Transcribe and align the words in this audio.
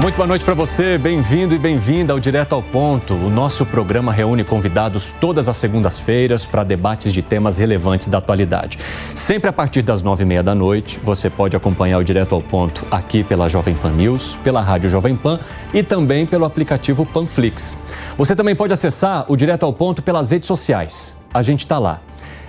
Muito 0.00 0.14
boa 0.14 0.28
noite 0.28 0.44
para 0.44 0.54
você, 0.54 0.96
bem-vindo 0.96 1.56
e 1.56 1.58
bem-vinda 1.58 2.12
ao 2.12 2.20
Direto 2.20 2.54
ao 2.54 2.62
Ponto. 2.62 3.14
O 3.14 3.28
nosso 3.28 3.66
programa 3.66 4.12
reúne 4.12 4.44
convidados 4.44 5.12
todas 5.20 5.48
as 5.48 5.56
segundas-feiras 5.56 6.46
para 6.46 6.62
debates 6.62 7.12
de 7.12 7.20
temas 7.20 7.58
relevantes 7.58 8.06
da 8.06 8.18
atualidade. 8.18 8.78
Sempre 9.12 9.50
a 9.50 9.52
partir 9.52 9.82
das 9.82 10.00
nove 10.00 10.22
e 10.22 10.26
meia 10.26 10.40
da 10.40 10.54
noite, 10.54 11.00
você 11.02 11.28
pode 11.28 11.56
acompanhar 11.56 11.98
o 11.98 12.04
Direto 12.04 12.32
ao 12.32 12.40
Ponto 12.40 12.86
aqui 12.92 13.24
pela 13.24 13.48
Jovem 13.48 13.74
Pan 13.74 13.90
News, 13.90 14.36
pela 14.44 14.60
Rádio 14.60 14.88
Jovem 14.88 15.16
Pan 15.16 15.40
e 15.74 15.82
também 15.82 16.24
pelo 16.24 16.44
aplicativo 16.44 17.04
Panflix. 17.04 17.76
Você 18.16 18.36
também 18.36 18.54
pode 18.54 18.72
acessar 18.72 19.26
o 19.28 19.34
Direto 19.34 19.66
ao 19.66 19.72
Ponto 19.72 20.00
pelas 20.00 20.30
redes 20.30 20.46
sociais. 20.46 21.18
A 21.34 21.42
gente 21.42 21.64
está 21.64 21.76
lá. 21.76 22.00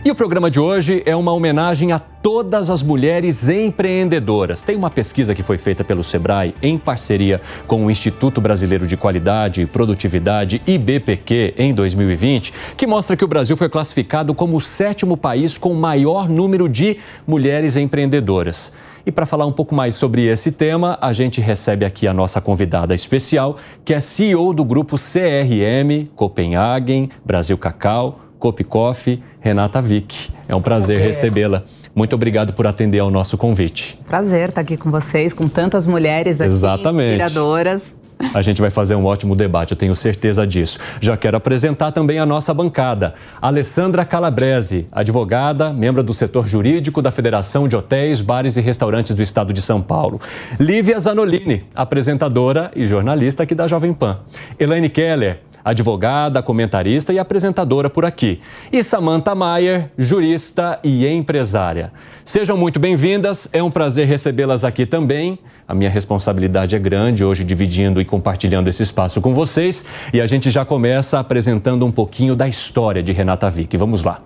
E 0.03 0.09
o 0.09 0.15
programa 0.15 0.49
de 0.49 0.61
hoje 0.61 1.03
é 1.05 1.13
uma 1.13 1.33
homenagem 1.33 1.91
a 1.91 1.99
todas 1.99 2.69
as 2.69 2.81
mulheres 2.81 3.49
empreendedoras. 3.49 4.61
Tem 4.61 4.77
uma 4.77 4.89
pesquisa 4.89 5.35
que 5.35 5.43
foi 5.43 5.57
feita 5.57 5.83
pelo 5.83 6.03
Sebrae 6.03 6.55
em 6.61 6.77
parceria 6.77 7.41
com 7.67 7.85
o 7.85 7.91
Instituto 7.91 8.39
Brasileiro 8.39 8.87
de 8.87 8.95
Qualidade 8.95 9.61
e 9.61 9.65
Produtividade, 9.65 10.61
IBPQ, 10.65 11.53
em 11.57 11.73
2020, 11.73 12.53
que 12.77 12.87
mostra 12.87 13.17
que 13.17 13.25
o 13.25 13.27
Brasil 13.27 13.57
foi 13.57 13.67
classificado 13.67 14.33
como 14.33 14.55
o 14.55 14.61
sétimo 14.61 15.17
país 15.17 15.57
com 15.57 15.73
maior 15.73 16.29
número 16.29 16.69
de 16.69 16.95
mulheres 17.27 17.75
empreendedoras. 17.75 18.71
E 19.05 19.11
para 19.11 19.25
falar 19.25 19.45
um 19.47 19.51
pouco 19.51 19.75
mais 19.75 19.95
sobre 19.95 20.25
esse 20.27 20.49
tema, 20.49 20.97
a 21.01 21.11
gente 21.11 21.41
recebe 21.41 21.83
aqui 21.85 22.07
a 22.07 22.13
nossa 22.13 22.39
convidada 22.39 22.95
especial, 22.95 23.57
que 23.83 23.93
é 23.93 23.99
CEO 23.99 24.53
do 24.53 24.63
grupo 24.63 24.95
CRM 24.95 26.07
Copenhagen 26.15 27.09
Brasil 27.25 27.57
Cacau 27.57 28.28
Copi 28.39 28.63
Coffee, 28.63 29.21
Renata 29.39 29.81
Vick. 29.81 30.31
É 30.47 30.55
um 30.55 30.61
prazer 30.61 30.99
recebê-la. 30.99 31.63
Muito 31.93 32.15
obrigado 32.15 32.53
por 32.53 32.65
atender 32.65 32.99
ao 32.99 33.11
nosso 33.11 33.37
convite. 33.37 33.99
Prazer 34.07 34.49
estar 34.49 34.61
aqui 34.61 34.77
com 34.77 34.89
vocês, 34.89 35.33
com 35.33 35.47
tantas 35.47 35.85
mulheres 35.85 36.39
aqui 36.39 36.47
Exatamente. 36.51 37.21
inspiradoras. 37.21 37.97
A 38.33 38.41
gente 38.41 38.59
vai 38.59 38.69
fazer 38.69 38.95
um 38.95 39.05
ótimo 39.05 39.33
debate, 39.33 39.71
eu 39.71 39.77
tenho 39.77 39.95
certeza 39.95 40.45
disso. 40.45 40.77
Já 40.99 41.15
quero 41.15 41.37
apresentar 41.37 41.93
também 41.93 42.19
a 42.19 42.25
nossa 42.25 42.53
bancada. 42.53 43.13
Alessandra 43.41 44.03
Calabrese, 44.03 44.87
advogada, 44.91 45.71
membro 45.71 46.03
do 46.03 46.13
setor 46.13 46.45
jurídico 46.45 47.01
da 47.01 47.11
Federação 47.11 47.65
de 47.65 47.77
Hotéis, 47.77 48.19
Bares 48.19 48.57
e 48.57 48.61
Restaurantes 48.61 49.15
do 49.15 49.21
Estado 49.21 49.53
de 49.53 49.61
São 49.61 49.81
Paulo. 49.81 50.19
Lívia 50.59 50.99
Zanolini, 50.99 51.63
apresentadora 51.73 52.71
e 52.75 52.85
jornalista 52.85 53.43
aqui 53.43 53.55
da 53.55 53.67
Jovem 53.67 53.93
Pan. 53.93 54.19
Elaine 54.59 54.89
Keller, 54.89 55.39
advogada, 55.63 56.41
comentarista 56.41 57.13
e 57.13 57.19
apresentadora 57.19 57.89
por 57.89 58.05
aqui. 58.05 58.41
E 58.71 58.83
Samantha 58.83 59.33
Maier, 59.35 59.91
jurista 59.97 60.79
e 60.83 61.07
empresária. 61.07 61.91
Sejam 62.23 62.57
muito 62.57 62.79
bem-vindas, 62.79 63.49
é 63.51 63.61
um 63.61 63.71
prazer 63.71 64.07
recebê-las 64.07 64.63
aqui 64.63 64.85
também. 64.85 65.39
A 65.67 65.73
minha 65.73 65.89
responsabilidade 65.89 66.75
é 66.75 66.79
grande 66.79 67.23
hoje 67.23 67.43
dividindo 67.43 67.99
e 68.01 68.05
compartilhando 68.05 68.67
esse 68.67 68.83
espaço 68.83 69.21
com 69.21 69.33
vocês. 69.33 69.85
E 70.13 70.21
a 70.21 70.25
gente 70.25 70.49
já 70.49 70.65
começa 70.65 71.19
apresentando 71.19 71.85
um 71.85 71.91
pouquinho 71.91 72.35
da 72.35 72.47
história 72.47 73.03
de 73.03 73.11
Renata 73.11 73.49
Vick. 73.49 73.75
Vamos 73.77 74.03
lá. 74.03 74.23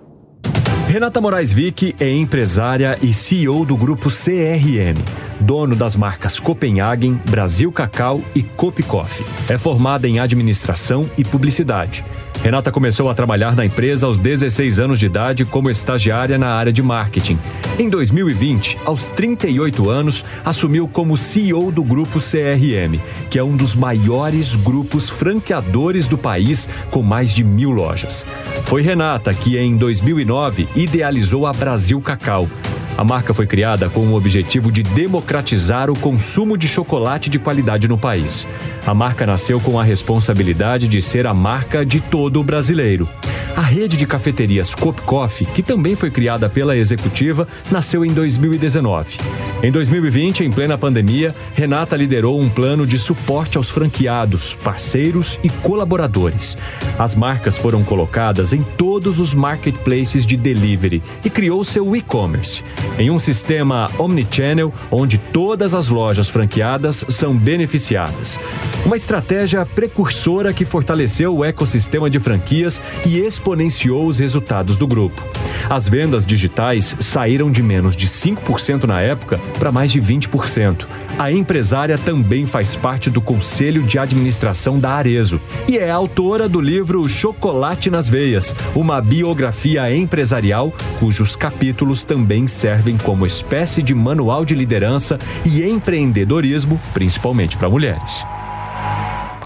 Renata 0.87 1.19
Moraes 1.19 1.51
Vick 1.51 1.95
é 1.99 2.09
empresária 2.11 2.99
e 3.01 3.11
CEO 3.11 3.65
do 3.65 3.75
grupo 3.75 4.09
CRM, 4.09 5.01
dono 5.43 5.75
das 5.75 5.95
marcas 5.95 6.39
Copenhagen, 6.39 7.19
Brasil 7.29 7.71
Cacau 7.71 8.21
e 8.33 8.41
Copi 8.41 8.81
Coffee. 8.81 9.25
É 9.49 9.57
formada 9.57 10.07
em 10.07 10.19
administração 10.19 11.09
e 11.17 11.23
publicidade. 11.23 12.03
Renata 12.41 12.71
começou 12.71 13.09
a 13.09 13.13
trabalhar 13.13 13.55
na 13.55 13.65
empresa 13.65 14.05
aos 14.05 14.19
16 14.19 14.79
anos 14.79 14.99
de 14.99 15.05
idade 15.05 15.45
como 15.45 15.69
estagiária 15.69 16.37
na 16.37 16.49
área 16.49 16.73
de 16.73 16.81
marketing. 16.81 17.39
Em 17.79 17.89
2020, 17.89 18.79
aos 18.83 19.07
38 19.07 19.89
anos, 19.89 20.25
assumiu 20.43 20.87
como 20.87 21.15
CEO 21.15 21.71
do 21.71 21.83
grupo 21.83 22.19
CRM, 22.19 22.99
que 23.29 23.39
é 23.39 23.43
um 23.43 23.55
dos 23.55 23.75
maiores 23.75 24.55
grupos 24.55 25.09
franqueadores 25.09 26.07
do 26.07 26.17
país, 26.17 26.67
com 26.91 27.01
mais 27.01 27.33
de 27.33 27.43
mil 27.43 27.71
lojas. 27.71 28.25
Foi 28.63 28.81
Renata 28.81 29.33
que, 29.33 29.57
em 29.57 29.77
2009, 29.77 30.67
idealizou 30.75 31.47
a 31.47 31.53
Brasil 31.53 32.01
Cacau. 32.01 32.49
A 32.95 33.03
marca 33.03 33.33
foi 33.33 33.47
criada 33.47 33.89
com 33.89 34.01
o 34.07 34.13
objetivo 34.13 34.71
de 34.71 34.83
democratizar 34.83 35.89
o 35.89 35.97
consumo 35.97 36.55
de 36.57 36.67
chocolate 36.67 37.29
de 37.29 37.39
qualidade 37.39 37.87
no 37.87 37.97
país. 37.97 38.47
A 38.85 38.93
marca 38.93 39.25
nasceu 39.25 39.59
com 39.59 39.79
a 39.79 39.83
responsabilidade 39.83 40.87
de 40.87 41.01
ser 41.01 41.25
a 41.25 41.33
marca 41.33 41.85
de 41.85 41.99
todo 41.99 42.39
o 42.39 42.43
brasileiro. 42.43 43.09
A 43.55 43.61
rede 43.61 43.95
de 43.95 44.07
cafeterias 44.07 44.73
Cop 44.73 44.99
Coffee, 45.03 45.45
que 45.45 45.61
também 45.61 45.95
foi 45.95 46.09
criada 46.09 46.49
pela 46.49 46.75
executiva, 46.75 47.47
nasceu 47.71 48.03
em 48.03 48.11
2019. 48.11 49.19
Em 49.61 49.71
2020, 49.71 50.43
em 50.43 50.51
plena 50.51 50.75
pandemia, 50.75 51.35
Renata 51.53 51.95
liderou 51.95 52.41
um 52.41 52.49
plano 52.49 52.85
de 52.85 52.97
suporte 52.97 53.55
aos 53.55 53.69
franqueados, 53.69 54.55
parceiros 54.55 55.39
e 55.43 55.49
colaboradores. 55.49 56.57
As 56.97 57.13
marcas 57.13 57.55
foram 57.55 57.83
colocadas 57.83 58.53
em 58.53 58.63
todos 58.63 59.19
os 59.19 59.35
marketplaces 59.35 60.25
de 60.25 60.35
delivery 60.35 61.03
e 61.23 61.29
criou 61.29 61.63
seu 61.63 61.95
e-commerce, 61.95 62.63
em 62.97 63.09
um 63.09 63.17
sistema 63.17 63.89
omnichannel 63.97 64.73
onde 64.91 65.17
todas 65.17 65.73
as 65.73 65.87
lojas 65.87 66.29
franqueadas 66.29 67.05
são 67.09 67.35
beneficiadas. 67.35 68.39
Uma 68.85 68.95
estratégia 68.95 69.65
precursora 69.65 70.53
que 70.53 70.65
fortaleceu 70.65 71.35
o 71.35 71.45
ecossistema 71.45 72.09
de 72.09 72.19
franquias 72.19 72.81
e 73.05 73.19
exponenciou 73.19 74.05
os 74.05 74.19
resultados 74.19 74.77
do 74.77 74.85
grupo. 74.85 75.23
As 75.69 75.87
vendas 75.87 76.25
digitais 76.25 76.95
saíram 76.99 77.49
de 77.49 77.63
menos 77.63 77.95
de 77.95 78.07
5% 78.07 78.83
na 78.83 79.01
época 79.01 79.39
para 79.57 79.71
mais 79.71 79.91
de 79.91 80.01
20%. 80.01 80.85
A 81.17 81.31
empresária 81.31 81.97
também 81.97 82.45
faz 82.45 82.75
parte 82.75 83.09
do 83.09 83.21
conselho 83.21 83.83
de 83.83 83.97
administração 83.97 84.79
da 84.79 84.91
Arezo 84.91 85.39
e 85.67 85.77
é 85.77 85.89
autora 85.89 86.49
do 86.49 86.59
livro 86.59 87.07
Chocolate 87.07 87.89
nas 87.89 88.09
Veias, 88.09 88.53
uma 88.75 88.99
biografia 89.01 89.95
empresarial 89.95 90.73
cujos 90.99 91.35
capítulos 91.35 92.03
também 92.03 92.47
servem 92.47 92.72
como 92.97 93.25
espécie 93.25 93.83
de 93.83 93.93
manual 93.93 94.45
de 94.45 94.55
liderança 94.55 95.17
e 95.45 95.63
empreendedorismo, 95.63 96.79
principalmente 96.93 97.57
para 97.57 97.69
mulheres. 97.69 98.23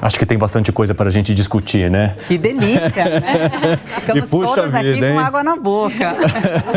Acho 0.01 0.19
que 0.19 0.25
tem 0.25 0.38
bastante 0.38 0.71
coisa 0.71 0.94
para 0.94 1.09
a 1.09 1.11
gente 1.11 1.33
discutir, 1.33 1.89
né? 1.89 2.15
Que 2.27 2.38
delícia, 2.38 3.05
né? 3.05 3.79
Ficamos 3.85 4.27
E 4.27 4.31
puxa 4.31 4.65
aqui 4.65 4.94
vida, 4.94 5.07
hein? 5.07 5.13
com 5.13 5.19
água 5.19 5.44
na 5.44 5.55
boca. 5.55 6.15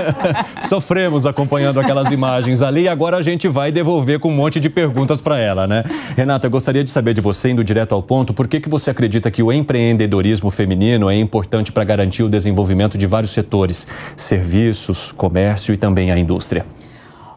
Sofremos 0.69 1.27
acompanhando 1.27 1.81
aquelas 1.81 2.11
imagens 2.11 2.63
ali 2.63 2.83
e 2.83 2.89
agora 2.89 3.17
a 3.17 3.23
gente 3.23 3.47
vai 3.49 3.71
devolver 3.71 4.19
com 4.19 4.31
um 4.31 4.35
monte 4.35 4.59
de 4.59 4.71
perguntas 4.71 5.21
para 5.21 5.39
ela, 5.39 5.67
né? 5.67 5.85
Renata, 6.17 6.47
eu 6.47 6.51
gostaria 6.51 6.83
de 6.83 6.91
saber 6.91 7.15
de 7.15 7.21
você, 7.21 7.51
indo 7.51 7.63
direto 7.63 7.95
ao 7.95 8.03
ponto, 8.03 8.33
por 8.33 8.49
que, 8.49 8.61
que 8.61 8.69
você 8.69 8.91
acredita 8.91 9.31
que 9.31 9.43
o 9.43 9.53
empreendedorismo 9.53 10.51
feminino 10.51 11.11
é 11.11 11.17
importante 11.17 11.73
para 11.73 11.85
garantir 11.85 12.23
o 12.23 12.29
desenvolvimento 12.29 12.97
de 12.97 13.07
vários 13.07 13.33
setores, 13.33 13.87
serviços, 14.17 15.13
comércio 15.13 15.75
e 15.75 15.77
também 15.77 16.11
a 16.11 16.19
indústria? 16.19 16.65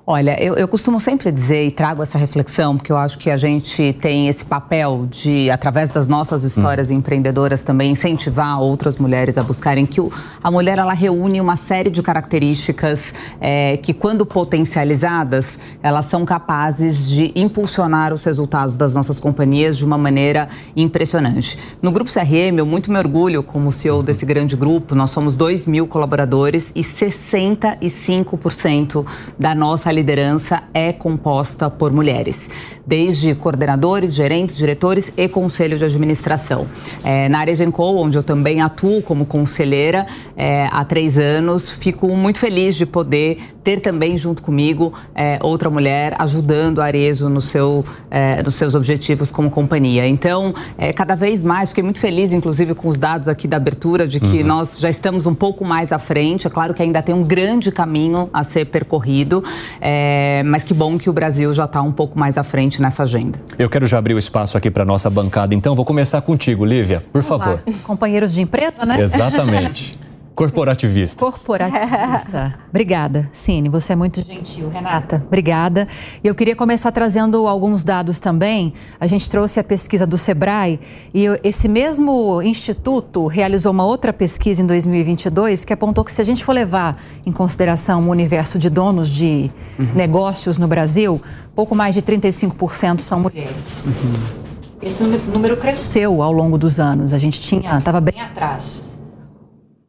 Olha, 0.06 0.36
eu, 0.44 0.56
eu, 0.56 0.68
costumo 0.68 1.00
sempre 1.00 1.32
dizer 1.32 1.66
e 1.66 1.72
trago 1.72 2.04
essa 2.04 2.18
reflexão, 2.18 2.76
porque 2.76 2.92
eu 2.92 2.98
acho 2.98 3.18
que 3.18 3.30
a 3.30 3.38
gente 3.38 3.94
tem 4.02 4.28
esse 4.28 4.44
papel 4.44 5.08
de, 5.10 5.50
através 5.50 5.90
das 5.90 6.10
nossas 6.10 6.44
histórias 6.44 6.92
hum. 6.92 6.96
empreendedoras, 6.96 7.64
também 7.64 7.92
incentivar 7.92 8.60
outras 8.60 8.98
mulheres 8.98 9.38
a 9.38 9.44
buscarem 9.44 9.86
que 9.86 10.02
o, 10.02 10.12
a 10.44 10.52
mulher 10.52 10.78
ela 10.78 10.92
reúne 10.92 11.40
uma 11.40 11.56
série 11.56 11.90
de 11.90 12.04
características 12.04 13.14
é, 13.40 13.78
que, 13.78 13.94
quando 13.94 14.26
potencializadas, 14.26 15.58
elas 15.82 16.08
são 16.08 16.26
capazes 16.26 17.08
de 17.08 17.32
impulsionar 17.34 18.12
os 18.12 18.26
resultados 18.26 18.76
das 18.76 18.94
nossas 18.94 19.20
companhias 19.20 19.78
de 19.78 19.86
uma 19.86 19.98
maneira 19.98 20.50
impressionante. 20.76 21.58
No 21.82 21.94
Grupo 21.94 22.12
CRM, 22.12 22.58
eu 22.58 22.66
muito 22.66 22.92
me 22.92 22.98
orgulho 22.98 23.42
como 23.42 23.72
CEO 23.72 24.04
desse 24.04 24.26
grande 24.26 24.58
grupo, 24.58 24.96
nós 24.96 25.12
somos 25.12 25.38
2 25.38 25.66
mil 25.66 25.88
colaboradores 25.88 26.74
e 26.76 26.82
65% 26.82 29.06
da 29.40 29.56
nossa 29.56 29.93
liderança 29.94 30.64
é 30.74 30.92
composta 30.92 31.70
por 31.70 31.94
mulheres, 31.94 32.50
desde 32.86 33.34
coordenadores, 33.36 34.14
gerentes, 34.14 34.58
diretores 34.58 35.14
e 35.16 35.30
conselho 35.30 35.78
de 35.78 35.86
administração. 35.86 36.68
É, 37.04 37.30
na 37.30 37.40
área 37.40 37.56
Genco, 37.56 37.84
onde 37.84 38.18
eu 38.18 38.24
também 38.24 38.62
atuo 38.62 39.02
como 39.02 39.26
conselheira 39.26 40.06
é, 40.36 40.68
há 40.72 40.84
três 40.84 41.18
anos, 41.18 41.70
fico 41.70 42.08
muito 42.10 42.40
feliz 42.40 42.76
de 42.76 42.86
poder 42.86 43.53
ter 43.64 43.80
também 43.80 44.18
junto 44.18 44.42
comigo 44.42 44.94
é, 45.16 45.40
outra 45.42 45.70
mulher 45.70 46.16
ajudando 46.20 46.82
a 46.82 46.86
Arezo 46.86 47.30
no 47.30 47.42
seu, 47.42 47.86
é, 48.12 48.44
nos 48.44 48.56
seus 48.56 48.76
objetivos 48.76 49.32
como 49.32 49.50
companhia. 49.50 50.08
Então, 50.08 50.54
é, 50.78 50.92
cada 50.92 51.16
vez 51.16 51.42
mais, 51.42 51.70
fiquei 51.70 51.84
muito 51.84 52.00
feliz, 52.00 52.34
inclusive, 52.34 52.76
com 52.76 52.88
os 52.88 52.98
dados 52.98 53.28
aqui 53.28 53.48
da 53.48 53.58
abertura, 53.58 54.08
de 54.08 54.20
que 54.20 54.42
uhum. 54.42 54.48
nós 54.48 54.80
já 54.80 54.90
estamos 54.90 55.26
um 55.26 55.36
pouco 55.36 55.64
mais 55.64 55.92
à 55.92 56.00
frente. 56.00 56.48
É 56.48 56.50
claro 56.50 56.74
que 56.74 56.82
ainda 56.82 57.02
tem 57.02 57.16
um 57.16 57.24
grande 57.24 57.72
caminho 57.72 58.30
a 58.34 58.44
ser 58.44 58.66
percorrido. 58.66 59.44
É, 59.80 60.44
mas 60.46 60.64
que 60.64 60.74
bom 60.74 60.98
que 60.98 61.10
o 61.10 61.14
Brasil 61.14 61.54
já 61.54 61.66
está 61.66 61.82
um 61.82 61.92
pouco 61.92 62.18
mais 62.18 62.38
à 62.38 62.44
frente 62.44 62.82
nessa 62.82 63.04
agenda. 63.04 63.40
Eu 63.58 63.70
quero 63.70 63.86
já 63.86 63.98
abrir 63.98 64.14
o 64.14 64.20
espaço 64.20 64.58
aqui 64.58 64.70
para 64.70 64.84
nossa 64.84 65.10
bancada, 65.10 65.56
então 65.56 65.76
vou 65.76 65.86
começar 65.86 66.22
contigo, 66.22 66.66
Lívia, 66.66 67.04
por 67.12 67.22
Vamos 67.22 67.44
favor. 67.44 67.62
Lá. 67.66 67.74
Companheiros 67.84 68.34
de 68.34 68.42
empresa, 68.42 68.86
né? 68.86 69.02
Exatamente. 69.02 69.94
Corporativistas. 70.36 71.18
Corporativista. 71.18 72.56
Obrigada, 72.70 73.30
Cine. 73.32 73.70
Você 73.70 73.94
é 73.94 73.96
muito 73.96 74.24
gentil, 74.26 74.68
Renata. 74.70 75.24
Obrigada. 75.28 75.88
Eu 76.24 76.34
queria 76.34 76.56
começar 76.56 76.92
trazendo 76.92 77.48
alguns 77.48 77.84
dados 77.84 78.20
também. 78.20 78.74
A 79.00 79.06
gente 79.06 79.30
trouxe 79.30 79.60
a 79.60 79.64
pesquisa 79.64 80.08
do 80.08 80.18
Sebrae 80.18 80.80
e 81.14 81.26
esse 81.44 81.68
mesmo 81.68 82.42
instituto 82.42 83.28
realizou 83.28 83.72
uma 83.72 83.86
outra 83.86 84.12
pesquisa 84.12 84.64
em 84.64 84.66
2022 84.66 85.64
que 85.64 85.74
apontou 85.74 86.04
que 86.04 86.12
se 86.12 86.22
a 86.22 86.26
gente 86.26 86.44
for 86.44 86.54
levar 86.54 87.02
em 87.26 87.32
consideração 87.32 88.08
o 88.08 88.10
universo 88.10 88.58
de 88.58 88.70
donos 88.70 89.10
de 89.10 89.52
uhum. 89.78 89.88
negócios 89.94 90.58
no 90.58 90.68
Brasil, 90.68 91.22
pouco 91.56 91.76
mais 91.76 91.94
de 91.94 92.02
35% 92.02 93.02
são 93.02 93.20
mulheres. 93.20 93.84
Uhum. 93.86 94.44
Esse 94.82 95.04
número 95.04 95.56
cresceu 95.58 96.22
ao 96.22 96.32
longo 96.32 96.58
dos 96.58 96.80
anos. 96.80 97.14
A 97.14 97.18
gente 97.18 97.40
tinha, 97.40 97.78
estava 97.78 98.02
bem 98.02 98.20
atrás. 98.20 98.93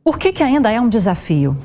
Por 0.04 0.18
que, 0.18 0.32
que 0.32 0.42
ainda 0.42 0.70
é 0.70 0.78
um 0.78 0.88
desafio? 0.88 1.56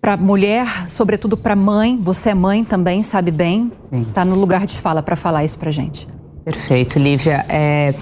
Para 0.00 0.16
mulher, 0.16 0.88
sobretudo 0.88 1.36
para 1.36 1.56
mãe, 1.56 1.98
você 2.00 2.30
é 2.30 2.34
mãe 2.34 2.62
também, 2.64 3.02
sabe 3.02 3.32
bem, 3.32 3.72
está 3.92 4.24
no 4.24 4.36
lugar 4.36 4.64
de 4.64 4.78
fala 4.78 5.02
para 5.02 5.16
falar 5.16 5.44
isso 5.44 5.58
para 5.58 5.72
gente. 5.72 6.06
Perfeito, 6.44 7.00
Lívia. 7.00 7.44
É, 7.48 7.92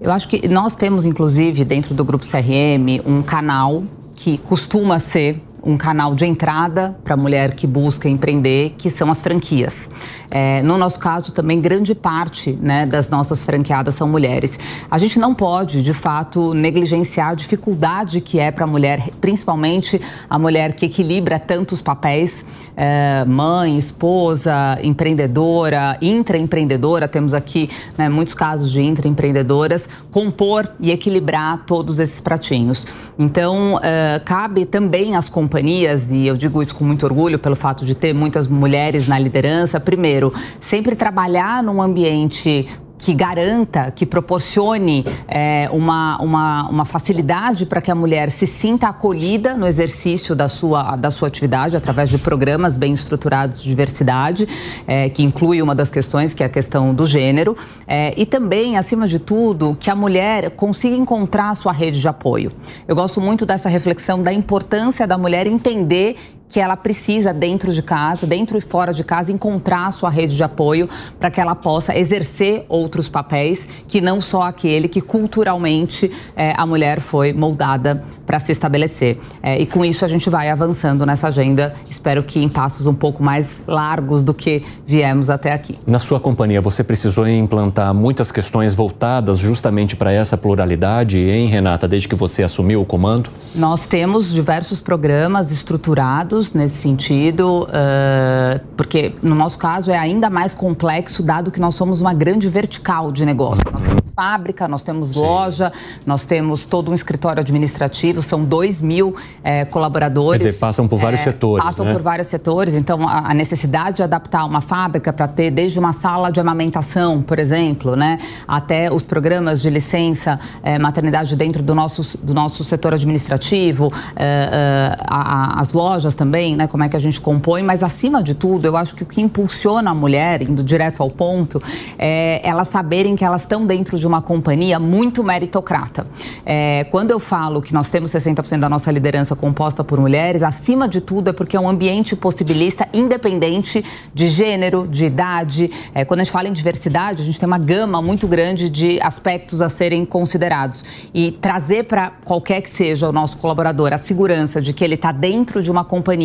eu 0.00 0.10
acho 0.10 0.26
que 0.26 0.48
nós 0.48 0.74
temos, 0.74 1.04
inclusive, 1.04 1.62
dentro 1.62 1.94
do 1.94 2.02
Grupo 2.06 2.24
CRM, 2.24 3.02
um 3.04 3.20
canal 3.20 3.84
que 4.14 4.38
costuma 4.38 4.98
ser 4.98 5.42
um 5.62 5.76
canal 5.76 6.14
de 6.14 6.26
entrada 6.26 6.96
para 7.04 7.14
a 7.14 7.16
mulher 7.16 7.54
que 7.54 7.66
busca 7.66 8.08
empreender, 8.08 8.74
que 8.76 8.90
são 8.90 9.10
as 9.10 9.22
franquias. 9.22 9.90
É, 10.30 10.62
no 10.62 10.76
nosso 10.76 10.98
caso, 10.98 11.32
também 11.32 11.60
grande 11.60 11.94
parte 11.94 12.52
né, 12.60 12.86
das 12.86 13.10
nossas 13.10 13.42
franqueadas 13.42 13.94
são 13.94 14.08
mulheres. 14.08 14.58
A 14.90 14.98
gente 14.98 15.18
não 15.18 15.34
pode, 15.34 15.82
de 15.82 15.94
fato, 15.94 16.54
negligenciar 16.54 17.30
a 17.30 17.34
dificuldade 17.34 18.20
que 18.20 18.38
é 18.38 18.50
para 18.50 18.64
a 18.64 18.66
mulher, 18.66 19.10
principalmente 19.20 20.00
a 20.28 20.38
mulher 20.38 20.72
que 20.72 20.86
equilibra 20.86 21.38
tantos 21.38 21.80
papéis, 21.80 22.46
é, 22.76 23.24
mãe, 23.26 23.76
esposa, 23.76 24.78
empreendedora, 24.82 25.96
intraempreendedora, 26.00 27.06
temos 27.06 27.34
aqui 27.34 27.70
né, 27.96 28.08
muitos 28.08 28.34
casos 28.34 28.70
de 28.70 28.82
intraempreendedoras, 28.82 29.88
compor 30.10 30.68
e 30.80 30.90
equilibrar 30.90 31.64
todos 31.66 31.98
esses 31.98 32.20
pratinhos. 32.20 32.86
Então, 33.18 33.76
uh, 33.76 33.80
cabe 34.24 34.64
também 34.64 35.16
às 35.16 35.28
companhias, 35.28 36.10
e 36.10 36.26
eu 36.26 36.36
digo 36.36 36.62
isso 36.62 36.74
com 36.74 36.84
muito 36.84 37.04
orgulho 37.04 37.38
pelo 37.38 37.54
fato 37.54 37.84
de 37.84 37.94
ter 37.94 38.14
muitas 38.14 38.48
mulheres 38.48 39.06
na 39.06 39.18
liderança, 39.18 39.78
primeiro, 39.78 40.32
sempre 40.60 40.96
trabalhar 40.96 41.62
num 41.62 41.82
ambiente 41.82 42.68
que 43.04 43.12
garanta, 43.12 43.90
que 43.90 44.06
proporcione 44.06 45.04
é, 45.26 45.68
uma, 45.72 46.16
uma, 46.22 46.68
uma 46.68 46.84
facilidade 46.84 47.66
para 47.66 47.82
que 47.82 47.90
a 47.90 47.94
mulher 47.96 48.30
se 48.30 48.46
sinta 48.46 48.86
acolhida 48.86 49.56
no 49.56 49.66
exercício 49.66 50.36
da 50.36 50.48
sua, 50.48 50.94
da 50.94 51.10
sua 51.10 51.26
atividade, 51.26 51.76
através 51.76 52.08
de 52.08 52.18
programas 52.18 52.76
bem 52.76 52.92
estruturados 52.92 53.60
de 53.60 53.68
diversidade, 53.68 54.48
é, 54.86 55.08
que 55.08 55.24
inclui 55.24 55.60
uma 55.60 55.74
das 55.74 55.90
questões, 55.90 56.32
que 56.32 56.44
é 56.44 56.46
a 56.46 56.48
questão 56.48 56.94
do 56.94 57.04
gênero, 57.04 57.56
é, 57.88 58.14
e 58.16 58.24
também, 58.24 58.76
acima 58.76 59.08
de 59.08 59.18
tudo, 59.18 59.76
que 59.80 59.90
a 59.90 59.96
mulher 59.96 60.50
consiga 60.50 60.94
encontrar 60.94 61.50
a 61.50 61.54
sua 61.56 61.72
rede 61.72 62.00
de 62.00 62.06
apoio. 62.06 62.52
Eu 62.86 62.94
gosto 62.94 63.20
muito 63.20 63.44
dessa 63.44 63.68
reflexão 63.68 64.22
da 64.22 64.32
importância 64.32 65.08
da 65.08 65.18
mulher 65.18 65.48
entender 65.48 66.16
que 66.52 66.60
ela 66.60 66.76
precisa, 66.76 67.32
dentro 67.32 67.72
de 67.72 67.82
casa, 67.82 68.26
dentro 68.26 68.58
e 68.58 68.60
fora 68.60 68.92
de 68.92 69.02
casa, 69.02 69.32
encontrar 69.32 69.86
a 69.86 69.90
sua 69.90 70.10
rede 70.10 70.36
de 70.36 70.44
apoio 70.44 70.86
para 71.18 71.30
que 71.30 71.40
ela 71.40 71.54
possa 71.54 71.96
exercer 71.96 72.66
outros 72.68 73.08
papéis 73.08 73.66
que 73.88 74.02
não 74.02 74.20
só 74.20 74.42
aquele 74.42 74.86
que 74.86 75.00
culturalmente 75.00 76.10
é, 76.36 76.52
a 76.54 76.66
mulher 76.66 77.00
foi 77.00 77.32
moldada 77.32 78.04
para 78.26 78.38
se 78.38 78.52
estabelecer. 78.52 79.18
É, 79.42 79.58
e 79.58 79.64
com 79.64 79.82
isso 79.82 80.04
a 80.04 80.08
gente 80.08 80.28
vai 80.28 80.50
avançando 80.50 81.06
nessa 81.06 81.28
agenda, 81.28 81.74
espero 81.88 82.22
que 82.22 82.38
em 82.38 82.50
passos 82.50 82.86
um 82.86 82.94
pouco 82.94 83.22
mais 83.22 83.62
largos 83.66 84.22
do 84.22 84.34
que 84.34 84.62
viemos 84.86 85.30
até 85.30 85.52
aqui. 85.52 85.78
Na 85.86 85.98
sua 85.98 86.20
companhia, 86.20 86.60
você 86.60 86.84
precisou 86.84 87.26
implantar 87.26 87.94
muitas 87.94 88.30
questões 88.30 88.74
voltadas 88.74 89.38
justamente 89.38 89.96
para 89.96 90.12
essa 90.12 90.36
pluralidade, 90.36 91.18
hein, 91.18 91.46
Renata, 91.46 91.88
desde 91.88 92.08
que 92.08 92.14
você 92.14 92.42
assumiu 92.42 92.82
o 92.82 92.84
comando? 92.84 93.30
Nós 93.54 93.86
temos 93.86 94.30
diversos 94.30 94.80
programas 94.80 95.50
estruturados 95.50 96.41
nesse 96.50 96.76
sentido, 96.76 97.68
uh, 97.68 98.60
porque 98.76 99.14
no 99.22 99.34
nosso 99.34 99.58
caso 99.58 99.90
é 99.90 99.98
ainda 99.98 100.28
mais 100.28 100.54
complexo, 100.54 101.22
dado 101.22 101.50
que 101.50 101.60
nós 101.60 101.74
somos 101.74 102.00
uma 102.00 102.12
grande 102.12 102.48
vertical 102.48 103.12
de 103.12 103.24
negócio. 103.24 103.64
Nós 103.72 103.82
temos 103.82 104.02
fábrica, 104.14 104.68
nós 104.68 104.82
temos 104.82 105.10
Sim. 105.10 105.20
loja, 105.20 105.72
nós 106.06 106.24
temos 106.24 106.64
todo 106.64 106.90
um 106.90 106.94
escritório 106.94 107.40
administrativo, 107.40 108.22
são 108.22 108.44
2 108.44 108.80
mil 108.80 109.16
é, 109.42 109.64
colaboradores. 109.64 110.42
Quer 110.42 110.48
dizer, 110.50 110.60
passam 110.60 110.86
por 110.86 110.98
vários 110.98 111.20
é, 111.22 111.24
setores. 111.24 111.64
Passam 111.64 111.86
né? 111.86 111.92
por 111.92 112.02
vários 112.02 112.28
setores, 112.28 112.74
então 112.74 113.08
a, 113.08 113.30
a 113.30 113.34
necessidade 113.34 113.96
de 113.96 114.02
adaptar 114.02 114.44
uma 114.44 114.60
fábrica 114.60 115.12
para 115.12 115.26
ter 115.26 115.50
desde 115.50 115.78
uma 115.78 115.92
sala 115.92 116.30
de 116.30 116.40
amamentação, 116.40 117.22
por 117.22 117.38
exemplo, 117.38 117.96
né, 117.96 118.18
até 118.46 118.92
os 118.92 119.02
programas 119.02 119.60
de 119.60 119.70
licença 119.70 120.38
é, 120.62 120.78
maternidade 120.78 121.34
dentro 121.36 121.62
do 121.62 121.74
nosso, 121.74 122.18
do 122.18 122.34
nosso 122.34 122.64
setor 122.64 122.94
administrativo, 122.94 123.92
a, 124.16 125.56
a, 125.56 125.60
as 125.60 125.72
lojas 125.72 126.14
também, 126.14 126.31
né, 126.56 126.66
como 126.66 126.82
é 126.82 126.88
que 126.88 126.96
a 126.96 126.98
gente 126.98 127.20
compõe, 127.20 127.62
mas 127.62 127.82
acima 127.82 128.22
de 128.22 128.34
tudo, 128.34 128.66
eu 128.66 128.76
acho 128.76 128.94
que 128.94 129.02
o 129.02 129.06
que 129.06 129.20
impulsiona 129.20 129.90
a 129.90 129.94
mulher, 129.94 130.42
indo 130.42 130.62
direto 130.62 131.02
ao 131.02 131.10
ponto, 131.10 131.62
é 131.98 132.40
elas 132.42 132.68
saberem 132.68 133.14
que 133.14 133.24
elas 133.24 133.42
estão 133.42 133.66
dentro 133.66 133.98
de 133.98 134.06
uma 134.06 134.22
companhia 134.22 134.78
muito 134.78 135.22
meritocrata. 135.22 136.06
É, 136.44 136.84
quando 136.90 137.10
eu 137.10 137.20
falo 137.20 137.60
que 137.60 137.72
nós 137.72 137.88
temos 137.88 138.12
60% 138.12 138.58
da 138.58 138.68
nossa 138.68 138.90
liderança 138.90 139.36
composta 139.36 139.84
por 139.84 140.00
mulheres, 140.00 140.42
acima 140.42 140.88
de 140.88 141.00
tudo 141.00 141.30
é 141.30 141.32
porque 141.32 141.56
é 141.56 141.60
um 141.60 141.68
ambiente 141.68 142.16
possibilista 142.16 142.88
independente 142.92 143.84
de 144.14 144.28
gênero, 144.28 144.86
de 144.88 145.04
idade. 145.04 145.70
É, 145.94 146.04
quando 146.04 146.20
a 146.20 146.24
gente 146.24 146.32
fala 146.32 146.48
em 146.48 146.52
diversidade, 146.52 147.22
a 147.22 147.24
gente 147.24 147.38
tem 147.38 147.46
uma 147.46 147.58
gama 147.58 148.00
muito 148.00 148.26
grande 148.26 148.70
de 148.70 149.00
aspectos 149.02 149.60
a 149.60 149.68
serem 149.68 150.04
considerados. 150.04 150.84
E 151.12 151.32
trazer 151.32 151.84
para 151.84 152.10
qualquer 152.24 152.62
que 152.62 152.70
seja 152.70 153.08
o 153.08 153.12
nosso 153.12 153.36
colaborador 153.36 153.92
a 153.92 153.98
segurança 153.98 154.60
de 154.60 154.72
que 154.72 154.84
ele 154.84 154.94
está 154.94 155.12
dentro 155.12 155.62
de 155.62 155.70
uma 155.70 155.84
companhia 155.84 156.21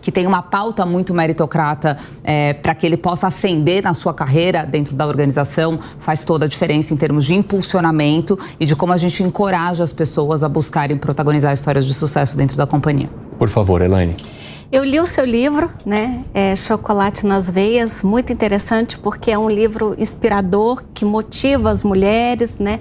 que 0.00 0.10
tem 0.10 0.26
uma 0.26 0.42
pauta 0.42 0.86
muito 0.86 1.14
meritocrata 1.14 1.98
é, 2.24 2.54
para 2.54 2.74
que 2.74 2.86
ele 2.86 2.96
possa 2.96 3.26
ascender 3.26 3.84
na 3.84 3.94
sua 3.94 4.14
carreira 4.14 4.64
dentro 4.64 4.94
da 4.94 5.06
organização 5.06 5.78
faz 5.98 6.24
toda 6.24 6.46
a 6.46 6.48
diferença 6.48 6.94
em 6.94 6.96
termos 6.96 7.10
termos 7.10 7.24
de 7.24 7.34
impulsionamento 7.34 8.38
e 8.58 8.64
de 8.64 8.74
como 8.76 8.92
a 8.92 8.96
gente 8.96 9.22
encoraja 9.22 9.82
as 9.82 9.92
pessoas 9.92 10.42
a 10.42 10.48
buscarem 10.48 10.96
protagonizar 10.96 11.52
histórias 11.52 11.84
de 11.84 11.92
sucesso 11.92 12.36
dentro 12.36 12.56
da 12.56 12.66
companhia. 12.66 13.10
Por 13.38 13.48
favor, 13.48 13.82
Elaine. 13.82 14.16
Eu 14.72 14.84
li 14.84 15.00
o 15.00 15.06
seu 15.06 15.24
livro, 15.24 15.68
né? 15.84 16.24
É 16.32 16.54
Chocolate 16.54 17.26
nas 17.26 17.50
Veias, 17.50 18.04
muito 18.04 18.32
interessante 18.32 18.96
porque 18.96 19.32
é 19.32 19.36
um 19.36 19.50
livro 19.50 19.96
inspirador 19.98 20.84
que 20.94 21.04
motiva 21.04 21.70
as 21.70 21.82
mulheres, 21.82 22.56
né? 22.56 22.78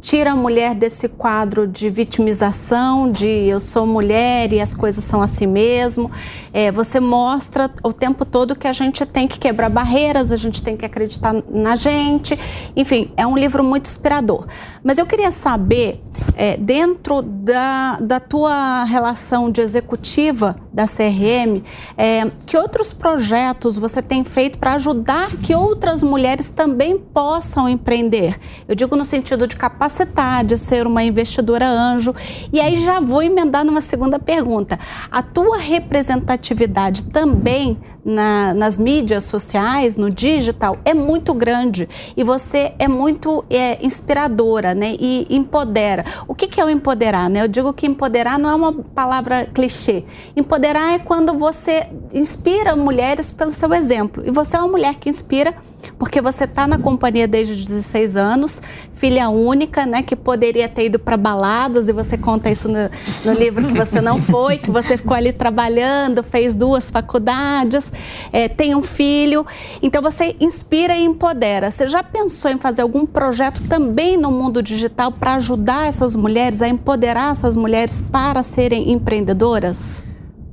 Tira 0.00 0.32
a 0.32 0.36
mulher 0.36 0.74
desse 0.74 1.08
quadro 1.08 1.66
de 1.66 1.88
vitimização, 1.90 3.10
de 3.10 3.26
eu 3.26 3.60
sou 3.60 3.86
mulher 3.86 4.52
e 4.52 4.60
as 4.60 4.74
coisas 4.74 5.04
são 5.04 5.20
assim 5.20 5.46
mesmo. 5.46 6.10
É, 6.52 6.72
você 6.72 6.98
mostra 6.98 7.70
o 7.84 7.92
tempo 7.92 8.24
todo 8.24 8.56
que 8.56 8.66
a 8.66 8.72
gente 8.72 9.04
tem 9.04 9.28
que 9.28 9.38
quebrar 9.38 9.68
barreiras, 9.68 10.32
a 10.32 10.36
gente 10.36 10.62
tem 10.62 10.76
que 10.76 10.84
acreditar 10.84 11.34
na 11.48 11.76
gente. 11.76 12.38
Enfim, 12.74 13.12
é 13.16 13.26
um 13.26 13.36
livro 13.36 13.62
muito 13.62 13.88
inspirador. 13.88 14.46
Mas 14.82 14.98
eu 14.98 15.06
queria 15.06 15.30
saber, 15.30 16.02
é, 16.36 16.56
dentro 16.56 17.22
da, 17.22 17.98
da 18.00 18.18
tua 18.18 18.84
relação 18.84 19.50
de 19.50 19.60
executiva 19.60 20.56
da 20.72 20.86
CRM, 20.86 21.62
é, 21.96 22.30
que 22.46 22.56
outros 22.56 22.92
projetos 22.92 23.76
você 23.76 24.00
tem 24.00 24.24
feito 24.24 24.58
para 24.58 24.74
ajudar 24.74 25.30
que 25.36 25.54
outras 25.54 26.02
mulheres 26.02 26.48
também 26.48 26.98
possam 26.98 27.68
empreender? 27.68 28.38
Eu 28.66 28.74
digo 28.74 28.96
no 28.96 29.04
sentido 29.04 29.46
de 29.46 29.56
capacitar, 29.90 30.44
de 30.44 30.56
ser 30.56 30.86
uma 30.86 31.02
investidora 31.02 31.68
anjo. 31.68 32.14
E 32.52 32.60
aí 32.60 32.80
já 32.80 33.00
vou 33.00 33.22
emendar 33.22 33.64
numa 33.64 33.80
segunda 33.80 34.18
pergunta. 34.18 34.78
A 35.10 35.22
tua 35.22 35.58
representatividade 35.58 37.04
também 37.04 37.78
na, 38.04 38.54
nas 38.54 38.78
mídias 38.78 39.24
sociais, 39.24 39.96
no 39.96 40.10
digital, 40.10 40.78
é 40.84 40.94
muito 40.94 41.34
grande 41.34 41.88
e 42.16 42.24
você 42.24 42.72
é 42.78 42.88
muito 42.88 43.44
é, 43.50 43.84
inspiradora 43.84 44.74
né? 44.74 44.96
e 44.98 45.26
empodera. 45.30 46.04
O 46.26 46.34
que, 46.34 46.46
que 46.46 46.60
é 46.60 46.64
o 46.64 46.70
empoderar? 46.70 47.28
Né? 47.28 47.42
Eu 47.42 47.48
digo 47.48 47.72
que 47.72 47.86
empoderar 47.86 48.38
não 48.38 48.50
é 48.50 48.54
uma 48.54 48.72
palavra 48.72 49.46
clichê. 49.46 50.04
Empoderar 50.36 50.94
é 50.94 50.98
quando 50.98 51.34
você 51.34 51.86
inspira 52.12 52.74
mulheres 52.74 53.30
pelo 53.30 53.50
seu 53.50 53.72
exemplo. 53.74 54.22
E 54.26 54.30
você 54.30 54.56
é 54.56 54.60
uma 54.60 54.68
mulher 54.68 54.94
que 54.94 55.08
inspira 55.08 55.54
porque 55.98 56.20
você 56.20 56.44
está 56.44 56.66
na 56.66 56.78
companhia 56.78 57.26
desde 57.26 57.54
os 57.54 57.60
16 57.60 58.16
anos, 58.16 58.62
filha 58.92 59.28
única, 59.28 59.86
né, 59.86 60.02
que 60.02 60.14
poderia 60.14 60.68
ter 60.68 60.86
ido 60.86 60.98
para 60.98 61.16
baladas, 61.16 61.88
e 61.88 61.92
você 61.92 62.18
conta 62.18 62.50
isso 62.50 62.68
no, 62.68 62.90
no, 63.24 63.32
livro 63.38 63.66
que 63.66 63.74
você 63.74 64.00
não 64.00 64.20
foi, 64.20 64.58
que 64.58 64.70
você 64.70 64.96
ficou 64.96 65.16
ali 65.16 65.32
trabalhando, 65.32 66.22
fez 66.22 66.54
duas 66.54 66.90
faculdades, 66.90 67.89
é, 68.32 68.48
tem 68.48 68.74
um 68.74 68.82
filho. 68.82 69.46
Então 69.82 70.02
você 70.02 70.36
inspira 70.40 70.96
e 70.96 71.04
empodera. 71.04 71.70
Você 71.70 71.88
já 71.88 72.02
pensou 72.02 72.50
em 72.50 72.58
fazer 72.58 72.82
algum 72.82 73.06
projeto 73.06 73.62
também 73.68 74.16
no 74.16 74.30
mundo 74.30 74.62
digital 74.62 75.12
para 75.12 75.34
ajudar 75.34 75.88
essas 75.88 76.16
mulheres, 76.16 76.62
a 76.62 76.68
empoderar 76.68 77.32
essas 77.32 77.56
mulheres 77.56 78.02
para 78.10 78.42
serem 78.42 78.92
empreendedoras? 78.92 80.09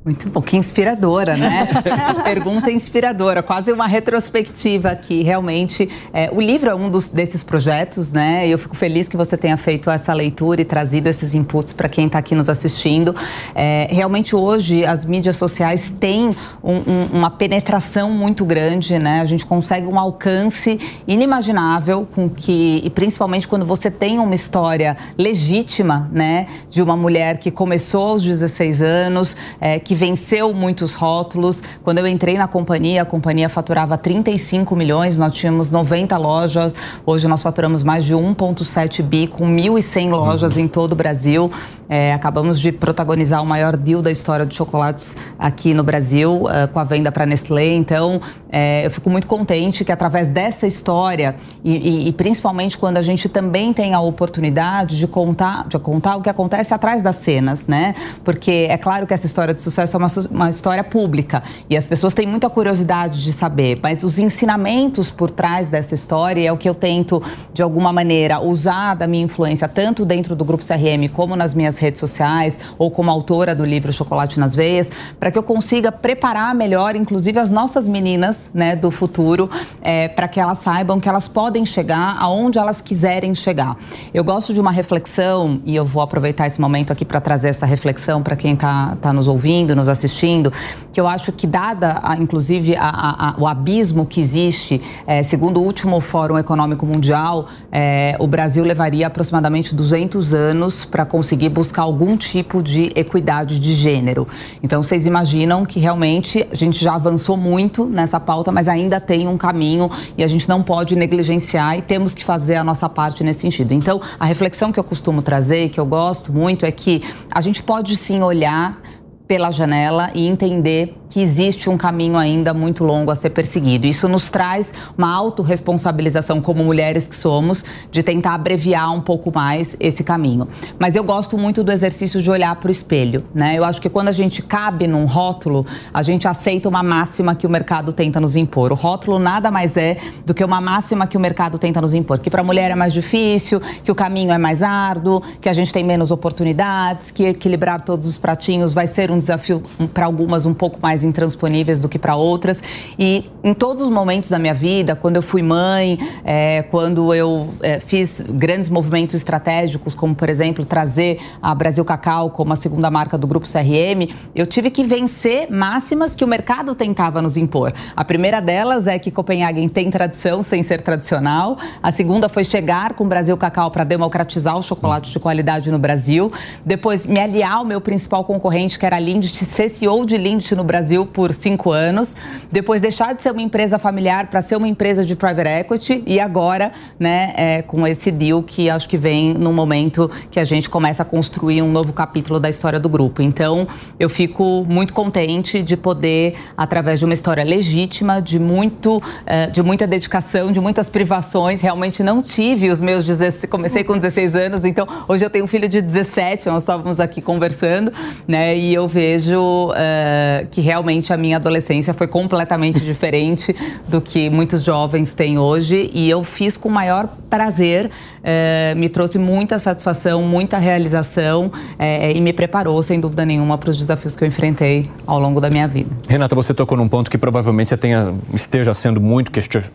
Muito 0.08 0.30
bom, 0.30 0.40
que 0.40 0.56
inspiradora, 0.56 1.36
né? 1.36 1.68
Pergunta 2.24 2.70
inspiradora, 2.70 3.42
quase 3.42 3.70
uma 3.70 3.86
retrospectiva 3.86 4.88
aqui. 4.88 5.22
Realmente, 5.22 5.86
é, 6.14 6.30
o 6.32 6.40
livro 6.40 6.70
é 6.70 6.74
um 6.74 6.88
dos, 6.88 7.10
desses 7.10 7.42
projetos, 7.42 8.10
né? 8.10 8.48
Eu 8.48 8.58
fico 8.58 8.74
feliz 8.74 9.06
que 9.06 9.18
você 9.18 9.36
tenha 9.36 9.58
feito 9.58 9.90
essa 9.90 10.14
leitura 10.14 10.62
e 10.62 10.64
trazido 10.64 11.08
esses 11.08 11.34
inputs 11.34 11.74
para 11.74 11.90
quem 11.90 12.06
está 12.06 12.20
aqui 12.20 12.34
nos 12.34 12.48
assistindo. 12.48 13.14
É, 13.54 13.86
realmente, 13.90 14.34
hoje, 14.34 14.82
as 14.82 15.04
mídias 15.04 15.36
sociais 15.36 15.92
têm 16.00 16.34
um, 16.64 16.76
um, 16.76 17.08
uma 17.12 17.30
penetração 17.30 18.10
muito 18.10 18.46
grande, 18.46 18.98
né? 18.98 19.20
A 19.20 19.26
gente 19.26 19.44
consegue 19.44 19.86
um 19.86 19.98
alcance 19.98 20.80
inimaginável 21.06 22.08
com 22.14 22.30
que, 22.30 22.80
e 22.82 22.88
principalmente 22.88 23.46
quando 23.46 23.66
você 23.66 23.90
tem 23.90 24.18
uma 24.18 24.34
história 24.34 24.96
legítima, 25.18 26.08
né? 26.10 26.46
De 26.70 26.80
uma 26.80 26.96
mulher 26.96 27.36
que 27.36 27.50
começou 27.50 28.12
aos 28.12 28.22
16 28.22 28.80
anos, 28.80 29.36
é, 29.60 29.78
que 29.78 29.97
venceu 29.98 30.54
muitos 30.54 30.94
rótulos. 30.94 31.62
Quando 31.82 31.98
eu 31.98 32.06
entrei 32.06 32.38
na 32.38 32.46
companhia, 32.46 33.02
a 33.02 33.04
companhia 33.04 33.48
faturava 33.48 33.98
35 33.98 34.76
milhões, 34.76 35.18
nós 35.18 35.34
tínhamos 35.34 35.70
90 35.70 36.16
lojas. 36.16 36.74
Hoje 37.04 37.26
nós 37.26 37.42
faturamos 37.42 37.82
mais 37.82 38.04
de 38.04 38.14
1,7 38.14 39.02
bi, 39.02 39.26
com 39.26 39.46
1.100 39.46 40.10
lojas 40.10 40.56
em 40.56 40.68
todo 40.68 40.92
o 40.92 40.94
Brasil. 40.94 41.50
É, 41.88 42.12
acabamos 42.12 42.60
de 42.60 42.70
protagonizar 42.70 43.42
o 43.42 43.46
maior 43.46 43.74
deal 43.74 44.02
da 44.02 44.10
história 44.10 44.44
de 44.44 44.54
chocolates 44.54 45.16
aqui 45.38 45.72
no 45.72 45.82
Brasil, 45.82 46.42
uh, 46.42 46.68
com 46.70 46.78
a 46.78 46.84
venda 46.84 47.10
para 47.10 47.24
Nestlé. 47.24 47.72
Então, 47.74 48.20
é, 48.50 48.84
eu 48.84 48.90
fico 48.90 49.08
muito 49.08 49.26
contente 49.26 49.84
que 49.86 49.90
através 49.90 50.28
dessa 50.28 50.66
história, 50.66 51.36
e, 51.64 51.76
e, 51.76 52.08
e, 52.08 52.12
principalmente 52.12 52.76
quando 52.76 52.98
a 52.98 53.02
gente 53.02 53.26
também 53.28 53.72
tem 53.72 53.94
a 53.94 54.00
oportunidade 54.00 54.98
de 54.98 55.06
contar, 55.06 55.66
de 55.66 55.78
contar 55.78 56.16
o 56.16 56.22
que 56.22 56.28
acontece 56.28 56.74
atrás 56.74 57.00
das 57.00 57.16
cenas, 57.16 57.66
né? 57.66 57.94
Porque 58.22 58.66
é 58.68 58.76
claro 58.76 59.06
que 59.06 59.14
essa 59.14 59.24
história 59.24 59.54
de 59.54 59.62
sucesso 59.62 59.87
é 59.96 59.98
uma, 59.98 60.08
uma 60.30 60.50
história 60.50 60.84
pública 60.84 61.42
e 61.68 61.76
as 61.76 61.86
pessoas 61.86 62.14
têm 62.14 62.26
muita 62.26 62.48
curiosidade 62.50 63.22
de 63.22 63.32
saber, 63.32 63.78
mas 63.82 64.02
os 64.02 64.18
ensinamentos 64.18 65.10
por 65.10 65.30
trás 65.30 65.68
dessa 65.68 65.94
história 65.94 66.48
é 66.48 66.52
o 66.52 66.56
que 66.56 66.68
eu 66.68 66.74
tento, 66.74 67.22
de 67.52 67.62
alguma 67.62 67.92
maneira, 67.92 68.40
usar 68.40 68.94
da 68.94 69.06
minha 69.06 69.24
influência, 69.24 69.68
tanto 69.68 70.04
dentro 70.04 70.34
do 70.34 70.44
Grupo 70.44 70.64
CRM 70.64 71.08
como 71.12 71.36
nas 71.36 71.54
minhas 71.54 71.78
redes 71.78 72.00
sociais 72.00 72.58
ou 72.78 72.90
como 72.90 73.10
autora 73.10 73.54
do 73.54 73.64
livro 73.64 73.92
Chocolate 73.92 74.38
nas 74.38 74.54
Veias, 74.54 74.90
para 75.18 75.30
que 75.30 75.38
eu 75.38 75.42
consiga 75.42 75.90
preparar 75.90 76.54
melhor, 76.54 76.96
inclusive 76.96 77.38
as 77.38 77.50
nossas 77.50 77.86
meninas 77.86 78.50
né, 78.52 78.76
do 78.76 78.90
futuro, 78.90 79.50
é, 79.80 80.08
para 80.08 80.28
que 80.28 80.40
elas 80.40 80.58
saibam 80.58 81.00
que 81.00 81.08
elas 81.08 81.28
podem 81.28 81.64
chegar 81.64 82.16
aonde 82.18 82.58
elas 82.58 82.80
quiserem 82.80 83.34
chegar. 83.34 83.76
Eu 84.12 84.24
gosto 84.24 84.52
de 84.52 84.60
uma 84.60 84.70
reflexão, 84.70 85.60
e 85.64 85.74
eu 85.74 85.84
vou 85.84 86.02
aproveitar 86.02 86.46
esse 86.46 86.60
momento 86.60 86.92
aqui 86.92 87.04
para 87.04 87.20
trazer 87.20 87.48
essa 87.48 87.66
reflexão 87.66 88.22
para 88.22 88.36
quem 88.36 88.54
está 88.54 88.96
tá 89.00 89.12
nos 89.12 89.26
ouvindo, 89.26 89.67
nos 89.74 89.88
assistindo, 89.88 90.52
que 90.92 91.00
eu 91.00 91.06
acho 91.06 91.32
que, 91.32 91.46
dada, 91.46 92.00
a, 92.02 92.16
inclusive, 92.16 92.76
a, 92.76 92.88
a, 92.88 93.34
o 93.38 93.46
abismo 93.46 94.06
que 94.06 94.20
existe, 94.20 94.80
é, 95.06 95.22
segundo 95.22 95.60
o 95.60 95.64
último 95.64 96.00
Fórum 96.00 96.38
Econômico 96.38 96.86
Mundial, 96.86 97.46
é, 97.70 98.16
o 98.18 98.26
Brasil 98.26 98.64
levaria 98.64 99.06
aproximadamente 99.06 99.74
200 99.74 100.34
anos 100.34 100.84
para 100.84 101.04
conseguir 101.04 101.48
buscar 101.48 101.82
algum 101.82 102.16
tipo 102.16 102.62
de 102.62 102.92
equidade 102.94 103.58
de 103.60 103.74
gênero. 103.74 104.26
Então, 104.62 104.82
vocês 104.82 105.06
imaginam 105.06 105.64
que 105.64 105.78
realmente 105.78 106.46
a 106.50 106.54
gente 106.54 106.82
já 106.82 106.94
avançou 106.94 107.36
muito 107.36 107.84
nessa 107.84 108.18
pauta, 108.18 108.50
mas 108.50 108.68
ainda 108.68 109.00
tem 109.00 109.28
um 109.28 109.38
caminho 109.38 109.90
e 110.16 110.24
a 110.24 110.28
gente 110.28 110.48
não 110.48 110.62
pode 110.62 110.96
negligenciar 110.96 111.78
e 111.78 111.82
temos 111.82 112.14
que 112.14 112.24
fazer 112.24 112.56
a 112.56 112.64
nossa 112.64 112.88
parte 112.88 113.22
nesse 113.22 113.40
sentido. 113.40 113.72
Então, 113.72 114.00
a 114.18 114.24
reflexão 114.24 114.72
que 114.72 114.78
eu 114.78 114.84
costumo 114.84 115.22
trazer 115.22 115.68
que 115.68 115.80
eu 115.80 115.86
gosto 115.86 116.32
muito 116.32 116.64
é 116.66 116.70
que 116.70 117.02
a 117.30 117.40
gente 117.40 117.62
pode 117.62 117.96
sim 117.96 118.22
olhar 118.22 118.80
pela 119.28 119.52
janela 119.52 120.10
e 120.14 120.26
entender 120.26 120.94
que 121.08 121.20
existe 121.20 121.70
um 121.70 121.76
caminho 121.76 122.16
ainda 122.16 122.52
muito 122.52 122.84
longo 122.84 123.10
a 123.10 123.14
ser 123.14 123.30
perseguido. 123.30 123.86
Isso 123.86 124.08
nos 124.08 124.28
traz 124.28 124.74
uma 124.96 125.12
autorresponsabilização 125.14 126.40
como 126.40 126.62
mulheres 126.64 127.08
que 127.08 127.16
somos 127.16 127.64
de 127.90 128.02
tentar 128.02 128.34
abreviar 128.34 128.92
um 128.92 129.00
pouco 129.00 129.32
mais 129.34 129.76
esse 129.80 130.04
caminho. 130.04 130.48
Mas 130.78 130.94
eu 130.96 131.04
gosto 131.04 131.38
muito 131.38 131.64
do 131.64 131.72
exercício 131.72 132.20
de 132.20 132.30
olhar 132.30 132.54
para 132.56 132.68
o 132.68 132.70
espelho, 132.70 133.24
né? 133.34 133.56
Eu 133.56 133.64
acho 133.64 133.80
que 133.80 133.88
quando 133.88 134.08
a 134.08 134.12
gente 134.12 134.42
cabe 134.42 134.86
num 134.86 135.06
rótulo, 135.06 135.66
a 135.92 136.02
gente 136.02 136.28
aceita 136.28 136.68
uma 136.68 136.82
máxima 136.82 137.34
que 137.34 137.46
o 137.46 137.50
mercado 137.50 137.92
tenta 137.92 138.20
nos 138.20 138.36
impor. 138.36 138.72
O 138.72 138.74
rótulo 138.74 139.18
nada 139.18 139.50
mais 139.50 139.76
é 139.76 139.96
do 140.24 140.34
que 140.34 140.44
uma 140.44 140.60
máxima 140.60 141.06
que 141.06 141.16
o 141.16 141.20
mercado 141.20 141.58
tenta 141.58 141.80
nos 141.80 141.94
impor, 141.94 142.18
que 142.18 142.30
para 142.30 142.40
a 142.40 142.44
mulher 142.44 142.70
é 142.70 142.74
mais 142.74 142.92
difícil, 142.92 143.60
que 143.82 143.90
o 143.90 143.94
caminho 143.94 144.32
é 144.32 144.38
mais 144.38 144.62
árduo, 144.62 145.22
que 145.40 145.48
a 145.48 145.52
gente 145.52 145.72
tem 145.72 145.84
menos 145.84 146.10
oportunidades, 146.10 147.10
que 147.10 147.24
equilibrar 147.24 147.80
todos 147.80 148.06
os 148.06 148.18
pratinhos 148.18 148.74
vai 148.74 148.86
ser 148.86 149.10
um 149.10 149.18
desafio 149.18 149.62
para 149.94 150.06
algumas 150.06 150.44
um 150.46 150.54
pouco 150.54 150.78
mais 150.80 150.97
mais 150.98 151.04
intransponíveis 151.04 151.80
do 151.80 151.88
que 151.88 151.98
para 151.98 152.16
outras. 152.16 152.62
E 152.98 153.30
em 153.44 153.54
todos 153.54 153.84
os 153.84 153.90
momentos 153.90 154.30
da 154.30 154.38
minha 154.38 154.54
vida, 154.54 154.96
quando 154.96 155.16
eu 155.16 155.22
fui 155.22 155.42
mãe, 155.42 155.98
é, 156.24 156.62
quando 156.62 157.14
eu 157.14 157.48
é, 157.62 157.78
fiz 157.78 158.20
grandes 158.20 158.68
movimentos 158.68 159.14
estratégicos, 159.14 159.94
como 159.94 160.14
por 160.14 160.28
exemplo 160.28 160.64
trazer 160.64 161.20
a 161.40 161.54
Brasil 161.54 161.84
Cacau 161.84 162.30
como 162.30 162.52
a 162.52 162.56
segunda 162.56 162.90
marca 162.90 163.16
do 163.16 163.26
grupo 163.26 163.46
CRM, 163.46 164.12
eu 164.34 164.46
tive 164.46 164.70
que 164.70 164.84
vencer 164.84 165.50
máximas 165.50 166.14
que 166.14 166.24
o 166.24 166.28
mercado 166.28 166.74
tentava 166.74 167.22
nos 167.22 167.36
impor. 167.36 167.72
A 167.94 168.04
primeira 168.04 168.40
delas 168.40 168.86
é 168.86 168.98
que 168.98 169.10
Copenhagen 169.10 169.68
tem 169.68 169.90
tradição 169.90 170.42
sem 170.42 170.62
ser 170.62 170.82
tradicional. 170.82 171.58
A 171.82 171.92
segunda 171.92 172.28
foi 172.28 172.42
chegar 172.42 172.94
com 172.94 173.04
o 173.04 173.06
Brasil 173.06 173.36
Cacau 173.36 173.70
para 173.70 173.84
democratizar 173.84 174.56
o 174.56 174.62
chocolate 174.62 175.12
de 175.12 175.18
qualidade 175.18 175.70
no 175.70 175.78
Brasil. 175.78 176.32
Depois, 176.64 177.06
me 177.06 177.20
aliar 177.20 177.52
ao 177.52 177.64
meu 177.64 177.80
principal 177.80 178.24
concorrente, 178.24 178.78
que 178.78 178.86
era 178.86 178.96
a 178.96 179.00
Lindt, 179.00 179.44
CEO 179.44 180.04
de 180.04 180.16
Lindt 180.16 180.54
no 180.54 180.64
Brasil 180.64 180.87
Brasil 180.88 181.04
por 181.04 181.34
cinco 181.34 181.70
anos, 181.70 182.16
depois 182.50 182.80
deixar 182.80 183.14
de 183.14 183.22
ser 183.22 183.30
uma 183.30 183.42
empresa 183.42 183.78
familiar 183.78 184.28
para 184.28 184.40
ser 184.40 184.56
uma 184.56 184.66
empresa 184.66 185.04
de 185.04 185.14
private 185.14 185.48
equity 185.48 186.02
e 186.06 186.18
agora, 186.18 186.72
né, 186.98 187.34
é, 187.36 187.62
com 187.62 187.86
esse 187.86 188.10
deal 188.10 188.42
que 188.42 188.70
acho 188.70 188.88
que 188.88 188.96
vem 188.96 189.34
num 189.34 189.52
momento 189.52 190.10
que 190.30 190.40
a 190.40 190.44
gente 190.44 190.70
começa 190.70 191.02
a 191.02 191.04
construir 191.04 191.60
um 191.60 191.70
novo 191.70 191.92
capítulo 191.92 192.40
da 192.40 192.48
história 192.48 192.80
do 192.80 192.88
grupo. 192.88 193.20
Então, 193.20 193.68
eu 194.00 194.08
fico 194.08 194.64
muito 194.66 194.94
contente 194.94 195.62
de 195.62 195.76
poder, 195.76 196.36
através 196.56 196.98
de 196.98 197.04
uma 197.04 197.12
história 197.12 197.44
legítima, 197.44 198.22
de 198.22 198.38
muito, 198.38 199.02
é, 199.26 199.48
de 199.48 199.62
muita 199.62 199.86
dedicação, 199.86 200.50
de 200.50 200.58
muitas 200.58 200.88
privações, 200.88 201.60
realmente 201.60 202.02
não 202.02 202.22
tive 202.22 202.70
os 202.70 202.80
meus 202.80 203.04
16, 203.04 203.50
comecei 203.50 203.84
com 203.84 203.94
16 203.94 204.34
anos, 204.34 204.64
então 204.64 204.88
hoje 205.06 205.22
eu 205.22 205.28
tenho 205.28 205.44
um 205.44 205.48
filho 205.48 205.68
de 205.68 205.82
17, 205.82 206.46
nós 206.46 206.62
estávamos 206.62 206.98
aqui 206.98 207.20
conversando, 207.20 207.92
né, 208.26 208.56
e 208.56 208.72
eu 208.72 208.88
vejo 208.88 209.68
uh, 209.68 210.46
que 210.50 210.62
realmente 210.62 210.77
realmente 210.78 211.12
a 211.12 211.16
minha 211.16 211.36
adolescência 211.36 211.92
foi 211.92 212.06
completamente 212.06 212.80
diferente 212.84 213.54
do 213.88 214.00
que 214.00 214.30
muitos 214.30 214.62
jovens 214.62 215.12
têm 215.12 215.38
hoje 215.38 215.90
e 215.92 216.08
eu 216.08 216.22
fiz 216.22 216.56
com 216.56 216.68
o 216.68 216.72
maior 216.72 217.08
prazer 217.28 217.90
é, 218.22 218.74
me 218.76 218.88
trouxe 218.88 219.18
muita 219.18 219.58
satisfação, 219.58 220.22
muita 220.22 220.58
realização 220.58 221.50
é, 221.78 222.12
e 222.12 222.20
me 222.20 222.32
preparou, 222.32 222.82
sem 222.82 223.00
dúvida 223.00 223.24
nenhuma, 223.24 223.56
para 223.56 223.70
os 223.70 223.78
desafios 223.78 224.16
que 224.16 224.24
eu 224.24 224.28
enfrentei 224.28 224.90
ao 225.06 225.18
longo 225.18 225.40
da 225.40 225.48
minha 225.48 225.66
vida. 225.66 225.88
Renata, 226.08 226.34
você 226.34 226.52
tocou 226.52 226.76
num 226.76 226.88
ponto 226.88 227.10
que 227.10 227.18
provavelmente 227.18 227.68
você 227.68 227.76
tenha, 227.76 228.12
esteja 228.34 228.74
sendo 228.74 229.00
muito 229.00 229.32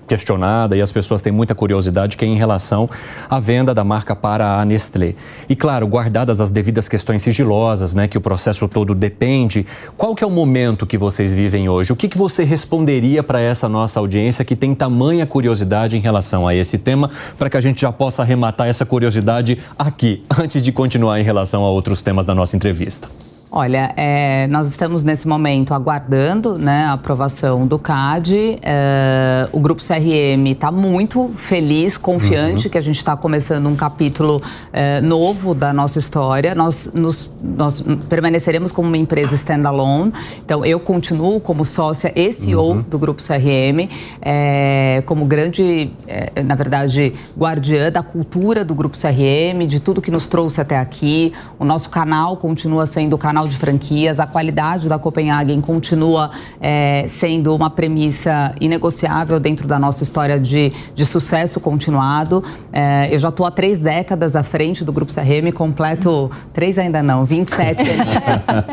questionada 0.07 0.75
e 0.75 0.81
as 0.81 0.91
pessoas 0.91 1.21
têm 1.21 1.33
muita 1.33 1.55
curiosidade, 1.55 2.17
que 2.17 2.25
é 2.25 2.27
em 2.27 2.35
relação 2.35 2.89
à 3.29 3.39
venda 3.39 3.73
da 3.73 3.83
marca 3.83 4.15
para 4.15 4.59
a 4.59 4.65
Nestlé. 4.65 5.15
E 5.49 5.55
claro, 5.55 5.87
guardadas 5.87 6.39
as 6.39 6.51
devidas 6.51 6.87
questões 6.87 7.21
sigilosas, 7.21 7.95
né, 7.95 8.07
que 8.07 8.17
o 8.17 8.21
processo 8.21 8.67
todo 8.67 8.93
depende, 8.93 9.65
qual 9.97 10.15
que 10.15 10.23
é 10.23 10.27
o 10.27 10.31
momento 10.31 10.85
que 10.85 10.92
vocês 10.97 11.33
vivem 11.33 11.67
hoje? 11.67 11.91
O 11.91 11.95
que, 11.95 12.07
que 12.07 12.17
você 12.17 12.43
responderia 12.43 13.21
para 13.21 13.41
essa 13.41 13.67
nossa 13.67 13.99
audiência 13.99 14.45
que 14.45 14.55
tem 14.55 14.73
tamanha 14.73 15.25
curiosidade 15.25 15.97
em 15.97 15.99
relação 15.99 16.47
a 16.47 16.55
esse 16.55 16.77
tema, 16.77 17.09
para 17.37 17.49
que 17.49 17.57
a 17.57 17.61
gente 17.61 17.81
já 17.81 17.91
possa 17.91 18.21
arrematar 18.21 18.53
matar 18.53 18.67
essa 18.67 18.85
curiosidade 18.85 19.57
aqui, 19.77 20.23
antes 20.39 20.61
de 20.61 20.71
continuar 20.71 21.19
em 21.19 21.23
relação 21.23 21.63
a 21.63 21.69
outros 21.69 22.01
temas 22.01 22.25
da 22.25 22.35
nossa 22.35 22.55
entrevista? 22.55 23.09
Olha, 23.55 23.93
é, 23.95 24.47
nós 24.47 24.65
estamos 24.65 25.03
nesse 25.03 25.27
momento 25.27 25.75
aguardando 25.75 26.57
né, 26.57 26.85
a 26.85 26.93
aprovação 26.93 27.67
do 27.67 27.77
CAD. 27.77 28.57
É, 28.63 29.47
o 29.51 29.59
Grupo 29.59 29.79
CRM 29.79 30.47
está 30.47 30.71
muito 30.71 31.29
feliz, 31.35 31.95
confiante 31.95 32.65
uhum. 32.65 32.71
que 32.71 32.79
a 32.79 32.81
gente 32.81 32.97
está 32.97 33.15
começando 33.15 33.67
um 33.67 33.75
capítulo 33.75 34.41
é, 34.71 34.99
novo 35.01 35.53
da 35.53 35.71
nossa 35.71 35.99
história. 35.99 36.55
Nós, 36.55 36.89
nos, 36.95 37.29
nós 37.43 37.79
permaneceremos 38.09 38.71
como 38.71 38.87
uma 38.87 38.97
empresa 38.97 39.35
standalone. 39.35 40.11
Então, 40.43 40.65
eu 40.65 40.79
continuo 40.79 41.39
como 41.39 41.63
sócia 41.63 42.11
e 42.15 42.33
CEO 42.33 42.71
uhum. 42.71 42.81
do 42.81 42.97
Grupo 42.97 43.21
CRM, 43.21 43.87
é, 44.19 45.03
como 45.05 45.25
grande, 45.25 45.93
é, 46.07 46.41
na 46.41 46.55
verdade, 46.55 47.13
guardiã 47.37 47.91
da 47.91 48.01
cultura 48.01 48.65
do 48.65 48.73
Grupo 48.73 48.97
CRM, 48.97 49.67
de 49.67 49.79
tudo 49.79 50.01
que 50.01 50.09
nos 50.09 50.25
trouxe 50.25 50.59
até 50.59 50.79
aqui. 50.79 51.31
O 51.59 51.63
nosso 51.63 51.91
canal 51.91 52.35
continua 52.35 52.87
sendo 52.87 53.13
o 53.13 53.17
canal 53.19 53.42
de 53.49 53.57
franquias, 53.57 54.19
a 54.19 54.27
qualidade 54.27 54.87
da 54.89 54.97
Copenhagen 54.99 55.61
continua 55.61 56.31
é, 56.61 57.05
sendo 57.09 57.55
uma 57.55 57.69
premissa 57.69 58.53
inegociável 58.59 59.39
dentro 59.39 59.67
da 59.67 59.77
nossa 59.79 60.03
história 60.03 60.39
de, 60.39 60.71
de 60.93 61.05
sucesso 61.05 61.59
continuado. 61.59 62.43
É, 62.71 63.13
eu 63.13 63.19
já 63.19 63.29
estou 63.29 63.45
há 63.45 63.51
três 63.51 63.79
décadas 63.79 64.35
à 64.35 64.43
frente 64.43 64.83
do 64.83 64.91
Grupo 64.91 65.13
CRM, 65.13 65.51
completo, 65.53 66.31
três 66.53 66.77
ainda 66.77 67.03
não, 67.03 67.25
27. 67.25 67.83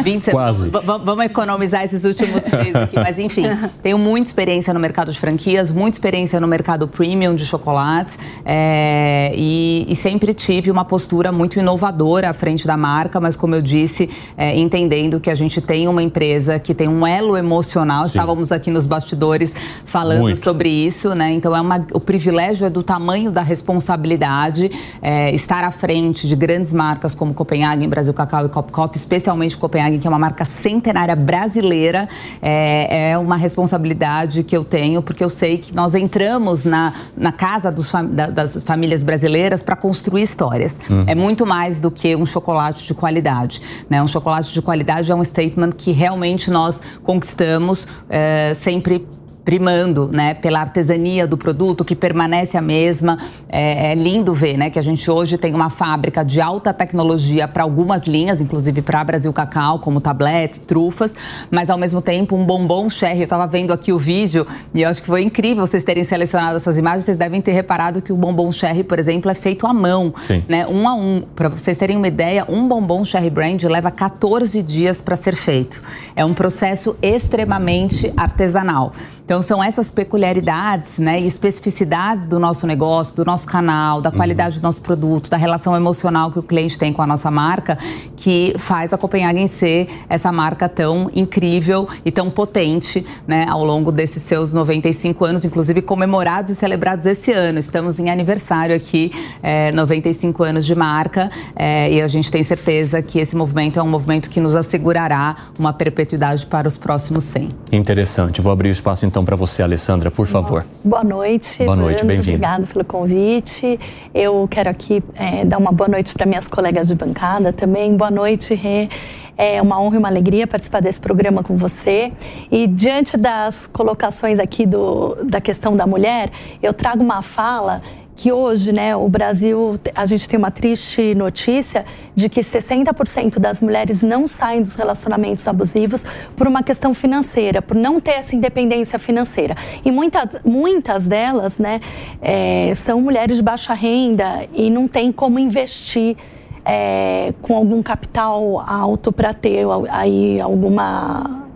27 0.03 0.31
Quase. 0.33 0.71
Vamos 0.71 1.25
economizar 1.25 1.85
esses 1.85 2.05
últimos 2.05 2.45
três 2.45 2.75
aqui, 2.75 2.97
mas 2.97 3.19
enfim, 3.19 3.45
tenho 3.83 3.99
muita 3.99 4.29
experiência 4.29 4.73
no 4.73 4.81
mercado 4.81 5.12
de 5.12 5.19
franquias, 5.19 5.71
muita 5.71 5.97
experiência 5.97 6.41
no 6.41 6.47
mercado 6.47 6.87
premium 6.89 7.35
de 7.35 7.45
chocolates 7.45 8.19
é, 8.45 9.33
e, 9.35 9.87
e, 9.89 9.95
sempre 9.95 10.33
tive 10.35 10.71
uma 10.71 10.85
postura 10.85 11.33
muito 11.33 11.59
inovadora 11.59 12.31
à 12.31 12.33
frente 12.33 12.67
da 12.67 12.77
marca, 12.77 13.21
mas 13.21 13.37
como 13.37 13.55
eu 13.55 13.62
disse, 13.62 14.09
é, 14.37 14.57
entendendo 14.61 15.21
que 15.21 15.31
a 15.31 15.35
gente 15.35 15.61
tem 15.61 15.88
uma 15.88 16.02
empresa 16.02 16.59
que 16.59 16.75
tem 16.75 16.88
um 16.88 17.07
elo 17.07 17.37
emocional. 17.37 18.02
Sim. 18.02 18.09
Estávamos 18.09 18.52
aqui 18.52 18.71
nos 18.71 18.87
bastidores 18.87 19.55
falando 19.85 20.23
Muito. 20.23 20.43
sobre 20.43 20.69
isso, 20.69 21.14
né? 21.14 21.33
Então 21.33 21.55
é 21.55 21.61
uma, 21.61 21.85
o 21.93 22.00
privilégio 22.00 22.67
é 22.67 22.71
do 22.71 22.83
tamanho 22.83 23.31
da 23.31 23.43
responsabilidade 23.43 24.71
é, 25.02 25.33
estar 25.35 25.64
à 25.64 25.71
frente 25.71 26.29
de 26.29 26.37
grandes 26.37 26.73
marcas 26.73 27.14
como 27.14 27.35
Copenhagen, 27.35 27.88
Brasil 27.88 28.12
Cacau 28.14 28.47
e 28.47 28.49
Copcoff, 28.49 28.97
especialmente 28.97 29.57
Copenhagen, 29.57 29.99
que 29.99 30.07
é 30.07 30.11
uma 30.11 30.19
marca 30.19 30.45
centenária 30.45 31.17
brasileira. 31.17 32.09
É, 32.40 33.11
é 33.11 33.19
uma 33.19 33.37
responsabilidade 33.37 34.43
que 34.43 34.57
eu 34.57 34.64
tenho 34.64 35.02
porque 35.02 35.25
eu 35.25 35.31
sei 35.31 35.59
que 35.59 35.75
nós 35.75 35.95
entramos 35.95 36.64
na, 36.64 36.93
na 37.17 37.33
casa 37.33 37.71
dos, 37.71 37.90
da, 38.11 38.26
das 38.26 38.62
famílias 38.62 39.02
brasileiras 39.02 39.62
para 39.62 39.76
construir 39.76 40.23
histórias. 40.23 40.81
Uhum. 40.88 41.05
É 41.07 41.14
muito 41.14 41.47
mais 41.47 41.81
do 41.81 41.90
que 41.90 42.14
um 42.17 42.26
chocolate 42.26 42.87
de 42.87 42.95
qualidade, 42.95 43.61
né? 43.88 44.02
Um 44.02 44.09
chocolate 44.09 44.50
de 44.52 44.62
qualidade 44.62 45.11
é 45.11 45.14
um 45.14 45.25
statement 45.25 45.73
que 45.76 45.90
realmente 45.92 46.50
nós 46.50 46.83
conquistamos 47.02 47.87
é, 48.09 48.52
sempre 48.54 49.07
primando, 49.44 50.09
né, 50.12 50.35
pela 50.35 50.61
artesania 50.61 51.26
do 51.26 51.37
produto 51.37 51.85
que 51.85 51.94
permanece 51.94 52.56
a 52.56 52.62
mesma. 52.62 53.18
É, 53.49 53.92
é, 53.92 53.94
lindo 53.94 54.35
ver, 54.35 54.56
né, 54.56 54.70
que 54.70 54.78
a 54.78 54.82
gente 54.82 55.11
hoje 55.11 55.37
tem 55.38 55.54
uma 55.54 55.70
fábrica 55.70 56.25
de 56.25 56.40
alta 56.40 56.73
tecnologia 56.73 57.49
para 57.49 57.62
algumas 57.62 58.02
linhas, 58.06 58.40
inclusive 58.40 58.82
para 58.82 59.02
Brasil 59.02 59.32
Cacau, 59.32 59.78
como 59.78 60.00
tabletes, 60.00 60.59
trufas, 60.59 61.14
mas 61.50 61.70
ao 61.70 61.79
mesmo 61.79 62.00
tempo 62.00 62.37
um 62.37 62.44
bombom 62.44 62.88
cherry. 62.88 63.20
Eu 63.20 63.24
estava 63.24 63.46
vendo 63.46 63.72
aqui 63.72 63.92
o 63.92 63.98
vídeo 63.98 64.46
e 64.74 64.83
eu 64.83 64.88
acho 64.88 65.00
que 65.00 65.07
foi 65.07 65.22
incrível 65.22 65.66
vocês 65.66 65.85
terem 65.85 66.05
selecionado 66.05 66.57
essas 66.57 66.79
imagens. 66.79 67.05
Vocês 67.05 67.18
devem 67.18 67.40
ter 67.40 67.53
reparado 67.53 68.03
que 68.03 68.12
o 68.12 68.16
bombom 68.16 68.53
cherry, 68.53 68.85
por 68.85 68.98
exemplo, 68.98 69.31
é 69.31 69.35
feito 69.35 69.66
à 69.66 69.72
mão, 69.72 70.14
Sim. 70.20 70.44
né, 70.48 70.66
um 70.66 70.88
a 70.88 70.94
um. 70.94 71.22
Para 71.35 71.48
vocês 71.48 71.76
terem 71.79 71.96
uma 71.96 72.09
ideia, 72.09 72.44
um 72.48 72.68
bombom 72.68 73.05
cherry 73.05 73.31
brand 73.31 73.62
leva 73.64 73.90
14 73.90 74.62
dias 74.62 75.00
para 75.00 75.16
ser 75.16 75.35
feito. 75.35 75.83
É 76.14 76.24
um 76.24 76.35
processo 76.35 76.96
extremamente 77.03 78.12
artesanal. 78.16 78.92
Então, 79.31 79.45
são 79.45 79.62
essas 79.62 79.93
peculiaridades 79.93 80.99
né, 80.99 81.21
e 81.21 81.25
especificidades 81.25 82.27
do 82.27 82.40
nosso 82.40 82.66
negócio, 82.66 83.14
do 83.14 83.25
nosso 83.25 83.47
canal, 83.47 84.01
da 84.01 84.11
qualidade 84.11 84.57
uhum. 84.57 84.61
do 84.61 84.64
nosso 84.64 84.83
produto, 84.83 85.31
da 85.31 85.37
relação 85.37 85.77
emocional 85.77 86.33
que 86.33 86.40
o 86.40 86.43
cliente 86.43 86.77
tem 86.77 86.93
com 86.93 87.01
a 87.01 87.07
nossa 87.07 87.31
marca, 87.31 87.79
que 88.16 88.53
faz 88.59 88.93
a 88.93 88.99
Copenhagen 88.99 89.47
ser 89.47 89.88
essa 90.09 90.33
marca 90.33 90.69
tão 90.69 91.09
incrível 91.14 91.87
e 92.05 92.11
tão 92.11 92.29
potente 92.29 93.07
né, 93.25 93.47
ao 93.49 93.64
longo 93.64 93.93
desses 93.93 94.21
seus 94.25 94.53
95 94.53 95.25
anos, 95.25 95.45
inclusive 95.45 95.81
comemorados 95.81 96.51
e 96.51 96.57
celebrados 96.57 97.07
esse 97.07 97.31
ano. 97.31 97.61
Estamos 97.61 98.01
em 98.01 98.11
aniversário 98.11 98.75
aqui, 98.75 99.12
é, 99.45 99.71
95 99.71 100.43
anos 100.43 100.66
de 100.66 100.75
marca, 100.75 101.31
é, 101.55 101.88
e 101.93 102.03
a 102.03 102.09
gente 102.09 102.33
tem 102.33 102.43
certeza 102.43 103.01
que 103.01 103.21
esse 103.21 103.37
movimento 103.37 103.79
é 103.79 103.83
um 103.85 103.88
movimento 103.88 104.29
que 104.29 104.40
nos 104.40 104.57
assegurará 104.57 105.37
uma 105.57 105.73
perpetuidade 105.73 106.45
para 106.47 106.66
os 106.66 106.77
próximos 106.77 107.23
100. 107.23 107.49
Interessante. 107.71 108.40
Vou 108.40 108.51
abrir 108.51 108.71
o 108.71 108.73
espaço 108.73 109.07
então 109.07 109.19
para 109.24 109.37
você, 109.37 109.62
Alessandra, 109.62 110.11
por 110.11 110.26
favor. 110.26 110.64
Boa 110.85 111.04
noite. 111.04 111.64
Boa 111.64 111.76
noite, 111.76 112.04
bem-vinda. 112.04 112.37
Obrigado 112.37 112.66
pelo 112.66 112.85
convite. 112.85 113.78
Eu 114.14 114.46
quero 114.50 114.68
aqui 114.70 115.02
é, 115.14 115.44
dar 115.44 115.59
uma 115.59 115.72
boa 115.72 115.88
noite 115.88 116.12
para 116.12 116.26
minhas 116.26 116.48
colegas 116.48 116.88
de 116.88 116.94
bancada 116.94 117.52
também. 117.52 117.96
Boa 117.96 118.11
noite, 118.11 118.54
Rê. 118.54 118.88
É 119.37 119.62
uma 119.62 119.80
honra 119.80 119.94
e 119.94 119.98
uma 119.98 120.09
alegria 120.09 120.46
participar 120.46 120.80
desse 120.80 121.00
programa 121.00 121.42
com 121.42 121.56
você. 121.56 122.12
E 122.50 122.66
diante 122.66 123.16
das 123.16 123.66
colocações 123.66 124.38
aqui 124.38 124.66
do, 124.66 125.16
da 125.24 125.40
questão 125.40 125.74
da 125.74 125.87
mulher, 125.87 126.30
eu 126.62 126.74
trago 126.74 127.02
uma 127.02 127.22
fala 127.22 127.80
que 128.20 128.30
hoje, 128.30 128.70
né, 128.70 128.94
o 128.94 129.09
Brasil, 129.09 129.80
a 129.94 130.04
gente 130.04 130.28
tem 130.28 130.38
uma 130.38 130.50
triste 130.50 131.14
notícia 131.14 131.87
de 132.14 132.28
que 132.28 132.42
60% 132.42 133.38
das 133.38 133.62
mulheres 133.62 134.02
não 134.02 134.28
saem 134.28 134.61
dos 134.61 134.74
relacionamentos 134.74 135.48
abusivos 135.48 136.04
por 136.37 136.46
uma 136.46 136.62
questão 136.62 136.92
financeira, 136.92 137.62
por 137.62 137.74
não 137.74 137.98
ter 137.98 138.11
essa 138.11 138.37
independência 138.37 138.98
financeira. 138.98 139.56
E 139.83 139.90
muitas, 139.90 140.38
muitas 140.44 141.06
delas, 141.06 141.59
né, 141.59 141.80
é, 142.20 142.70
são 142.74 143.00
mulheres 143.00 143.38
de 143.38 143.42
baixa 143.42 143.72
renda 143.72 144.46
e 144.52 144.68
não 144.68 144.87
tem 144.87 145.11
como 145.11 145.38
investir 145.38 146.14
é, 146.62 147.33
com 147.40 147.56
algum 147.56 147.83
capital 147.83 148.62
alto 148.68 149.11
para 149.11 149.33
ter 149.33 149.64
aí 149.88 150.38
alguma 150.42 151.48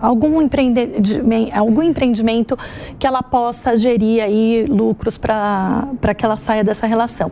algum 0.00 0.40
empreendimento, 0.42 1.54
algum 1.54 1.82
empreendimento 1.82 2.58
que 2.98 3.06
ela 3.06 3.22
possa 3.22 3.76
gerir 3.76 4.22
aí 4.22 4.66
lucros 4.68 5.16
para 5.18 6.14
que 6.16 6.24
ela 6.24 6.36
saia 6.36 6.62
dessa 6.62 6.86
relação. 6.86 7.30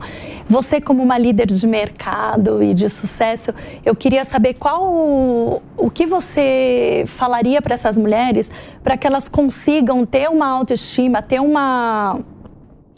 Você 0.48 0.80
como 0.80 1.02
uma 1.02 1.18
líder 1.18 1.46
de 1.46 1.66
mercado 1.66 2.62
e 2.62 2.74
de 2.74 2.88
sucesso, 2.88 3.54
eu 3.84 3.94
queria 3.94 4.24
saber 4.24 4.54
qual 4.54 4.82
o, 4.82 5.62
o 5.76 5.90
que 5.90 6.06
você 6.06 7.04
falaria 7.06 7.60
para 7.62 7.74
essas 7.74 7.96
mulheres 7.96 8.50
para 8.82 8.96
que 8.96 9.06
elas 9.06 9.28
consigam 9.28 10.04
ter 10.04 10.28
uma 10.28 10.46
autoestima, 10.46 11.22
ter 11.22 11.40
uma 11.40 12.20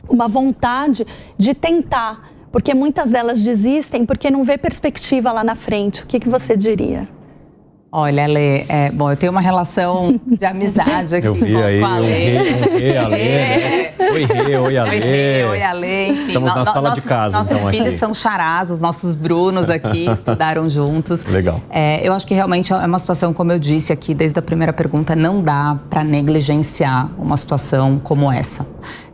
uma 0.08 0.28
vontade 0.28 1.06
de 1.36 1.52
tentar, 1.52 2.30
porque 2.52 2.72
muitas 2.74 3.10
delas 3.10 3.42
desistem 3.42 4.06
porque 4.06 4.30
não 4.30 4.44
vê 4.44 4.56
perspectiva 4.56 5.32
lá 5.32 5.42
na 5.42 5.54
frente. 5.54 6.02
O 6.02 6.06
que, 6.06 6.20
que 6.20 6.28
você 6.28 6.56
diria? 6.56 7.08
Olha, 7.90 8.26
Lê, 8.26 8.64
é, 8.68 8.90
bom, 8.92 9.10
eu 9.10 9.16
tenho 9.16 9.30
uma 9.30 9.40
relação 9.40 10.20
de 10.26 10.44
amizade 10.44 11.14
aqui 11.14 11.26
eu 11.26 11.34
vi 11.34 11.52
com, 11.52 11.58
aí, 11.58 11.80
com 11.80 11.86
a 11.86 11.98
Lê. 11.98 12.38
Oi, 12.38 12.96
Ale, 12.96 13.16
né? 13.16 13.90
Oi, 13.98 14.24
Rê, 14.24 14.58
oi, 14.58 14.78
Ale. 14.78 15.44
Oi, 15.44 15.62
Ale. 15.62 16.08
Estamos 16.26 16.50
na 16.50 16.58
no, 16.58 16.64
sala 16.64 16.88
nossos, 16.88 17.04
de 17.04 17.08
casa, 17.08 17.38
nossos 17.38 17.52
então, 17.52 17.70
filhos 17.70 17.88
aqui. 17.88 17.98
são 17.98 18.12
charás, 18.12 18.70
os 18.70 18.80
nossos 18.80 19.14
Brunos 19.14 19.70
aqui 19.70 20.06
estudaram 20.10 20.68
juntos. 20.68 21.24
Legal. 21.24 21.60
É, 21.70 22.06
eu 22.06 22.12
acho 22.12 22.26
que 22.26 22.34
realmente 22.34 22.72
é 22.72 22.76
uma 22.76 22.98
situação, 22.98 23.32
como 23.32 23.52
eu 23.52 23.58
disse 23.58 23.92
aqui 23.92 24.14
desde 24.14 24.38
a 24.38 24.42
primeira 24.42 24.72
pergunta, 24.72 25.14
não 25.14 25.40
dá 25.40 25.78
para 25.88 26.02
negligenciar 26.02 27.08
uma 27.16 27.36
situação 27.36 28.00
como 28.02 28.30
essa. 28.30 28.66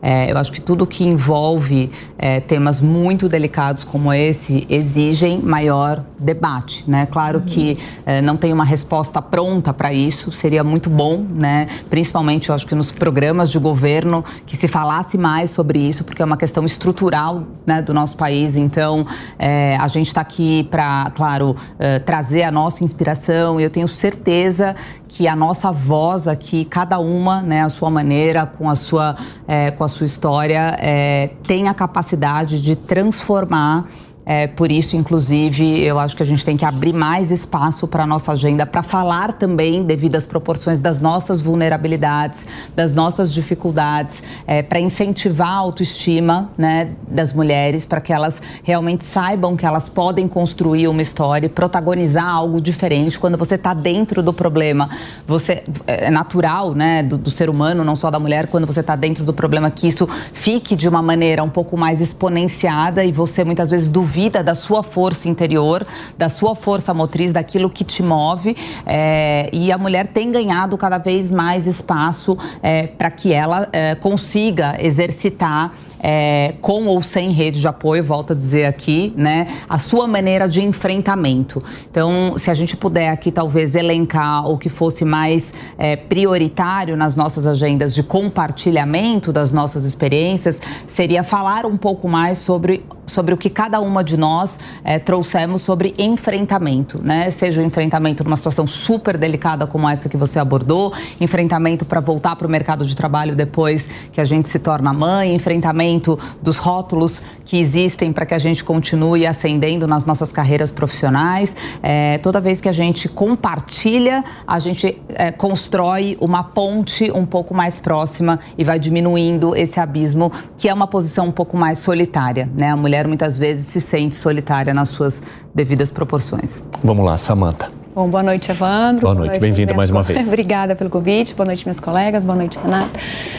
É, 0.03 0.33
eu 0.33 0.37
acho 0.37 0.51
que 0.51 0.61
tudo 0.61 0.85
que 0.85 1.05
envolve 1.05 1.88
é, 2.19 2.41
temas 2.41 2.81
muito 2.81 3.29
delicados 3.29 3.85
como 3.85 4.12
esse 4.12 4.67
exigem 4.69 5.38
maior 5.41 6.05
debate, 6.19 6.85
né? 6.88 7.07
Claro 7.07 7.38
uhum. 7.38 7.45
que 7.45 7.79
é, 8.05 8.21
não 8.21 8.37
tem 8.37 8.53
uma 8.53 8.65
resposta 8.65 9.23
pronta 9.23 9.73
para 9.73 9.93
isso, 9.93 10.33
seria 10.33 10.65
muito 10.65 10.91
bom, 10.91 11.25
né? 11.33 11.69
Principalmente, 11.88 12.49
eu 12.49 12.55
acho 12.55 12.67
que 12.67 12.75
nos 12.75 12.91
programas 12.91 13.49
de 13.49 13.61
governo 13.61 14.25
que 14.45 14.57
se 14.57 14.67
falasse 14.67 15.17
mais 15.17 15.51
sobre 15.51 15.79
isso, 15.79 16.03
porque 16.03 16.21
é 16.21 16.25
uma 16.25 16.37
questão 16.37 16.67
estrutural 16.67 17.45
né, 17.65 17.81
do 17.81 17.95
nosso 17.95 18.17
país. 18.17 18.57
Então, 18.57 19.07
é, 19.38 19.77
a 19.81 19.87
gente 19.87 20.09
está 20.09 20.21
aqui 20.21 20.65
para, 20.65 21.12
claro, 21.15 21.57
é, 21.79 22.01
trazer 22.01 22.43
a 22.43 22.51
nossa 22.51 22.83
inspiração 22.83 23.61
e 23.61 23.65
eu 23.65 23.71
tenho 23.71 23.87
certeza 23.87 24.75
que 25.14 25.29
a 25.29 25.37
nossa 25.37 25.70
voz 25.70 26.27
aqui, 26.27 26.64
cada 26.64 26.98
uma, 26.98 27.42
né, 27.42 27.62
a 27.62 27.68
sua 27.68 27.90
maneira, 27.90 28.46
com 28.46 28.68
a 28.68 28.75
sua, 28.75 29.14
é, 29.46 29.70
com 29.70 29.85
a 29.85 29.88
sua 29.88 30.07
história, 30.07 30.75
é, 30.81 31.29
tem 31.46 31.68
a 31.68 31.75
capacidade 31.75 32.62
de 32.62 32.75
transformar 32.75 33.88
é, 34.25 34.47
por 34.47 34.71
isso, 34.71 34.97
inclusive, 34.97 35.81
eu 35.81 35.99
acho 35.99 36.17
que 36.17 36.23
a 36.23 36.27
gente 36.27 36.45
tem 36.45 36.57
que 36.57 36.65
abrir 36.65 36.93
mais 36.93 37.33
espaço 37.33 37.89
para 37.89 38.05
a 38.05 38.07
nossa 38.07 38.33
agenda 38.33 38.65
para 38.65 38.83
falar 38.83 39.33
também, 39.33 39.83
devido 39.83 40.15
às 40.15 40.25
proporções 40.25 40.79
das 40.79 41.01
nossas 41.01 41.43
vulnerabilidades, 41.43 42.47
das 42.75 42.95
nossas 42.95 43.33
dificuldades, 43.33 44.23
é, 44.47 44.63
para 44.63 44.79
incentivar 44.79 45.49
a 45.49 45.57
autoestima 45.57 46.51
né, 46.57 46.93
das 47.09 47.33
mulheres, 47.33 47.85
para 47.85 48.01
que 48.01 48.13
elas 48.13 48.41
realmente 48.63 49.05
saibam 49.05 49.57
que 49.57 49.67
elas 49.67 49.89
podem 49.89 50.29
construir 50.29 50.87
uma 50.87 51.03
história 51.03 51.47
e 51.47 51.51
protagonizar 51.51 52.29
algo 52.29 52.61
diferente. 52.61 53.19
Quando 53.19 53.37
você 53.37 53.57
está 53.57 53.75
dentro 53.75 54.23
do 54.23 54.33
problema, 54.33 54.89
você 55.27 55.65
é 55.85 56.11
natural 56.11 56.75
né, 56.75 57.03
do, 57.03 57.19
do 57.19 57.31
ser 57.31 57.51
humano, 57.51 57.83
não 57.83 57.97
só 57.97 58.09
da 58.09 58.21
mulher, 58.21 58.47
quando 58.47 58.69
você 58.69 58.81
está 58.81 58.95
dentro 58.95 59.25
do 59.25 59.33
problema, 59.33 59.69
que 59.69 59.89
isso 59.89 60.09
fique 60.33 60.77
de 60.77 60.89
uma 60.89 61.03
maneira 61.03 61.43
um 61.43 61.51
pouco 61.51 61.77
mais 61.77 62.01
exponenciada 62.01 63.05
e 63.05 63.11
você 63.11 63.43
muitas 63.43 63.69
vezes 63.69 63.89
duvida 63.89 64.12
duvida 64.12 64.44
da 64.44 64.55
sua 64.55 64.83
força 64.83 65.27
interior, 65.27 65.87
da 66.18 66.29
sua 66.29 66.55
força 66.55 66.92
motriz, 66.92 67.33
daquilo 67.33 67.70
que 67.70 67.83
te 67.83 68.03
move. 68.03 68.55
É, 68.85 69.48
e 69.51 69.72
a 69.72 69.79
mulher 69.79 70.07
tem 70.07 70.31
ganhado 70.31 70.77
cada 70.77 70.98
vez 70.98 71.31
mais 71.31 71.66
espaço 71.66 72.37
é, 72.62 72.87
para 72.87 73.11
que 73.11 73.33
ela 73.33 73.66
é, 73.72 73.94
consiga 73.94 74.77
exercitar 74.79 75.72
é, 76.03 76.55
com 76.61 76.87
ou 76.87 77.01
sem 77.01 77.31
rede 77.31 77.61
de 77.61 77.68
apoio, 77.68 78.03
volto 78.03 78.33
a 78.33 78.37
dizer 78.37 78.66
aqui, 78.66 79.14
né, 79.16 79.46
a 79.68 79.79
sua 79.79 80.07
maneira 80.09 80.48
de 80.48 80.61
enfrentamento. 80.62 81.62
Então, 81.90 82.35
se 82.37 82.51
a 82.51 82.55
gente 82.55 82.77
puder 82.77 83.09
aqui 83.09 83.31
talvez 83.31 83.75
elencar 83.75 84.48
o 84.51 84.59
que 84.59 84.68
fosse 84.68 85.05
mais 85.05 85.55
é, 85.79 85.94
prioritário 85.94 86.96
nas 86.96 87.14
nossas 87.14 87.46
agendas 87.46 87.94
de 87.94 88.03
compartilhamento 88.03 89.33
das 89.33 89.53
nossas 89.53 89.85
experiências, 89.85 90.61
seria 90.87 91.22
falar 91.22 91.64
um 91.64 91.77
pouco 91.77 92.09
mais 92.09 92.38
sobre 92.38 92.85
sobre 93.07 93.35
o 93.35 93.37
que 93.37 93.51
cada 93.51 93.81
uma 93.81 94.03
de 94.03 94.17
nós 94.17 94.59
é, 94.85 94.99
trouxemos 94.99 95.62
sobre 95.62 95.95
enfrentamento, 95.99 97.01
né? 97.03 97.31
Seja 97.31 97.61
o 97.61 97.65
enfrentamento 97.65 98.25
numa 98.25 98.37
situação 98.37 98.67
super 98.67 99.17
delicada 99.17 99.67
como 99.67 99.88
essa 99.88 100.09
que 100.09 100.17
você 100.17 100.38
abordou, 100.38 100.93
enfrentamento 101.21 101.85
para 101.85 102.01
voltar 102.01 102.37
para 102.37 102.47
o 102.47 102.51
mercado 102.51 102.85
de 102.85 102.97
trabalho 102.97 103.35
depois 103.35 103.88
que 104.12 104.21
a 104.21 104.25
gente 104.25 104.49
se 104.49 104.59
torna 104.59 104.93
mãe, 104.93 105.35
enfrentamento 105.35 106.19
dos 106.41 106.57
rótulos 106.57 107.23
que 107.45 107.59
existem 107.59 108.12
para 108.12 108.25
que 108.25 108.35
a 108.35 108.38
gente 108.38 108.65
continue 108.65 109.27
ascendendo 109.27 109.87
nas 109.87 110.07
nossas 110.07 110.33
carreiras 110.33 110.71
profissionais. 110.71 111.55
É, 111.83 112.19
toda 112.19 112.41
vez 112.41 112.61
que 112.61 112.69
a 112.69 112.73
gente 112.73 113.09
compartilha, 113.09 114.25
a 114.47 114.59
gente 114.59 115.01
é, 115.11 115.31
constrói 115.31 116.17
uma 116.21 116.43
ponte 116.43 117.11
um 117.11 117.27
pouco 117.27 117.55
mais 117.55 117.79
próxima 117.79 118.38
e 118.57 118.65
vai 118.65 118.79
diminuindo 118.79 119.55
esse 119.57 119.81
abismo, 119.81 120.33
que 120.57 120.69
é 120.69 120.75
uma 120.75 120.87
posição 120.87 121.27
um 121.27 121.33
pouco 121.33 121.57
mais 121.57 121.79
solitária. 121.79 122.49
Né? 122.55 122.71
A 122.71 122.77
mulher 122.77 123.02
muitas 123.07 123.38
vezes 123.38 123.67
se 123.67 123.81
sente 123.81 124.17
solitária 124.17 124.73
nas 124.73 124.88
suas 124.88 125.23
devidas 125.55 125.91
proporções. 125.91 126.62
Vamos 126.83 127.05
lá, 127.05 127.17
Samanta. 127.17 127.71
Bom, 127.95 128.09
boa 128.09 128.23
noite, 128.23 128.51
Evandro. 128.51 129.03
Boa, 129.03 129.15
boa 129.15 129.27
noite, 129.27 129.31
noite 129.33 129.41
bem-vinda 129.41 129.75
mais 129.75 129.91
uma 129.91 130.03
vez. 130.03 130.27
Obrigada 130.29 130.75
pelo 130.75 130.88
convite, 130.88 131.35
boa 131.35 131.47
noite, 131.47 131.67
meus 131.67 131.79
colegas, 131.79 132.25
boa 132.25 132.37
noite, 132.37 132.59
Renata. 132.59 132.99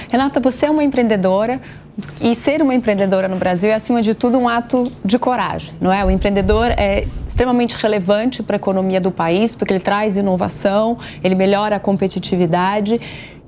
Renata, 0.09 0.39
você 0.39 0.67
é 0.67 0.69
uma 0.69 0.83
empreendedora, 0.83 1.59
e 2.19 2.35
ser 2.35 2.61
uma 2.61 2.73
empreendedora 2.73 3.27
no 3.27 3.35
Brasil 3.35 3.69
é, 3.69 3.75
acima 3.75 4.01
de 4.01 4.15
tudo, 4.15 4.37
um 4.37 4.49
ato 4.49 4.91
de 5.05 5.19
coragem, 5.19 5.73
não 5.79 5.93
é? 5.93 6.03
O 6.03 6.09
empreendedor 6.09 6.67
é 6.71 7.05
extremamente 7.27 7.75
relevante 7.75 8.41
para 8.41 8.55
a 8.55 8.57
economia 8.57 8.99
do 8.99 9.11
país, 9.11 9.55
porque 9.55 9.73
ele 9.73 9.79
traz 9.79 10.17
inovação, 10.17 10.97
ele 11.23 11.35
melhora 11.35 11.75
a 11.75 11.79
competitividade. 11.79 12.99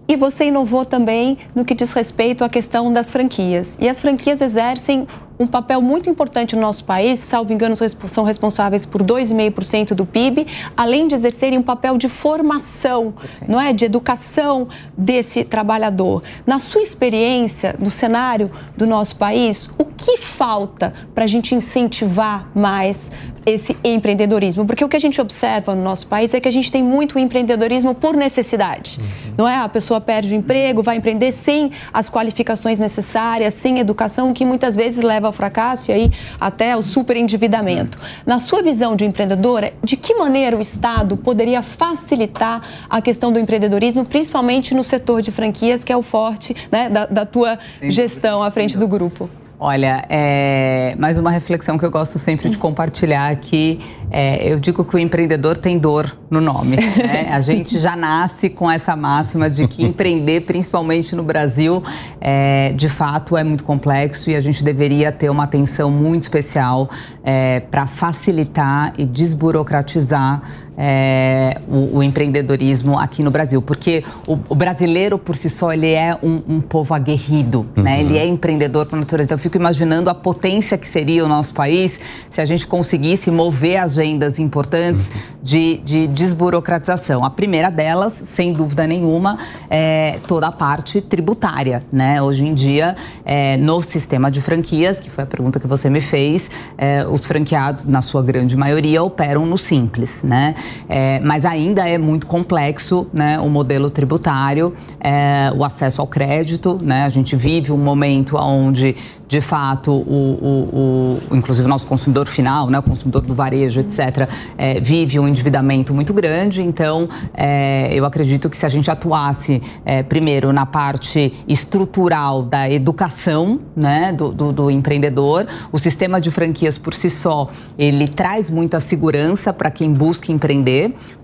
E 0.07 0.15
você 0.15 0.45
inovou 0.45 0.85
também 0.85 1.37
no 1.55 1.65
que 1.65 1.73
diz 1.73 1.91
respeito 1.91 2.43
à 2.43 2.49
questão 2.49 2.93
das 2.93 3.09
franquias. 3.09 3.75
E 3.79 3.89
as 3.89 3.99
franquias 3.99 4.39
exercem 4.39 5.07
um 5.37 5.47
papel 5.47 5.81
muito 5.81 6.09
importante 6.09 6.55
no 6.55 6.61
nosso 6.61 6.83
país, 6.83 7.19
salvo 7.19 7.51
engano, 7.51 7.75
são 8.07 8.23
responsáveis 8.23 8.85
por 8.85 9.03
2,5% 9.03 9.93
do 9.93 10.05
PIB, 10.05 10.47
além 10.77 11.07
de 11.07 11.15
exercerem 11.15 11.59
um 11.59 11.63
papel 11.63 11.97
de 11.97 12.07
formação, 12.07 13.11
Perfeito. 13.11 13.51
não 13.51 13.59
é, 13.59 13.73
de 13.73 13.83
educação 13.83 14.67
desse 14.97 15.43
trabalhador. 15.43 16.23
Na 16.45 16.57
sua 16.59 16.81
experiência, 16.81 17.75
no 17.77 17.89
cenário 17.89 18.49
do 18.77 18.87
nosso 18.87 19.17
país, 19.17 19.69
o 19.77 19.83
que 19.83 20.17
falta 20.17 20.93
para 21.13 21.25
a 21.25 21.27
gente 21.27 21.53
incentivar 21.53 22.49
mais 22.55 23.11
esse 23.45 23.77
empreendedorismo? 23.83 24.65
Porque 24.65 24.83
o 24.83 24.89
que 24.89 24.95
a 24.95 24.99
gente 24.99 25.21
observa 25.21 25.75
no 25.75 25.83
nosso 25.83 26.07
país 26.07 26.33
é 26.33 26.39
que 26.39 26.47
a 26.47 26.51
gente 26.51 26.71
tem 26.71 26.83
muito 26.83 27.19
empreendedorismo 27.19 27.93
por 27.93 28.15
necessidade, 28.15 28.99
uhum. 28.99 29.33
não 29.37 29.47
é? 29.47 29.57
A 29.57 29.69
pessoa 29.69 30.01
perde 30.01 30.33
o 30.33 30.35
emprego, 30.35 30.81
vai 30.81 30.97
empreender 30.97 31.31
sem 31.31 31.71
as 31.93 32.09
qualificações 32.09 32.79
necessárias, 32.79 33.53
sem 33.53 33.79
educação, 33.79 34.33
que 34.33 34.45
muitas 34.45 34.75
vezes 34.75 35.03
leva 35.03 35.27
ao 35.27 35.33
fracasso 35.33 35.91
e 35.91 35.93
aí 35.93 36.11
até 36.39 36.75
o 36.75 36.81
superendividamento. 36.81 37.99
Na 38.25 38.39
sua 38.39 38.61
visão 38.61 38.95
de 38.95 39.05
empreendedora, 39.05 39.73
de 39.83 39.95
que 39.95 40.15
maneira 40.15 40.57
o 40.57 40.61
Estado 40.61 41.15
poderia 41.17 41.61
facilitar 41.61 42.87
a 42.89 43.01
questão 43.01 43.31
do 43.31 43.39
empreendedorismo, 43.39 44.05
principalmente 44.05 44.73
no 44.73 44.83
setor 44.83 45.21
de 45.21 45.31
franquias, 45.31 45.83
que 45.83 45.93
é 45.93 45.97
o 45.97 46.01
forte 46.01 46.55
né, 46.71 46.89
da, 46.89 47.05
da 47.05 47.25
tua 47.25 47.59
gestão 47.81 48.41
à 48.41 48.49
frente 48.49 48.77
do 48.77 48.87
grupo? 48.87 49.29
Olha, 49.57 50.05
é, 50.09 50.95
mais 50.99 51.17
uma 51.17 51.31
reflexão 51.31 51.77
que 51.77 51.85
eu 51.85 51.89
gosto 51.89 52.19
sempre 52.19 52.49
de 52.49 52.57
compartilhar 52.57 53.29
aqui. 53.29 53.79
É, 54.11 54.51
eu 54.51 54.59
digo 54.59 54.83
que 54.83 54.97
o 54.97 54.99
empreendedor 54.99 55.55
tem 55.55 55.79
dor 55.79 56.13
no 56.29 56.41
nome. 56.41 56.75
Né? 56.75 57.29
A 57.31 57.39
gente 57.39 57.79
já 57.79 57.95
nasce 57.95 58.49
com 58.49 58.69
essa 58.69 58.97
máxima 58.97 59.49
de 59.49 59.65
que 59.65 59.83
empreender, 59.83 60.41
principalmente 60.41 61.15
no 61.15 61.23
Brasil, 61.23 61.81
é, 62.19 62.73
de 62.75 62.89
fato 62.89 63.37
é 63.37 63.45
muito 63.45 63.63
complexo 63.63 64.29
e 64.29 64.35
a 64.35 64.41
gente 64.41 64.61
deveria 64.61 65.09
ter 65.09 65.29
uma 65.29 65.45
atenção 65.45 65.89
muito 65.89 66.23
especial 66.23 66.89
é, 67.23 67.61
para 67.61 67.87
facilitar 67.87 68.93
e 68.97 69.05
desburocratizar 69.05 70.41
é, 70.77 71.57
o, 71.67 71.97
o, 71.97 72.03
empreendedorismo 72.03 72.99
aqui 72.99 73.23
no 73.23 73.31
Brasil, 73.31 73.61
porque 73.61 74.03
o, 74.27 74.37
o, 74.49 74.55
brasileiro 74.55 75.17
por 75.17 75.35
si 75.35 75.49
só 75.49 75.71
ele 75.71 75.91
é 75.91 76.17
um, 76.21 76.41
um 76.47 76.61
povo 76.61 76.93
aguerrido, 76.93 77.65
né? 77.75 77.77
uhum. 77.77 77.83
né? 77.83 78.01
Ele 78.01 78.17
é 78.17 78.25
empreendedor 78.25 78.85
por 78.85 78.97
natureza. 78.97 79.27
Então, 79.27 79.35
eu 79.35 79.39
fico 79.39 79.57
imaginando 79.57 80.09
a 80.09 80.15
potência 80.15 80.77
que 80.77 80.87
seria 80.87 81.23
o 81.23 81.27
nosso 81.27 81.53
país 81.53 81.99
se 82.29 82.41
a 82.41 82.45
gente 82.45 82.67
conseguisse 82.67 83.31
mover 83.31 83.77
agendas 83.77 84.37
importantes 84.37 85.09
uhum. 85.09 85.15
de, 85.41 85.77
de, 85.77 86.07
desburocratização. 86.07 87.23
A 87.23 87.29
primeira 87.29 87.69
delas, 87.69 88.11
sem 88.11 88.51
dúvida 88.51 88.85
nenhuma, 88.85 89.37
é 89.69 90.19
toda 90.27 90.47
a 90.47 90.51
parte 90.51 90.99
tributária, 90.99 91.83
né? 91.91 92.21
Hoje 92.21 92.45
em 92.45 92.53
dia, 92.53 92.95
é, 93.23 93.55
no 93.57 93.81
sistema 93.81 94.29
de 94.29 94.41
franquias, 94.41 94.99
que 94.99 95.09
foi 95.09 95.23
a 95.23 95.27
pergunta 95.27 95.59
que 95.59 95.67
você 95.67 95.89
me 95.89 96.01
fez, 96.01 96.49
é, 96.77 97.05
os 97.07 97.25
franqueados, 97.25 97.85
na 97.85 98.01
sua 98.01 98.21
grande 98.21 98.57
maioria, 98.57 99.01
operam 99.01 99.45
no 99.45 99.57
simples, 99.57 100.21
né? 100.23 100.55
É, 100.87 101.19
mas 101.21 101.45
ainda 101.45 101.87
é 101.87 101.97
muito 101.97 102.27
complexo 102.27 103.07
né, 103.13 103.39
o 103.39 103.49
modelo 103.49 103.89
tributário, 103.89 104.73
é, 104.99 105.51
o 105.55 105.63
acesso 105.63 106.01
ao 106.01 106.07
crédito. 106.07 106.77
Né? 106.81 107.03
A 107.03 107.09
gente 107.09 107.35
vive 107.35 107.71
um 107.71 107.77
momento 107.77 108.37
onde 108.37 108.95
de 109.27 109.41
fato, 109.41 109.91
o, 109.91 109.99
o, 110.01 111.19
o, 111.31 111.35
inclusive 111.35 111.65
o 111.65 111.69
nosso 111.69 111.87
consumidor 111.87 112.27
final, 112.27 112.69
né, 112.69 112.79
o 112.79 112.83
consumidor 112.83 113.21
do 113.21 113.33
varejo, 113.33 113.79
etc., 113.79 114.29
é, 114.57 114.79
vive 114.79 115.19
um 115.19 115.27
endividamento 115.27 115.93
muito 115.93 116.13
grande. 116.13 116.61
Então, 116.61 117.09
é, 117.33 117.89
eu 117.91 118.05
acredito 118.05 118.49
que 118.49 118.57
se 118.57 118.65
a 118.65 118.69
gente 118.69 118.89
atuasse, 118.89 119.61
é, 119.83 120.03
primeiro, 120.03 120.53
na 120.53 120.65
parte 120.65 121.33
estrutural 121.47 122.43
da 122.43 122.69
educação 122.69 123.59
né, 123.75 124.13
do, 124.13 124.31
do, 124.31 124.51
do, 124.51 124.71
empreendedor, 124.71 125.47
o 125.71 125.79
sistema 125.79 126.21
de 126.21 126.29
franquias 126.29 126.77
por 126.77 126.93
si 126.93 127.09
só, 127.09 127.49
ele 127.77 128.07
traz 128.07 128.49
muita 128.49 128.79
segurança 128.79 129.51
para 129.51 129.71
quem 129.71 129.91
busca 129.91 130.31
empreender, 130.31 130.54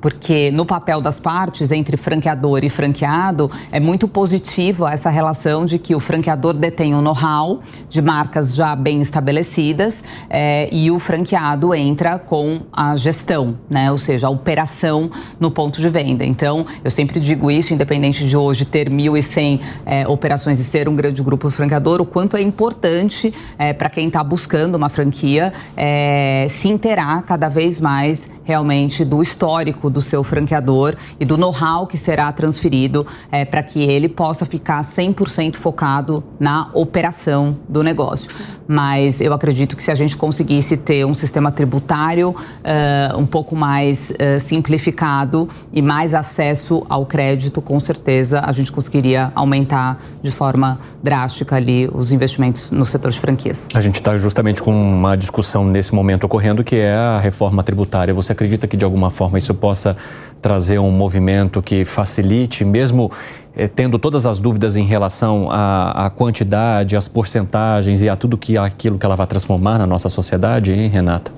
porque 0.02 0.50
no 0.52 0.65
papel 0.65 1.00
das 1.00 1.20
partes, 1.20 1.72
entre 1.72 1.96
franqueador 1.96 2.63
e 2.63 2.70
franqueado, 2.70 3.50
é 3.72 3.80
muito 3.80 4.08
positivo 4.08 4.88
essa 4.88 5.10
relação 5.10 5.63
de 5.63 5.78
que 5.78 5.96
o 5.96 6.00
franqueador 6.00 6.54
detém 6.54 6.96
o 6.96 7.02
know-how 7.02 7.62
de 7.88 8.02
marcas 8.02 8.56
já 8.56 8.76
bem 8.76 9.02
estabelecidas 9.02 10.04
é, 10.30 10.67
e 10.72 10.89
o 10.89 10.98
franqueado 10.98 11.74
entra 11.76 12.17
com 12.17 12.62
a 12.74 12.96
gestão, 12.96 13.58
né? 13.70 13.91
Ou 13.91 13.98
seja, 13.98 14.28
a 14.28 14.30
operação 14.30 15.12
no 15.39 15.52
ponto 15.52 15.80
de 15.80 15.89
venda. 15.89 16.26
Então, 16.26 16.65
eu 16.84 16.89
sempre 16.89 17.20
digo 17.20 17.52
isso, 17.52 17.74
independente 17.74 18.28
de 18.28 18.36
hoje 18.36 18.65
ter 18.65 18.89
1.100 18.89 19.60
é, 19.86 20.08
operações 20.08 20.60
e 20.60 20.63
ser 20.63 20.89
um 20.89 20.96
grande 20.96 21.22
grupo 21.22 21.50
franqueador, 21.52 22.02
o 22.02 22.06
quanto 22.06 22.36
é 22.36 22.41
importante 22.41 23.34
é, 23.58 23.74
para 23.74 23.89
quem 23.89 24.08
está 24.08 24.24
buscando 24.24 24.76
uma 24.76 24.89
franquia 24.89 25.54
é, 25.78 26.48
se 26.50 26.67
interar 26.67 27.24
cada 27.24 27.50
vez 27.50 27.80
mais 27.80 28.30
realmente 28.51 29.05
do 29.05 29.21
histórico 29.21 29.89
do 29.89 30.01
seu 30.01 30.25
franqueador 30.25 30.93
e 31.17 31.23
do 31.23 31.37
know-how 31.37 31.87
que 31.87 31.97
será 31.97 32.29
transferido 32.33 33.07
é, 33.31 33.45
para 33.45 33.63
que 33.63 33.81
ele 33.81 34.09
possa 34.09 34.45
ficar 34.45 34.83
100% 34.83 35.55
focado 35.55 36.21
na 36.37 36.67
operação 36.73 37.57
do 37.69 37.81
negócio. 37.81 38.29
Mas 38.67 39.21
eu 39.21 39.33
acredito 39.33 39.75
que 39.77 39.83
se 39.83 39.89
a 39.89 39.95
gente 39.95 40.17
conseguisse 40.17 40.75
ter 40.75 41.05
um 41.05 41.13
sistema 41.13 41.51
tributário 41.51 42.29
uh, 42.29 43.17
um 43.17 43.25
pouco 43.25 43.55
mais 43.55 44.11
uh, 44.11 44.39
simplificado 44.39 45.47
e 45.71 45.81
mais 45.81 46.13
acesso 46.13 46.85
ao 46.89 47.05
crédito, 47.05 47.61
com 47.61 47.79
certeza 47.79 48.41
a 48.45 48.51
gente 48.51 48.71
conseguiria 48.71 49.31
aumentar 49.33 49.97
de 50.21 50.31
forma 50.31 50.79
drástica 51.01 51.55
ali 51.55 51.89
os 51.93 52.11
investimentos 52.11 52.71
no 52.71 52.85
setor 52.85 53.11
de 53.11 53.19
franquias. 53.19 53.67
A 53.73 53.81
gente 53.81 53.95
está 53.95 54.15
justamente 54.17 54.61
com 54.61 54.71
uma 54.71 55.15
discussão 55.15 55.65
nesse 55.65 55.93
momento 55.93 56.25
ocorrendo 56.25 56.63
que 56.63 56.75
é 56.75 56.93
a 56.93 57.19
reforma 57.19 57.63
tributária. 57.63 58.13
Você 58.13 58.31
acredita 58.41 58.67
que 58.67 58.75
de 58.75 58.84
alguma 58.84 59.12
forma 59.12 59.38
isso 59.38 59.54
possa 59.54 59.95
trazer 60.41 60.80
um 60.80 60.89
movimento 60.89 61.62
que 61.62 61.86
facilite, 61.86 62.65
mesmo 62.65 63.12
eh, 63.56 63.67
tendo 63.67 63.99
todas 63.99 64.25
as 64.25 64.39
dúvidas 64.39 64.75
em 64.75 64.84
relação 64.84 65.47
à, 65.51 66.08
à, 66.08 66.10
quantidade, 66.10 66.97
às 66.97 67.08
porcentagens 67.08 68.01
e 68.01 68.10
a 68.10 68.15
tudo 68.15 68.36
que 68.39 68.58
aquilo 68.58 68.97
que 68.97 69.06
ela 69.06 69.15
vai 69.15 69.27
transformar 69.27 69.77
na 69.77 69.86
nossa 69.86 70.10
sociedade, 70.10 70.73
hein, 70.73 70.89
Renata? 70.89 71.32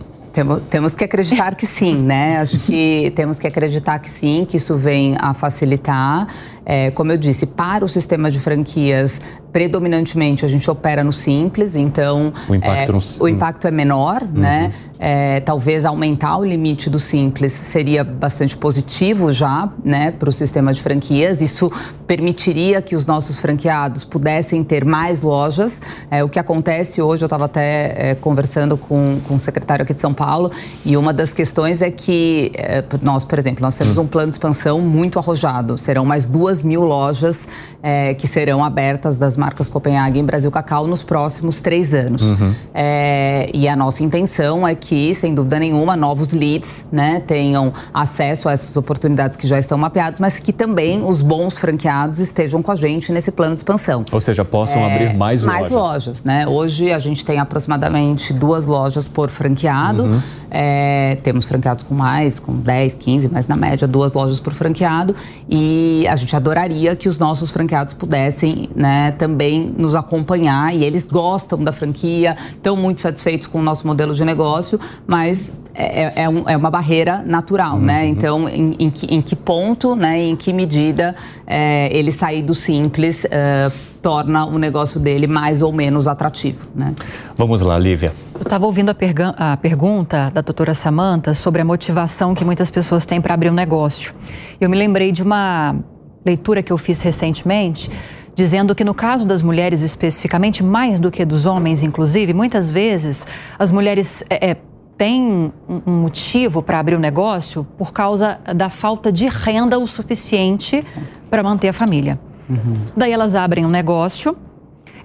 Temos, 0.72 0.96
que 0.96 1.04
acreditar 1.04 1.54
que 1.54 1.68
sim, 1.68 1.96
né? 1.96 2.40
Acho 2.40 2.58
que 2.58 3.14
temos 3.16 3.38
que 3.38 3.46
acreditar 3.46 4.00
que 4.00 4.10
sim, 4.10 4.48
que 4.50 4.58
isso 4.58 4.76
vem 4.76 5.16
a 5.20 5.32
facilitar. 5.32 6.28
É, 6.66 6.90
como 6.90 7.12
eu 7.12 7.18
disse, 7.18 7.46
para 7.46 7.86
o 7.86 7.88
sistema 7.88 8.32
de 8.32 8.40
franquias, 8.40 9.22
predominantemente 9.54 10.44
a 10.44 10.50
gente 10.50 10.70
opera 10.70 11.04
no 11.04 11.14
simples, 11.14 11.76
então 11.76 12.34
o 12.50 12.56
impacto, 12.56 12.90
é, 12.90 12.92
no... 12.92 13.00
o 13.24 13.30
impacto 13.30 13.68
é 13.68 13.72
menor, 13.72 14.24
uhum. 14.24 14.42
né? 14.42 14.74
É, 15.06 15.42
talvez 15.42 15.84
aumentar 15.84 16.38
o 16.38 16.46
limite 16.46 16.90
do 16.90 16.98
simples 16.98 17.52
seria 17.52 18.06
bastante 18.06 18.56
positivo 18.56 19.34
já, 19.34 19.70
né, 19.84 20.12
para 20.12 20.30
o 20.30 20.32
sistema 20.32 20.74
de 20.74 20.82
franquias. 20.82 21.42
Isso 21.42 21.70
permitiria 22.08 22.82
que 22.82 22.96
os 22.96 23.06
nossos 23.06 23.38
franqueados 23.38 24.06
pudessem 24.06 24.64
ter 24.64 24.86
mais 24.86 25.22
lojas. 25.22 25.82
É, 26.10 26.24
o 26.24 26.30
que 26.30 26.40
acontece 26.40 27.02
hoje, 27.02 27.22
eu 27.24 27.26
estava 27.26 27.46
até 27.46 28.12
é, 28.12 28.16
conversando 28.16 28.78
com, 28.78 29.20
com 29.28 29.36
o 29.36 29.40
secretário 29.40 29.84
aqui 29.84 29.94
de 29.94 30.00
São 30.00 30.14
Paulo, 30.14 30.50
e 30.86 30.96
uma 30.96 31.12
das 31.12 31.34
questões 31.34 31.82
é 31.82 31.92
que 31.92 32.54
é, 32.56 32.82
nós, 33.02 33.26
por 33.26 33.38
exemplo, 33.38 33.62
nós 33.62 33.78
temos 33.78 33.98
um 33.98 34.08
plano 34.08 34.30
de 34.30 34.36
expansão 34.36 34.80
muito 34.80 35.20
arrojado. 35.20 35.78
Serão 35.78 36.06
mais 36.06 36.26
duas 36.26 36.64
mil 36.64 36.84
lojas 36.84 37.46
é, 37.82 38.14
que 38.14 38.28
serão 38.28 38.64
abertas 38.64 39.18
das 39.18 39.36
marcas 39.44 39.68
Copenhague 39.68 40.20
em 40.20 40.24
Brasil 40.24 40.50
Cacau 40.50 40.88
nos 40.88 41.04
próximos 41.04 41.60
três 41.60 41.94
anos. 41.94 42.22
Uhum. 42.22 42.56
É, 42.74 43.52
e 43.54 43.68
a 43.68 43.76
nossa 43.76 44.02
intenção 44.02 44.66
é 44.66 44.74
que, 44.74 45.14
sem 45.14 45.36
dúvida 45.36 45.60
nenhuma, 45.60 45.98
novos 45.98 46.32
leads 46.32 46.86
né, 46.90 47.22
tenham 47.28 47.74
acesso 47.94 48.48
a 48.48 48.54
essas 48.54 48.78
oportunidades 48.78 49.36
que 49.36 49.46
já 49.46 49.60
estão 49.60 49.78
mapeadas, 49.78 50.18
mas 50.18 50.40
que 50.40 50.54
também 50.54 51.04
os 51.04 51.22
bons 51.22 51.58
franqueados 51.58 52.20
estejam 52.20 52.62
com 52.62 52.72
a 52.72 52.76
gente 52.76 53.12
nesse 53.12 53.34
plano 53.34 53.56
de 53.56 53.60
expansão. 53.60 54.06
Ou 54.10 54.22
seja, 54.22 54.46
possam 54.46 54.82
é, 54.82 54.94
abrir 54.94 55.18
mais, 55.18 55.44
mais 55.44 55.70
lojas. 55.70 55.72
Mais 55.72 55.94
lojas, 55.94 56.24
né? 56.24 56.48
Hoje 56.48 56.94
a 56.94 57.00
gente 57.00 57.26
tem 57.26 57.38
aproximadamente 57.40 58.32
duas 58.32 58.66
lojas 58.66 59.10
por 59.10 59.30
franqueado. 59.30 60.04
Uhum. 60.04 60.22
É, 60.56 61.18
temos 61.24 61.46
franqueados 61.46 61.84
com 61.84 61.96
mais, 61.96 62.40
com 62.40 62.54
10, 62.54 62.94
15, 62.94 63.30
mas 63.30 63.48
na 63.48 63.56
média 63.56 63.88
duas 63.88 64.12
lojas 64.12 64.40
por 64.40 64.54
franqueado. 64.54 65.16
E 65.50 66.06
a 66.08 66.16
gente 66.16 66.36
adoraria 66.36 66.96
que 66.96 67.10
os 67.10 67.18
nossos 67.18 67.50
franqueados 67.50 67.96
pudessem 67.96 68.70
né, 68.76 69.12
também 69.18 69.74
nos 69.76 69.96
acompanhar. 69.96 70.76
E 70.76 70.84
eles 70.84 71.08
gostam 71.08 71.64
da 71.64 71.72
franquia, 71.72 72.38
estão 72.52 72.76
muito 72.76 73.02
satisfeitos 73.02 73.48
com 73.48 73.60
o 73.60 73.64
nosso 73.64 73.88
modelo 73.88 74.14
de 74.14 74.24
negócio, 74.24 74.80
mas 75.08 75.54
é, 75.74 76.04
é, 76.04 76.14
é 76.24 76.30
um, 76.30 76.48
é 76.48 76.56
uma 76.56 76.70
barreira 76.70 77.24
natural, 77.26 77.80
né? 77.80 77.80
uhum. 77.80 77.86
né? 77.86 78.06
Então, 78.06 78.50
em, 78.50 78.76
em, 78.78 78.90
que, 78.92 79.14
em, 79.14 79.22
que, 79.22 79.36
ponto, 79.36 79.96
né, 79.96 80.22
em 80.22 80.36
que 80.36 80.54
medida 80.54 81.16
é, 81.48 81.90
ele 81.92 82.12
sair 82.12 82.44
do 82.44 82.54
simples 82.54 83.24
uh, 83.24 83.93
torna 84.04 84.46
o 84.46 84.60
negócio 84.60 85.00
dele 85.00 85.26
mais 85.26 85.62
ou 85.62 85.72
menos 85.72 86.10
atrativo, 86.10 86.68
né? 86.76 86.94
Vamos 87.38 87.62
lá, 87.62 87.80
Lívia. 87.80 88.14
Eu 88.36 88.42
estava 88.42 88.66
ouvindo 88.66 88.92
a, 88.92 89.54
a, 89.54 89.58
pergunta 89.58 90.30
da 90.32 90.42
doutora 90.42 90.74
Samanta 90.74 91.34
sobre 91.34 91.62
a 91.62 91.66
motivação 91.66 92.36
que 92.36 92.44
muitas 92.44 92.70
pessoas 92.70 93.06
têm 93.06 93.22
para 93.22 93.34
abrir 93.34 93.50
um 93.50 93.54
negócio. 93.54 94.14
Eu 94.60 94.70
me 94.70 94.78
lembrei 94.78 95.14
de 95.14 95.24
uma 95.24 95.78
leitura 96.26 96.62
que 96.62 96.72
eu 96.72 96.78
fiz 96.78 97.02
recentemente 97.02 97.90
dizendo 98.36 98.76
que 98.76 98.84
no 98.84 98.94
caso 98.94 99.26
das 99.26 99.42
mulheres 99.42 99.82
especificamente, 99.82 100.64
mais 100.64 101.00
do 101.00 101.12
que 101.12 101.24
dos 101.24 101.46
homens, 101.46 101.84
inclusive, 101.84 102.34
muitas 102.34 102.70
vezes 102.70 103.26
as 103.58 103.72
mulheres 103.72 104.24
é, 104.30 104.50
é, 104.52 104.58
têm 104.98 105.54
um 105.70 105.92
motivo 105.92 106.62
para 106.62 106.80
abrir 106.80 106.96
o 106.96 106.98
um 106.98 107.02
negócio 107.02 107.66
por 107.78 107.94
causa 107.94 108.40
da 108.56 108.70
falta 108.70 109.12
de 109.12 109.28
renda 109.28 109.78
o 109.78 109.88
suficiente 109.88 110.84
para 111.30 111.44
manter 111.44 111.70
a 111.70 111.74
família. 111.74 112.20
Uhum. 112.50 112.74
Daí 112.96 113.12
elas 113.12 113.36
abrem 113.36 113.66
um 113.66 113.70
negócio, 113.70 114.36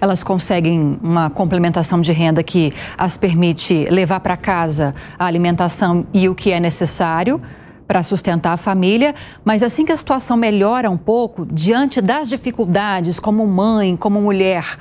elas 0.01 0.23
conseguem 0.23 0.97
uma 1.01 1.29
complementação 1.29 1.99
de 2.01 2.11
renda 2.11 2.41
que 2.41 2.73
as 2.97 3.17
permite 3.17 3.85
levar 3.89 4.19
para 4.19 4.37
casa 4.37 4.95
a 5.17 5.25
alimentação 5.25 6.05
e 6.13 6.29
o 6.29 6.35
que 6.35 6.51
é 6.51 6.59
necessário 6.59 7.41
para 7.87 8.03
sustentar 8.03 8.53
a 8.53 8.57
família, 8.57 9.15
mas 9.43 9.63
assim 9.63 9.83
que 9.83 9.91
a 9.91 9.97
situação 9.97 10.37
melhora 10.37 10.91
um 10.91 10.97
pouco, 10.97 11.43
diante 11.43 11.99
das 11.99 12.29
dificuldades 12.29 13.19
como 13.19 13.45
mãe, 13.47 13.97
como 13.97 14.21
mulher, 14.21 14.77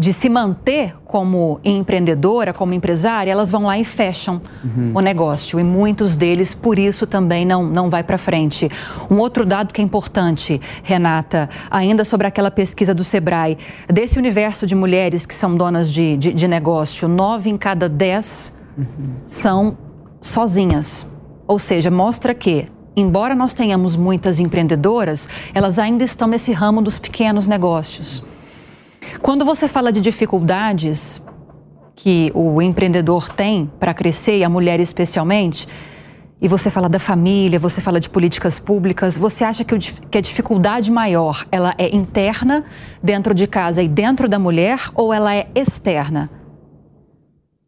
de 0.00 0.14
se 0.14 0.30
manter 0.30 0.96
como 1.04 1.60
empreendedora, 1.62 2.54
como 2.54 2.72
empresária, 2.72 3.30
elas 3.30 3.50
vão 3.50 3.64
lá 3.64 3.78
e 3.78 3.84
fecham 3.84 4.40
uhum. 4.64 4.92
o 4.94 5.00
negócio. 5.00 5.60
E 5.60 5.62
muitos 5.62 6.16
deles, 6.16 6.54
por 6.54 6.78
isso, 6.78 7.06
também 7.06 7.44
não, 7.44 7.62
não 7.64 7.90
vai 7.90 8.02
para 8.02 8.16
frente. 8.16 8.70
Um 9.10 9.18
outro 9.18 9.44
dado 9.44 9.74
que 9.74 9.80
é 9.82 9.84
importante, 9.84 10.58
Renata, 10.82 11.50
ainda 11.70 12.02
sobre 12.02 12.26
aquela 12.26 12.50
pesquisa 12.50 12.94
do 12.94 13.04
Sebrae, 13.04 13.58
desse 13.92 14.18
universo 14.18 14.66
de 14.66 14.74
mulheres 14.74 15.26
que 15.26 15.34
são 15.34 15.54
donas 15.54 15.92
de, 15.92 16.16
de, 16.16 16.32
de 16.32 16.48
negócio, 16.48 17.06
nove 17.06 17.50
em 17.50 17.58
cada 17.58 17.86
dez 17.86 18.56
uhum. 18.78 18.86
são 19.26 19.76
sozinhas. 20.18 21.06
Ou 21.46 21.58
seja, 21.58 21.90
mostra 21.90 22.32
que, 22.32 22.68
embora 22.96 23.34
nós 23.34 23.52
tenhamos 23.52 23.96
muitas 23.96 24.40
empreendedoras, 24.40 25.28
elas 25.52 25.78
ainda 25.78 26.04
estão 26.04 26.26
nesse 26.26 26.52
ramo 26.52 26.80
dos 26.80 26.98
pequenos 26.98 27.46
negócios. 27.46 28.29
Quando 29.20 29.44
você 29.44 29.66
fala 29.66 29.92
de 29.92 30.00
dificuldades 30.00 31.20
que 31.94 32.30
o 32.34 32.62
empreendedor 32.62 33.28
tem 33.28 33.70
para 33.78 33.92
crescer, 33.92 34.38
e 34.38 34.44
a 34.44 34.48
mulher 34.48 34.80
especialmente, 34.80 35.68
e 36.40 36.48
você 36.48 36.70
fala 36.70 36.88
da 36.88 36.98
família, 36.98 37.58
você 37.58 37.80
fala 37.80 38.00
de 38.00 38.08
políticas 38.08 38.58
públicas, 38.58 39.18
você 39.18 39.44
acha 39.44 39.62
que, 39.64 39.74
o, 39.74 39.78
que, 39.78 40.16
a 40.16 40.20
dificuldade 40.22 40.90
maior 40.90 41.46
ela 41.52 41.74
é 41.76 41.94
interna, 41.94 42.64
dentro 43.02 43.34
de 43.34 43.46
casa 43.46 43.82
e 43.82 43.88
dentro 43.88 44.26
da 44.26 44.38
mulher, 44.38 44.80
ou 44.94 45.12
ela 45.12 45.34
é 45.34 45.48
externa? 45.54 46.39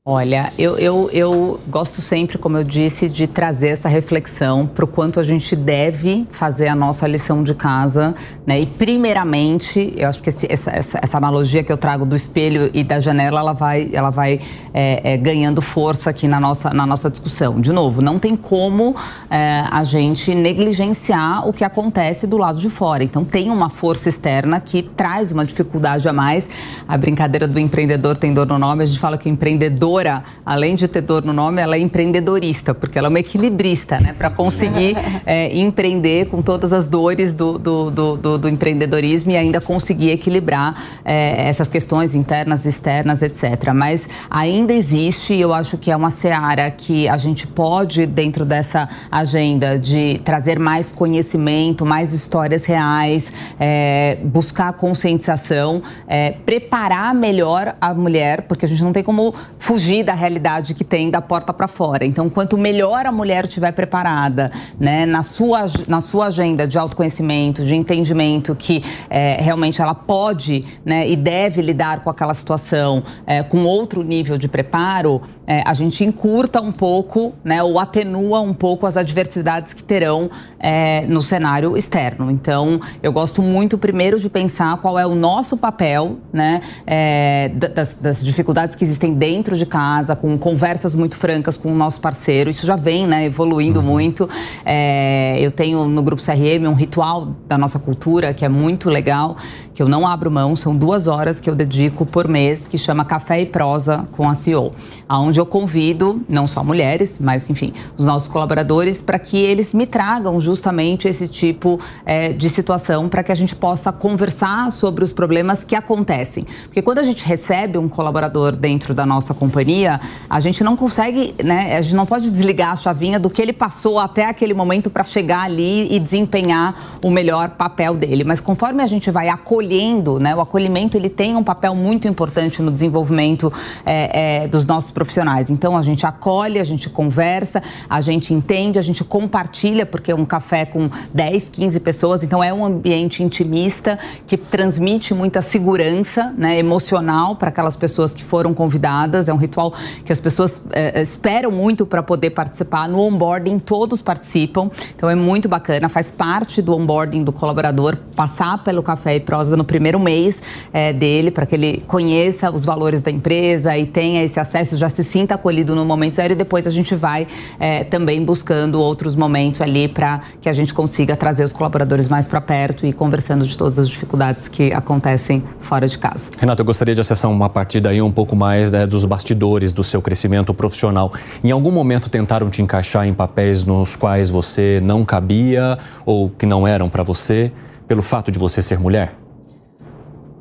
Olha, 0.04 0.52
eu, 0.58 0.76
eu, 0.78 1.08
eu 1.12 1.60
gosto 1.68 2.02
sempre, 2.02 2.36
como 2.36 2.56
eu 2.56 2.64
disse, 2.64 3.08
de 3.08 3.28
trazer 3.28 3.68
essa 3.68 3.88
reflexão 3.88 4.66
para 4.66 4.84
o 4.84 4.88
quanto 4.88 5.20
a 5.20 5.22
gente 5.22 5.54
deve 5.54 6.26
fazer 6.28 6.66
a 6.66 6.74
nossa 6.74 7.06
lição 7.06 7.40
de 7.44 7.54
casa, 7.54 8.12
né? 8.44 8.62
E 8.62 8.66
primeiramente, 8.66 9.94
eu 9.96 10.08
acho 10.08 10.20
que 10.20 10.28
esse, 10.28 10.52
essa, 10.52 10.72
essa, 10.72 10.98
essa, 11.00 11.16
analogia 11.16 11.62
que 11.62 11.70
eu 11.70 11.76
trago 11.76 12.04
do 12.04 12.16
espelho 12.16 12.68
e 12.74 12.82
da 12.82 12.98
janela, 12.98 13.38
ela 13.38 13.52
vai, 13.52 13.90
ela 13.92 14.10
vai 14.10 14.40
é, 14.74 15.12
é, 15.12 15.16
ganhando 15.16 15.62
força 15.62 16.10
aqui 16.10 16.26
na 16.26 16.40
nossa, 16.40 16.74
na 16.74 16.84
nossa 16.84 17.08
discussão. 17.08 17.60
De 17.60 17.72
novo, 17.72 18.02
não 18.02 18.18
tem 18.18 18.34
como 18.34 18.96
é, 19.30 19.62
a 19.70 19.84
gente 19.84 20.34
negligenciar 20.34 21.48
o 21.48 21.52
que 21.52 21.62
acontece 21.62 22.26
do 22.26 22.36
lado 22.36 22.58
de 22.58 22.68
fora. 22.68 23.04
Então, 23.04 23.24
tem 23.24 23.50
uma 23.50 23.70
força 23.70 24.08
externa 24.08 24.58
que 24.58 24.82
traz 24.82 25.30
uma 25.30 25.44
dificuldade 25.44 26.08
a 26.08 26.12
mais. 26.12 26.48
A 26.88 26.98
brincadeira 26.98 27.46
do 27.46 27.60
empreendedor 27.60 28.16
tem 28.16 28.34
dor 28.34 28.48
no 28.48 28.58
nome, 28.58 28.82
a 28.82 28.86
gente 28.86 28.98
fala 28.98 29.16
que 29.16 29.28
o 29.28 29.30
empreendedor 29.30 29.91
empreendedora, 29.92 30.24
além 30.44 30.74
de 30.74 30.88
ter 30.88 31.02
dor 31.02 31.24
no 31.24 31.33
nome, 31.33 31.61
ela 31.61 31.76
é 31.76 31.78
empreendedorista, 31.78 32.74
porque 32.74 32.98
ela 32.98 33.09
é 33.09 33.11
uma 33.11 33.20
equilibrista, 33.20 34.00
né? 34.00 34.14
Para 34.16 34.31
conseguir 34.31 34.96
é, 35.26 35.57
empreender 35.57 36.26
com 36.26 36.40
todas 36.40 36.72
as 36.72 36.88
dores 36.88 37.35
do, 37.35 37.59
do, 37.59 37.90
do, 37.90 38.16
do, 38.16 38.38
do 38.38 38.48
empreendedorismo 38.48 39.31
e 39.33 39.37
ainda 39.37 39.61
conseguir 39.61 40.11
equilibrar 40.11 41.00
é, 41.05 41.48
essas 41.48 41.68
questões 41.68 42.14
internas, 42.14 42.64
externas, 42.64 43.22
etc. 43.22 43.72
Mas 43.74 44.09
ainda 44.31 44.72
existe, 44.72 45.35
eu 45.35 45.52
acho 45.52 45.76
que 45.76 45.90
é 45.90 45.96
uma 45.96 46.11
seara 46.11 46.70
que 46.70 47.09
a 47.09 47.16
gente 47.16 47.46
pode, 47.46 48.07
dentro 48.07 48.44
dessa 48.44 48.88
agenda 49.11 49.78
de 49.78 50.20
trazer 50.24 50.59
mais 50.59 50.90
conhecimento, 50.90 51.85
mais 51.85 52.12
histórias 52.12 52.64
reais, 52.64 53.33
é, 53.59 54.18
buscar 54.24 54.72
conscientização, 54.72 55.83
é, 56.07 56.31
preparar 56.31 57.14
melhor 57.14 57.74
a 57.81 57.92
mulher, 57.94 58.42
porque 58.42 58.64
a 58.64 58.68
gente 58.68 58.83
não 58.83 58.92
tem 58.92 59.02
como 59.02 59.35
fugir 59.59 59.82
da 60.05 60.14
realidade 60.14 60.75
que 60.75 60.85
tem 60.85 61.11
da 61.11 61.21
porta 61.21 61.53
para 61.53 61.66
fora. 61.66 62.05
Então, 62.05 62.31
quanto 62.31 62.57
melhor 62.57 63.07
a 63.07 63.12
mulher 63.12 63.45
estiver 63.45 63.73
preparada, 63.73 64.51
né, 64.79 65.05
na 65.05 65.23
sua, 65.23 65.66
na 65.88 66.01
sua 66.01 66.27
agenda 66.27 66.66
de 66.66 66.79
autoconhecimento, 66.79 67.64
de 67.64 67.75
entendimento 67.75 68.55
que 68.55 68.85
é, 69.11 69.38
realmente 69.40 69.81
ela 69.83 69.95
pode 69.95 70.64
né, 70.85 71.09
e 71.09 71.16
deve 71.16 71.61
lidar 71.61 72.05
com 72.05 72.11
aquela 72.11 72.35
situação 72.35 73.03
é, 73.27 73.42
com 73.42 73.64
outro 73.64 74.03
nível 74.03 74.38
de 74.38 74.49
preparo, 74.49 75.23
é, 75.47 75.62
a 75.66 75.75
gente 75.75 76.05
encurta 76.05 76.61
um 76.61 76.71
pouco, 76.71 77.33
né, 77.45 77.62
ou 77.62 77.79
atenua 77.79 78.40
um 78.40 78.55
pouco 78.55 78.87
as 78.87 78.97
adversidades 78.97 79.75
que 79.75 79.83
terão 79.83 80.31
é, 80.59 81.03
no 81.03 81.21
cenário 81.21 81.77
externo. 81.77 82.31
Então, 82.31 82.81
eu 83.03 83.12
gosto 83.12 83.42
muito, 83.42 83.77
primeiro, 83.77 84.18
de 84.21 84.31
pensar 84.31 84.77
qual 84.79 84.99
é 84.99 85.07
o 85.07 85.14
nosso 85.14 85.57
papel, 85.57 86.18
né, 86.33 86.61
é, 86.87 87.49
das, 87.49 87.95
das, 87.95 88.23
dificuldades 88.23 88.77
que 88.77 88.85
existem 88.85 89.14
dentro 89.14 89.57
de 89.57 89.66
casa, 89.72 90.14
com 90.14 90.37
conversas 90.37 90.94
muito 90.94 91.16
francas 91.16 91.56
com 91.56 91.72
o 91.72 91.74
nosso 91.74 91.98
parceiro. 91.98 92.50
Isso 92.50 92.66
já 92.66 92.76
vem, 92.76 93.06
né, 93.06 93.24
evoluindo 93.24 93.80
uhum. 93.80 93.87
muito. 93.87 94.28
É, 94.66 95.38
eu 95.40 95.50
tenho 95.50 95.87
no 95.88 96.02
Grupo 96.02 96.22
CRM 96.22 96.68
um 96.68 96.74
ritual 96.74 97.35
da 97.48 97.56
nossa 97.56 97.78
cultura 97.78 98.35
que 98.35 98.44
é 98.44 98.50
muito 98.50 98.90
legal, 98.90 99.38
que 99.83 99.85
eu 99.85 99.88
não 99.88 100.07
abro 100.07 100.31
mão, 100.31 100.55
são 100.55 100.77
duas 100.77 101.09
horas 101.09 101.40
que 101.40 101.51
eu 101.51 101.57
dedico 101.57 102.07
por 102.07 102.29
mês, 102.29 102.68
que 102.68 102.79
chama 102.79 103.05
Café 103.05 103.40
e 103.40 103.47
Prosa 103.47 104.07
com 104.12 104.29
a 104.29 104.35
CEO, 104.35 104.73
aonde 105.09 105.40
eu 105.40 105.45
convido 105.45 106.23
não 106.29 106.47
só 106.47 106.62
mulheres, 106.62 107.18
mas 107.21 107.51
enfim, 107.51 107.75
os 107.99 108.05
nossos 108.05 108.29
colaboradores 108.29 109.01
para 109.01 109.18
que 109.18 109.37
eles 109.37 109.75
me 109.75 109.85
tragam 109.85 110.40
justamente 110.40 111.09
esse 111.09 111.27
tipo 111.27 111.81
é, 112.07 112.33
de 112.33 112.49
situação 112.49 113.09
para 113.09 113.25
que 113.25 113.33
a 113.33 113.35
gente 113.35 113.57
possa 113.57 113.90
conversar 113.90 114.71
sobre 114.71 115.03
os 115.03 115.12
problemas 115.12 115.64
que 115.64 115.75
acontecem. 115.75 116.47
Porque 116.66 116.81
quando 116.81 117.01
a 117.01 117.03
gente 117.03 117.25
recebe 117.25 117.77
um 117.77 117.88
colaborador 117.88 118.55
dentro 118.55 118.95
da 118.95 119.05
nossa 119.05 119.35
companhia, 119.35 120.01
a 120.31 120.38
gente 120.38 120.62
não 120.62 120.77
consegue, 120.77 121.35
né, 121.42 121.77
a 121.77 121.83
gente 121.83 121.97
não 121.97 122.07
pode 122.07 122.31
desligar 122.31 122.71
a 122.71 122.77
chavinha 122.77 123.18
do 123.18 123.29
que 123.29 123.42
ele 123.42 123.53
passou 123.53 123.99
até 123.99 124.27
aquele 124.27 124.55
momento 124.55 124.88
para 124.88 125.03
chegar 125.03 125.42
ali 125.42 125.92
e 125.92 125.99
desempenhar 125.99 126.73
o 127.03 127.11
melhor 127.11 127.51
papel 127.51 127.97
dele. 127.97 128.23
Mas 128.23 128.40
conforme 128.40 128.81
a 128.81 128.87
gente 128.87 129.11
vai 129.11 129.29
acolher 129.29 129.71
acolhendo, 129.72 130.20
né? 130.20 130.35
O 130.35 130.40
acolhimento 130.40 130.96
ele 130.96 131.08
tem 131.08 131.35
um 131.35 131.42
papel 131.42 131.74
muito 131.74 132.06
importante 132.06 132.61
no 132.61 132.70
desenvolvimento 132.70 133.52
é, 133.87 134.42
é, 134.42 134.48
dos 134.48 134.66
nossos 134.66 134.90
profissionais. 134.90 135.50
Então 135.50 135.76
a 135.76 135.82
gente 135.82 136.04
acolhe, 136.06 136.58
a 136.58 136.64
gente 136.64 136.90
conversa, 136.90 137.62
a 137.88 138.00
gente 138.00 138.35
entende, 138.35 138.78
a 138.78 138.82
gente 138.82 139.02
compartilha, 139.02 139.87
porque 139.87 140.12
é 140.12 140.14
um 140.14 140.24
café 140.24 140.66
com 140.66 140.90
10, 141.14 141.48
15 141.48 141.80
pessoas, 141.80 142.22
então 142.22 142.44
é 142.44 142.52
um 142.52 142.64
ambiente 142.64 143.22
intimista 143.22 143.98
que 144.26 144.37
transmite 144.37 145.14
muita 145.14 145.40
segurança 145.40 146.32
né, 146.37 146.58
emocional 146.58 147.37
para 147.37 147.48
aquelas 147.48 147.76
pessoas 147.76 148.14
que 148.14 148.22
foram 148.22 148.52
convidadas. 148.52 149.28
É 149.28 149.32
um 149.32 149.38
ritual 149.38 149.72
que 150.04 150.12
as 150.12 150.20
pessoas 150.20 150.62
é, 150.72 151.00
esperam 151.00 151.50
muito 151.50 151.87
para 151.87 152.02
poder 152.02 152.30
participar. 152.30 152.88
No 152.88 153.00
onboarding, 153.00 153.58
todos 153.58 154.02
participam, 154.02 154.70
então 154.94 155.08
é 155.08 155.14
muito 155.14 155.48
bacana, 155.48 155.88
faz 155.88 156.11
parte 156.11 156.61
do 156.61 156.74
onboarding 156.76 157.24
do 157.24 157.32
colaborador 157.32 157.96
passar 158.14 158.62
pelo 158.62 158.82
café 158.82 159.16
e 159.16 159.20
prosa 159.20 159.51
no 159.56 159.64
primeiro 159.64 159.98
mês 159.98 160.42
é, 160.72 160.92
dele, 160.92 161.30
para 161.30 161.46
que 161.46 161.54
ele 161.54 161.82
conheça 161.86 162.50
os 162.50 162.64
valores 162.64 163.02
da 163.02 163.10
empresa 163.10 163.76
e 163.76 163.86
tenha 163.86 164.22
esse 164.22 164.38
acesso, 164.38 164.76
já 164.76 164.88
se 164.88 165.04
sinta 165.04 165.34
acolhido 165.34 165.74
no 165.74 165.84
momento 165.84 166.16
zero 166.16 166.32
e 166.32 166.36
depois 166.36 166.66
a 166.66 166.70
gente 166.70 166.94
vai 166.94 167.26
é, 167.58 167.84
também 167.84 168.22
buscando 168.24 168.80
outros 168.80 169.16
momentos 169.16 169.60
ali 169.60 169.88
para 169.88 170.20
que 170.40 170.48
a 170.48 170.52
gente 170.52 170.72
consiga 170.72 171.16
trazer 171.16 171.44
os 171.44 171.52
colaboradores 171.52 172.08
mais 172.08 172.26
para 172.28 172.40
perto 172.40 172.86
e 172.86 172.92
conversando 172.92 173.44
de 173.44 173.56
todas 173.56 173.78
as 173.78 173.88
dificuldades 173.88 174.48
que 174.48 174.72
acontecem 174.72 175.42
fora 175.60 175.86
de 175.86 175.98
casa. 175.98 176.30
Renata, 176.38 176.62
eu 176.62 176.66
gostaria 176.66 176.94
de 176.94 177.00
acessar 177.00 177.30
uma 177.30 177.48
partida 177.48 177.90
aí 177.90 178.00
um 178.00 178.12
pouco 178.12 178.34
mais 178.34 178.72
né, 178.72 178.86
dos 178.86 179.04
bastidores 179.04 179.72
do 179.72 179.84
seu 179.84 180.02
crescimento 180.02 180.52
profissional. 180.54 181.12
Em 181.42 181.50
algum 181.50 181.70
momento 181.70 182.08
tentaram 182.08 182.50
te 182.50 182.62
encaixar 182.62 183.06
em 183.06 183.12
papéis 183.12 183.64
nos 183.64 183.96
quais 183.96 184.30
você 184.30 184.80
não 184.82 185.04
cabia 185.04 185.78
ou 186.04 186.30
que 186.30 186.46
não 186.46 186.66
eram 186.66 186.88
para 186.88 187.02
você, 187.02 187.52
pelo 187.86 188.02
fato 188.02 188.30
de 188.30 188.38
você 188.38 188.62
ser 188.62 188.78
mulher? 188.78 189.21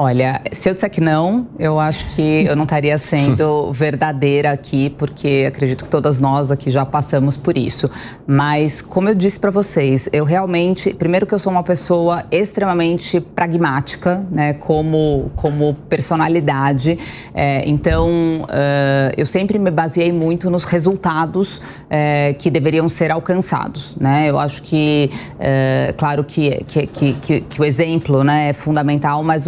Olha, 0.03 0.41
se 0.51 0.67
eu 0.67 0.73
disser 0.73 0.89
que 0.89 0.99
não, 0.99 1.45
eu 1.59 1.79
acho 1.79 2.07
que 2.15 2.43
eu 2.47 2.55
não 2.55 2.63
estaria 2.63 2.97
sendo 2.97 3.69
verdadeira 3.71 4.51
aqui, 4.51 4.89
porque 4.89 5.45
acredito 5.47 5.83
que 5.83 5.89
todas 5.91 6.19
nós 6.19 6.49
aqui 6.49 6.71
já 6.71 6.83
passamos 6.83 7.37
por 7.37 7.55
isso. 7.55 7.87
Mas, 8.25 8.81
como 8.81 9.09
eu 9.09 9.13
disse 9.13 9.39
para 9.39 9.51
vocês, 9.51 10.09
eu 10.11 10.25
realmente, 10.25 10.91
primeiro 10.91 11.27
que 11.27 11.35
eu 11.35 11.37
sou 11.37 11.51
uma 11.51 11.61
pessoa 11.61 12.23
extremamente 12.31 13.19
pragmática, 13.19 14.25
né, 14.31 14.53
como, 14.53 15.29
como 15.35 15.75
personalidade. 15.87 16.97
É, 17.31 17.69
então, 17.69 18.09
uh, 18.09 19.13
eu 19.15 19.25
sempre 19.27 19.59
me 19.59 19.69
baseei 19.69 20.11
muito 20.11 20.49
nos 20.49 20.63
resultados 20.63 21.61
é, 21.91 22.33
que 22.39 22.49
deveriam 22.49 22.89
ser 22.89 23.11
alcançados, 23.11 23.95
né? 23.97 24.27
Eu 24.27 24.39
acho 24.39 24.63
que, 24.63 25.11
é, 25.39 25.93
claro 25.95 26.23
que, 26.23 26.63
que, 26.63 26.87
que, 26.87 27.41
que, 27.41 27.61
o 27.61 27.63
exemplo, 27.63 28.23
né, 28.23 28.49
é 28.49 28.53
fundamental, 28.53 29.21
mas 29.21 29.45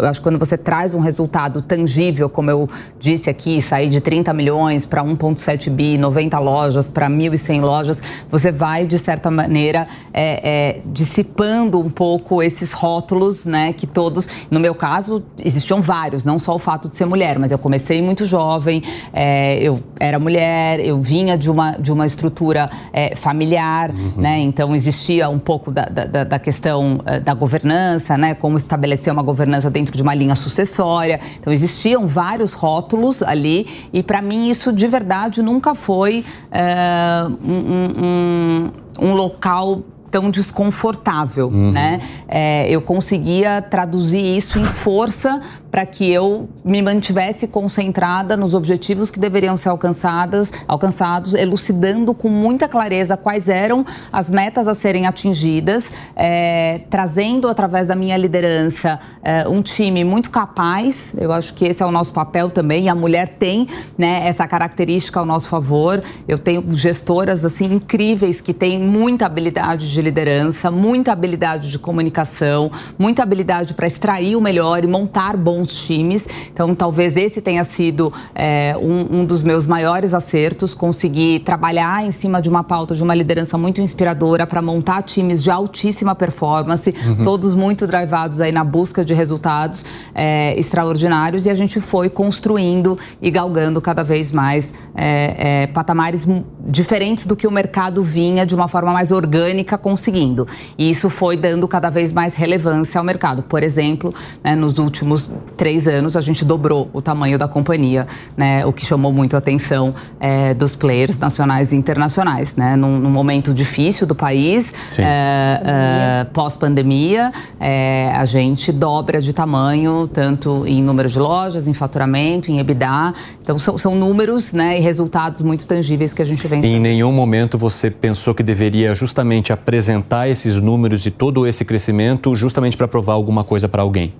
acho 0.00 0.20
que 0.20 0.24
quando 0.24 0.38
você 0.38 0.56
traz 0.56 0.94
um 0.94 1.00
resultado 1.00 1.62
tangível, 1.62 2.28
como 2.28 2.50
eu 2.50 2.68
disse 2.98 3.28
aqui, 3.28 3.60
sair 3.60 3.88
de 3.88 4.00
30 4.00 4.32
milhões 4.32 4.86
para 4.86 5.02
1,7 5.02 5.70
bi, 5.70 5.98
90 5.98 6.38
lojas 6.38 6.88
para 6.88 7.08
1.100 7.08 7.60
lojas, 7.60 8.02
você 8.30 8.52
vai, 8.52 8.86
de 8.86 8.98
certa 8.98 9.30
maneira, 9.30 9.86
é, 10.12 10.76
é, 10.76 10.80
dissipando 10.86 11.78
um 11.78 11.90
pouco 11.90 12.42
esses 12.42 12.72
rótulos, 12.72 13.46
né? 13.46 13.72
Que 13.72 13.86
todos, 13.86 14.28
no 14.50 14.60
meu 14.60 14.74
caso, 14.74 15.22
existiam 15.44 15.80
vários, 15.80 16.24
não 16.24 16.38
só 16.38 16.54
o 16.54 16.58
fato 16.58 16.88
de 16.88 16.96
ser 16.96 17.06
mulher, 17.06 17.38
mas 17.38 17.50
eu 17.50 17.58
comecei 17.58 18.00
muito 18.02 18.24
jovem, 18.24 18.82
é, 19.12 19.58
eu 19.62 19.80
era 19.98 20.18
mulher, 20.18 20.80
eu 20.80 21.00
vinha 21.00 21.36
de 21.36 21.50
uma, 21.50 21.72
de 21.72 21.92
uma 21.92 22.06
estrutura 22.06 22.70
é, 22.92 23.16
familiar, 23.16 23.90
uhum. 23.90 24.12
né? 24.16 24.38
Então 24.40 24.74
existia 24.74 25.28
um 25.28 25.38
pouco 25.38 25.70
da, 25.70 25.84
da, 25.84 26.24
da 26.24 26.38
questão 26.38 27.00
é, 27.06 27.20
da 27.20 27.34
governança, 27.34 28.16
né? 28.16 28.34
Como 28.34 28.56
estabelecer 28.56 29.12
uma 29.12 29.22
governança 29.22 29.70
dentro 29.70 29.81
dentro 29.82 29.96
de 29.96 30.02
uma 30.02 30.14
linha 30.14 30.34
sucessória. 30.34 31.20
Então, 31.38 31.52
existiam 31.52 32.06
vários 32.06 32.52
rótulos 32.52 33.22
ali, 33.22 33.88
e 33.92 34.02
para 34.02 34.22
mim 34.22 34.48
isso 34.48 34.72
de 34.72 34.86
verdade 34.86 35.42
nunca 35.42 35.74
foi 35.74 36.24
é, 36.50 37.24
um, 37.44 38.70
um, 39.00 39.08
um 39.08 39.14
local 39.14 39.82
tão 40.10 40.30
desconfortável, 40.30 41.48
uhum. 41.48 41.70
né? 41.72 42.02
É, 42.28 42.70
eu 42.70 42.82
conseguia 42.82 43.62
traduzir 43.62 44.22
isso 44.36 44.58
em 44.58 44.64
força 44.66 45.40
para 45.72 45.86
que 45.86 46.12
eu 46.12 46.50
me 46.62 46.82
mantivesse 46.82 47.48
concentrada 47.48 48.36
nos 48.36 48.52
objetivos 48.52 49.10
que 49.10 49.18
deveriam 49.18 49.56
ser 49.56 49.70
alcançadas, 49.70 50.52
alcançados, 50.68 51.32
elucidando 51.32 52.12
com 52.12 52.28
muita 52.28 52.68
clareza 52.68 53.16
quais 53.16 53.48
eram 53.48 53.84
as 54.12 54.28
metas 54.28 54.68
a 54.68 54.74
serem 54.74 55.06
atingidas, 55.06 55.90
é, 56.14 56.82
trazendo 56.90 57.48
através 57.48 57.86
da 57.86 57.96
minha 57.96 58.18
liderança 58.18 59.00
é, 59.22 59.48
um 59.48 59.62
time 59.62 60.04
muito 60.04 60.28
capaz. 60.28 61.16
Eu 61.18 61.32
acho 61.32 61.54
que 61.54 61.64
esse 61.64 61.82
é 61.82 61.86
o 61.86 61.90
nosso 61.90 62.12
papel 62.12 62.50
também. 62.50 62.90
A 62.90 62.94
mulher 62.94 63.28
tem 63.38 63.66
né, 63.96 64.28
essa 64.28 64.46
característica 64.46 65.18
ao 65.18 65.24
nosso 65.24 65.48
favor. 65.48 66.02
Eu 66.28 66.36
tenho 66.36 66.70
gestoras 66.70 67.46
assim 67.46 67.64
incríveis 67.64 68.42
que 68.42 68.52
têm 68.52 68.78
muita 68.78 69.24
habilidade 69.24 69.90
de 69.90 70.02
liderança, 70.02 70.70
muita 70.70 71.12
habilidade 71.12 71.70
de 71.70 71.78
comunicação, 71.78 72.70
muita 72.98 73.22
habilidade 73.22 73.72
para 73.72 73.86
extrair 73.86 74.36
o 74.36 74.40
melhor 74.40 74.84
e 74.84 74.86
montar 74.86 75.34
bons 75.34 75.61
bons 75.62 75.86
times. 75.86 76.26
Então, 76.52 76.74
talvez 76.74 77.16
esse 77.16 77.40
tenha 77.40 77.64
sido 77.64 78.12
é, 78.34 78.76
um, 78.80 79.20
um, 79.20 79.24
dos 79.24 79.42
meus 79.42 79.66
maiores 79.66 80.12
acertos, 80.12 80.74
conseguir 80.74 81.40
trabalhar 81.40 82.04
em 82.04 82.12
cima 82.12 82.42
de 82.42 82.48
uma 82.48 82.64
pauta 82.64 82.94
de 82.94 83.02
uma 83.02 83.14
liderança 83.14 83.56
muito 83.56 83.80
inspiradora 83.80 84.46
para 84.46 84.60
montar 84.60 85.02
times 85.02 85.42
de 85.42 85.50
altíssima 85.50 86.14
performance, 86.14 86.94
uhum. 87.06 87.22
todos 87.22 87.54
muito 87.54 87.86
drivados 87.86 88.40
aí 88.40 88.52
na 88.52 88.64
busca 88.64 89.04
de 89.04 89.14
resultados 89.14 89.84
é, 90.14 90.58
extraordinários 90.58 91.46
e 91.46 91.50
a 91.50 91.54
gente 91.54 91.80
foi 91.80 92.10
construindo 92.10 92.98
e 93.20 93.30
galgando 93.30 93.80
cada 93.80 94.02
vez 94.02 94.30
mais 94.30 94.74
é, 94.94 95.62
é 95.62 95.66
patamares 95.68 96.26
diferentes 96.66 97.26
do 97.26 97.36
que 97.36 97.46
o 97.46 97.50
mercado 97.50 98.02
vinha 98.02 98.44
de 98.44 98.54
uma 98.54 98.68
forma 98.68 98.92
mais 98.92 99.12
orgânica 99.12 99.78
conseguindo. 99.78 100.46
E 100.76 100.88
isso 100.88 101.08
foi 101.08 101.36
dando 101.36 101.66
cada 101.68 101.90
vez 101.90 102.12
mais 102.12 102.34
relevância 102.34 102.98
ao 102.98 103.04
mercado. 103.04 103.42
Por 103.42 103.62
exemplo, 103.62 104.12
né, 104.42 104.56
nos 104.56 104.78
últimos 104.78 105.30
três 105.56 105.86
anos, 105.86 106.16
a 106.16 106.20
gente 106.20 106.44
dobrou 106.44 106.88
o 106.92 107.00
tamanho 107.00 107.38
da 107.38 107.48
companhia, 107.48 108.06
né, 108.36 108.64
o 108.66 108.72
que 108.72 108.84
chamou 108.84 109.12
muito 109.12 109.34
a 109.34 109.38
atenção 109.38 109.94
é, 110.18 110.54
dos 110.54 110.74
players 110.74 111.18
nacionais 111.18 111.72
e 111.72 111.76
internacionais. 111.76 112.56
Né, 112.56 112.76
num, 112.76 112.98
num 112.98 113.10
momento 113.10 113.52
difícil 113.54 114.06
do 114.06 114.14
país, 114.14 114.72
é, 114.98 115.02
é, 115.04 116.26
pós-pandemia, 116.32 117.32
é, 117.60 118.12
a 118.14 118.24
gente 118.24 118.72
dobra 118.72 119.20
de 119.20 119.32
tamanho, 119.32 120.08
tanto 120.12 120.66
em 120.66 120.82
número 120.82 121.08
de 121.08 121.18
lojas, 121.18 121.68
em 121.68 121.74
faturamento, 121.74 122.50
em 122.50 122.58
EBITDA. 122.58 123.14
Então, 123.40 123.58
são, 123.58 123.78
são 123.78 123.94
números 123.94 124.52
né, 124.52 124.78
e 124.78 124.80
resultados 124.80 125.42
muito 125.42 125.66
tangíveis 125.66 126.12
que 126.12 126.22
a 126.22 126.24
gente 126.24 126.46
vem. 126.48 126.64
Em 126.64 126.80
nenhum 126.80 127.12
momento 127.12 127.56
você 127.56 127.90
pensou 127.90 128.34
que 128.34 128.42
deveria 128.42 128.94
justamente 128.94 129.52
apresentar 129.52 130.28
esses 130.28 130.60
números 130.60 131.06
e 131.06 131.10
todo 131.10 131.46
esse 131.46 131.64
crescimento 131.64 132.34
justamente 132.34 132.76
para 132.76 132.88
provar 132.88 133.14
alguma 133.14 133.44
coisa 133.44 133.68
para 133.68 133.82
alguém? 133.82 134.12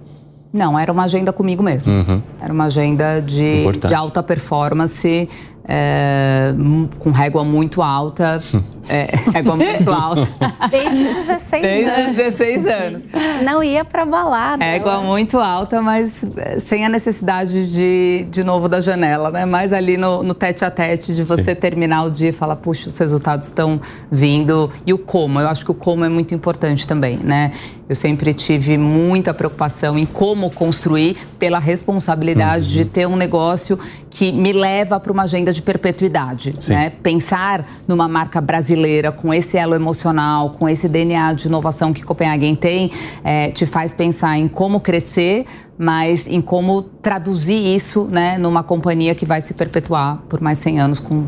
Não, 0.53 0.79
era 0.79 0.93
uma 0.93 1.05
agenda 1.05 1.33
comigo 1.33 1.63
mesmo. 1.63 1.93
Uhum. 1.93 2.23
Era 2.41 2.53
uma 2.53 2.65
agenda 2.65 3.21
de, 3.21 3.65
de 3.73 3.95
alta 3.95 4.23
performance 4.23 5.29
é, 5.65 6.53
com 6.99 7.11
régua 7.11 7.45
muito 7.45 7.83
alta. 7.83 8.41
É, 8.89 9.15
régua 9.33 9.57
muito 9.57 9.91
alta. 9.91 10.29
Desde 10.71 11.05
16 11.05 11.63
Desde 11.63 11.91
anos. 11.91 12.17
16 12.17 12.67
anos. 12.67 13.05
Não 13.45 13.63
ia 13.63 13.85
pra 13.85 14.05
balada. 14.05 14.63
Régua 14.65 15.01
muito 15.01 15.39
alta, 15.39 15.81
mas 15.81 16.27
é, 16.37 16.59
sem 16.59 16.85
a 16.85 16.89
necessidade 16.89 17.71
de, 17.71 18.27
de 18.31 18.43
novo, 18.43 18.69
da 18.69 18.81
janela, 18.81 19.31
né? 19.31 19.45
Mais 19.45 19.73
ali 19.73 19.97
no, 19.97 20.23
no 20.23 20.35
tete 20.35 20.65
a 20.65 20.71
tete, 20.71 21.15
de 21.15 21.23
você 21.23 21.55
Sim. 21.55 21.61
terminar 21.61 22.05
o 22.05 22.11
dia 22.11 22.31
e 22.31 22.33
falar, 22.33 22.57
puxa, 22.57 22.89
os 22.89 22.99
resultados 22.99 23.47
estão 23.47 23.81
vindo. 24.11 24.71
E 24.85 24.93
o 24.93 24.99
como, 24.99 25.41
eu 25.41 25.49
acho 25.49 25.65
que 25.65 25.71
o 25.71 25.75
como 25.75 26.05
é 26.05 26.09
muito 26.09 26.35
importante 26.35 26.87
também, 26.87 27.19
né? 27.19 27.53
Eu 27.89 27.95
sempre 27.95 28.33
tive 28.33 28.79
muita 28.79 29.35
preocupação 29.35 29.99
em 29.99 30.07
como 30.07 30.51
construir 30.51 31.17
pela 31.39 31.59
responsabilidade 31.59 32.65
uhum. 32.67 32.73
de 32.73 32.85
ter 32.87 33.07
um 33.07 33.17
negócio 33.17 33.79
que 34.09 34.33
me 34.33 34.53
leva 34.53 34.99
para 34.99 35.13
uma 35.13 35.25
agenda 35.25 35.52
de 35.53 35.63
perpetuidade. 35.63 36.55
Né? 36.69 36.91
Pensar 37.03 37.67
numa 37.87 38.09
marca 38.09 38.41
brasileira 38.41 39.13
com 39.13 39.33
esse 39.33 39.57
elo 39.57 39.75
emocional, 39.75 40.51
com 40.51 40.69
esse 40.69 40.89
DNA 40.89 41.33
de 41.35 41.49
inovação 41.49 41.93
que 41.93 42.03
Copenhagen 42.03 42.55
tem, 42.55 42.91
é, 43.23 43.51
te 43.51 43.67
faz 43.67 43.95
pensar 43.95 44.37
em 44.39 44.49
como 44.49 44.81
crescer, 44.81 45.47
mas 45.79 46.27
em 46.27 46.41
como 46.41 46.83
traduzir 46.83 47.75
isso 47.75 48.05
né, 48.05 48.39
numa 48.39 48.63
companhia 48.63 49.15
que 49.15 49.27
vai 49.27 49.41
se 49.41 49.55
perpetuar 49.55 50.19
por 50.29 50.41
mais 50.41 50.59
100 50.59 50.81
anos 50.81 50.99
com 50.99 51.25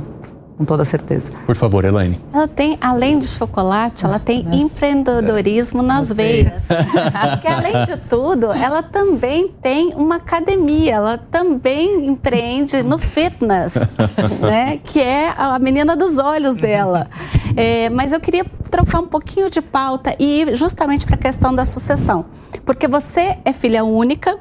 com 0.57 0.65
toda 0.65 0.85
certeza. 0.85 1.31
Por 1.47 1.57
favor, 1.57 1.85
Elaine. 1.85 2.21
Ela 2.33 2.47
tem, 2.47 2.79
além 2.81 3.19
de 3.19 3.27
chocolate, 3.27 4.05
ela 4.05 4.19
tem 4.19 4.43
Nossa. 4.45 4.57
empreendedorismo 4.57 5.83
nas 5.83 6.13
veias. 6.13 6.69
Porque, 6.71 7.49
além 7.49 7.85
de 7.87 7.97
tudo, 8.09 8.53
ela 8.53 8.83
também 8.83 9.49
tem 9.61 9.95
uma 9.95 10.17
academia, 10.17 10.95
ela 10.95 11.19
também 11.19 12.07
empreende 12.07 12.83
no 12.83 12.99
fitness, 12.99 13.75
né? 14.41 14.79
Que 14.83 15.01
é 15.01 15.35
a 15.37 15.59
menina 15.59 15.97
dos 15.97 16.19
olhos 16.19 16.55
dela. 16.57 17.09
É, 17.57 17.89
mas 17.91 18.13
eu 18.13 18.21
queria 18.21 18.45
trocar 18.71 19.01
um 19.01 19.07
pouquinho 19.07 19.51
de 19.51 19.61
pauta 19.61 20.15
e 20.19 20.43
ir 20.43 20.55
justamente 20.55 21.05
para 21.05 21.15
a 21.15 21.19
questão 21.19 21.55
da 21.55 21.65
sucessão. 21.65 22.27
Porque 22.65 22.89
você 22.89 23.39
é 23.45 23.53
filha 23.53 23.85
única, 23.85 24.39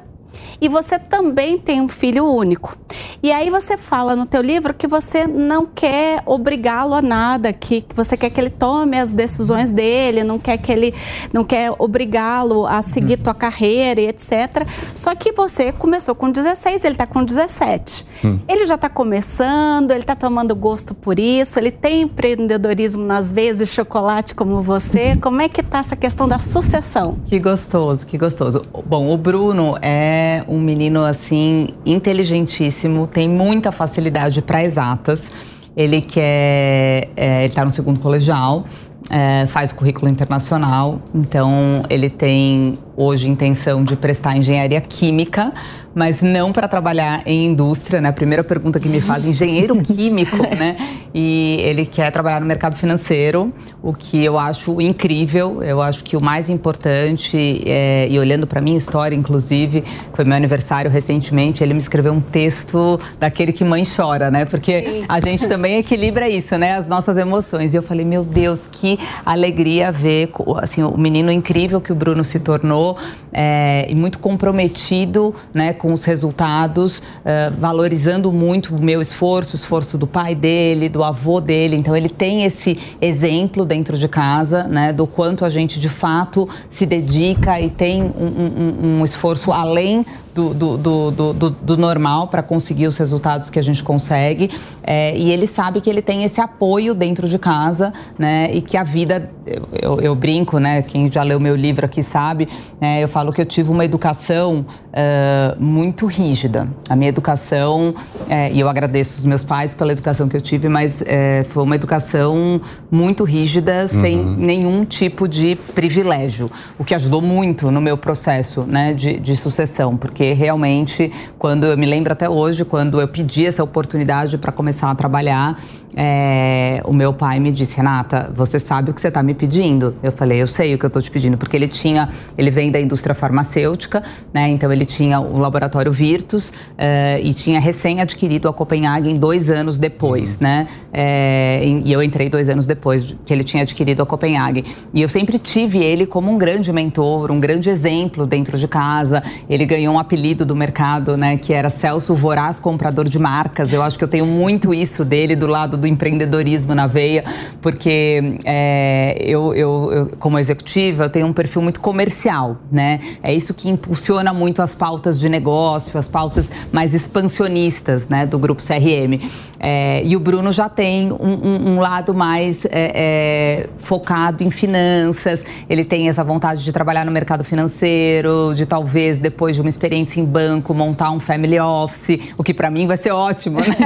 e 0.64 0.68
você 0.68 0.98
também 0.98 1.58
tem 1.58 1.82
um 1.82 1.88
filho 1.90 2.24
único. 2.24 2.74
E 3.22 3.30
aí 3.30 3.50
você 3.50 3.76
fala 3.76 4.16
no 4.16 4.24
teu 4.24 4.40
livro 4.40 4.72
que 4.72 4.86
você 4.86 5.26
não 5.26 5.66
quer 5.66 6.22
obrigá-lo 6.24 6.94
a 6.94 7.02
nada, 7.02 7.52
que, 7.52 7.82
que 7.82 7.94
você 7.94 8.16
quer 8.16 8.30
que 8.30 8.40
ele 8.40 8.48
tome 8.48 8.98
as 8.98 9.12
decisões 9.12 9.70
dele, 9.70 10.24
não 10.24 10.38
quer 10.38 10.56
que 10.56 10.72
ele 10.72 10.94
não 11.34 11.44
quer 11.44 11.70
obrigá-lo 11.78 12.66
a 12.66 12.80
seguir 12.80 13.18
tua 13.18 13.34
carreira 13.34 14.00
e 14.00 14.08
etc. 14.08 14.66
Só 14.94 15.14
que 15.14 15.32
você 15.32 15.70
começou 15.70 16.14
com 16.14 16.30
16, 16.30 16.82
ele 16.82 16.94
está 16.94 17.06
com 17.06 17.22
17. 17.22 18.06
Hum. 18.24 18.38
Ele 18.48 18.66
já 18.66 18.76
está 18.76 18.88
começando, 18.88 19.90
ele 19.90 20.00
está 20.00 20.16
tomando 20.16 20.54
gosto 20.54 20.94
por 20.94 21.18
isso, 21.18 21.58
ele 21.58 21.70
tem 21.70 22.02
empreendedorismo 22.02 23.04
nas 23.04 23.32
de 23.32 23.66
chocolate 23.66 24.34
como 24.34 24.62
você. 24.62 25.14
Como 25.16 25.42
é 25.42 25.48
que 25.48 25.60
está 25.60 25.80
essa 25.80 25.96
questão 25.96 26.26
da 26.26 26.38
sucessão? 26.38 27.18
Que 27.24 27.38
gostoso, 27.38 28.06
que 28.06 28.16
gostoso. 28.16 28.64
Bom, 28.86 29.12
o 29.12 29.18
Bruno 29.18 29.76
é 29.82 30.42
um 30.48 30.53
menino 30.58 31.04
assim 31.04 31.68
inteligentíssimo, 31.84 33.06
tem 33.06 33.28
muita 33.28 33.72
facilidade 33.72 34.40
para 34.42 34.62
exatas. 34.62 35.30
Ele 35.76 36.00
quer, 36.00 37.10
é, 37.16 37.38
ele 37.40 37.46
está 37.46 37.64
no 37.64 37.70
segundo 37.70 37.98
colegial, 37.98 38.64
é, 39.10 39.46
faz 39.48 39.72
currículo 39.72 40.08
internacional, 40.08 41.00
então 41.14 41.82
ele 41.90 42.08
tem 42.08 42.78
hoje 42.96 43.28
intenção 43.28 43.84
de 43.84 43.96
prestar 43.96 44.36
engenharia 44.36 44.80
química, 44.80 45.52
mas 45.94 46.20
não 46.20 46.52
para 46.52 46.66
trabalhar 46.66 47.22
em 47.24 47.46
indústria, 47.46 48.00
né? 48.00 48.08
A 48.08 48.12
primeira 48.12 48.42
pergunta 48.42 48.80
que 48.80 48.88
me 48.88 49.00
faz, 49.00 49.24
engenheiro 49.26 49.76
químico, 49.82 50.36
né? 50.36 50.76
E 51.14 51.58
ele 51.60 51.86
quer 51.86 52.10
trabalhar 52.10 52.40
no 52.40 52.46
mercado 52.46 52.76
financeiro, 52.76 53.52
o 53.82 53.92
que 53.92 54.22
eu 54.24 54.38
acho 54.38 54.80
incrível. 54.80 55.62
Eu 55.62 55.80
acho 55.80 56.02
que 56.02 56.16
o 56.16 56.20
mais 56.20 56.50
importante, 56.50 57.62
é, 57.66 58.08
e 58.10 58.18
olhando 58.18 58.46
para 58.46 58.60
minha 58.60 58.76
história, 58.76 59.14
inclusive, 59.14 59.84
foi 60.12 60.24
meu 60.24 60.36
aniversário 60.36 60.90
recentemente, 60.90 61.62
ele 61.62 61.74
me 61.74 61.80
escreveu 61.80 62.12
um 62.12 62.20
texto 62.20 62.98
daquele 63.20 63.52
que 63.52 63.64
mãe 63.64 63.84
chora, 63.84 64.30
né? 64.30 64.44
Porque 64.44 64.82
Sim. 64.82 65.04
a 65.08 65.20
gente 65.20 65.48
também 65.48 65.78
equilibra 65.78 66.28
isso, 66.28 66.58
né? 66.58 66.74
As 66.74 66.88
nossas 66.88 67.16
emoções. 67.16 67.74
E 67.74 67.76
eu 67.76 67.82
falei, 67.82 68.04
meu 68.04 68.24
Deus, 68.24 68.58
que 68.72 68.98
alegria 69.24 69.92
ver 69.92 70.30
assim, 70.62 70.82
o 70.82 70.96
menino 70.96 71.30
incrível 71.30 71.80
que 71.80 71.92
o 71.92 71.94
Bruno 71.94 72.24
se 72.24 72.40
tornou 72.40 72.96
é, 73.32 73.86
e 73.88 73.94
muito 73.94 74.18
comprometido, 74.18 75.34
né? 75.52 75.72
Com 75.84 75.92
os 75.92 76.02
resultados, 76.06 77.00
uh, 77.00 77.52
valorizando 77.58 78.32
muito 78.32 78.74
o 78.74 78.82
meu 78.82 79.02
esforço, 79.02 79.52
o 79.52 79.56
esforço 79.56 79.98
do 79.98 80.06
pai 80.06 80.34
dele, 80.34 80.88
do 80.88 81.04
avô 81.04 81.42
dele. 81.42 81.76
Então, 81.76 81.94
ele 81.94 82.08
tem 82.08 82.42
esse 82.42 82.78
exemplo 83.02 83.66
dentro 83.66 83.98
de 83.98 84.08
casa, 84.08 84.64
né, 84.64 84.94
do 84.94 85.06
quanto 85.06 85.44
a 85.44 85.50
gente 85.50 85.78
de 85.78 85.90
fato 85.90 86.48
se 86.70 86.86
dedica 86.86 87.60
e 87.60 87.68
tem 87.68 88.02
um, 88.02 88.06
um, 88.06 89.00
um 89.00 89.04
esforço 89.04 89.52
além 89.52 90.06
do, 90.34 90.52
do, 90.52 90.76
do, 90.76 91.32
do, 91.32 91.50
do 91.50 91.76
normal 91.76 92.28
para 92.28 92.42
conseguir 92.42 92.86
os 92.86 92.98
resultados 92.98 93.48
que 93.50 93.58
a 93.58 93.62
gente 93.62 93.82
consegue. 93.82 94.50
É, 94.82 95.16
e 95.16 95.30
ele 95.30 95.46
sabe 95.46 95.80
que 95.80 95.88
ele 95.88 96.02
tem 96.02 96.24
esse 96.24 96.40
apoio 96.40 96.94
dentro 96.94 97.28
de 97.28 97.38
casa, 97.38 97.92
né? 98.18 98.50
E 98.52 98.60
que 98.60 98.76
a 98.76 98.82
vida, 98.82 99.30
eu, 99.46 99.68
eu, 99.80 100.00
eu 100.00 100.14
brinco, 100.14 100.58
né? 100.58 100.82
Quem 100.82 101.10
já 101.10 101.22
leu 101.22 101.38
meu 101.38 101.54
livro 101.54 101.86
aqui 101.86 102.02
sabe, 102.02 102.48
né, 102.80 103.02
eu 103.02 103.08
falo 103.08 103.32
que 103.32 103.40
eu 103.40 103.46
tive 103.46 103.70
uma 103.70 103.84
educação 103.84 104.64
uh, 104.64 105.62
muito 105.62 106.06
rígida. 106.06 106.68
A 106.88 106.96
minha 106.96 107.08
educação, 107.08 107.94
é, 108.28 108.50
e 108.52 108.60
eu 108.60 108.68
agradeço 108.68 109.18
os 109.18 109.24
meus 109.24 109.44
pais 109.44 109.74
pela 109.74 109.92
educação 109.92 110.28
que 110.28 110.36
eu 110.36 110.40
tive, 110.40 110.68
mas 110.68 111.02
é, 111.06 111.44
foi 111.48 111.62
uma 111.62 111.74
educação 111.74 112.60
muito 112.90 113.24
rígida, 113.24 113.82
uhum. 113.82 113.88
sem 113.88 114.24
nenhum 114.24 114.84
tipo 114.84 115.28
de 115.28 115.56
privilégio, 115.74 116.50
o 116.78 116.84
que 116.84 116.94
ajudou 116.94 117.22
muito 117.22 117.70
no 117.70 117.80
meu 117.80 117.96
processo 117.96 118.62
né, 118.62 118.92
de, 118.92 119.18
de 119.20 119.36
sucessão, 119.36 119.96
porque 119.96 120.23
porque 120.24 120.32
realmente, 120.32 121.12
quando 121.38 121.66
eu 121.66 121.76
me 121.76 121.84
lembro 121.84 122.10
até 122.10 122.28
hoje, 122.28 122.64
quando 122.64 122.98
eu 122.98 123.06
pedi 123.06 123.44
essa 123.44 123.62
oportunidade 123.62 124.38
para 124.38 124.50
começar 124.50 124.90
a 124.90 124.94
trabalhar, 124.94 125.58
é, 125.96 126.82
o 126.84 126.92
meu 126.92 127.12
pai 127.12 127.38
me 127.38 127.52
disse, 127.52 127.76
Renata, 127.76 128.30
você 128.34 128.58
sabe 128.58 128.90
o 128.90 128.94
que 128.94 129.00
você 129.00 129.08
está 129.08 129.22
me 129.22 129.34
pedindo? 129.34 129.94
Eu 130.02 130.10
falei, 130.10 130.42
eu 130.42 130.46
sei 130.46 130.74
o 130.74 130.78
que 130.78 130.84
eu 130.84 130.88
estou 130.88 131.00
te 131.00 131.10
pedindo, 131.10 131.36
porque 131.36 131.56
ele 131.56 131.68
tinha, 131.68 132.08
ele 132.36 132.50
vem 132.50 132.70
da 132.70 132.80
indústria 132.80 133.14
farmacêutica, 133.14 134.02
né? 134.32 134.48
Então 134.48 134.72
ele 134.72 134.84
tinha 134.84 135.20
o 135.20 135.38
laboratório 135.38 135.92
Virtus 135.92 136.52
é, 136.76 137.20
e 137.22 137.32
tinha 137.32 137.60
recém 137.60 138.00
adquirido 138.00 138.48
a 138.48 138.52
Copenhagen 138.52 139.16
dois 139.16 139.50
anos 139.50 139.78
depois, 139.78 140.32
uhum. 140.34 140.38
né? 140.40 140.68
É, 140.92 141.62
e 141.64 141.92
eu 141.92 142.02
entrei 142.02 142.28
dois 142.28 142.48
anos 142.48 142.66
depois 142.66 143.14
que 143.24 143.32
ele 143.32 143.44
tinha 143.44 143.62
adquirido 143.62 144.02
a 144.02 144.06
Copenhagen. 144.06 144.64
E 144.92 145.00
eu 145.00 145.08
sempre 145.08 145.38
tive 145.38 145.78
ele 145.78 146.06
como 146.06 146.30
um 146.30 146.38
grande 146.38 146.72
mentor, 146.72 147.30
um 147.30 147.38
grande 147.38 147.70
exemplo 147.70 148.26
dentro 148.26 148.58
de 148.58 148.66
casa. 148.66 149.22
Ele 149.48 149.64
ganhou 149.64 149.94
um 149.94 149.98
apelido 149.98 150.13
do 150.44 150.54
mercado, 150.54 151.16
né? 151.16 151.36
Que 151.36 151.52
era 151.52 151.68
Celso 151.68 152.14
Voraz 152.14 152.60
Comprador 152.60 153.08
de 153.08 153.18
Marcas. 153.18 153.72
Eu 153.72 153.82
acho 153.82 153.98
que 153.98 154.04
eu 154.04 154.08
tenho 154.08 154.26
muito 154.26 154.72
isso 154.72 155.04
dele 155.04 155.34
do 155.34 155.46
lado 155.46 155.76
do 155.76 155.86
empreendedorismo 155.86 156.74
na 156.74 156.86
veia, 156.86 157.24
porque 157.60 158.38
é, 158.44 159.16
eu, 159.18 159.54
eu, 159.54 159.92
eu, 159.92 160.10
como 160.18 160.38
executiva, 160.38 161.04
eu 161.04 161.10
tenho 161.10 161.26
um 161.26 161.32
perfil 161.32 161.62
muito 161.62 161.80
comercial, 161.80 162.58
né? 162.70 163.00
É 163.22 163.34
isso 163.34 163.52
que 163.52 163.68
impulsiona 163.68 164.32
muito 164.32 164.62
as 164.62 164.74
pautas 164.74 165.18
de 165.18 165.28
negócio, 165.28 165.98
as 165.98 166.08
pautas 166.08 166.50
mais 166.72 166.94
expansionistas, 166.94 168.08
né, 168.08 168.26
do 168.26 168.38
grupo 168.38 168.62
CRM. 168.62 169.28
É, 169.58 170.02
e 170.04 170.14
o 170.14 170.20
Bruno 170.20 170.52
já 170.52 170.68
tem 170.68 171.10
um, 171.10 171.16
um, 171.16 171.68
um 171.70 171.80
lado 171.80 172.12
mais 172.12 172.66
é, 172.66 172.70
é, 172.72 173.66
focado 173.78 174.44
em 174.44 174.50
finanças, 174.50 175.42
ele 175.70 175.84
tem 175.84 176.08
essa 176.08 176.22
vontade 176.22 176.62
de 176.62 176.70
trabalhar 176.70 177.06
no 177.06 177.10
mercado 177.10 177.42
financeiro, 177.42 178.52
de 178.54 178.66
talvez, 178.66 179.20
depois 179.20 179.54
de 179.54 179.62
uma 179.62 179.70
experiência 179.70 180.03
em 180.18 180.24
banco, 180.24 180.72
montar 180.74 181.10
um 181.10 181.20
family 181.20 181.58
office, 181.58 182.18
o 182.36 182.44
que 182.44 182.54
para 182.54 182.70
mim 182.70 182.86
vai 182.86 182.96
ser 182.96 183.12
ótimo, 183.12 183.60
né? 183.60 183.76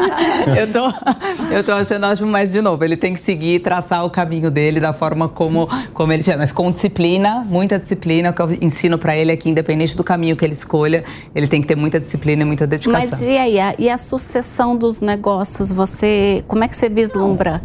eu 0.58 0.72
tô, 0.72 1.54
eu 1.54 1.64
tô 1.64 1.72
achando 1.72 2.06
ótimo, 2.06 2.30
mas 2.30 2.52
de 2.52 2.60
novo, 2.60 2.84
ele 2.84 2.96
tem 2.96 3.14
que 3.14 3.20
seguir, 3.20 3.60
traçar 3.60 4.04
o 4.04 4.10
caminho 4.10 4.50
dele 4.50 4.80
da 4.80 4.92
forma 4.92 5.28
como, 5.28 5.68
como 5.94 6.12
ele 6.12 6.22
tiver, 6.22 6.36
mas 6.36 6.52
com 6.52 6.70
disciplina, 6.70 7.44
muita 7.48 7.78
disciplina, 7.78 8.30
o 8.30 8.32
que 8.34 8.42
eu 8.42 8.52
ensino 8.60 8.98
para 8.98 9.16
ele 9.16 9.32
aqui, 9.32 9.48
independente 9.48 9.96
do 9.96 10.04
caminho 10.04 10.36
que 10.36 10.44
ele 10.44 10.52
escolha, 10.52 11.04
ele 11.34 11.46
tem 11.46 11.60
que 11.60 11.66
ter 11.66 11.76
muita 11.76 12.00
disciplina 12.00 12.42
e 12.42 12.44
muita 12.44 12.66
dedicação. 12.66 13.00
Mas 13.10 13.20
e 13.20 13.36
aí, 13.36 13.58
a, 13.60 13.74
e 13.78 13.88
a 13.88 13.98
sucessão 13.98 14.76
dos 14.76 15.00
negócios, 15.00 15.70
você, 15.70 16.44
como 16.48 16.64
é 16.64 16.68
que 16.68 16.76
você 16.76 16.88
vislumbra? 16.88 17.62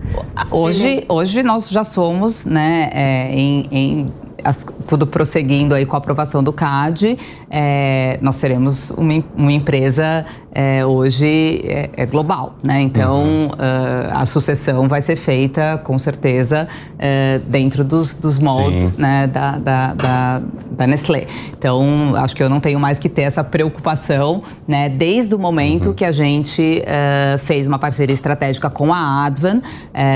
Hoje, 0.51 1.05
hoje 1.07 1.43
nós 1.43 1.69
já 1.69 1.83
somos, 1.83 2.45
né, 2.45 2.89
é, 2.93 3.33
em, 3.33 3.67
em 3.71 4.11
as, 4.43 4.65
tudo 4.87 5.07
prosseguindo 5.07 5.73
aí 5.73 5.85
com 5.85 5.95
a 5.95 5.99
aprovação 5.99 6.43
do 6.43 6.53
CAD, 6.53 7.17
é, 7.49 8.19
nós 8.21 8.35
seremos 8.35 8.91
uma, 8.91 9.23
uma 9.35 9.51
empresa 9.51 10.25
é, 10.57 10.85
hoje 10.85 11.61
é, 11.65 11.89
é, 11.97 12.05
global, 12.05 12.55
né? 12.63 12.81
Então 12.81 13.23
uhum. 13.23 13.47
uh, 13.47 14.13
a 14.13 14.25
sucessão 14.25 14.87
vai 14.87 15.01
ser 15.01 15.17
feita 15.17 15.77
com 15.83 15.99
certeza 15.99 16.65
uh, 16.93 17.39
dentro 17.49 17.83
dos, 17.83 18.15
dos 18.15 18.39
moldes 18.39 18.97
né, 18.97 19.27
da, 19.27 19.57
da, 19.57 19.93
da, 19.93 20.41
da, 20.71 20.87
Nestlé. 20.87 21.27
Então 21.57 22.15
acho 22.15 22.33
que 22.33 22.41
eu 22.41 22.47
não 22.47 22.61
tenho 22.61 22.79
mais 22.79 22.97
que 22.97 23.09
ter 23.09 23.23
essa 23.23 23.43
preocupação, 23.43 24.43
né? 24.65 24.87
Desde 24.87 25.35
o 25.35 25.39
momento 25.39 25.89
uhum. 25.89 25.93
que 25.93 26.05
a 26.05 26.11
gente 26.13 26.81
uh, 26.85 27.37
fez 27.39 27.67
uma 27.67 27.77
parceria 27.77 28.13
estratégica 28.13 28.69
com 28.69 28.93
a 28.93 29.25
Advan, 29.25 29.61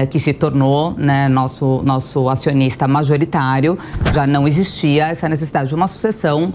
que 0.09 0.19
se 0.19 0.31
tornou 0.31 0.93
né, 0.97 1.27
nosso 1.27 1.81
nosso 1.83 2.29
acionista 2.29 2.87
majoritário, 2.87 3.77
já 4.13 4.25
não 4.25 4.47
existia 4.47 5.07
essa 5.07 5.29
necessidade 5.29 5.69
de 5.69 5.75
uma 5.75 5.87
sucessão 5.87 6.53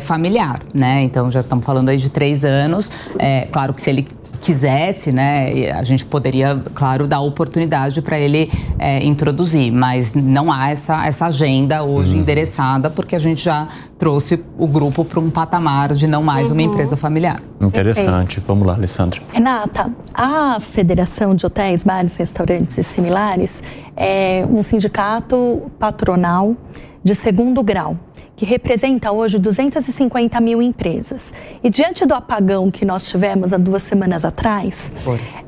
familiar, 0.00 0.60
né? 0.74 1.02
Então 1.02 1.30
já 1.30 1.40
estamos 1.40 1.64
falando 1.64 1.88
aí 1.88 1.96
de 1.96 2.10
três 2.10 2.44
anos. 2.44 2.90
É, 3.18 3.46
claro 3.50 3.72
que 3.72 3.80
se 3.80 3.90
ele 3.90 4.06
quisesse, 4.42 5.12
né, 5.12 5.70
a 5.70 5.84
gente 5.84 6.04
poderia, 6.04 6.60
claro, 6.74 7.06
dar 7.06 7.20
oportunidade 7.20 8.02
para 8.02 8.18
ele 8.18 8.50
é, 8.76 9.02
introduzir, 9.04 9.72
mas 9.72 10.12
não 10.12 10.50
há 10.52 10.70
essa, 10.70 11.06
essa 11.06 11.26
agenda 11.26 11.84
hoje 11.84 12.12
uhum. 12.12 12.20
endereçada, 12.20 12.90
porque 12.90 13.14
a 13.14 13.20
gente 13.20 13.44
já 13.44 13.68
trouxe 13.96 14.44
o 14.58 14.66
grupo 14.66 15.04
para 15.04 15.20
um 15.20 15.30
patamar 15.30 15.94
de 15.94 16.08
não 16.08 16.24
mais 16.24 16.48
uhum. 16.48 16.54
uma 16.54 16.62
empresa 16.62 16.96
familiar. 16.96 17.40
Interessante. 17.60 18.34
Perfeito. 18.34 18.46
Vamos 18.48 18.66
lá, 18.66 18.74
Alessandra. 18.74 19.20
Renata, 19.32 19.90
a 20.12 20.58
Federação 20.58 21.36
de 21.36 21.46
Hotéis, 21.46 21.84
Bares, 21.84 22.16
Restaurantes 22.16 22.76
e 22.76 22.82
Similares 22.82 23.62
é 23.96 24.44
um 24.50 24.60
sindicato 24.60 25.70
patronal 25.78 26.56
de 27.04 27.14
segundo 27.14 27.62
grau 27.62 27.96
que 28.42 28.46
representa 28.46 29.12
hoje 29.12 29.38
250 29.38 30.40
mil 30.40 30.60
empresas. 30.60 31.32
E 31.62 31.70
diante 31.70 32.04
do 32.04 32.12
apagão 32.12 32.72
que 32.72 32.84
nós 32.84 33.06
tivemos 33.06 33.52
há 33.52 33.56
duas 33.56 33.84
semanas 33.84 34.24
atrás, 34.24 34.92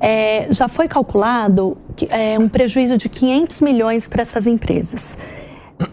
é, 0.00 0.46
já 0.52 0.68
foi 0.68 0.86
calculado 0.86 1.76
que, 1.96 2.06
é, 2.08 2.38
um 2.38 2.48
prejuízo 2.48 2.96
de 2.96 3.08
500 3.08 3.62
milhões 3.62 4.06
para 4.06 4.22
essas 4.22 4.46
empresas. 4.46 5.18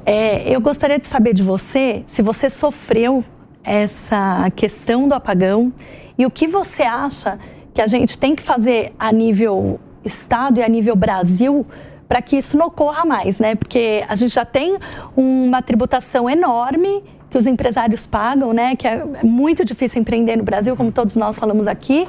É, 0.06 0.48
eu 0.48 0.62
gostaria 0.62 1.00
de 1.00 1.08
saber 1.08 1.34
de 1.34 1.42
você 1.42 2.04
se 2.06 2.22
você 2.22 2.52
sofreu 2.52 3.26
essa 3.64 4.48
questão 4.56 5.10
do 5.10 5.16
apagão 5.16 5.74
e 6.20 6.24
o 6.24 6.30
que 6.30 6.48
você 6.48 6.84
acha 6.84 7.40
que 7.74 7.82
a 7.82 7.88
gente 7.88 8.16
tem 8.16 8.36
que 8.36 8.44
fazer 8.44 8.94
a 9.00 9.12
nível 9.12 9.80
Estado 10.06 10.60
e 10.60 10.64
a 10.64 10.70
nível 10.70 10.96
Brasil 10.96 11.66
para 12.12 12.22
que 12.22 12.36
isso 12.36 12.58
não 12.58 12.66
ocorra 12.66 13.06
mais, 13.06 13.40
né? 13.40 13.56
Porque 13.56 14.04
a 14.06 14.16
gente 14.16 14.34
já 14.36 14.44
tem 14.44 14.78
uma 15.16 15.62
tributação 15.62 16.30
enorme 16.30 17.02
que 17.30 17.38
os 17.38 17.48
empresários 17.48 18.06
pagam, 18.06 18.52
né? 18.52 18.76
Que 18.76 18.86
é 18.86 19.06
muito 19.24 19.64
difícil 19.64 20.02
empreender 20.02 20.36
no 20.36 20.44
Brasil, 20.44 20.76
como 20.76 20.92
todos 20.92 21.16
nós 21.16 21.40
falamos 21.40 21.70
aqui, 21.70 22.06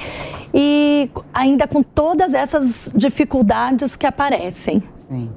e 0.53 1.09
ainda 1.33 1.69
com 1.69 1.85
todas 1.85 2.35
essas 2.35 2.93
dificuldades 2.97 3.95
que 3.95 4.05
aparecem. 4.05 4.83
Sim. 4.99 5.31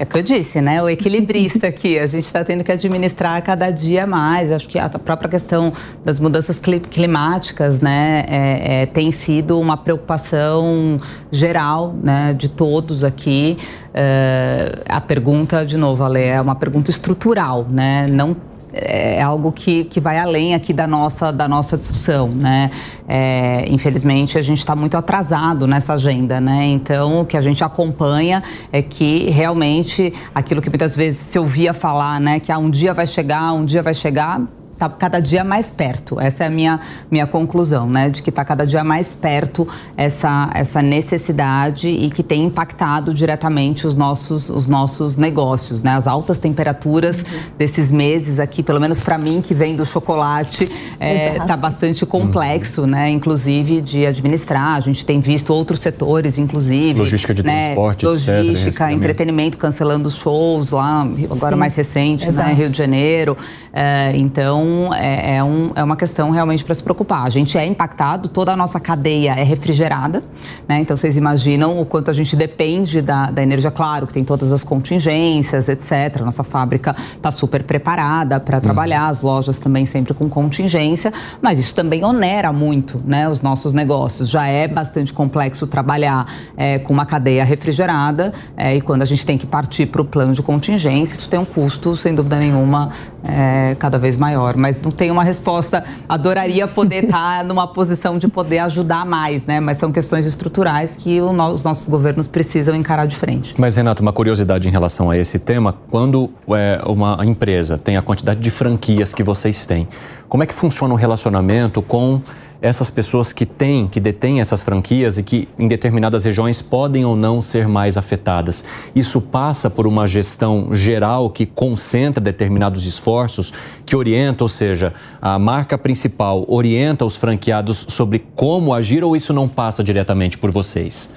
É 0.00 0.04
o 0.04 0.06
que 0.06 0.16
eu 0.16 0.22
disse, 0.22 0.62
né? 0.62 0.82
O 0.82 0.88
equilibrista 0.88 1.66
aqui. 1.66 1.98
A 1.98 2.06
gente 2.06 2.24
está 2.24 2.42
tendo 2.42 2.64
que 2.64 2.72
administrar 2.72 3.42
cada 3.42 3.70
dia 3.70 4.06
mais. 4.06 4.50
Acho 4.50 4.66
que 4.66 4.78
a 4.78 4.88
própria 4.88 5.28
questão 5.28 5.74
das 6.02 6.18
mudanças 6.18 6.58
climáticas, 6.58 7.82
né, 7.82 8.24
é, 8.26 8.82
é, 8.82 8.86
tem 8.86 9.12
sido 9.12 9.60
uma 9.60 9.76
preocupação 9.76 10.98
geral, 11.30 11.94
né, 12.02 12.32
de 12.32 12.48
todos 12.48 13.04
aqui. 13.04 13.58
É, 13.92 14.78
a 14.88 15.02
pergunta, 15.02 15.66
de 15.66 15.76
novo, 15.76 16.02
Ale, 16.02 16.22
é 16.22 16.40
uma 16.40 16.54
pergunta 16.54 16.90
estrutural, 16.90 17.66
né? 17.68 18.06
Não 18.06 18.34
é 18.72 19.20
algo 19.22 19.52
que, 19.52 19.84
que 19.84 20.00
vai 20.00 20.18
além 20.18 20.54
aqui 20.54 20.72
da 20.72 20.86
nossa, 20.86 21.32
da 21.32 21.48
nossa 21.48 21.76
discussão, 21.76 22.28
né? 22.28 22.70
É, 23.08 23.64
infelizmente, 23.68 24.38
a 24.38 24.42
gente 24.42 24.58
está 24.58 24.76
muito 24.76 24.96
atrasado 24.96 25.66
nessa 25.66 25.94
agenda, 25.94 26.40
né? 26.40 26.66
Então, 26.66 27.22
o 27.22 27.24
que 27.24 27.36
a 27.36 27.42
gente 27.42 27.64
acompanha 27.64 28.42
é 28.72 28.82
que 28.82 29.28
realmente 29.30 30.12
aquilo 30.34 30.62
que 30.62 30.68
muitas 30.68 30.96
vezes 30.96 31.18
se 31.18 31.38
ouvia 31.38 31.72
falar, 31.72 32.20
né? 32.20 32.38
Que 32.38 32.52
ah, 32.52 32.58
um 32.58 32.70
dia 32.70 32.94
vai 32.94 33.06
chegar, 33.06 33.52
um 33.52 33.64
dia 33.64 33.82
vai 33.82 33.94
chegar, 33.94 34.40
está 34.80 34.88
cada 34.88 35.20
dia 35.20 35.44
mais 35.44 35.70
perto. 35.70 36.18
Essa 36.18 36.44
é 36.44 36.46
a 36.46 36.50
minha, 36.50 36.80
minha 37.10 37.26
conclusão, 37.26 37.86
né? 37.86 38.08
De 38.08 38.22
que 38.22 38.30
está 38.30 38.42
cada 38.44 38.66
dia 38.66 38.82
mais 38.82 39.14
perto 39.14 39.68
essa, 39.94 40.50
essa 40.54 40.80
necessidade 40.80 41.88
e 41.88 42.10
que 42.10 42.22
tem 42.22 42.44
impactado 42.44 43.12
diretamente 43.12 43.86
os 43.86 43.94
nossos, 43.94 44.48
os 44.48 44.66
nossos 44.66 45.18
negócios, 45.18 45.82
né? 45.82 45.92
As 45.92 46.06
altas 46.06 46.38
temperaturas 46.38 47.22
uhum. 47.22 47.40
desses 47.58 47.90
meses 47.90 48.40
aqui, 48.40 48.62
pelo 48.62 48.80
menos 48.80 48.98
para 49.00 49.18
mim 49.18 49.42
que 49.42 49.52
vem 49.52 49.76
do 49.76 49.84
chocolate, 49.84 50.64
está 50.64 51.04
é, 51.04 51.38
tá 51.46 51.56
bastante 51.56 52.06
complexo, 52.06 52.82
uhum. 52.82 52.86
né? 52.86 53.10
Inclusive 53.10 53.82
de 53.82 54.06
administrar. 54.06 54.76
A 54.76 54.80
gente 54.80 55.04
tem 55.04 55.20
visto 55.20 55.52
outros 55.52 55.80
setores, 55.80 56.38
inclusive. 56.38 56.98
Logística 56.98 57.34
de 57.34 57.42
né? 57.42 57.66
transporte, 57.66 58.06
Logística, 58.06 58.86
etc, 58.86 58.96
entretenimento, 58.96 59.58
cancelando 59.58 60.10
shows 60.10 60.70
lá, 60.70 61.06
agora 61.30 61.54
Sim. 61.54 61.58
mais 61.58 61.74
recente, 61.74 62.24
né? 62.24 62.30
Exato. 62.30 62.48
né? 62.48 62.54
Rio 62.54 62.70
de 62.70 62.78
Janeiro. 62.78 63.36
É, 63.72 64.12
então, 64.16 64.69
então, 64.70 64.94
é, 64.94 65.36
é, 65.36 65.44
um, 65.44 65.72
é 65.74 65.82
uma 65.82 65.96
questão 65.96 66.30
realmente 66.30 66.64
para 66.64 66.74
se 66.74 66.82
preocupar. 66.82 67.24
A 67.24 67.30
gente 67.30 67.58
é 67.58 67.66
impactado, 67.66 68.28
toda 68.28 68.52
a 68.52 68.56
nossa 68.56 68.78
cadeia 68.78 69.32
é 69.32 69.42
refrigerada, 69.42 70.22
né? 70.68 70.80
Então, 70.80 70.96
vocês 70.96 71.16
imaginam 71.16 71.80
o 71.80 71.84
quanto 71.84 72.10
a 72.10 72.14
gente 72.14 72.36
depende 72.36 73.02
da, 73.02 73.30
da 73.30 73.42
energia. 73.42 73.70
Claro 73.70 74.06
que 74.06 74.12
tem 74.12 74.24
todas 74.24 74.52
as 74.52 74.62
contingências, 74.62 75.68
etc. 75.68 76.20
Nossa 76.24 76.44
fábrica 76.44 76.94
está 77.16 77.30
super 77.30 77.64
preparada 77.64 78.38
para 78.38 78.56
uhum. 78.56 78.62
trabalhar, 78.62 79.08
as 79.08 79.22
lojas 79.22 79.58
também 79.58 79.86
sempre 79.86 80.14
com 80.14 80.28
contingência, 80.28 81.12
mas 81.42 81.58
isso 81.58 81.74
também 81.74 82.04
onera 82.04 82.52
muito 82.52 82.98
né, 83.04 83.28
os 83.28 83.42
nossos 83.42 83.72
negócios. 83.72 84.28
Já 84.28 84.46
é 84.46 84.68
bastante 84.68 85.12
complexo 85.12 85.66
trabalhar 85.66 86.26
é, 86.56 86.78
com 86.78 86.92
uma 86.92 87.06
cadeia 87.06 87.44
refrigerada 87.44 88.32
é, 88.56 88.76
e 88.76 88.80
quando 88.80 89.02
a 89.02 89.04
gente 89.04 89.26
tem 89.26 89.36
que 89.36 89.46
partir 89.46 89.86
para 89.86 90.00
o 90.00 90.04
plano 90.04 90.32
de 90.32 90.42
contingência, 90.42 91.16
isso 91.16 91.28
tem 91.28 91.38
um 91.38 91.44
custo, 91.44 91.96
sem 91.96 92.14
dúvida 92.14 92.36
nenhuma, 92.36 92.90
é, 93.24 93.76
cada 93.78 93.98
vez 93.98 94.16
maior 94.16 94.56
mas 94.56 94.80
não 94.80 94.90
tem 94.90 95.10
uma 95.10 95.24
resposta. 95.24 95.84
Adoraria 96.08 96.66
poder 96.66 97.04
estar 97.04 97.42
numa 97.44 97.66
posição 97.66 98.18
de 98.18 98.28
poder 98.28 98.58
ajudar 98.60 99.04
mais, 99.04 99.46
né? 99.46 99.60
Mas 99.60 99.78
são 99.78 99.90
questões 99.90 100.26
estruturais 100.26 100.96
que 100.96 101.20
os 101.20 101.64
nossos 101.64 101.88
governos 101.88 102.26
precisam 102.28 102.74
encarar 102.74 103.06
de 103.06 103.16
frente. 103.16 103.54
Mas, 103.58 103.76
Renato, 103.76 104.02
uma 104.02 104.12
curiosidade 104.12 104.68
em 104.68 104.70
relação 104.70 105.10
a 105.10 105.16
esse 105.16 105.38
tema: 105.38 105.74
quando 105.90 106.30
é, 106.50 106.80
uma 106.86 107.18
empresa 107.24 107.78
tem 107.78 107.96
a 107.96 108.02
quantidade 108.02 108.40
de 108.40 108.50
franquias 108.50 109.12
que 109.12 109.22
vocês 109.22 109.66
têm, 109.66 109.88
como 110.28 110.42
é 110.42 110.46
que 110.46 110.54
funciona 110.54 110.92
o 110.94 110.96
relacionamento 110.96 111.82
com 111.82 112.20
essas 112.62 112.90
pessoas 112.90 113.32
que 113.32 113.46
têm, 113.46 113.88
que 113.88 114.00
detêm 114.00 114.40
essas 114.40 114.62
franquias 114.62 115.18
e 115.18 115.22
que 115.22 115.48
em 115.58 115.66
determinadas 115.66 116.24
regiões 116.24 116.60
podem 116.60 117.04
ou 117.04 117.16
não 117.16 117.40
ser 117.40 117.66
mais 117.66 117.96
afetadas. 117.96 118.62
Isso 118.94 119.20
passa 119.20 119.70
por 119.70 119.86
uma 119.86 120.06
gestão 120.06 120.74
geral 120.74 121.30
que 121.30 121.46
concentra 121.46 122.20
determinados 122.20 122.84
esforços, 122.84 123.52
que 123.86 123.96
orienta, 123.96 124.44
ou 124.44 124.48
seja, 124.48 124.92
a 125.20 125.38
marca 125.38 125.78
principal 125.78 126.44
orienta 126.48 127.04
os 127.04 127.16
franqueados 127.16 127.86
sobre 127.88 128.24
como 128.34 128.74
agir 128.74 129.02
ou 129.02 129.16
isso 129.16 129.32
não 129.32 129.48
passa 129.48 129.82
diretamente 129.82 130.36
por 130.36 130.50
vocês? 130.50 131.10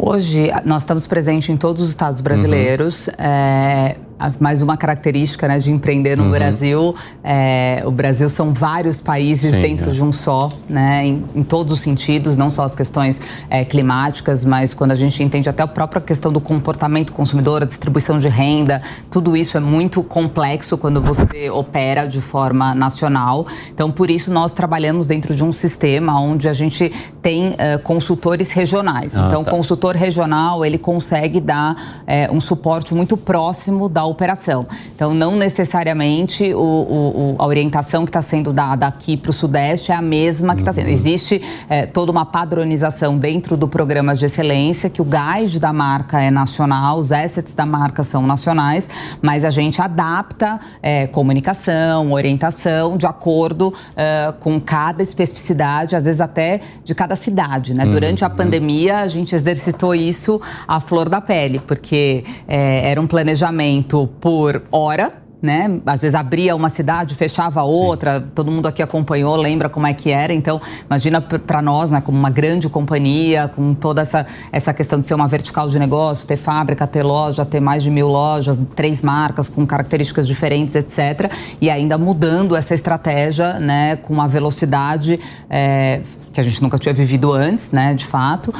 Hoje, 0.00 0.52
nós 0.64 0.82
estamos 0.82 1.08
presentes 1.08 1.48
em 1.48 1.56
todos 1.56 1.82
os 1.82 1.88
estados 1.88 2.20
brasileiros. 2.20 3.08
Uhum. 3.08 3.14
É, 3.18 3.96
mais 4.40 4.62
uma 4.62 4.76
característica 4.76 5.46
né, 5.46 5.58
de 5.58 5.70
empreender 5.70 6.16
no 6.16 6.24
uhum. 6.24 6.30
Brasil. 6.30 6.94
É, 7.22 7.82
o 7.86 7.90
Brasil 7.90 8.28
são 8.28 8.52
vários 8.52 9.00
países 9.00 9.52
Sim, 9.52 9.62
dentro 9.62 9.90
é. 9.90 9.92
de 9.92 10.02
um 10.02 10.10
só, 10.10 10.50
né, 10.68 11.06
em, 11.06 11.24
em, 11.36 11.42
todos 11.44 11.72
os 11.72 11.80
sentidos, 11.80 12.36
não 12.36 12.50
só 12.50 12.64
as 12.64 12.74
questões 12.74 13.20
é, 13.48 13.64
climáticas, 13.64 14.44
mas 14.44 14.74
quando 14.74 14.90
a 14.92 14.96
gente 14.96 15.22
entende 15.22 15.48
até 15.48 15.62
a 15.62 15.66
própria 15.66 16.00
questão 16.00 16.32
do 16.32 16.40
comportamento 16.40 17.12
consumidor, 17.12 17.62
a 17.62 17.66
distribuição 17.66 18.18
de 18.18 18.28
renda, 18.28 18.82
tudo 19.10 19.36
isso 19.36 19.56
é 19.56 19.60
muito 19.60 20.02
complexo 20.02 20.76
quando 20.76 21.00
você 21.00 21.48
opera 21.50 22.06
de 22.06 22.20
forma 22.20 22.74
nacional. 22.74 23.46
Então, 23.72 23.90
por 23.90 24.10
isso, 24.10 24.32
nós 24.32 24.52
trabalhamos 24.52 25.06
dentro 25.06 25.34
de 25.34 25.44
um 25.44 25.52
sistema 25.52 26.20
onde 26.20 26.48
a 26.48 26.52
gente 26.52 26.92
tem 27.22 27.50
uh, 27.50 27.78
consultores 27.82 28.50
regionais. 28.50 29.16
Ah, 29.16 29.26
então, 29.28 29.44
tá. 29.44 29.50
o 29.50 29.54
consultor 29.54 29.94
regional, 29.94 30.64
ele 30.64 30.78
consegue 30.78 31.40
dar 31.40 31.74
uh, 31.74 32.34
um 32.34 32.40
suporte 32.40 32.94
muito 32.94 33.16
próximo 33.16 33.88
da 33.88 34.07
operação. 34.08 34.66
Então, 34.94 35.14
não 35.14 35.36
necessariamente 35.36 36.52
o, 36.54 36.58
o, 36.58 37.36
a 37.38 37.46
orientação 37.46 38.04
que 38.04 38.10
está 38.10 38.22
sendo 38.22 38.52
dada 38.52 38.86
aqui 38.86 39.16
para 39.16 39.30
o 39.30 39.32
Sudeste 39.32 39.92
é 39.92 39.94
a 39.94 40.02
mesma 40.02 40.54
que 40.54 40.62
está 40.62 40.72
sendo. 40.72 40.88
Existe 40.88 41.40
é, 41.68 41.86
toda 41.86 42.10
uma 42.10 42.24
padronização 42.24 43.16
dentro 43.18 43.56
do 43.56 43.68
programa 43.68 44.14
de 44.14 44.24
excelência, 44.24 44.90
que 44.90 45.02
o 45.02 45.04
guide 45.04 45.58
da 45.58 45.72
marca 45.72 46.20
é 46.20 46.30
nacional, 46.30 46.98
os 46.98 47.12
assets 47.12 47.54
da 47.54 47.66
marca 47.66 48.02
são 48.02 48.26
nacionais, 48.26 48.88
mas 49.22 49.44
a 49.44 49.50
gente 49.50 49.80
adapta 49.80 50.60
é, 50.82 51.06
comunicação, 51.06 52.12
orientação 52.12 52.96
de 52.96 53.06
acordo 53.06 53.72
é, 53.96 54.32
com 54.38 54.60
cada 54.60 55.02
especificidade, 55.02 55.96
às 55.96 56.04
vezes 56.04 56.20
até 56.20 56.60
de 56.84 56.94
cada 56.94 57.16
cidade. 57.16 57.74
Né? 57.74 57.86
Durante 57.86 58.24
a 58.24 58.30
pandemia, 58.30 58.98
a 58.98 59.08
gente 59.08 59.34
exercitou 59.34 59.94
isso 59.94 60.40
à 60.66 60.80
flor 60.80 61.08
da 61.08 61.20
pele, 61.20 61.58
porque 61.58 62.24
é, 62.46 62.90
era 62.90 63.00
um 63.00 63.06
planejamento 63.06 63.97
por 64.06 64.62
hora 64.70 65.28
né? 65.40 65.80
Às 65.86 66.00
vezes 66.00 66.14
abria 66.14 66.54
uma 66.54 66.68
cidade, 66.68 67.14
fechava 67.14 67.62
outra. 67.62 68.20
Sim. 68.20 68.26
Todo 68.34 68.50
mundo 68.50 68.66
aqui 68.66 68.82
acompanhou, 68.82 69.36
lembra 69.36 69.68
como 69.68 69.86
é 69.86 69.94
que 69.94 70.10
era. 70.10 70.32
Então, 70.32 70.60
imagina 70.86 71.20
para 71.20 71.62
nós, 71.62 71.90
né, 71.90 72.00
como 72.00 72.18
uma 72.18 72.30
grande 72.30 72.68
companhia, 72.68 73.48
com 73.48 73.74
toda 73.74 74.02
essa, 74.02 74.26
essa 74.50 74.74
questão 74.74 74.98
de 74.98 75.06
ser 75.06 75.14
uma 75.14 75.28
vertical 75.28 75.68
de 75.68 75.78
negócio, 75.78 76.26
ter 76.26 76.36
fábrica, 76.36 76.86
ter 76.86 77.02
loja, 77.02 77.44
ter 77.44 77.60
mais 77.60 77.82
de 77.82 77.90
mil 77.90 78.08
lojas, 78.08 78.58
três 78.74 79.00
marcas 79.02 79.48
com 79.48 79.64
características 79.66 80.26
diferentes, 80.26 80.74
etc. 80.74 81.30
E 81.60 81.70
ainda 81.70 81.96
mudando 81.96 82.56
essa 82.56 82.74
estratégia, 82.74 83.58
né, 83.60 83.96
com 83.96 84.12
uma 84.12 84.26
velocidade 84.26 85.20
é, 85.48 86.00
que 86.38 86.40
a 86.40 86.44
gente 86.44 86.62
nunca 86.62 86.78
tinha 86.78 86.94
vivido 86.94 87.32
antes, 87.32 87.72
né, 87.72 87.92
de 87.94 88.06
fato, 88.06 88.48
uh, 88.50 88.54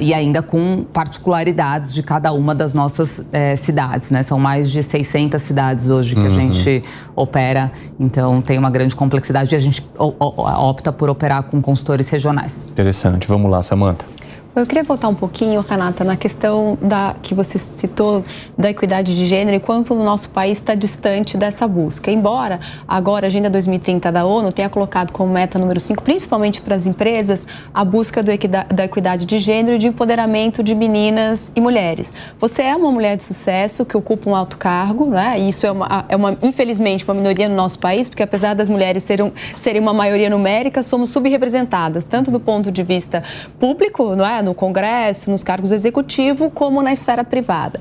e 0.00 0.14
ainda 0.14 0.42
com 0.42 0.86
particularidades 0.92 1.92
de 1.92 2.00
cada 2.00 2.32
uma 2.32 2.54
das 2.54 2.72
nossas 2.72 3.18
uh, 3.18 3.24
cidades, 3.56 4.12
né? 4.12 4.22
São 4.22 4.38
mais 4.38 4.70
de 4.70 4.80
600 4.80 5.42
cidades 5.42 5.90
hoje 5.90 6.14
que 6.14 6.20
uhum. 6.20 6.26
a 6.26 6.30
gente 6.30 6.84
opera, 7.16 7.72
então 7.98 8.40
tem 8.40 8.56
uma 8.56 8.70
grande 8.70 8.94
complexidade 8.94 9.52
e 9.52 9.56
a 9.56 9.60
gente 9.60 9.84
opta 9.98 10.92
por 10.92 11.10
operar 11.10 11.42
com 11.44 11.60
consultores 11.60 12.08
regionais. 12.08 12.64
Interessante. 12.70 13.26
Vamos 13.26 13.50
lá, 13.50 13.60
Samanta. 13.60 14.15
Eu 14.56 14.64
queria 14.64 14.82
voltar 14.82 15.08
um 15.08 15.14
pouquinho, 15.14 15.60
Renata, 15.60 16.02
na 16.02 16.16
questão 16.16 16.78
da 16.80 17.14
que 17.22 17.34
você 17.34 17.58
citou 17.58 18.24
da 18.56 18.70
equidade 18.70 19.14
de 19.14 19.26
gênero 19.26 19.54
e 19.54 19.60
quanto 19.60 19.92
o 19.92 20.02
nosso 20.02 20.30
país 20.30 20.56
está 20.56 20.74
distante 20.74 21.36
dessa 21.36 21.68
busca. 21.68 22.10
Embora 22.10 22.58
agora 22.88 23.26
a 23.26 23.28
Agenda 23.28 23.50
2030 23.50 24.10
da 24.10 24.24
ONU 24.24 24.50
tenha 24.50 24.70
colocado 24.70 25.12
como 25.12 25.30
meta 25.30 25.58
número 25.58 25.78
5, 25.78 26.02
principalmente 26.02 26.62
para 26.62 26.74
as 26.74 26.86
empresas, 26.86 27.46
a 27.74 27.84
busca 27.84 28.22
da 28.22 28.84
equidade 28.84 29.26
de 29.26 29.38
gênero 29.38 29.76
e 29.76 29.78
de 29.78 29.88
empoderamento 29.88 30.62
de 30.62 30.74
meninas 30.74 31.52
e 31.54 31.60
mulheres. 31.60 32.14
Você 32.38 32.62
é 32.62 32.74
uma 32.74 32.90
mulher 32.90 33.18
de 33.18 33.24
sucesso 33.24 33.84
que 33.84 33.94
ocupa 33.94 34.30
um 34.30 34.34
alto 34.34 34.56
cargo, 34.56 35.04
né? 35.04 35.38
Isso 35.38 35.66
é 35.66 35.70
uma, 35.70 36.06
é 36.08 36.16
uma 36.16 36.34
infelizmente 36.42 37.04
uma 37.04 37.12
minoria 37.12 37.46
no 37.46 37.56
nosso 37.56 37.78
país, 37.78 38.08
porque 38.08 38.22
apesar 38.22 38.54
das 38.54 38.70
mulheres 38.70 39.04
serem, 39.04 39.30
serem 39.54 39.82
uma 39.82 39.92
maioria 39.92 40.30
numérica, 40.30 40.82
somos 40.82 41.10
subrepresentadas, 41.10 42.06
tanto 42.06 42.30
do 42.30 42.40
ponto 42.40 42.72
de 42.72 42.82
vista 42.82 43.22
público, 43.60 44.16
não 44.16 44.24
é? 44.24 44.45
No 44.46 44.54
Congresso, 44.54 45.30
nos 45.30 45.42
cargos 45.42 45.70
executivos, 45.70 46.50
como 46.54 46.82
na 46.82 46.92
esfera 46.92 47.22
privada. 47.22 47.80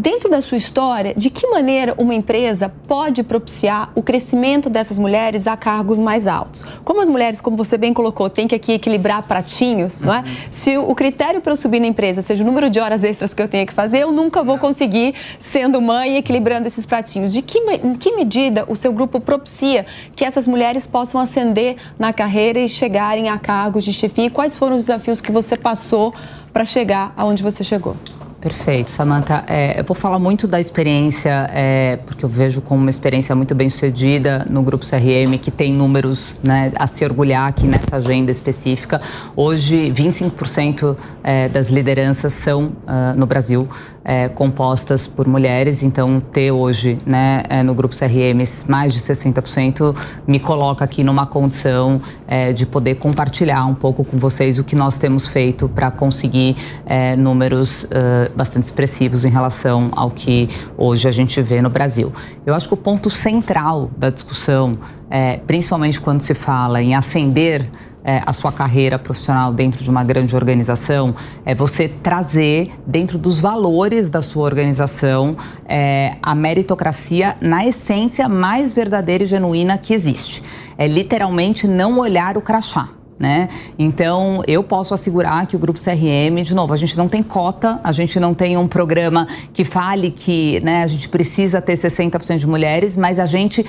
Dentro 0.00 0.30
da 0.30 0.40
sua 0.40 0.56
história, 0.56 1.12
de 1.12 1.28
que 1.28 1.44
maneira 1.48 1.92
uma 1.98 2.14
empresa 2.14 2.72
pode 2.86 3.24
propiciar 3.24 3.90
o 3.96 4.02
crescimento 4.02 4.70
dessas 4.70 4.96
mulheres 4.96 5.48
a 5.48 5.56
cargos 5.56 5.98
mais 5.98 6.28
altos? 6.28 6.64
Como 6.84 7.00
as 7.00 7.08
mulheres, 7.08 7.40
como 7.40 7.56
você 7.56 7.76
bem 7.76 7.92
colocou, 7.92 8.30
têm 8.30 8.46
que 8.46 8.54
aqui 8.54 8.74
equilibrar 8.74 9.24
pratinhos, 9.24 10.00
não 10.00 10.14
é? 10.14 10.22
Se 10.52 10.78
o 10.78 10.94
critério 10.94 11.40
para 11.40 11.50
eu 11.50 11.56
subir 11.56 11.80
na 11.80 11.88
empresa 11.88 12.22
seja 12.22 12.44
o 12.44 12.46
número 12.46 12.70
de 12.70 12.78
horas 12.78 13.02
extras 13.02 13.34
que 13.34 13.42
eu 13.42 13.48
tenho 13.48 13.66
que 13.66 13.72
fazer, 13.72 13.98
eu 13.98 14.12
nunca 14.12 14.40
vou 14.44 14.56
conseguir, 14.56 15.16
sendo 15.40 15.80
mãe, 15.80 16.16
equilibrando 16.16 16.68
esses 16.68 16.86
pratinhos. 16.86 17.32
De 17.32 17.42
que, 17.42 17.58
em 17.58 17.96
que 17.96 18.12
medida 18.14 18.64
o 18.68 18.76
seu 18.76 18.92
grupo 18.92 19.18
propicia 19.18 19.84
que 20.14 20.24
essas 20.24 20.46
mulheres 20.46 20.86
possam 20.86 21.20
ascender 21.20 21.74
na 21.98 22.12
carreira 22.12 22.60
e 22.60 22.68
chegarem 22.68 23.28
a 23.28 23.36
cargos 23.36 23.82
de 23.82 23.92
chefia? 23.92 24.26
E 24.26 24.30
quais 24.30 24.56
foram 24.56 24.76
os 24.76 24.82
desafios 24.82 25.20
que 25.20 25.32
você 25.32 25.56
passou 25.56 26.14
para 26.52 26.64
chegar 26.64 27.12
aonde 27.16 27.42
você 27.42 27.64
chegou? 27.64 27.96
Perfeito, 28.40 28.92
Samantha. 28.92 29.42
É, 29.48 29.80
eu 29.80 29.82
vou 29.82 29.96
falar 29.96 30.20
muito 30.20 30.46
da 30.46 30.60
experiência, 30.60 31.50
é, 31.52 31.96
porque 32.06 32.24
eu 32.24 32.28
vejo 32.28 32.60
como 32.60 32.80
uma 32.80 32.90
experiência 32.90 33.34
muito 33.34 33.52
bem 33.52 33.68
sucedida 33.68 34.46
no 34.48 34.62
Grupo 34.62 34.86
CRM, 34.86 35.36
que 35.42 35.50
tem 35.50 35.72
números 35.72 36.36
né, 36.40 36.70
a 36.76 36.86
se 36.86 37.04
orgulhar 37.04 37.48
aqui 37.48 37.66
nessa 37.66 37.96
agenda 37.96 38.30
específica. 38.30 39.00
Hoje, 39.34 39.92
25% 39.92 40.96
é, 41.24 41.48
das 41.48 41.68
lideranças 41.68 42.32
são 42.32 42.66
uh, 42.66 43.16
no 43.16 43.26
Brasil 43.26 43.68
é, 44.08 44.26
compostas 44.26 45.06
por 45.06 45.28
mulheres, 45.28 45.82
então 45.82 46.18
ter 46.18 46.50
hoje 46.50 46.98
né, 47.04 47.42
é, 47.46 47.62
no 47.62 47.74
grupo 47.74 47.94
CRM 47.94 48.42
mais 48.66 48.94
de 48.94 49.00
60% 49.00 49.94
me 50.26 50.40
coloca 50.40 50.82
aqui 50.82 51.04
numa 51.04 51.26
condição 51.26 52.00
é, 52.26 52.54
de 52.54 52.64
poder 52.64 52.94
compartilhar 52.94 53.66
um 53.66 53.74
pouco 53.74 54.02
com 54.02 54.16
vocês 54.16 54.58
o 54.58 54.64
que 54.64 54.74
nós 54.74 54.96
temos 54.96 55.28
feito 55.28 55.68
para 55.68 55.90
conseguir 55.90 56.56
é, 56.86 57.14
números 57.16 57.84
uh, 57.84 57.88
bastante 58.34 58.64
expressivos 58.64 59.24
em 59.24 59.30
relação 59.30 59.90
ao 59.92 60.10
que 60.10 60.48
hoje 60.76 61.08
a 61.08 61.10
gente 61.10 61.40
vê 61.42 61.62
no 61.62 61.70
Brasil. 61.70 62.12
Eu 62.44 62.54
acho 62.54 62.68
que 62.68 62.74
o 62.74 62.76
ponto 62.76 63.10
central 63.10 63.90
da 63.96 64.10
discussão, 64.10 64.78
é, 65.10 65.38
principalmente 65.46 66.00
quando 66.00 66.20
se 66.20 66.34
fala 66.34 66.82
em 66.82 66.94
ascender 66.94 67.68
é, 68.04 68.22
a 68.24 68.32
sua 68.32 68.50
carreira 68.50 68.98
profissional 68.98 69.52
dentro 69.52 69.84
de 69.84 69.90
uma 69.90 70.02
grande 70.02 70.34
organização 70.34 71.14
é 71.44 71.54
você 71.54 71.88
trazer 71.88 72.72
dentro 72.86 73.18
dos 73.18 73.38
valores 73.38 74.08
da 74.08 74.22
sua 74.22 74.44
organização 74.44 75.36
é, 75.66 76.16
a 76.22 76.34
meritocracia 76.34 77.36
na 77.40 77.66
essência 77.66 78.28
mais 78.28 78.72
verdadeira 78.72 79.24
e 79.24 79.26
genuína 79.26 79.76
que 79.76 79.92
existe. 79.92 80.42
É 80.78 80.86
literalmente 80.86 81.66
não 81.66 81.98
olhar 81.98 82.38
o 82.38 82.40
crachá. 82.40 82.88
Né? 83.18 83.48
Então, 83.76 84.42
eu 84.46 84.62
posso 84.62 84.94
assegurar 84.94 85.44
que 85.46 85.56
o 85.56 85.58
Grupo 85.58 85.80
CRM, 85.80 86.40
de 86.44 86.54
novo, 86.54 86.72
a 86.72 86.76
gente 86.76 86.96
não 86.96 87.08
tem 87.08 87.20
cota, 87.20 87.80
a 87.82 87.90
gente 87.90 88.20
não 88.20 88.32
tem 88.32 88.56
um 88.56 88.68
programa 88.68 89.26
que 89.52 89.64
fale 89.64 90.12
que 90.12 90.60
né, 90.60 90.84
a 90.84 90.86
gente 90.86 91.08
precisa 91.08 91.60
ter 91.60 91.74
60% 91.74 92.38
de 92.38 92.46
mulheres, 92.46 92.96
mas 92.96 93.18
a 93.18 93.26
gente 93.26 93.66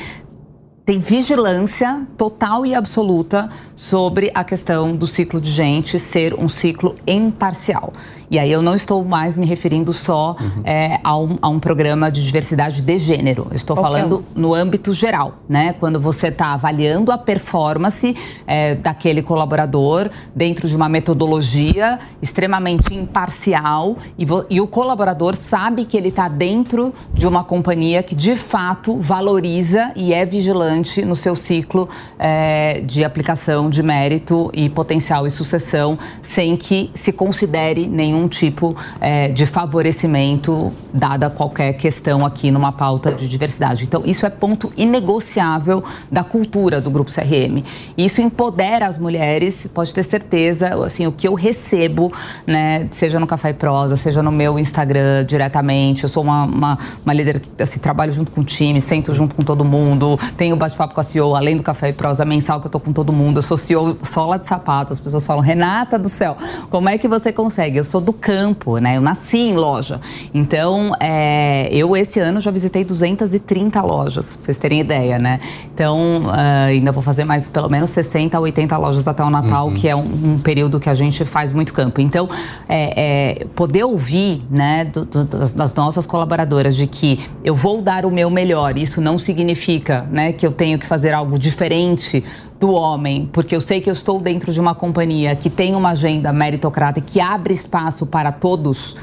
tem 0.89 0.97
vigilância 0.97 2.02
total 2.18 2.66
e 2.66 2.74
absoluta 2.74 3.47
sobre 3.76 4.32
a 4.34 4.43
questão 4.43 4.95
do 4.95 5.06
ciclo 5.06 5.39
de 5.39 5.52
gente 5.52 6.00
ser 6.00 6.34
um 6.34 6.50
ciclo 6.50 6.95
imparcial. 7.06 7.93
E 8.32 8.38
aí 8.38 8.52
eu 8.52 8.62
não 8.62 8.76
estou 8.76 9.04
mais 9.04 9.36
me 9.36 9.46
referindo 9.46 9.92
só 9.92 10.36
uhum. 10.40 10.62
é, 10.64 11.00
a, 11.04 11.18
um, 11.18 11.38
a, 11.42 11.50
um, 11.50 11.60
programa 11.60 12.12
de 12.12 12.24
diversidade 12.24 12.82
de 12.82 13.00
gênero. 13.00 13.48
Eu 13.50 13.56
estou 13.56 13.78
okay. 13.78 13.84
falando 13.84 14.26
no 14.36 14.54
âmbito 14.54 14.94
geral, 14.94 15.36
né? 15.48 15.74
Quando 15.74 16.00
você 16.00 16.28
está 16.28 16.54
avaliando 16.54 17.12
a 17.12 17.18
performance 17.18 18.16
é, 18.46 18.76
daquele 18.76 19.22
colaborador 19.22 20.10
dentro 20.36 20.68
de 20.68 20.76
uma 20.76 20.88
metodologia 20.88 22.00
extremamente 22.22 22.94
imparcial 22.94 23.98
e, 24.18 24.28
e 24.50 24.62
o 24.62 24.68
colaborador 24.68 25.36
sabe 25.36 25.86
que 25.86 25.98
ele 25.98 26.10
está 26.10 26.28
dentro 26.28 26.94
de 27.14 27.28
uma 27.28 27.44
companhia 27.44 28.04
que 28.04 28.14
de 28.14 28.36
fato 28.36 28.98
valoriza 28.98 29.92
e 29.96 30.14
é 30.14 30.26
vigilante 30.26 31.04
no 31.04 31.16
seu 31.16 31.36
ciclo 31.36 31.90
é, 32.18 32.82
de 32.82 33.04
aplicação 33.04 33.70
de 33.70 33.82
mérito 33.82 34.52
e 34.54 34.70
potencial 34.70 35.26
e 35.26 35.32
sucessão, 35.32 35.98
sem 36.22 36.56
que 36.56 36.92
se 36.94 37.12
considere 37.12 37.88
nenhum 37.88 38.18
nenhum 38.20 38.28
tipo 38.28 38.76
é, 38.99 39.30
de 39.30 39.45
favorecimento 39.45 40.72
dada 40.93 41.30
qualquer 41.30 41.74
questão 41.74 42.26
aqui 42.26 42.51
numa 42.51 42.72
pauta 42.72 43.13
de 43.13 43.28
diversidade. 43.28 43.84
Então, 43.84 44.03
isso 44.05 44.26
é 44.26 44.30
ponto 44.30 44.74
inegociável 44.76 45.84
da 46.11 46.24
cultura 46.24 46.82
do 46.82 46.91
Grupo 46.91 47.11
CRM. 47.11 47.63
Isso 47.97 48.22
empodera 48.22 48.88
as 48.88 48.97
mulheres, 48.97 49.70
pode 49.74 49.93
ter 49.93 50.03
certeza, 50.03 50.84
assim, 50.84 51.07
o 51.07 51.11
que 51.11 51.28
eu 51.28 51.34
recebo, 51.34 52.11
né, 52.45 52.88
seja 52.91 53.20
no 53.20 53.28
Café 53.28 53.51
e 53.51 53.53
Prosa, 53.53 53.95
seja 53.95 54.22
no 54.22 54.32
meu 54.32 54.57
Instagram 54.59 55.26
diretamente, 55.26 56.03
eu 56.03 56.09
sou 56.09 56.24
uma, 56.24 56.43
uma, 56.43 56.80
uma 57.05 57.13
líder 57.13 57.39
que 57.39 57.63
assim, 57.63 57.80
trabalho 57.80 58.11
junto 58.11 58.32
com 58.32 58.41
o 58.41 58.43
time, 58.43 58.82
sento 58.82 59.13
junto 59.13 59.36
com 59.36 59.43
todo 59.43 59.63
mundo, 59.63 60.20
tenho 60.36 60.55
bate-papo 60.55 60.93
com 60.93 61.01
a 61.01 61.03
CEO, 61.03 61.36
além 61.36 61.55
do 61.55 61.63
Café 61.63 61.89
e 61.89 61.93
Prosa 61.93 62.26
mensal 62.26 62.59
que 62.59 62.67
eu 62.67 62.72
tô 62.72 62.80
com 62.80 62.91
todo 62.91 63.13
mundo, 63.13 63.38
eu 63.38 63.43
sou 63.43 63.57
CEO 63.57 63.97
sola 64.03 64.39
de 64.39 64.47
sapato, 64.47 64.93
as 64.93 64.99
pessoas 64.99 65.26
falam, 65.26 65.43
Renata 65.43 65.99
do 65.99 66.09
céu, 66.09 66.36
como 66.70 66.89
é 66.89 66.97
que 66.97 67.07
você 67.07 67.32
consegue? 67.32 67.78
Eu 67.78 67.84
sou 67.84 68.01
do 68.10 68.14
campo, 68.14 68.80
né? 68.80 68.97
Eu 68.97 69.01
nasci 69.01 69.38
em 69.38 69.55
loja. 69.55 70.01
Então, 70.34 70.93
é, 70.99 71.70
eu 71.72 71.95
esse 71.95 72.20
ano 72.20 72.41
já 72.41 72.49
visitei 72.49 72.84
230 72.84 73.80
lojas, 73.84 74.36
pra 74.36 74.45
vocês 74.45 74.57
terem 74.57 74.80
ideia, 74.80 75.20
né? 75.20 75.39
Então, 75.72 76.24
uh, 76.26 76.68
ainda 76.70 76.91
vou 76.91 77.03
fazer 77.03 77.24
mais 77.24 77.47
pelo 77.47 77.70
menos 77.70 77.91
60 77.91 78.36
a 78.36 78.39
80 78.39 78.78
lojas 78.78 79.07
até 79.07 79.24
o 79.24 79.30
Natal, 79.30 79.68
uhum. 79.68 79.76
que 79.76 79.88
é 79.88 79.95
um, 79.95 79.99
um, 79.99 80.39
período 80.39 80.80
que 80.80 80.89
a 80.89 80.95
gente 80.95 81.24
faz 81.24 81.53
muito 81.53 81.72
campo. 81.72 82.01
Então, 82.01 82.28
é, 82.68 83.41
é, 83.41 83.45
poder 83.55 83.84
ouvir, 83.84 84.41
né, 84.49 84.86
do, 84.86 85.05
do, 85.05 85.24
das, 85.24 85.51
das 85.51 85.76
nossas 85.76 86.07
colaboradoras 86.07 86.76
de 86.76 86.88
que 86.88 87.20
eu 87.43 87.55
vou 87.55 87.80
dar 87.80 88.05
o 88.05 88.12
meu 88.12 88.32
melhor, 88.32 88.76
isso 88.76 88.99
não 88.99 89.20
significa, 89.20 90.07
né, 90.12 90.34
que 90.34 90.47
eu 90.47 90.51
tenho 90.51 90.80
que 90.80 90.88
fazer 90.88 91.14
algo 91.14 91.38
diferente 91.38 92.24
do 92.60 92.72
homem, 92.74 93.30
porque 93.32 93.55
eu 93.55 93.62
sei 93.62 93.80
que 93.80 93.89
eu 93.89 93.93
estou 93.93 94.20
dentro 94.20 94.51
de 94.51 94.60
uma 94.60 94.76
companhia 94.76 95.36
que 95.36 95.49
tem 95.49 95.76
uma 95.76 95.89
agenda 95.89 96.34
meritocrata 96.34 96.99
que 96.99 97.22
abre 97.22 97.53
espaço 97.53 98.05
para 98.05 98.32
todos 98.32 98.95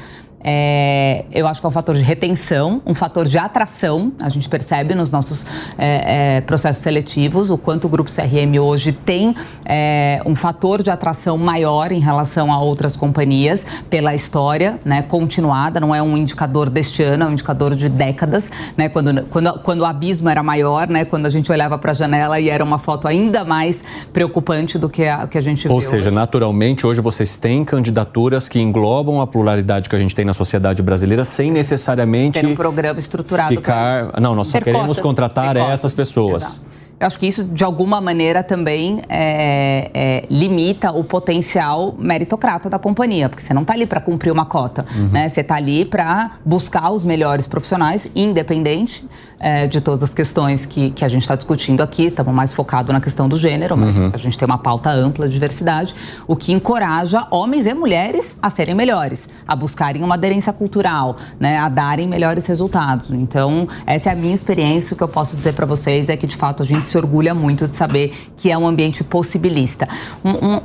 É, 0.43 1.25
eu 1.31 1.47
acho 1.47 1.59
que 1.59 1.65
é 1.65 1.69
um 1.69 1.71
fator 1.71 1.95
de 1.95 2.01
retenção, 2.01 2.81
um 2.85 2.93
fator 2.93 3.27
de 3.27 3.37
atração. 3.37 4.11
A 4.21 4.29
gente 4.29 4.47
percebe 4.47 4.95
nos 4.95 5.09
nossos 5.09 5.45
é, 5.77 6.37
é, 6.37 6.41
processos 6.41 6.83
seletivos 6.83 7.49
o 7.49 7.57
quanto 7.57 7.85
o 7.85 7.89
grupo 7.89 8.09
CRM 8.11 8.59
hoje 8.59 8.91
tem 8.91 9.35
é, 9.65 10.21
um 10.25 10.35
fator 10.35 10.81
de 10.81 10.89
atração 10.89 11.37
maior 11.37 11.91
em 11.91 11.99
relação 11.99 12.51
a 12.51 12.59
outras 12.59 12.95
companhias 12.95 13.65
pela 13.89 14.15
história 14.15 14.79
né, 14.85 15.01
continuada. 15.01 15.79
Não 15.79 15.93
é 15.93 16.01
um 16.01 16.17
indicador 16.17 16.69
deste 16.69 17.03
ano, 17.03 17.25
é 17.25 17.27
um 17.27 17.31
indicador 17.31 17.75
de 17.75 17.89
décadas. 17.89 18.51
Né, 18.75 18.89
quando, 18.89 19.23
quando, 19.25 19.59
quando 19.59 19.81
o 19.81 19.85
abismo 19.85 20.29
era 20.29 20.43
maior, 20.43 20.87
né, 20.87 21.05
quando 21.05 21.25
a 21.25 21.29
gente 21.29 21.51
olhava 21.51 21.77
para 21.77 21.91
a 21.91 21.95
janela 21.95 22.39
e 22.39 22.49
era 22.49 22.63
uma 22.63 22.77
foto 22.79 23.07
ainda 23.07 23.43
mais 23.43 23.83
preocupante 24.13 24.77
do 24.77 24.89
que 24.89 25.05
a 25.05 25.27
que 25.27 25.37
a 25.37 25.41
gente 25.41 25.67
Ou 25.67 25.81
seja, 25.81 26.09
hoje. 26.09 26.11
naturalmente, 26.11 26.85
hoje 26.85 27.01
vocês 27.01 27.37
têm 27.37 27.63
candidaturas 27.63 28.47
que 28.49 28.59
englobam 28.59 29.21
a 29.21 29.27
pluralidade 29.27 29.89
que 29.89 29.95
a 29.95 29.99
gente 29.99 30.15
tem 30.15 30.25
na 30.27 30.33
sociedade 30.33 30.83
brasileira 30.83 31.25
sem 31.25 31.49
necessariamente 31.51 32.39
Ter 32.39 32.45
um 32.45 32.55
programa 32.55 32.99
estruturado 32.99 33.49
ficar. 33.49 34.19
Não, 34.21 34.35
nós 34.35 34.47
só 34.47 34.59
Ter 34.59 34.65
queremos 34.65 34.87
cotas. 34.97 35.01
contratar 35.01 35.57
essas 35.57 35.93
pessoas. 35.93 36.43
exato. 36.43 36.76
Eu 36.99 37.05
acho 37.05 37.19
que 37.19 37.27
isso, 37.27 37.43
de 37.43 37.63
alguma 37.63 38.01
maneira, 38.01 38.41
também 38.41 39.01
é, 39.07 39.91
é, 39.93 40.23
limita 40.31 40.91
o 40.91 41.03
potencial 41.03 41.93
meritocrata 41.97 42.69
da 42.71 42.79
companhia, 42.79 43.29
porque 43.29 43.43
você 43.43 43.53
não 43.53 43.61
está 43.61 43.73
ali 43.73 43.85
para 43.85 44.01
cumprir 44.01 44.31
uma 44.31 44.45
cota, 44.45 44.83
né? 45.11 45.29
Você 45.29 45.41
está 45.41 45.55
ali 45.55 45.85
para 45.85 46.31
buscar 46.43 46.89
os 46.89 47.03
melhores 47.03 47.45
profissionais, 47.45 48.07
independente 48.15 49.07
é, 49.39 49.67
de 49.67 49.79
todas 49.79 50.03
as 50.09 50.13
questões 50.15 50.65
que, 50.65 50.89
que 50.89 51.05
a 51.05 51.07
gente 51.07 51.21
está 51.21 51.35
discutindo 51.35 51.81
aqui. 51.83 52.05
Estamos 52.07 52.33
mais 52.33 52.51
focados 52.51 52.91
na 52.91 52.99
questão 52.99 53.29
do 53.29 53.35
gênero, 53.37 53.77
mas 53.77 53.97
Uhum. 53.97 54.11
a 54.13 54.17
gente 54.17 54.37
tem 54.37 54.45
uma 54.47 54.57
pauta 54.57 54.89
ampla 54.89 55.27
de 55.27 55.33
diversidade, 55.35 55.93
o 56.27 56.35
que 56.35 56.51
encoraja 56.51 57.27
homens 57.29 57.67
e 57.67 57.73
mulheres 57.75 58.37
a 58.41 58.49
serem 58.49 58.73
melhores, 58.73 59.29
a 59.47 59.55
buscarem 59.55 60.03
uma 60.03 60.15
aderência 60.15 60.51
cultural, 60.51 61.15
né? 61.39 61.57
A 61.59 61.69
darem 61.69 62.07
melhores 62.07 62.47
resultados. 62.47 63.11
Então, 63.11 63.67
essa 63.85 64.09
é 64.09 64.13
a 64.13 64.15
minha 64.15 64.33
experiência. 64.33 64.95
O 64.95 64.97
que 64.97 65.03
eu 65.03 65.07
posso 65.07 65.35
dizer 65.35 65.53
para 65.53 65.65
vocês 65.67 66.09
é 66.09 66.17
que, 66.17 66.25
de 66.25 66.35
fato, 66.35 66.63
a 66.63 66.65
gente 66.65 66.86
se 66.87 66.97
orgulha 66.97 67.33
muito 67.33 67.67
de 67.67 67.75
saber 67.75 68.15
que 68.37 68.51
é 68.51 68.57
um 68.57 68.67
ambiente 68.67 69.03
possibilista. 69.03 69.87
Um, 70.23 70.29
um- 70.31 70.59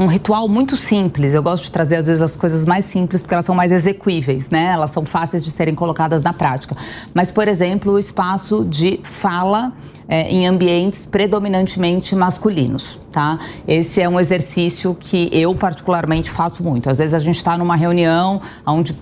um- 0.00 0.04
um 0.04 0.06
ritual 0.06 0.48
muito 0.48 0.76
simples. 0.76 1.34
Eu 1.34 1.42
gosto 1.42 1.64
de 1.64 1.72
trazer, 1.72 1.96
às 1.96 2.06
vezes, 2.06 2.22
as 2.22 2.36
coisas 2.36 2.64
mais 2.64 2.84
simples 2.84 3.22
porque 3.22 3.34
elas 3.34 3.46
são 3.46 3.54
mais 3.54 3.72
execuíveis, 3.72 4.50
né? 4.50 4.72
Elas 4.72 4.90
são 4.90 5.04
fáceis 5.04 5.42
de 5.44 5.50
serem 5.50 5.74
colocadas 5.74 6.22
na 6.22 6.32
prática. 6.32 6.76
Mas, 7.14 7.30
por 7.30 7.48
exemplo, 7.48 7.92
o 7.92 7.98
espaço 7.98 8.64
de 8.64 9.00
fala 9.02 9.72
é, 10.08 10.30
em 10.30 10.46
ambientes 10.46 11.04
predominantemente 11.04 12.14
masculinos, 12.14 12.98
tá? 13.10 13.40
Esse 13.66 14.00
é 14.00 14.08
um 14.08 14.20
exercício 14.20 14.96
que 14.98 15.28
eu 15.32 15.52
particularmente 15.54 16.30
faço 16.30 16.62
muito. 16.62 16.88
Às 16.88 16.98
vezes 16.98 17.12
a 17.14 17.18
gente 17.18 17.36
está 17.36 17.58
numa 17.58 17.74
reunião 17.74 18.40
onde 18.64 18.94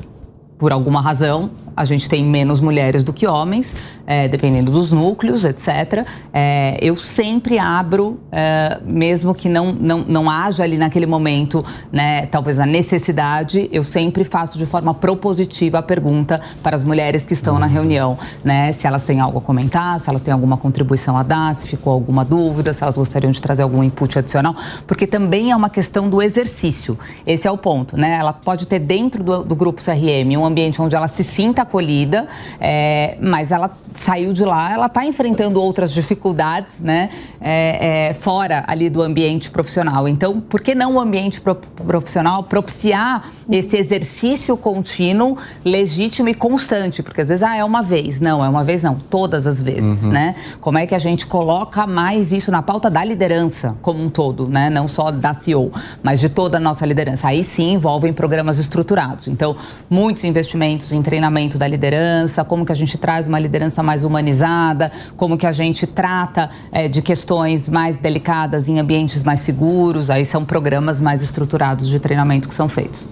por 0.57 0.73
alguma 0.73 1.03
razão, 1.03 1.51
a 1.77 1.85
gente 1.85 2.09
tem 2.09 2.25
menos 2.25 2.61
mulheres 2.61 3.03
do 3.03 3.12
que 3.12 3.27
homens, 3.27 3.75
é, 4.07 4.29
dependendo 4.29 4.70
dos 4.70 4.93
núcleos, 4.93 5.45
etc. 5.45 6.07
É, 6.33 6.79
eu 6.81 6.97
sempre 6.97 7.59
abro, 7.59 8.20
é, 8.31 8.79
mesmo 8.85 9.35
que 9.35 9.49
não, 9.49 9.72
não, 9.72 10.01
não 10.01 10.31
haja 10.31 10.62
ali 10.62 10.77
naquele 10.77 11.07
momento, 11.07 11.64
né, 11.91 12.27
talvez 12.27 12.61
a 12.61 12.66
necessidade, 12.66 13.68
eu 13.72 13.83
sempre 13.83 14.25
faço 14.25 14.59
de 14.59 14.66
forma 14.66 14.95
propositiva 14.95 15.79
a 15.79 15.83
pergunta 15.83 16.41
para 16.62 16.77
as 16.77 16.83
mulheres 16.83 17.25
que 17.25 17.33
estão 17.33 17.59
na 17.59 17.66
reunião, 17.66 18.18
né, 18.45 18.72
se 18.72 18.87
elas 18.87 19.05
têm 19.05 19.20
algo 19.20 19.39
a 19.39 19.41
comentar, 19.41 19.99
se 20.01 20.09
elas 20.09 20.22
têm 20.22 20.33
alguma 20.33 20.57
contribuição 20.57 21.16
a 21.16 21.22
dar, 21.22 21.55
se 21.55 21.66
ficou 21.66 21.93
alguma 21.93 22.25
dúvida, 22.25 22.72
se 22.72 22.83
elas 22.83 22.95
gostariam 22.95 23.33
de 23.33 23.41
trazer 23.41 23.62
algum 23.62 23.83
input 23.83 24.18
adicional, 24.18 24.55
porque 24.87 25.07
também 25.07 25.51
é 25.51 25.57
uma 25.57 25.70
questão 25.70 26.09
do 26.09 26.20
exercício. 26.22 26.99
Esse 27.27 27.49
é 27.49 27.51
o 27.51 27.57
ponto, 27.57 27.97
né? 27.97 28.16
Ela 28.18 28.33
pode 28.33 28.66
ter 28.66 28.79
dentro 28.79 29.22
do, 29.22 29.45
do 29.45 29.57
grupo 29.57 29.83
CRM 29.83 30.37
um 30.39 30.45
ambiente 30.45 30.81
onde 30.81 30.95
ela 30.95 31.09
se 31.09 31.25
sinta 31.25 31.64
acolhida, 31.65 32.27
é, 32.61 33.19
mas 33.21 33.51
ela 33.53 33.71
saiu 33.95 34.33
de 34.33 34.45
lá, 34.45 34.73
ela 34.73 34.87
está 34.87 35.05
enfrentando 35.05 35.61
outras 35.61 35.93
dificuldades, 35.93 36.81
né? 36.81 37.11
É, 37.41 38.09
é, 38.11 38.15
fora 38.15 38.65
ali 38.67 38.89
do 38.89 39.03
ambiente 39.03 39.51
profissional. 39.51 40.09
Então, 40.09 40.41
por 40.41 40.61
que 40.61 40.75
não 40.75 40.95
o 40.95 41.01
ambiente 41.01 41.41
pro- 41.41 41.55
profissional 41.55 42.43
propiciar 42.43 43.31
esse 43.51 43.77
exercício 43.77 44.57
contínuo, 44.57 45.37
legítimo 45.65 46.29
e 46.29 46.35
constante? 46.35 47.03
Porque 47.03 47.21
às 47.21 47.29
vezes, 47.29 47.43
ah, 47.43 47.55
é 47.57 47.65
uma 47.65 47.83
vez. 47.83 48.21
Não, 48.21 48.45
é 48.45 48.49
uma 48.49 48.65
vez 48.65 48.83
não, 48.83 48.95
todas 48.97 49.47
as 49.47 49.62
vezes, 49.62 50.05
Uhum. 50.05 50.11
né? 50.11 50.35
Como 50.61 50.79
é 50.79 50.87
que 50.87 50.95
a 50.95 50.99
gente 50.99 51.27
coloca 51.27 51.87
mais 51.87 52.33
isso 52.33 52.51
na 52.51 52.62
pauta 52.62 52.91
da 52.91 53.05
liderança 53.05 53.77
como 53.83 54.03
um 54.03 54.09
todo, 54.11 54.49
né? 54.49 54.71
Não 54.71 54.89
só 54.89 55.11
da 55.11 55.35
CEO, 55.35 55.71
mas 56.03 56.19
de 56.21 56.29
toda 56.29 56.57
a 56.57 56.61
nossa 56.61 56.85
liderança. 56.87 57.29
Aí 57.29 57.45
sim 57.45 57.73
envolvem 57.75 58.12
programas 58.12 58.59
estruturados. 58.59 59.29
Então, 59.29 59.57
muitos 59.89 60.25
investimentos 60.25 60.93
em 60.93 61.03
treinamento 61.03 61.54
da 61.59 61.67
liderança, 61.67 62.45
como 62.45 62.65
que 62.65 62.73
a 62.73 62.75
gente 62.75 62.97
traz 62.99 63.29
uma 63.29 63.39
liderança 63.39 63.83
mais 63.83 64.05
humanizada, 64.05 64.91
como 65.17 65.37
que 65.37 65.47
a 65.47 65.53
gente 65.53 65.87
trata 65.87 66.51
eh, 66.73 66.89
de 66.89 67.03
questões 67.03 67.69
mais 67.69 67.99
delicadas 67.99 68.69
em 68.69 68.79
ambientes 68.79 69.23
mais 69.23 69.41
seguros. 69.41 70.11
Aí 70.11 70.25
são 70.25 70.45
programas 70.45 71.01
mais 71.01 71.23
estruturados 71.23 71.89
de 71.89 71.99
treinamento 71.99 72.49
que 72.49 72.55
são 72.55 72.69
feitos. 72.69 73.07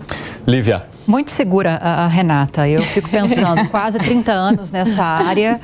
Lívia. 0.46 0.84
Muito 1.06 1.30
segura 1.30 1.78
a, 1.82 2.04
a 2.04 2.08
Renata. 2.08 2.68
Eu 2.68 2.82
fico 2.82 3.08
pensando, 3.08 3.68
quase 3.70 3.98
30 3.98 4.32
anos 4.32 4.70
nessa 4.70 5.02
área. 5.04 5.60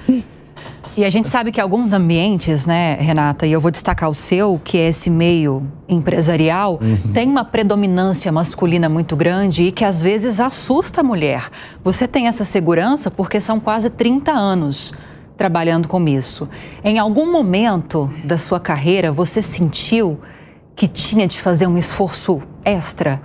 E 0.98 1.04
a 1.04 1.10
gente 1.10 1.28
sabe 1.28 1.52
que 1.52 1.60
alguns 1.60 1.92
ambientes, 1.92 2.66
né, 2.66 2.96
Renata, 2.96 3.46
e 3.46 3.52
eu 3.52 3.60
vou 3.60 3.70
destacar 3.70 4.10
o 4.10 4.14
seu, 4.14 4.60
que 4.64 4.76
é 4.76 4.88
esse 4.88 5.08
meio 5.08 5.62
empresarial, 5.88 6.80
tem 7.14 7.28
uma 7.28 7.44
predominância 7.44 8.32
masculina 8.32 8.88
muito 8.88 9.14
grande 9.14 9.62
e 9.62 9.70
que 9.70 9.84
às 9.84 10.02
vezes 10.02 10.40
assusta 10.40 11.00
a 11.00 11.04
mulher. 11.04 11.50
Você 11.84 12.08
tem 12.08 12.26
essa 12.26 12.44
segurança 12.44 13.12
porque 13.12 13.40
são 13.40 13.60
quase 13.60 13.90
30 13.90 14.32
anos 14.32 14.92
trabalhando 15.36 15.86
com 15.86 16.04
isso. 16.08 16.48
Em 16.82 16.98
algum 16.98 17.30
momento 17.30 18.10
da 18.24 18.36
sua 18.36 18.58
carreira, 18.58 19.12
você 19.12 19.40
sentiu 19.40 20.18
que 20.74 20.88
tinha 20.88 21.28
de 21.28 21.40
fazer 21.40 21.68
um 21.68 21.78
esforço 21.78 22.42
extra? 22.64 23.22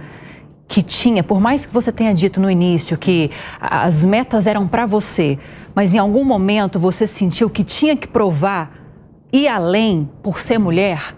Que 0.68 0.82
tinha, 0.82 1.24
por 1.24 1.40
mais 1.40 1.66
que 1.66 1.74
você 1.74 1.92
tenha 1.92 2.14
dito 2.14 2.40
no 2.40 2.50
início 2.50 2.98
que 2.98 3.30
as 3.60 4.04
metas 4.04 4.48
eram 4.48 4.68
para 4.68 4.86
você, 4.86 5.38
mas 5.76 5.94
em 5.94 5.98
algum 5.98 6.24
momento 6.24 6.80
você 6.80 7.06
sentiu 7.06 7.50
que 7.50 7.64
tinha 7.64 7.96
que 7.96 8.08
provar 8.08 8.72
ir 9.32 9.48
além 9.48 10.10
por 10.22 10.40
ser 10.40 10.58
mulher? 10.58 11.16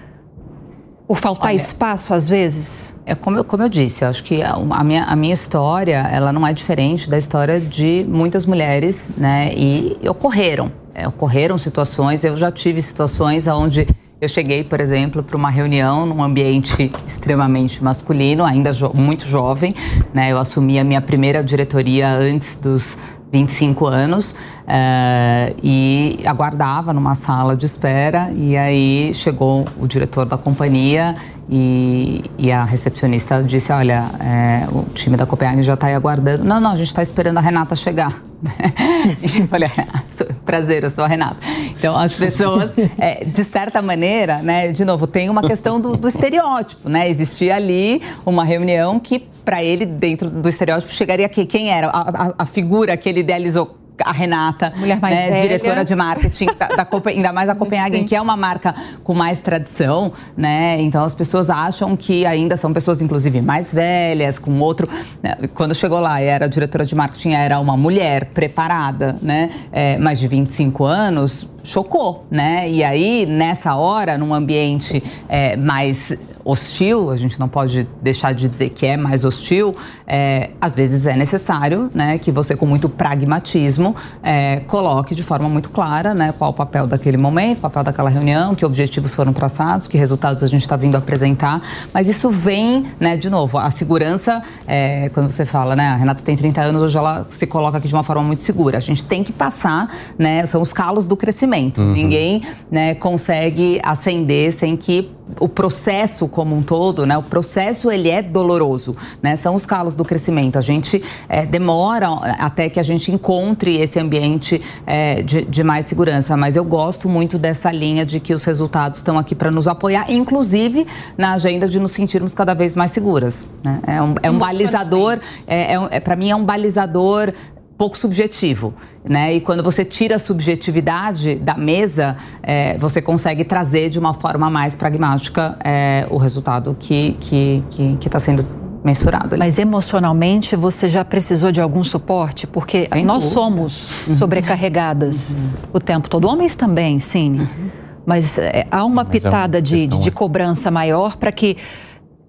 Por 1.07 1.17
faltar 1.19 1.49
Olha, 1.49 1.55
espaço 1.55 2.13
às 2.13 2.27
vezes? 2.27 2.95
É 3.05 3.13
como 3.13 3.37
eu, 3.37 3.43
como 3.43 3.61
eu 3.61 3.69
disse, 3.69 4.03
eu 4.03 4.09
acho 4.09 4.23
que 4.23 4.41
a, 4.41 4.53
a 4.53 4.83
minha, 4.83 5.03
a 5.03 5.15
minha 5.15 5.33
história, 5.33 5.97
ela 6.11 6.33
não 6.33 6.45
é 6.47 6.51
diferente 6.51 7.07
da 7.07 7.17
história 7.17 7.59
de 7.59 8.03
muitas 8.09 8.45
mulheres, 8.45 9.09
né? 9.15 9.53
E 9.55 9.97
ocorreram, 10.09 10.71
é, 10.95 11.07
ocorreram 11.07 11.59
situações, 11.59 12.23
eu 12.23 12.35
já 12.35 12.51
tive 12.51 12.81
situações 12.81 13.45
onde 13.45 13.87
eu 14.21 14.29
cheguei, 14.29 14.63
por 14.63 14.79
exemplo, 14.79 15.21
para 15.21 15.35
uma 15.35 15.49
reunião 15.49 16.05
num 16.05 16.23
ambiente 16.23 16.91
extremamente 17.05 17.83
masculino, 17.83 18.43
ainda 18.45 18.71
jo- 18.73 18.91
muito 18.95 19.25
jovem, 19.25 19.75
né? 20.13 20.31
Eu 20.31 20.37
assumi 20.37 20.79
a 20.79 20.83
minha 20.83 21.01
primeira 21.01 21.43
diretoria 21.43 22.09
antes 22.09 22.55
dos 22.55 22.97
25 23.31 23.85
anos 23.87 24.33
eh, 24.65 25.53
e 25.61 26.19
aguardava 26.25 26.93
numa 26.93 27.15
sala 27.15 27.55
de 27.57 27.65
espera 27.65 28.31
e 28.31 28.55
aí 28.55 29.11
chegou 29.13 29.65
o 29.77 29.85
diretor 29.85 30.25
da 30.25 30.37
companhia 30.37 31.15
e, 31.49 32.23
e 32.37 32.51
a 32.51 32.63
recepcionista 32.63 33.41
disse, 33.43 33.71
olha, 33.71 34.05
eh, 34.19 34.67
o 34.71 34.83
time 34.93 35.15
da 35.15 35.25
Copenhagen 35.25 35.63
já 35.63 35.75
está 35.75 35.87
aí 35.87 35.93
aguardando. 35.93 36.43
Não, 36.43 36.59
não, 36.59 36.71
a 36.71 36.75
gente 36.75 36.87
está 36.87 37.03
esperando 37.03 37.37
a 37.37 37.41
Renata 37.41 37.75
chegar. 37.75 38.21
e 39.21 39.39
eu 39.41 39.47
falei, 39.47 39.69
"Ah, 39.93 40.01
sou- 40.09 40.27
prazer, 40.45 40.83
eu 40.83 40.89
sou 40.89 41.03
a 41.03 41.07
Renata. 41.07 41.37
Então, 41.71 41.95
as 41.97 42.15
pessoas, 42.15 42.71
eh, 42.99 43.25
de 43.25 43.43
certa 43.43 43.81
maneira, 43.81 44.39
né, 44.39 44.71
de 44.71 44.83
novo, 44.83 45.07
tem 45.07 45.29
uma 45.29 45.41
questão 45.41 45.79
do, 45.79 45.95
do 45.95 46.07
estereótipo, 46.07 46.89
né? 46.89 47.09
Existia 47.09 47.55
ali 47.55 48.01
uma 48.25 48.43
reunião 48.43 48.99
que, 48.99 49.19
para 49.43 49.63
ele, 49.63 49.85
dentro 49.85 50.29
do 50.29 50.49
estereótipo, 50.49 50.93
chegaria 50.93 51.25
aqui. 51.25 51.45
Quem 51.45 51.69
era? 51.71 51.87
A, 51.87 52.27
a- 52.27 52.33
a 52.39 52.45
figura 52.45 52.97
que 52.97 53.07
ele 53.07 53.21
idealizou 53.21 53.77
a 54.03 54.11
Renata, 54.11 54.73
né, 55.01 55.31
diretora 55.41 55.85
de 55.85 55.95
marketing, 55.95 56.47
da, 56.57 56.67
da 56.67 56.87
ainda 57.07 57.31
mais 57.31 57.49
a 57.49 57.55
Copenhagen, 57.55 58.01
Sim. 58.01 58.05
que 58.05 58.15
é 58.15 58.21
uma 58.21 58.35
marca 58.35 58.75
com 59.03 59.13
mais 59.13 59.41
tradição, 59.41 60.11
né? 60.35 60.81
Então 60.81 61.03
as 61.03 61.13
pessoas 61.13 61.49
acham 61.49 61.95
que 61.95 62.25
ainda 62.25 62.57
são 62.57 62.73
pessoas, 62.73 63.01
inclusive, 63.01 63.41
mais 63.41 63.73
velhas, 63.73 64.39
com 64.39 64.59
outro. 64.59 64.89
né? 65.21 65.35
Quando 65.53 65.73
chegou 65.73 65.99
lá 65.99 66.21
e 66.21 66.25
era 66.25 66.47
diretora 66.47 66.85
de 66.85 66.95
marketing, 66.95 67.31
era 67.31 67.59
uma 67.59 67.77
mulher 67.77 68.25
preparada, 68.33 69.17
né? 69.21 69.49
É, 69.71 69.97
mais 69.97 70.19
de 70.19 70.27
25 70.27 70.83
anos, 70.85 71.47
chocou, 71.65 72.25
né? 72.31 72.69
E 72.69 72.83
aí, 72.83 73.25
nessa 73.25 73.75
hora, 73.75 74.17
num 74.17 74.33
ambiente 74.33 75.03
é, 75.27 75.57
mais 75.57 76.15
hostil, 76.45 77.09
a 77.09 77.17
gente 77.17 77.39
não 77.39 77.49
pode 77.49 77.89
deixar 78.03 78.31
de 78.33 78.47
dizer 78.47 78.69
que 78.69 78.85
é 78.85 78.95
mais 78.95 79.25
hostil, 79.25 79.75
é, 80.05 80.51
às 80.61 80.75
vezes 80.75 81.07
é 81.07 81.15
necessário 81.15 81.89
né, 81.91 82.19
que 82.19 82.31
você, 82.31 82.55
com 82.55 82.67
muito 82.67 82.87
pragmatismo, 82.87 83.95
é, 84.21 84.59
coloque 84.67 85.15
de 85.15 85.23
forma 85.23 85.49
muito 85.49 85.71
clara 85.71 86.13
né, 86.13 86.31
qual 86.37 86.51
o 86.51 86.53
papel 86.53 86.85
daquele 86.85 87.17
momento, 87.17 87.57
o 87.57 87.61
papel 87.61 87.83
daquela 87.83 88.11
reunião, 88.11 88.53
que 88.53 88.63
objetivos 88.63 89.15
foram 89.15 89.33
traçados, 89.33 89.87
que 89.87 89.97
resultados 89.97 90.43
a 90.43 90.47
gente 90.47 90.61
está 90.61 90.75
vindo 90.75 90.95
apresentar. 90.95 91.59
Mas 91.91 92.07
isso 92.07 92.29
vem, 92.29 92.85
né, 92.99 93.17
de 93.17 93.29
novo, 93.29 93.57
a 93.57 93.71
segurança, 93.71 94.43
é, 94.67 95.09
quando 95.09 95.31
você 95.31 95.47
fala, 95.47 95.75
né, 95.75 95.87
a 95.87 95.95
Renata 95.95 96.21
tem 96.23 96.37
30 96.37 96.61
anos, 96.61 96.83
hoje 96.83 96.95
ela 96.95 97.25
se 97.31 97.47
coloca 97.47 97.79
aqui 97.79 97.87
de 97.87 97.93
uma 97.95 98.03
forma 98.03 98.21
muito 98.21 98.43
segura. 98.43 98.77
A 98.77 98.81
gente 98.81 99.03
tem 99.03 99.23
que 99.23 99.33
passar, 99.33 99.89
né, 100.15 100.45
são 100.45 100.61
os 100.61 100.71
calos 100.71 101.07
do 101.07 101.17
crescimento. 101.17 101.54
Uhum. 101.55 101.93
Ninguém 101.93 102.41
né, 102.69 102.95
consegue 102.95 103.79
ascender 103.83 104.51
sem 104.53 104.75
que 104.75 105.09
o 105.39 105.49
processo 105.49 106.27
como 106.27 106.55
um 106.55 106.61
todo, 106.61 107.05
né? 107.05 107.17
O 107.17 107.23
processo 107.23 107.91
ele 107.91 108.09
é 108.09 108.21
doloroso, 108.21 108.95
né? 109.21 109.35
São 109.35 109.55
os 109.55 109.65
calos 109.65 109.95
do 109.95 110.05
crescimento. 110.05 110.57
A 110.57 110.61
gente 110.61 111.01
é, 111.27 111.45
demora 111.45 112.09
até 112.39 112.69
que 112.69 112.79
a 112.79 112.83
gente 112.83 113.11
encontre 113.11 113.77
esse 113.77 113.99
ambiente 113.99 114.61
é, 114.85 115.21
de, 115.23 115.43
de, 115.43 115.63
mais 115.63 115.87
segurança. 115.87 116.37
Mas 116.37 116.55
eu 116.55 116.63
gosto 116.63 117.09
muito 117.09 117.37
dessa 117.37 117.71
linha 117.71 118.05
de 118.05 118.19
que 118.19 118.33
os 118.33 118.43
resultados 118.43 118.99
estão 118.99 119.17
aqui 119.17 119.33
para 119.33 119.49
nos 119.49 119.67
apoiar, 119.67 120.11
inclusive 120.11 120.85
na 121.17 121.33
agenda 121.33 121.67
de 121.67 121.79
nos 121.79 121.91
sentirmos 121.91 122.33
cada 122.33 122.53
vez 122.53 122.75
mais 122.75 122.91
seguras. 122.91 123.45
Né? 123.63 123.79
É 123.87 124.01
um, 124.01 124.15
é 124.21 124.31
um 124.31 124.37
balizador, 124.37 125.19
é, 125.47 125.73
é, 125.73 125.87
é 125.91 125.99
para 125.99 126.15
mim 126.15 126.29
é 126.29 126.35
um 126.35 126.43
balizador 126.43 127.33
pouco 127.77 127.97
subjetivo, 127.97 128.73
né? 129.03 129.33
E 129.33 129.41
quando 129.41 129.61
você 129.61 129.83
tira 129.83 130.15
a 130.15 130.19
subjetividade 130.19 131.35
da 131.35 131.55
mesa, 131.55 132.15
é, 132.41 132.77
você 132.77 133.01
consegue 133.01 133.43
trazer 133.43 133.89
de 133.89 133.99
uma 133.99 134.13
forma 134.13 134.49
mais 134.49 134.75
pragmática 134.75 135.57
é, 135.63 136.07
o 136.09 136.17
resultado 136.17 136.75
que 136.79 137.17
que 137.19 137.63
que 137.99 138.07
está 138.07 138.19
sendo 138.19 138.45
mensurado. 138.85 139.35
Mas 139.35 139.57
emocionalmente 139.57 140.55
você 140.55 140.87
já 140.87 141.03
precisou 141.03 141.51
de 141.51 141.59
algum 141.59 141.83
suporte? 141.83 142.45
Porque 142.45 142.87
Sem 142.93 143.03
nós 143.03 143.23
dúvida. 143.23 143.33
somos 143.33 144.07
uhum. 144.07 144.15
sobrecarregadas 144.15 145.31
uhum. 145.31 145.49
o 145.73 145.79
tempo 145.79 146.07
todo. 146.07 146.27
Homens 146.27 146.55
também, 146.55 146.99
sim. 146.99 147.39
Uhum. 147.39 147.69
Mas 148.05 148.37
é, 148.37 148.67
há 148.69 148.85
uma 148.85 149.03
Mas 149.03 149.11
pitada 149.11 149.57
é 149.57 149.59
uma 149.59 149.63
de, 149.63 149.87
de, 149.87 149.99
de 149.99 150.11
cobrança 150.11 150.69
maior 150.69 151.17
para 151.17 151.31
que 151.31 151.57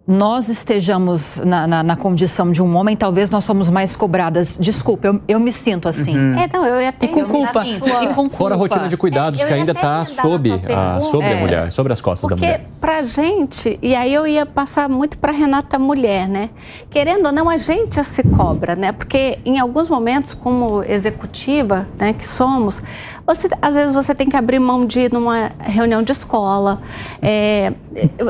nós 0.07 0.49
estejamos 0.49 1.41
na, 1.45 1.67
na, 1.67 1.83
na, 1.83 1.97
condição 1.97 2.53
de 2.53 2.63
um 2.63 2.77
homem, 2.77 2.97
talvez 2.97 3.29
nós 3.29 3.43
somos 3.43 3.69
mais 3.69 3.97
cobradas. 3.97 4.57
Desculpa, 4.61 5.09
eu, 5.09 5.21
eu 5.27 5.41
me 5.41 5.51
sinto 5.51 5.89
assim. 5.89 6.17
Uhum. 6.17 6.39
É, 6.39 6.49
não, 6.53 6.65
eu 6.65 6.81
ia 6.81 6.93
ter 6.93 7.07
e 7.07 7.09
com 7.09 7.25
culpa. 7.25 7.67
E 7.67 7.81
com 7.81 8.15
culpa. 8.15 8.37
Fora 8.37 8.55
a 8.55 8.59
rotina 8.59 8.87
de 8.87 8.97
cuidados 8.97 9.41
é, 9.41 9.47
que 9.47 9.53
ainda 9.53 9.73
está 9.73 10.05
sob, 10.05 10.53
a, 10.53 11.01
sobre 11.01 11.27
é. 11.27 11.33
a 11.33 11.41
mulher, 11.41 11.73
sobre 11.73 11.93
as 11.93 12.01
costas 12.01 12.29
Porque 12.29 12.41
da 12.41 12.47
mulher. 12.47 12.59
Porque 12.61 12.81
pra 12.81 13.03
gente, 13.03 13.79
e 13.83 13.97
aí 13.97 14.15
eu 14.15 14.27
ia 14.29 14.47
passar 14.47 14.89
muito 14.89 15.19
para 15.19 15.33
Renata 15.33 15.77
mulher, 15.77 16.29
né? 16.29 16.51
Querendo 16.89 17.27
ou 17.27 17.33
não, 17.33 17.51
a 17.51 17.57
gente 17.57 18.03
se 18.05 18.23
cobra, 18.23 18.77
né? 18.77 18.93
Porque 18.93 19.41
em 19.45 19.59
alguns 19.59 19.89
momentos, 19.89 20.35
como 20.35 20.85
executiva, 20.85 21.89
né, 21.99 22.13
que 22.13 22.27
somos, 22.27 22.81
você, 23.27 23.49
às 23.61 23.75
vezes 23.75 23.93
você 23.93 24.15
tem 24.15 24.29
que 24.29 24.37
abrir 24.37 24.61
mão 24.61 24.87
de 24.87 25.01
ir 25.01 25.13
numa 25.13 25.51
reunião 25.59 26.01
de 26.01 26.13
escola, 26.13 26.81
é, 27.21 27.73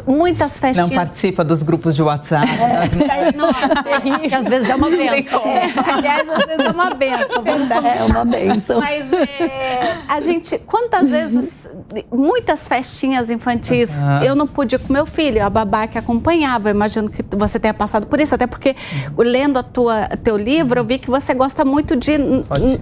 muitas 0.06 0.58
festas. 0.58 0.88
Não 0.88 0.96
participa 0.96 1.44
dos 1.44 1.62
grupos 1.62 1.94
de 1.94 2.02
WhatsApp. 2.02 2.48
É, 2.50 3.32
nossa, 3.36 3.82
que 4.24 4.34
às 4.34 4.46
vezes 4.46 4.70
é 4.70 4.74
uma 4.74 4.88
benção. 4.88 5.42
É, 5.44 5.72
aliás, 5.92 6.28
às 6.30 6.46
vezes 6.46 6.64
é 6.64 6.70
uma 6.70 6.90
benção. 6.94 7.44
É 7.46 8.04
uma 8.04 8.24
benção. 8.24 8.80
Mas 8.80 9.12
é, 9.12 9.96
a 10.08 10.18
gente, 10.22 10.58
quantas 10.60 11.10
vezes, 11.10 11.68
muitas 12.10 12.66
festinhas 12.66 13.30
infantis, 13.30 14.00
uhum. 14.00 14.22
eu 14.22 14.34
não 14.34 14.46
pude 14.46 14.76
ir 14.76 14.78
com 14.78 14.90
meu 14.90 15.04
filho, 15.04 15.44
a 15.44 15.50
babá 15.50 15.86
que 15.86 15.98
acompanhava. 15.98 16.70
Eu 16.70 16.74
imagino 16.74 17.10
que 17.10 17.22
você 17.36 17.60
tenha 17.60 17.74
passado 17.74 18.06
por 18.06 18.18
isso, 18.18 18.34
até 18.34 18.46
porque 18.46 18.74
lendo 19.14 19.58
a 19.58 19.62
tua, 19.62 20.08
teu 20.24 20.38
livro, 20.38 20.80
eu 20.80 20.84
vi 20.86 20.98
que 20.98 21.10
você 21.10 21.34
gosta 21.34 21.66
muito 21.66 21.94
de 21.94 22.16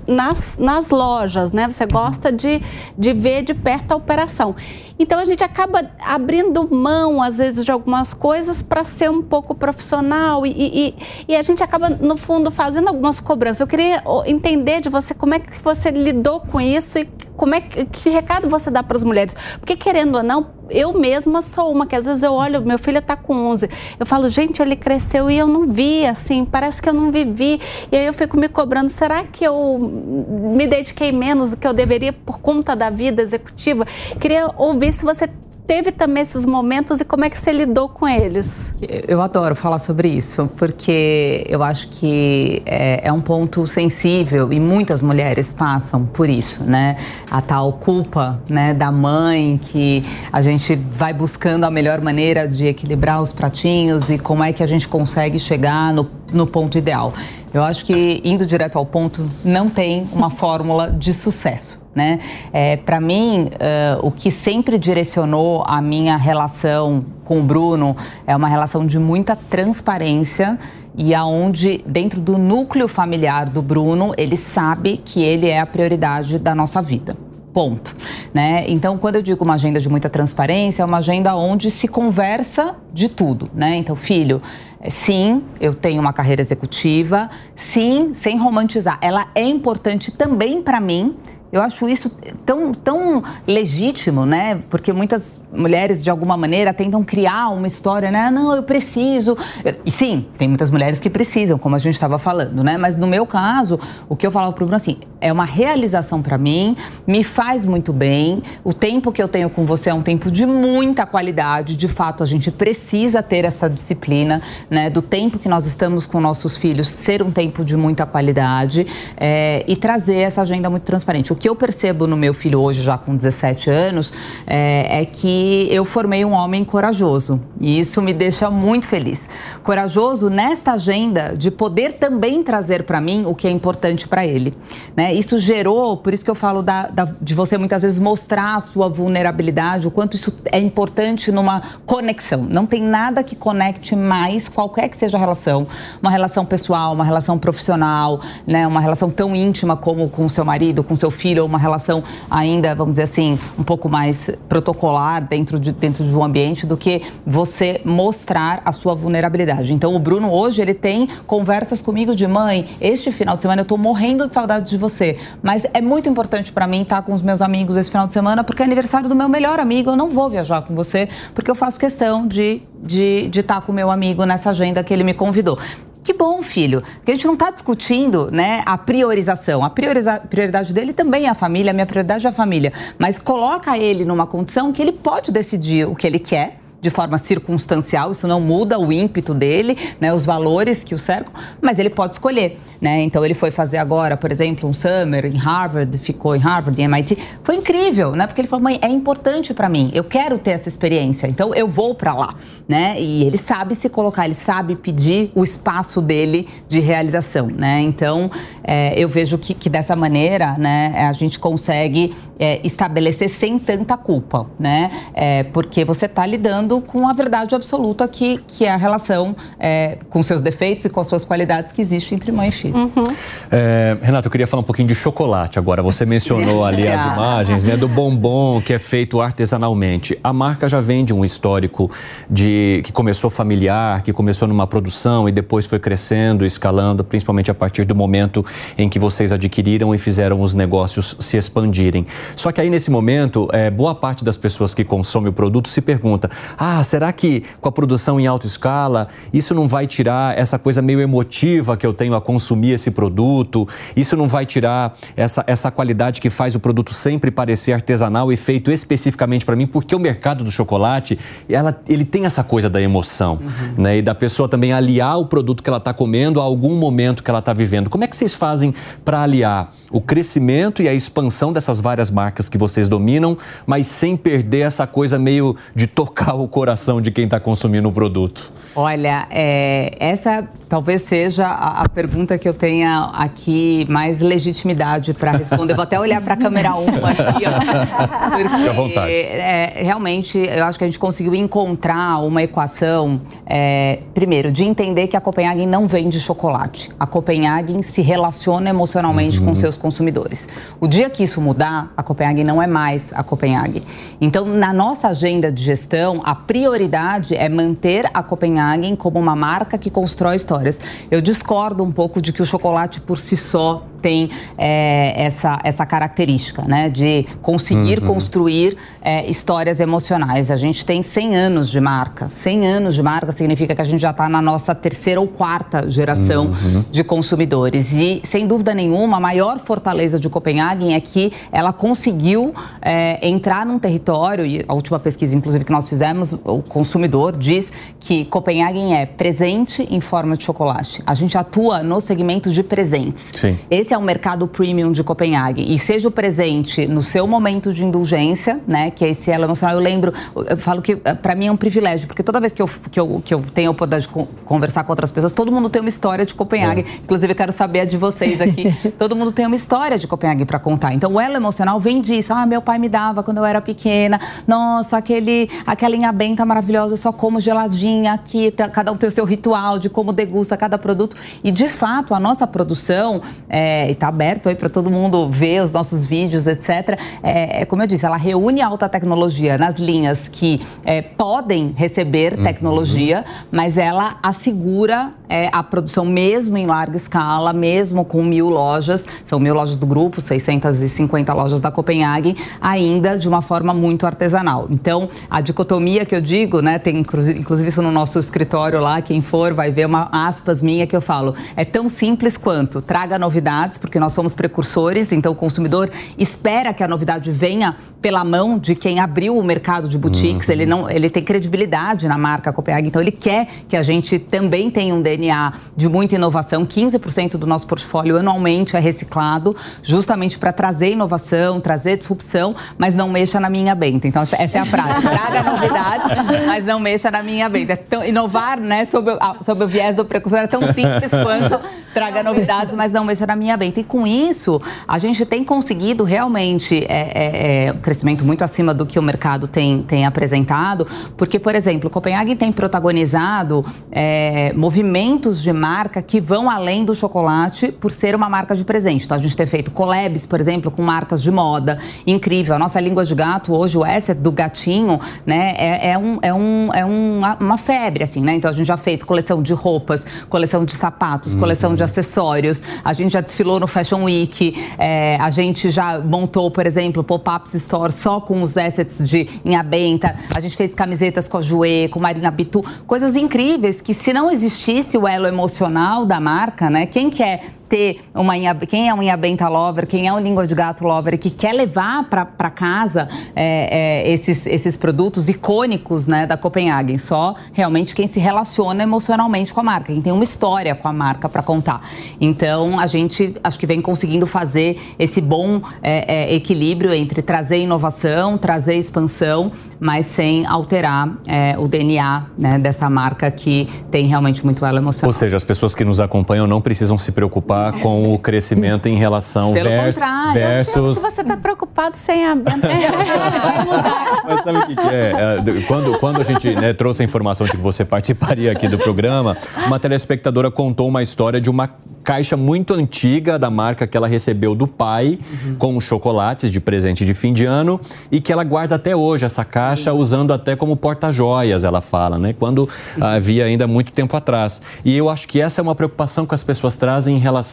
nas, 0.06 0.58
nas 0.58 0.90
lojas, 0.90 1.50
né? 1.50 1.68
Você 1.68 1.86
gosta 1.86 2.03
de, 2.32 2.62
de 2.96 3.12
ver 3.12 3.42
de 3.42 3.54
perto 3.54 3.92
a 3.92 3.96
operação. 3.96 4.54
Então 4.98 5.18
a 5.18 5.24
gente 5.24 5.42
acaba 5.42 5.90
abrindo 6.00 6.68
mão, 6.72 7.20
às 7.20 7.38
vezes, 7.38 7.64
de 7.64 7.70
algumas 7.72 8.14
coisas 8.14 8.62
para 8.62 8.84
ser 8.84 9.10
um 9.10 9.22
pouco 9.22 9.54
profissional 9.54 10.46
e, 10.46 10.50
e, 10.50 10.94
e, 11.28 11.36
a 11.36 11.42
gente 11.42 11.62
acaba, 11.62 11.88
no 11.88 12.16
fundo, 12.16 12.50
fazendo 12.50 12.88
algumas 12.88 13.20
cobranças. 13.20 13.60
Eu 13.60 13.66
queria 13.66 14.02
entender 14.26 14.80
de 14.80 14.88
você 14.88 15.12
como 15.12 15.34
é 15.34 15.38
que 15.38 15.60
você 15.60 15.90
lidou 15.90 16.40
com 16.40 16.60
isso 16.60 16.98
e 16.98 17.08
como 17.36 17.54
é 17.54 17.60
que, 17.60 17.84
que 17.86 18.08
recado 18.08 18.48
você 18.48 18.70
dá 18.70 18.82
para 18.82 18.96
as 18.96 19.02
mulheres. 19.02 19.34
Porque, 19.58 19.76
querendo 19.76 20.16
ou 20.16 20.22
não, 20.22 20.46
eu 20.70 20.92
mesma 20.92 21.42
sou 21.42 21.72
uma 21.72 21.86
que 21.86 21.96
às 21.96 22.06
vezes 22.06 22.22
eu 22.22 22.32
olho, 22.32 22.62
meu 22.62 22.78
filho 22.78 22.98
está 22.98 23.16
com 23.16 23.34
11, 23.48 23.68
eu 23.98 24.06
falo, 24.06 24.28
gente, 24.28 24.60
ele 24.60 24.76
cresceu 24.76 25.30
e 25.30 25.38
eu 25.38 25.46
não 25.46 25.66
vi, 25.66 26.06
assim, 26.06 26.44
parece 26.44 26.80
que 26.80 26.88
eu 26.88 26.94
não 26.94 27.10
vivi. 27.10 27.60
E 27.90 27.96
aí 27.96 28.06
eu 28.06 28.14
fico 28.14 28.36
me 28.36 28.48
cobrando, 28.48 28.90
será 28.90 29.24
que 29.24 29.44
eu 29.44 29.78
me 29.78 30.66
dediquei 30.66 31.12
menos 31.12 31.50
do 31.50 31.56
que 31.56 31.66
eu 31.66 31.72
deveria 31.72 32.12
por 32.12 32.38
conta 32.40 32.74
da 32.74 32.90
vida 32.90 33.22
executiva? 33.22 33.86
Queria 34.20 34.50
ouvir 34.56 34.92
se 34.92 35.04
você 35.04 35.28
teve 35.66 35.90
também 35.92 36.22
esses 36.22 36.44
momentos 36.44 37.00
e 37.00 37.04
como 37.04 37.24
é 37.24 37.30
que 37.30 37.38
você 37.38 37.52
lidou 37.52 37.88
com 37.88 38.06
eles? 38.06 38.72
Eu 39.08 39.20
adoro 39.20 39.54
falar 39.54 39.78
sobre 39.78 40.08
isso, 40.08 40.50
porque 40.56 41.46
eu 41.48 41.62
acho 41.62 41.88
que 41.88 42.62
é, 42.66 43.08
é, 43.08 43.12
um 43.12 43.20
ponto 43.20 43.66
sensível 43.66 44.52
e 44.52 44.60
muitas 44.60 45.00
mulheres 45.00 45.52
passam 45.52 46.04
por 46.04 46.28
isso, 46.28 46.62
né? 46.62 46.96
A 47.30 47.40
tal 47.40 47.72
culpa 47.72 48.40
né, 48.48 48.74
da 48.74 48.92
mãe, 48.92 49.58
que 49.62 50.04
a 50.32 50.42
gente 50.42 50.74
vai 50.74 51.12
buscando 51.12 51.64
a 51.64 51.70
melhor 51.70 52.00
maneira 52.00 52.46
de 52.46 52.66
equilibrar 52.66 53.22
os 53.22 53.32
pratinhos 53.32 54.10
e 54.10 54.18
como 54.18 54.44
é 54.44 54.52
que 54.52 54.62
a 54.62 54.66
gente 54.66 54.86
consegue 54.86 55.38
chegar 55.38 55.92
no, 55.92 56.04
no 56.32 56.46
ponto 56.46 56.78
ideal. 56.78 57.12
Eu 57.52 57.62
acho 57.62 57.84
que, 57.84 58.20
indo 58.24 58.46
direto 58.46 58.76
ao 58.76 58.86
ponto, 58.86 59.28
não 59.44 59.68
tem 59.68 60.08
uma 60.12 60.30
fórmula 60.30 60.90
de 60.90 61.12
sucesso. 61.12 61.78
Né? 61.94 62.18
É, 62.52 62.76
Para 62.76 63.00
mim, 63.00 63.44
uh, 63.44 64.06
o 64.06 64.10
que 64.10 64.30
sempre 64.30 64.78
direcionou 64.78 65.62
a 65.66 65.80
minha 65.80 66.16
relação 66.16 67.04
com 67.24 67.38
o 67.38 67.42
Bruno 67.42 67.96
é 68.26 68.34
uma 68.34 68.48
relação 68.48 68.84
de 68.84 68.98
muita 68.98 69.36
transparência 69.36 70.58
e 70.96 71.14
aonde 71.14 71.82
dentro 71.86 72.20
do 72.20 72.38
núcleo 72.38 72.88
familiar 72.88 73.46
do 73.46 73.62
Bruno 73.62 74.12
ele 74.16 74.36
sabe 74.36 75.00
que 75.04 75.22
ele 75.22 75.48
é 75.48 75.60
a 75.60 75.66
prioridade 75.66 76.38
da 76.38 76.54
nossa 76.54 76.82
vida. 76.82 77.16
Ponto. 77.52 77.94
Né? 78.32 78.64
Então, 78.66 78.98
quando 78.98 79.14
eu 79.14 79.22
digo 79.22 79.44
uma 79.44 79.54
agenda 79.54 79.78
de 79.78 79.88
muita 79.88 80.10
transparência, 80.10 80.82
é 80.82 80.84
uma 80.84 80.98
agenda 80.98 81.36
onde 81.36 81.70
se 81.70 81.86
conversa 81.86 82.74
de 82.92 83.08
tudo. 83.08 83.48
Né? 83.54 83.76
Então, 83.76 83.94
filho, 83.94 84.42
sim, 84.90 85.42
eu 85.60 85.74
tenho 85.74 86.00
uma 86.00 86.12
carreira 86.12 86.42
executiva, 86.42 87.30
sim, 87.56 88.12
sem 88.14 88.38
romantizar. 88.38 88.98
Ela 89.00 89.28
é 89.34 89.42
importante 89.42 90.10
também 90.10 90.62
para 90.62 90.80
mim 90.80 91.16
eu 91.52 91.62
acho 91.62 91.88
isso 91.88 92.10
tão, 92.44 92.72
tão 92.72 93.22
legítimo, 93.46 94.26
né? 94.26 94.60
Porque 94.68 94.92
muitas 94.92 95.40
mulheres, 95.52 96.02
de 96.02 96.10
alguma 96.10 96.36
maneira, 96.36 96.74
tentam 96.74 97.04
criar 97.04 97.50
uma 97.50 97.68
história, 97.68 98.10
né? 98.10 98.30
Não, 98.30 98.54
eu 98.54 98.62
preciso. 98.62 99.36
E 99.84 99.90
sim, 99.90 100.26
tem 100.36 100.48
muitas 100.48 100.70
mulheres 100.70 100.98
que 100.98 101.08
precisam, 101.08 101.56
como 101.56 101.76
a 101.76 101.78
gente 101.78 101.94
estava 101.94 102.18
falando, 102.18 102.64
né? 102.64 102.76
Mas 102.76 102.96
no 102.96 103.06
meu 103.06 103.24
caso, 103.24 103.78
o 104.08 104.16
que 104.16 104.26
eu 104.26 104.32
falava 104.32 104.52
para 104.52 104.64
o 104.64 104.66
Bruno 104.66 104.76
assim, 104.76 104.98
é 105.20 105.32
uma 105.32 105.44
realização 105.44 106.20
para 106.20 106.36
mim, 106.36 106.76
me 107.06 107.22
faz 107.22 107.64
muito 107.64 107.92
bem. 107.92 108.42
O 108.64 108.74
tempo 108.74 109.12
que 109.12 109.22
eu 109.22 109.28
tenho 109.28 109.48
com 109.48 109.64
você 109.64 109.90
é 109.90 109.94
um 109.94 110.02
tempo 110.02 110.30
de 110.30 110.44
muita 110.44 111.06
qualidade. 111.06 111.76
De 111.76 111.88
fato, 111.88 112.22
a 112.22 112.26
gente 112.26 112.50
precisa 112.50 113.22
ter 113.22 113.44
essa 113.44 113.70
disciplina, 113.70 114.42
né? 114.68 114.90
Do 114.90 115.00
tempo 115.00 115.38
que 115.38 115.48
nós 115.48 115.66
estamos 115.66 116.06
com 116.06 116.20
nossos 116.20 116.56
filhos 116.56 116.88
ser 116.88 117.22
um 117.22 117.30
tempo 117.30 117.64
de 117.64 117.76
muita 117.76 118.04
qualidade 118.04 118.86
é, 119.16 119.64
e 119.68 119.76
trazer 119.76 120.16
essa 120.16 120.42
agenda 120.42 120.68
muito 120.68 120.82
transparente. 120.82 121.32
O 121.32 121.36
que 121.44 121.48
eu 121.50 121.54
percebo 121.54 122.06
no 122.06 122.16
meu 122.16 122.32
filho 122.32 122.58
hoje, 122.58 122.82
já 122.82 122.96
com 122.96 123.14
17 123.14 123.68
anos, 123.68 124.10
é, 124.46 125.02
é 125.02 125.04
que 125.04 125.68
eu 125.70 125.84
formei 125.84 126.24
um 126.24 126.32
homem 126.32 126.64
corajoso. 126.64 127.38
E 127.60 127.78
isso 127.78 128.00
me 128.00 128.14
deixa 128.14 128.48
muito 128.48 128.86
feliz. 128.86 129.28
Corajoso 129.62 130.30
nesta 130.30 130.72
agenda 130.72 131.36
de 131.36 131.50
poder 131.50 131.98
também 131.98 132.42
trazer 132.42 132.84
para 132.84 132.98
mim 132.98 133.26
o 133.26 133.34
que 133.34 133.46
é 133.46 133.50
importante 133.50 134.08
para 134.08 134.24
ele. 134.24 134.54
Né? 134.96 135.12
Isso 135.12 135.38
gerou, 135.38 135.98
por 135.98 136.14
isso 136.14 136.24
que 136.24 136.30
eu 136.30 136.34
falo 136.34 136.62
da, 136.62 136.86
da, 136.86 137.14
de 137.20 137.34
você 137.34 137.58
muitas 137.58 137.82
vezes 137.82 137.98
mostrar 137.98 138.56
a 138.56 138.60
sua 138.62 138.88
vulnerabilidade, 138.88 139.86
o 139.86 139.90
quanto 139.90 140.16
isso 140.16 140.34
é 140.50 140.58
importante 140.58 141.30
numa 141.30 141.60
conexão. 141.84 142.48
Não 142.50 142.64
tem 142.64 142.80
nada 142.80 143.22
que 143.22 143.36
conecte 143.36 143.94
mais 143.94 144.48
qualquer 144.48 144.88
que 144.88 144.96
seja 144.96 145.18
a 145.18 145.20
relação, 145.20 145.66
uma 146.00 146.10
relação 146.10 146.46
pessoal, 146.46 146.94
uma 146.94 147.04
relação 147.04 147.38
profissional, 147.38 148.18
né? 148.46 148.66
uma 148.66 148.80
relação 148.80 149.10
tão 149.10 149.36
íntima 149.36 149.76
como 149.76 150.08
com 150.08 150.26
seu 150.26 150.42
marido, 150.42 150.82
com 150.82 150.96
seu 150.96 151.10
filho 151.10 151.23
filho 151.24 151.40
ou 151.40 151.48
uma 151.48 151.56
relação 151.56 152.04
ainda, 152.30 152.74
vamos 152.74 152.92
dizer 152.92 153.04
assim, 153.04 153.38
um 153.58 153.62
pouco 153.62 153.88
mais 153.88 154.30
protocolar 154.46 155.26
dentro 155.26 155.58
de, 155.58 155.72
dentro 155.72 156.04
de 156.04 156.14
um 156.14 156.22
ambiente 156.22 156.66
do 156.66 156.76
que 156.76 157.00
você 157.26 157.80
mostrar 157.82 158.60
a 158.62 158.72
sua 158.72 158.94
vulnerabilidade. 158.94 159.72
Então, 159.72 159.96
o 159.96 159.98
Bruno 159.98 160.30
hoje, 160.30 160.60
ele 160.60 160.74
tem 160.74 161.08
conversas 161.26 161.80
comigo 161.80 162.14
de 162.14 162.26
mãe, 162.26 162.68
este 162.78 163.10
final 163.10 163.36
de 163.36 163.42
semana 163.42 163.62
eu 163.62 163.64
tô 163.64 163.78
morrendo 163.78 164.28
de 164.28 164.34
saudade 164.34 164.68
de 164.68 164.76
você, 164.76 165.18
mas 165.42 165.66
é 165.72 165.80
muito 165.80 166.10
importante 166.10 166.52
para 166.52 166.66
mim 166.66 166.82
estar 166.82 167.00
com 167.00 167.14
os 167.14 167.22
meus 167.22 167.40
amigos 167.40 167.78
esse 167.78 167.90
final 167.90 168.06
de 168.06 168.12
semana 168.12 168.44
porque 168.44 168.60
é 168.60 168.66
aniversário 168.66 169.08
do 169.08 169.16
meu 169.16 169.28
melhor 169.28 169.58
amigo, 169.58 169.92
eu 169.92 169.96
não 169.96 170.10
vou 170.10 170.28
viajar 170.28 170.60
com 170.60 170.74
você 170.74 171.08
porque 171.34 171.50
eu 171.50 171.54
faço 171.54 171.80
questão 171.80 172.26
de 172.26 172.60
de 172.84 173.30
estar 173.34 173.62
com 173.62 173.72
o 173.72 173.74
meu 173.74 173.90
amigo 173.90 174.26
nessa 174.26 174.50
agenda 174.50 174.84
que 174.84 174.92
ele 174.92 175.02
me 175.02 175.14
convidou. 175.14 175.58
Que 176.04 176.12
bom, 176.12 176.42
filho. 176.42 176.82
Porque 176.96 177.12
a 177.12 177.14
gente 177.14 177.26
não 177.26 177.32
está 177.32 177.50
discutindo 177.50 178.30
né, 178.30 178.62
a 178.66 178.76
priorização. 178.76 179.64
A 179.64 179.70
prioriza 179.70 180.20
prioridade 180.20 180.74
dele 180.74 180.92
também 180.92 181.24
é 181.24 181.30
a 181.30 181.34
família, 181.34 181.70
a 181.70 181.72
minha 181.72 181.86
prioridade 181.86 182.26
é 182.26 182.28
a 182.28 182.32
família. 182.32 182.74
Mas 182.98 183.18
coloca 183.18 183.78
ele 183.78 184.04
numa 184.04 184.26
condição 184.26 184.70
que 184.70 184.82
ele 184.82 184.92
pode 184.92 185.32
decidir 185.32 185.88
o 185.88 185.94
que 185.94 186.06
ele 186.06 186.18
quer 186.18 186.60
de 186.84 186.90
forma 186.90 187.16
circunstancial, 187.16 188.12
isso 188.12 188.28
não 188.28 188.38
muda 188.38 188.78
o 188.78 188.92
ímpeto 188.92 189.32
dele, 189.32 189.74
né, 189.98 190.12
os 190.12 190.26
valores 190.26 190.84
que 190.84 190.94
o 190.94 190.98
cercam, 190.98 191.32
mas 191.62 191.78
ele 191.78 191.88
pode 191.88 192.12
escolher. 192.12 192.60
Né? 192.78 193.02
Então 193.02 193.24
ele 193.24 193.32
foi 193.32 193.50
fazer 193.50 193.78
agora, 193.78 194.14
por 194.14 194.30
exemplo, 194.30 194.68
um 194.68 194.74
summer 194.74 195.24
em 195.24 195.38
Harvard, 195.38 195.96
ficou 195.96 196.36
em 196.36 196.38
Harvard, 196.38 196.78
em 196.78 196.84
MIT. 196.84 197.16
Foi 197.42 197.56
incrível, 197.56 198.12
né? 198.12 198.26
Porque 198.26 198.42
ele 198.42 198.48
falou: 198.48 198.62
"Mãe, 198.64 198.78
é 198.82 198.88
importante 198.88 199.54
para 199.54 199.70
mim. 199.70 199.90
Eu 199.94 200.04
quero 200.04 200.36
ter 200.36 200.50
essa 200.50 200.68
experiência. 200.68 201.26
Então 201.26 201.54
eu 201.54 201.66
vou 201.66 201.94
para 201.94 202.12
lá", 202.12 202.34
né? 202.68 203.00
E 203.00 203.24
ele 203.24 203.38
sabe 203.38 203.74
se 203.74 203.88
colocar, 203.88 204.26
ele 204.26 204.34
sabe 204.34 204.76
pedir 204.76 205.32
o 205.34 205.42
espaço 205.42 206.02
dele 206.02 206.46
de 206.68 206.78
realização, 206.78 207.46
né? 207.46 207.80
Então 207.80 208.30
é, 208.62 208.98
eu 208.98 209.08
vejo 209.08 209.38
que, 209.38 209.54
que, 209.54 209.68
dessa 209.68 209.94
maneira, 209.94 210.56
né, 210.58 211.06
a 211.08 211.12
gente 211.12 211.38
consegue 211.38 212.14
é, 212.38 212.60
estabelecer 212.64 213.28
sem 213.28 213.58
tanta 213.58 213.96
culpa, 213.96 214.46
né? 214.58 214.90
É, 215.12 215.42
porque 215.44 215.84
você 215.84 216.06
está 216.06 216.26
lidando 216.26 216.73
com 216.80 217.08
a 217.08 217.12
verdade 217.12 217.54
absoluta 217.54 218.06
que, 218.08 218.38
que 218.46 218.64
é 218.64 218.72
a 218.72 218.76
relação 218.76 219.34
é, 219.58 219.98
com 220.08 220.22
seus 220.22 220.40
defeitos 220.40 220.86
e 220.86 220.90
com 220.90 221.00
as 221.00 221.06
suas 221.06 221.24
qualidades 221.24 221.72
que 221.72 221.80
existe 221.80 222.14
entre 222.14 222.30
mãe 222.32 222.48
e 222.48 222.52
filho. 222.52 222.76
Uhum. 222.76 223.04
É, 223.50 223.96
Renato, 224.00 224.28
eu 224.28 224.30
queria 224.30 224.46
falar 224.46 224.60
um 224.60 224.64
pouquinho 224.64 224.88
de 224.88 224.94
chocolate 224.94 225.58
agora. 225.58 225.82
Você 225.82 226.04
mencionou 226.06 226.64
ali 226.64 226.86
as 226.88 227.02
imagens 227.02 227.64
né, 227.64 227.76
do 227.76 227.88
bombom 227.88 228.60
que 228.60 228.72
é 228.72 228.78
feito 228.78 229.20
artesanalmente. 229.20 230.18
A 230.22 230.32
marca 230.32 230.68
já 230.68 230.80
vende 230.80 231.12
um 231.12 231.24
histórico 231.24 231.90
de 232.28 232.80
que 232.84 232.92
começou 232.92 233.30
familiar, 233.30 234.02
que 234.02 234.12
começou 234.12 234.46
numa 234.48 234.66
produção 234.66 235.28
e 235.28 235.32
depois 235.32 235.66
foi 235.66 235.78
crescendo, 235.78 236.44
escalando, 236.44 237.04
principalmente 237.04 237.50
a 237.50 237.54
partir 237.54 237.84
do 237.84 237.94
momento 237.94 238.44
em 238.76 238.88
que 238.88 238.98
vocês 238.98 239.32
adquiriram 239.32 239.94
e 239.94 239.98
fizeram 239.98 240.40
os 240.40 240.54
negócios 240.54 241.16
se 241.18 241.36
expandirem. 241.36 242.06
Só 242.36 242.52
que 242.52 242.60
aí 242.60 242.70
nesse 242.70 242.90
momento, 242.90 243.48
é, 243.52 243.70
boa 243.70 243.94
parte 243.94 244.24
das 244.24 244.36
pessoas 244.36 244.74
que 244.74 244.84
consomem 244.84 245.30
o 245.30 245.32
produto 245.32 245.68
se 245.68 245.80
pergunta: 245.80 246.30
ah, 246.66 246.82
será 246.82 247.12
que 247.12 247.42
com 247.60 247.68
a 247.68 247.72
produção 247.72 248.18
em 248.18 248.26
alta 248.26 248.46
escala 248.46 249.08
isso 249.34 249.54
não 249.54 249.68
vai 249.68 249.86
tirar 249.86 250.38
essa 250.38 250.58
coisa 250.58 250.80
meio 250.80 250.98
emotiva 250.98 251.76
que 251.76 251.86
eu 251.86 251.92
tenho 251.92 252.14
a 252.14 252.22
consumir 252.22 252.70
esse 252.70 252.90
produto? 252.90 253.68
Isso 253.94 254.16
não 254.16 254.26
vai 254.26 254.46
tirar 254.46 254.96
essa, 255.14 255.44
essa 255.46 255.70
qualidade 255.70 256.22
que 256.22 256.30
faz 256.30 256.54
o 256.54 256.60
produto 256.60 256.90
sempre 256.90 257.30
parecer 257.30 257.72
artesanal 257.72 258.32
e 258.32 258.36
feito 258.36 258.72
especificamente 258.72 259.44
para 259.44 259.54
mim? 259.54 259.66
Porque 259.66 259.94
o 259.94 259.98
mercado 259.98 260.42
do 260.42 260.50
chocolate, 260.50 261.18
ela, 261.50 261.78
ele 261.86 262.04
tem 262.04 262.24
essa 262.24 262.42
coisa 262.42 262.70
da 262.70 262.80
emoção, 262.80 263.40
uhum. 263.42 263.82
né? 263.82 263.98
E 263.98 264.02
da 264.02 264.14
pessoa 264.14 264.48
também 264.48 264.72
aliar 264.72 265.18
o 265.18 265.26
produto 265.26 265.62
que 265.62 265.68
ela 265.68 265.76
está 265.76 265.92
comendo 265.92 266.40
a 266.40 266.44
algum 266.44 266.76
momento 266.76 267.22
que 267.22 267.30
ela 267.30 267.40
está 267.40 267.52
vivendo. 267.52 267.90
Como 267.90 268.04
é 268.04 268.06
que 268.06 268.16
vocês 268.16 268.32
fazem 268.32 268.74
para 269.04 269.20
aliar 269.20 269.70
o 269.90 270.00
crescimento 270.00 270.82
e 270.82 270.88
a 270.88 270.94
expansão 270.94 271.52
dessas 271.52 271.78
várias 271.78 272.10
marcas 272.10 272.48
que 272.48 272.56
vocês 272.56 272.88
dominam, 272.88 273.36
mas 273.66 273.86
sem 273.86 274.16
perder 274.16 274.60
essa 274.60 274.86
coisa 274.86 275.18
meio 275.18 275.54
de 275.74 275.86
tocar 275.86 276.34
o 276.34 276.48
coração 276.54 277.00
de 277.00 277.10
quem 277.10 277.24
está 277.24 277.40
consumindo 277.40 277.88
o 277.88 277.92
produto? 277.92 278.52
Olha, 278.76 279.26
é, 279.28 279.92
essa 279.98 280.48
talvez 280.68 281.02
seja 281.02 281.46
a, 281.46 281.82
a, 281.82 281.88
pergunta 281.88 282.38
que 282.38 282.48
eu 282.48 282.54
tenha 282.54 283.10
aqui 283.12 283.86
mais 283.88 284.20
legitimidade 284.20 285.14
para 285.14 285.32
responder. 285.32 285.74
Vou 285.74 285.82
até 285.82 285.98
olhar 285.98 286.20
para 286.20 286.34
a 286.34 286.36
câmera 286.36 286.74
1 286.74 286.86
aqui. 287.06 287.44
Ó, 287.46 288.36
Fique 288.54 288.68
à 288.68 288.72
vontade. 288.72 289.12
É, 289.12 289.74
realmente, 289.76 290.38
eu 290.38 290.64
acho 290.64 290.78
que 290.78 290.84
a 290.84 290.88
gente 290.88 290.98
conseguiu 290.98 291.34
encontrar 291.34 292.18
uma 292.18 292.42
equação, 292.42 293.20
é, 293.46 294.00
primeiro, 294.12 294.50
de 294.50 294.64
entender 294.64 295.08
que 295.08 295.16
a 295.16 295.20
Copenhagen 295.20 295.66
não 295.66 295.86
vende 295.86 296.18
chocolate. 296.18 296.90
A 296.98 297.06
Copenhagen 297.06 297.82
se 297.82 298.00
relaciona 298.00 298.70
emocionalmente 298.70 299.38
uhum. 299.38 299.46
com 299.46 299.54
seus 299.54 299.76
consumidores. 299.76 300.48
O 300.80 300.88
dia 300.88 301.10
que 301.10 301.22
isso 301.22 301.40
mudar, 301.40 301.92
a 301.96 302.02
Copenhagen 302.02 302.44
não 302.44 302.60
é 302.60 302.66
mais 302.66 303.12
a 303.12 303.22
Copenhagen. 303.22 303.82
Então, 304.20 304.44
na 304.44 304.72
nossa 304.72 305.08
agenda 305.08 305.52
de 305.52 305.62
gestão, 305.62 306.20
a 306.24 306.33
prioridade 306.34 307.34
é 307.34 307.48
manter 307.48 308.10
a 308.12 308.22
Copenhagen 308.22 308.96
como 308.96 309.18
uma 309.18 309.36
marca 309.36 309.78
que 309.78 309.90
constrói 309.90 310.36
histórias. 310.36 310.80
Eu 311.10 311.20
discordo 311.20 311.82
um 311.82 311.92
pouco 311.92 312.20
de 312.20 312.32
que 312.32 312.42
o 312.42 312.46
chocolate 312.46 313.00
por 313.00 313.18
si 313.18 313.36
só 313.36 313.86
tem 314.04 314.28
é, 314.58 315.14
essa, 315.16 315.58
essa 315.64 315.86
característica, 315.86 316.62
né? 316.68 316.90
De 316.90 317.26
conseguir 317.40 318.00
uhum. 318.00 318.08
construir 318.08 318.76
é, 319.00 319.26
histórias 319.30 319.80
emocionais. 319.80 320.50
A 320.50 320.56
gente 320.58 320.84
tem 320.84 321.02
100 321.02 321.36
anos 321.36 321.70
de 321.70 321.80
marca. 321.80 322.28
100 322.28 322.66
anos 322.66 322.94
de 322.94 323.02
marca 323.02 323.32
significa 323.32 323.74
que 323.74 323.80
a 323.80 323.84
gente 323.84 324.02
já 324.02 324.10
está 324.10 324.28
na 324.28 324.42
nossa 324.42 324.74
terceira 324.74 325.18
ou 325.18 325.26
quarta 325.26 325.90
geração 325.90 326.48
uhum. 326.48 326.84
de 326.90 327.02
consumidores. 327.02 327.92
E, 327.94 328.20
sem 328.24 328.46
dúvida 328.46 328.74
nenhuma, 328.74 329.16
a 329.16 329.20
maior 329.20 329.58
fortaleza 329.58 330.20
de 330.20 330.28
Copenhagen 330.28 330.92
é 330.92 331.00
que 331.00 331.32
ela 331.50 331.72
conseguiu 331.72 332.52
é, 332.82 333.26
entrar 333.26 333.64
num 333.64 333.78
território, 333.78 334.44
e 334.44 334.62
a 334.68 334.74
última 334.74 334.98
pesquisa, 334.98 335.34
inclusive, 335.34 335.64
que 335.64 335.72
nós 335.72 335.88
fizemos, 335.88 336.34
o 336.44 336.60
consumidor 336.60 337.38
diz 337.38 337.72
que 337.98 338.26
Copenhagen 338.26 338.94
é 338.94 339.06
presente 339.06 339.88
em 339.90 340.02
forma 340.02 340.36
de 340.36 340.44
chocolate. 340.44 341.02
A 341.06 341.14
gente 341.14 341.38
atua 341.38 341.82
no 341.82 342.02
segmento 342.02 342.50
de 342.50 342.62
presentes. 342.62 343.30
Sim. 343.32 343.58
Esse 343.70 343.93
é 343.94 343.98
o 343.98 344.02
mercado 344.02 344.46
premium 344.46 344.92
de 344.92 345.02
Copenhague. 345.02 345.72
E 345.72 345.78
seja 345.78 346.08
o 346.08 346.10
presente 346.10 346.86
no 346.86 347.02
seu 347.02 347.26
momento 347.26 347.72
de 347.72 347.84
indulgência, 347.84 348.60
né? 348.66 348.90
Que 348.90 349.04
é 349.04 349.10
esse 349.10 349.30
elo 349.30 349.44
emocional. 349.44 349.76
Eu 349.76 349.82
lembro, 349.82 350.12
eu 350.34 350.56
falo 350.56 350.82
que 350.82 351.00
eh, 351.04 351.14
para 351.14 351.34
mim 351.34 351.46
é 351.46 351.52
um 351.52 351.56
privilégio, 351.56 352.06
porque 352.06 352.22
toda 352.22 352.40
vez 352.40 352.52
que 352.52 352.60
eu, 352.60 352.68
que 352.90 352.98
eu, 352.98 353.22
que 353.24 353.34
eu 353.34 353.44
tenho 353.54 353.68
a 353.68 353.70
oportunidade 353.70 354.08
de 354.08 354.26
conversar 354.44 354.84
com 354.84 354.92
outras 354.92 355.10
pessoas, 355.10 355.32
todo 355.32 355.50
mundo 355.50 355.68
tem 355.68 355.80
uma 355.80 355.88
história 355.88 356.26
de 356.26 356.34
Copenhague. 356.34 356.82
É. 356.82 356.96
Inclusive, 357.02 357.32
eu 357.32 357.36
quero 357.36 357.52
saber 357.52 357.80
a 357.80 357.84
de 357.84 357.96
vocês 357.96 358.40
aqui. 358.40 358.74
todo 358.98 359.14
mundo 359.14 359.32
tem 359.32 359.46
uma 359.46 359.56
história 359.56 359.98
de 359.98 360.06
Copenhague 360.06 360.44
para 360.44 360.58
contar. 360.58 360.92
Então, 360.92 361.12
o 361.12 361.20
elo 361.20 361.36
emocional 361.36 361.78
vem 361.78 362.00
disso. 362.00 362.32
Ah, 362.32 362.46
meu 362.46 362.60
pai 362.60 362.78
me 362.78 362.88
dava 362.88 363.22
quando 363.22 363.38
eu 363.38 363.44
era 363.44 363.60
pequena. 363.60 364.20
Nossa, 364.46 364.96
aquele, 364.96 365.48
aquela 365.66 365.94
linha 365.94 366.12
benta 366.12 366.44
maravilhosa, 366.44 366.94
eu 366.94 366.96
só 366.96 367.12
como 367.12 367.40
geladinha 367.40 368.12
aqui. 368.12 368.50
Tá, 368.50 368.68
cada 368.68 368.90
um 368.92 368.96
tem 368.96 369.08
o 369.08 369.12
seu 369.12 369.24
ritual 369.24 369.78
de 369.78 369.88
como 369.88 370.12
degusta 370.12 370.56
cada 370.56 370.78
produto. 370.78 371.16
E, 371.42 371.50
de 371.50 371.68
fato, 371.68 372.14
a 372.14 372.20
nossa 372.20 372.46
produção 372.46 373.22
é, 373.48 373.83
e 373.88 373.92
está 373.92 374.08
aberto 374.08 374.48
aí 374.48 374.54
para 374.54 374.68
todo 374.68 374.90
mundo 374.90 375.28
ver 375.28 375.62
os 375.62 375.72
nossos 375.72 376.06
vídeos, 376.06 376.46
etc. 376.46 376.98
É, 377.22 377.62
é, 377.62 377.64
como 377.64 377.82
eu 377.82 377.86
disse, 377.86 378.04
ela 378.04 378.16
reúne 378.16 378.60
alta 378.60 378.88
tecnologia 378.88 379.58
nas 379.58 379.76
linhas 379.76 380.28
que 380.28 380.60
é, 380.84 381.02
podem 381.02 381.72
receber 381.76 382.34
uhum. 382.34 382.44
tecnologia, 382.44 383.18
uhum. 383.26 383.48
mas 383.52 383.76
ela 383.78 384.16
assegura 384.22 385.12
é, 385.28 385.48
a 385.52 385.62
produção 385.62 386.04
mesmo 386.04 386.56
em 386.56 386.66
larga 386.66 386.96
escala, 386.96 387.52
mesmo 387.52 388.04
com 388.04 388.22
mil 388.22 388.48
lojas, 388.48 389.04
são 389.24 389.38
mil 389.38 389.54
lojas 389.54 389.76
do 389.76 389.86
grupo, 389.86 390.20
650 390.20 391.32
lojas 391.32 391.60
da 391.60 391.70
Copenhague, 391.70 392.36
ainda 392.60 393.18
de 393.18 393.28
uma 393.28 393.42
forma 393.42 393.74
muito 393.74 394.06
artesanal. 394.06 394.66
Então, 394.70 395.08
a 395.30 395.40
dicotomia 395.40 396.04
que 396.04 396.14
eu 396.14 396.20
digo, 396.20 396.60
né, 396.60 396.78
tem 396.78 396.98
inclusive, 396.98 397.40
inclusive 397.40 397.68
isso 397.68 397.82
no 397.82 397.90
nosso 397.90 398.18
escritório 398.18 398.80
lá, 398.80 399.00
quem 399.02 399.22
for 399.22 399.52
vai 399.52 399.70
ver 399.70 399.86
uma 399.86 400.08
aspas 400.12 400.62
minha 400.62 400.86
que 400.86 400.94
eu 400.94 401.00
falo, 401.00 401.34
é 401.56 401.64
tão 401.64 401.88
simples 401.88 402.36
quanto 402.36 402.80
traga 402.80 403.18
novidades 403.18 403.73
porque 403.78 404.00
nós 404.00 404.12
somos 404.12 404.34
precursores, 404.34 405.12
então 405.12 405.32
o 405.32 405.34
consumidor 405.34 405.90
espera 406.18 406.72
que 406.72 406.82
a 406.82 406.88
novidade 406.88 407.30
venha 407.30 407.76
pela 408.04 408.22
mão 408.22 408.58
de 408.58 408.74
quem 408.74 409.00
abriu 409.00 409.34
o 409.34 409.42
mercado 409.42 409.88
de 409.88 409.96
boutiques, 409.96 410.48
uhum. 410.48 410.52
ele 410.52 410.66
não, 410.66 410.90
ele 410.90 411.08
tem 411.08 411.22
credibilidade 411.22 412.06
na 412.06 412.18
marca 412.18 412.52
Copenhague, 412.52 412.88
então 412.88 413.00
ele 413.00 413.10
quer 413.10 413.46
que 413.66 413.74
a 413.74 413.82
gente 413.82 414.18
também 414.18 414.70
tenha 414.70 414.94
um 414.94 415.00
DNA 415.00 415.54
de 415.74 415.88
muita 415.88 416.14
inovação. 416.14 416.66
15% 416.66 417.38
do 417.38 417.46
nosso 417.46 417.66
portfólio 417.66 418.18
anualmente 418.18 418.76
é 418.76 418.78
reciclado, 418.78 419.56
justamente 419.82 420.38
para 420.38 420.52
trazer 420.52 420.92
inovação, 420.92 421.62
trazer 421.62 421.96
disrupção, 421.96 422.54
mas 422.76 422.94
não 422.94 423.08
mexa 423.08 423.40
na 423.40 423.48
minha 423.48 423.74
benta. 423.74 424.06
Então 424.06 424.20
essa 424.20 424.36
é 424.36 424.58
a 424.60 424.66
frase: 424.66 425.00
traga 425.08 425.42
novidades, 425.50 426.46
mas 426.46 426.64
não 426.66 426.78
mexa 426.78 427.10
na 427.10 427.22
minha 427.22 427.48
benta. 427.48 427.72
É 427.72 427.76
tão, 427.76 428.04
inovar, 428.04 428.60
né, 428.60 428.84
sob, 428.84 429.12
sob 429.40 429.64
o 429.64 429.66
viés 429.66 429.96
do 429.96 430.04
precursor 430.04 430.40
é 430.40 430.46
tão 430.46 430.60
simples 430.74 431.10
quanto 431.10 431.58
traga 431.94 432.22
novidades, 432.22 432.74
mas 432.74 432.92
não 432.92 433.02
mexa 433.02 433.26
na 433.26 433.34
minha 433.34 433.53
linha 433.54 433.56
benta. 433.56 433.80
E 433.80 433.84
com 433.84 434.06
isso, 434.06 434.60
a 434.86 434.98
gente 434.98 435.24
tem 435.24 435.44
conseguido 435.44 436.04
realmente 436.04 436.84
é, 436.88 437.12
é, 437.14 437.66
é, 437.66 437.72
um 437.72 437.78
crescimento 437.78 438.24
muito 438.24 438.42
acima 438.42 438.74
do 438.74 438.84
que 438.84 438.98
o 438.98 439.02
mercado 439.02 439.46
tem, 439.46 439.82
tem 439.82 440.04
apresentado, 440.04 440.86
porque, 441.16 441.38
por 441.38 441.54
exemplo, 441.54 441.88
Copenhague 441.88 442.36
tem 442.36 442.52
protagonizado 442.52 443.64
é, 443.90 444.52
movimentos 444.54 445.40
de 445.42 445.52
marca 445.52 446.02
que 446.02 446.20
vão 446.20 446.50
além 446.50 446.84
do 446.84 446.94
chocolate 446.94 447.72
por 447.72 447.92
ser 447.92 448.14
uma 448.14 448.28
marca 448.28 448.54
de 448.54 448.64
presente. 448.64 449.04
Então, 449.04 449.16
a 449.16 449.20
gente 449.20 449.36
tem 449.36 449.46
feito 449.46 449.70
collabs, 449.70 450.26
por 450.26 450.40
exemplo, 450.40 450.70
com 450.70 450.82
marcas 450.82 451.22
de 451.22 451.30
moda, 451.30 451.78
incrível. 452.06 452.54
A 452.54 452.58
nossa 452.58 452.80
língua 452.80 453.04
de 453.04 453.14
gato, 453.14 453.54
hoje, 453.54 453.78
o 453.78 453.84
asset 453.84 454.20
do 454.20 454.32
gatinho, 454.32 455.00
né, 455.24 455.54
é, 455.56 455.90
é, 455.90 455.98
um, 455.98 456.18
é, 456.22 456.34
um, 456.34 456.68
é 456.72 456.84
uma, 456.84 457.36
uma 457.40 457.58
febre, 457.58 458.04
assim, 458.04 458.20
né? 458.20 458.34
Então, 458.34 458.50
a 458.50 458.54
gente 458.54 458.66
já 458.66 458.76
fez 458.76 459.02
coleção 459.02 459.42
de 459.42 459.52
roupas, 459.52 460.04
coleção 460.28 460.64
de 460.64 460.74
sapatos, 460.74 461.34
coleção 461.34 461.74
de 461.74 461.82
acessórios, 461.82 462.62
a 462.84 462.92
gente 462.92 463.12
já 463.12 463.20
desfilou 463.20 463.43
no 463.44 463.66
Fashion 463.66 464.04
Week, 464.04 464.54
é, 464.78 465.16
a 465.20 465.30
gente 465.30 465.70
já 465.70 465.98
montou, 465.98 466.50
por 466.50 466.66
exemplo, 466.66 467.04
pop-ups 467.04 467.54
store 467.54 467.92
só 467.92 468.20
com 468.20 468.42
os 468.42 468.56
assets 468.56 469.08
de 469.08 469.28
Inha 469.44 469.62
Benta, 469.62 470.16
a 470.34 470.40
gente 470.40 470.56
fez 470.56 470.74
camisetas 470.74 471.28
com 471.28 471.38
a 471.38 471.42
Jouet, 471.42 471.88
com 471.90 472.00
Marina 472.00 472.30
Bitu, 472.30 472.64
coisas 472.86 473.16
incríveis 473.16 473.80
que 473.80 473.94
se 473.94 474.12
não 474.12 474.30
existisse 474.30 474.96
o 474.96 475.06
elo 475.06 475.26
emocional 475.26 476.04
da 476.04 476.18
marca, 476.18 476.68
né? 476.70 476.86
Quem 476.86 477.10
quer 477.10 477.54
ter 477.74 478.04
uma 478.14 478.34
quem 478.68 478.88
é 478.88 478.94
um 478.94 479.02
Inha 479.02 479.16
Benta 479.16 479.48
lover, 479.48 479.84
quem 479.88 480.06
é 480.06 480.12
um 480.12 480.20
língua 480.20 480.46
de 480.46 480.54
gato 480.54 480.84
lover, 480.84 481.18
que 481.18 481.28
quer 481.28 481.52
levar 481.52 482.04
para 482.04 482.48
casa 482.48 483.08
é, 483.34 484.04
é, 484.04 484.12
esses, 484.12 484.46
esses 484.46 484.76
produtos 484.76 485.28
icônicos 485.28 486.06
né, 486.06 486.24
da 486.24 486.36
Copenhagen. 486.36 486.96
Só 486.98 487.34
realmente 487.52 487.92
quem 487.92 488.06
se 488.06 488.20
relaciona 488.20 488.84
emocionalmente 488.84 489.52
com 489.52 489.58
a 489.58 489.64
marca, 489.64 489.92
quem 489.92 490.00
tem 490.00 490.12
uma 490.12 490.22
história 490.22 490.72
com 490.72 490.86
a 490.86 490.92
marca 490.92 491.28
para 491.28 491.42
contar. 491.42 491.80
Então, 492.20 492.78
a 492.78 492.86
gente 492.86 493.34
acho 493.42 493.58
que 493.58 493.66
vem 493.66 493.82
conseguindo 493.82 494.24
fazer 494.24 494.80
esse 494.96 495.20
bom 495.20 495.60
é, 495.82 496.28
é 496.28 496.34
equilíbrio 496.34 496.94
entre 496.94 497.22
trazer 497.22 497.58
inovação, 497.58 498.38
trazer 498.38 498.76
expansão, 498.76 499.50
mas 499.80 500.06
sem 500.06 500.46
alterar 500.46 501.18
é, 501.26 501.56
o 501.58 501.66
DNA 501.66 502.26
né, 502.38 502.56
dessa 502.56 502.88
marca 502.88 503.30
que 503.32 503.68
tem 503.90 504.06
realmente 504.06 504.44
muito 504.44 504.64
elo 504.64 504.78
emocional. 504.78 505.08
Ou 505.08 505.12
seja, 505.12 505.36
as 505.36 505.44
pessoas 505.44 505.74
que 505.74 505.84
nos 505.84 505.98
acompanham 505.98 506.46
não 506.46 506.60
precisam 506.60 506.96
se 506.96 507.10
preocupar 507.10 507.63
com 507.72 508.12
o 508.12 508.18
crescimento 508.18 508.88
em 508.88 508.96
relação 508.96 509.52
Pelo 509.52 509.68
vers 509.68 509.94
contrário, 509.96 510.32
versus. 510.34 510.76
Eu 510.76 510.94
sei 510.94 511.02
que 511.02 511.10
você 511.10 511.22
está 511.22 511.36
preocupado 511.36 511.96
sem 511.96 512.26
a. 512.26 512.34
Mas 514.24 514.42
sabe 514.42 514.58
o 514.58 514.66
que, 514.66 514.76
que 514.76 514.88
é? 514.88 515.12
É, 515.12 515.62
Quando, 515.66 515.98
quando 515.98 516.20
a 516.20 516.24
gente 516.24 516.54
né, 516.54 516.72
trouxe 516.72 517.02
a 517.02 517.04
informação 517.04 517.46
de 517.46 517.52
que 517.52 517.62
você 517.62 517.84
participaria 517.84 518.52
aqui 518.52 518.68
do 518.68 518.78
programa, 518.78 519.36
uma 519.66 519.78
telespectadora 519.78 520.50
contou 520.50 520.88
uma 520.88 521.02
história 521.02 521.40
de 521.40 521.50
uma 521.50 521.68
caixa 522.04 522.36
muito 522.36 522.74
antiga 522.74 523.38
da 523.38 523.50
marca 523.50 523.86
que 523.86 523.96
ela 523.96 524.06
recebeu 524.06 524.54
do 524.54 524.68
pai, 524.68 525.18
com 525.58 525.80
chocolates 525.80 526.52
de 526.52 526.60
presente 526.60 527.04
de 527.04 527.14
fim 527.14 527.32
de 527.32 527.46
ano, 527.46 527.80
e 528.12 528.20
que 528.20 528.30
ela 528.30 528.44
guarda 528.44 528.74
até 528.74 528.94
hoje 528.94 529.24
essa 529.24 529.44
caixa, 529.44 529.92
usando 529.92 530.32
até 530.32 530.54
como 530.54 530.76
porta-joias, 530.76 531.64
ela 531.64 531.80
fala, 531.80 532.18
né? 532.18 532.34
Quando 532.38 532.68
havia 533.00 533.46
ainda 533.46 533.66
muito 533.66 533.90
tempo 533.90 534.14
atrás. 534.16 534.60
E 534.84 534.94
eu 534.94 535.08
acho 535.08 535.26
que 535.26 535.40
essa 535.40 535.60
é 535.60 535.62
uma 535.62 535.74
preocupação 535.74 536.26
que 536.26 536.34
as 536.34 536.44
pessoas 536.44 536.76
trazem 536.76 537.16
em 537.16 537.18
relação 537.18 537.43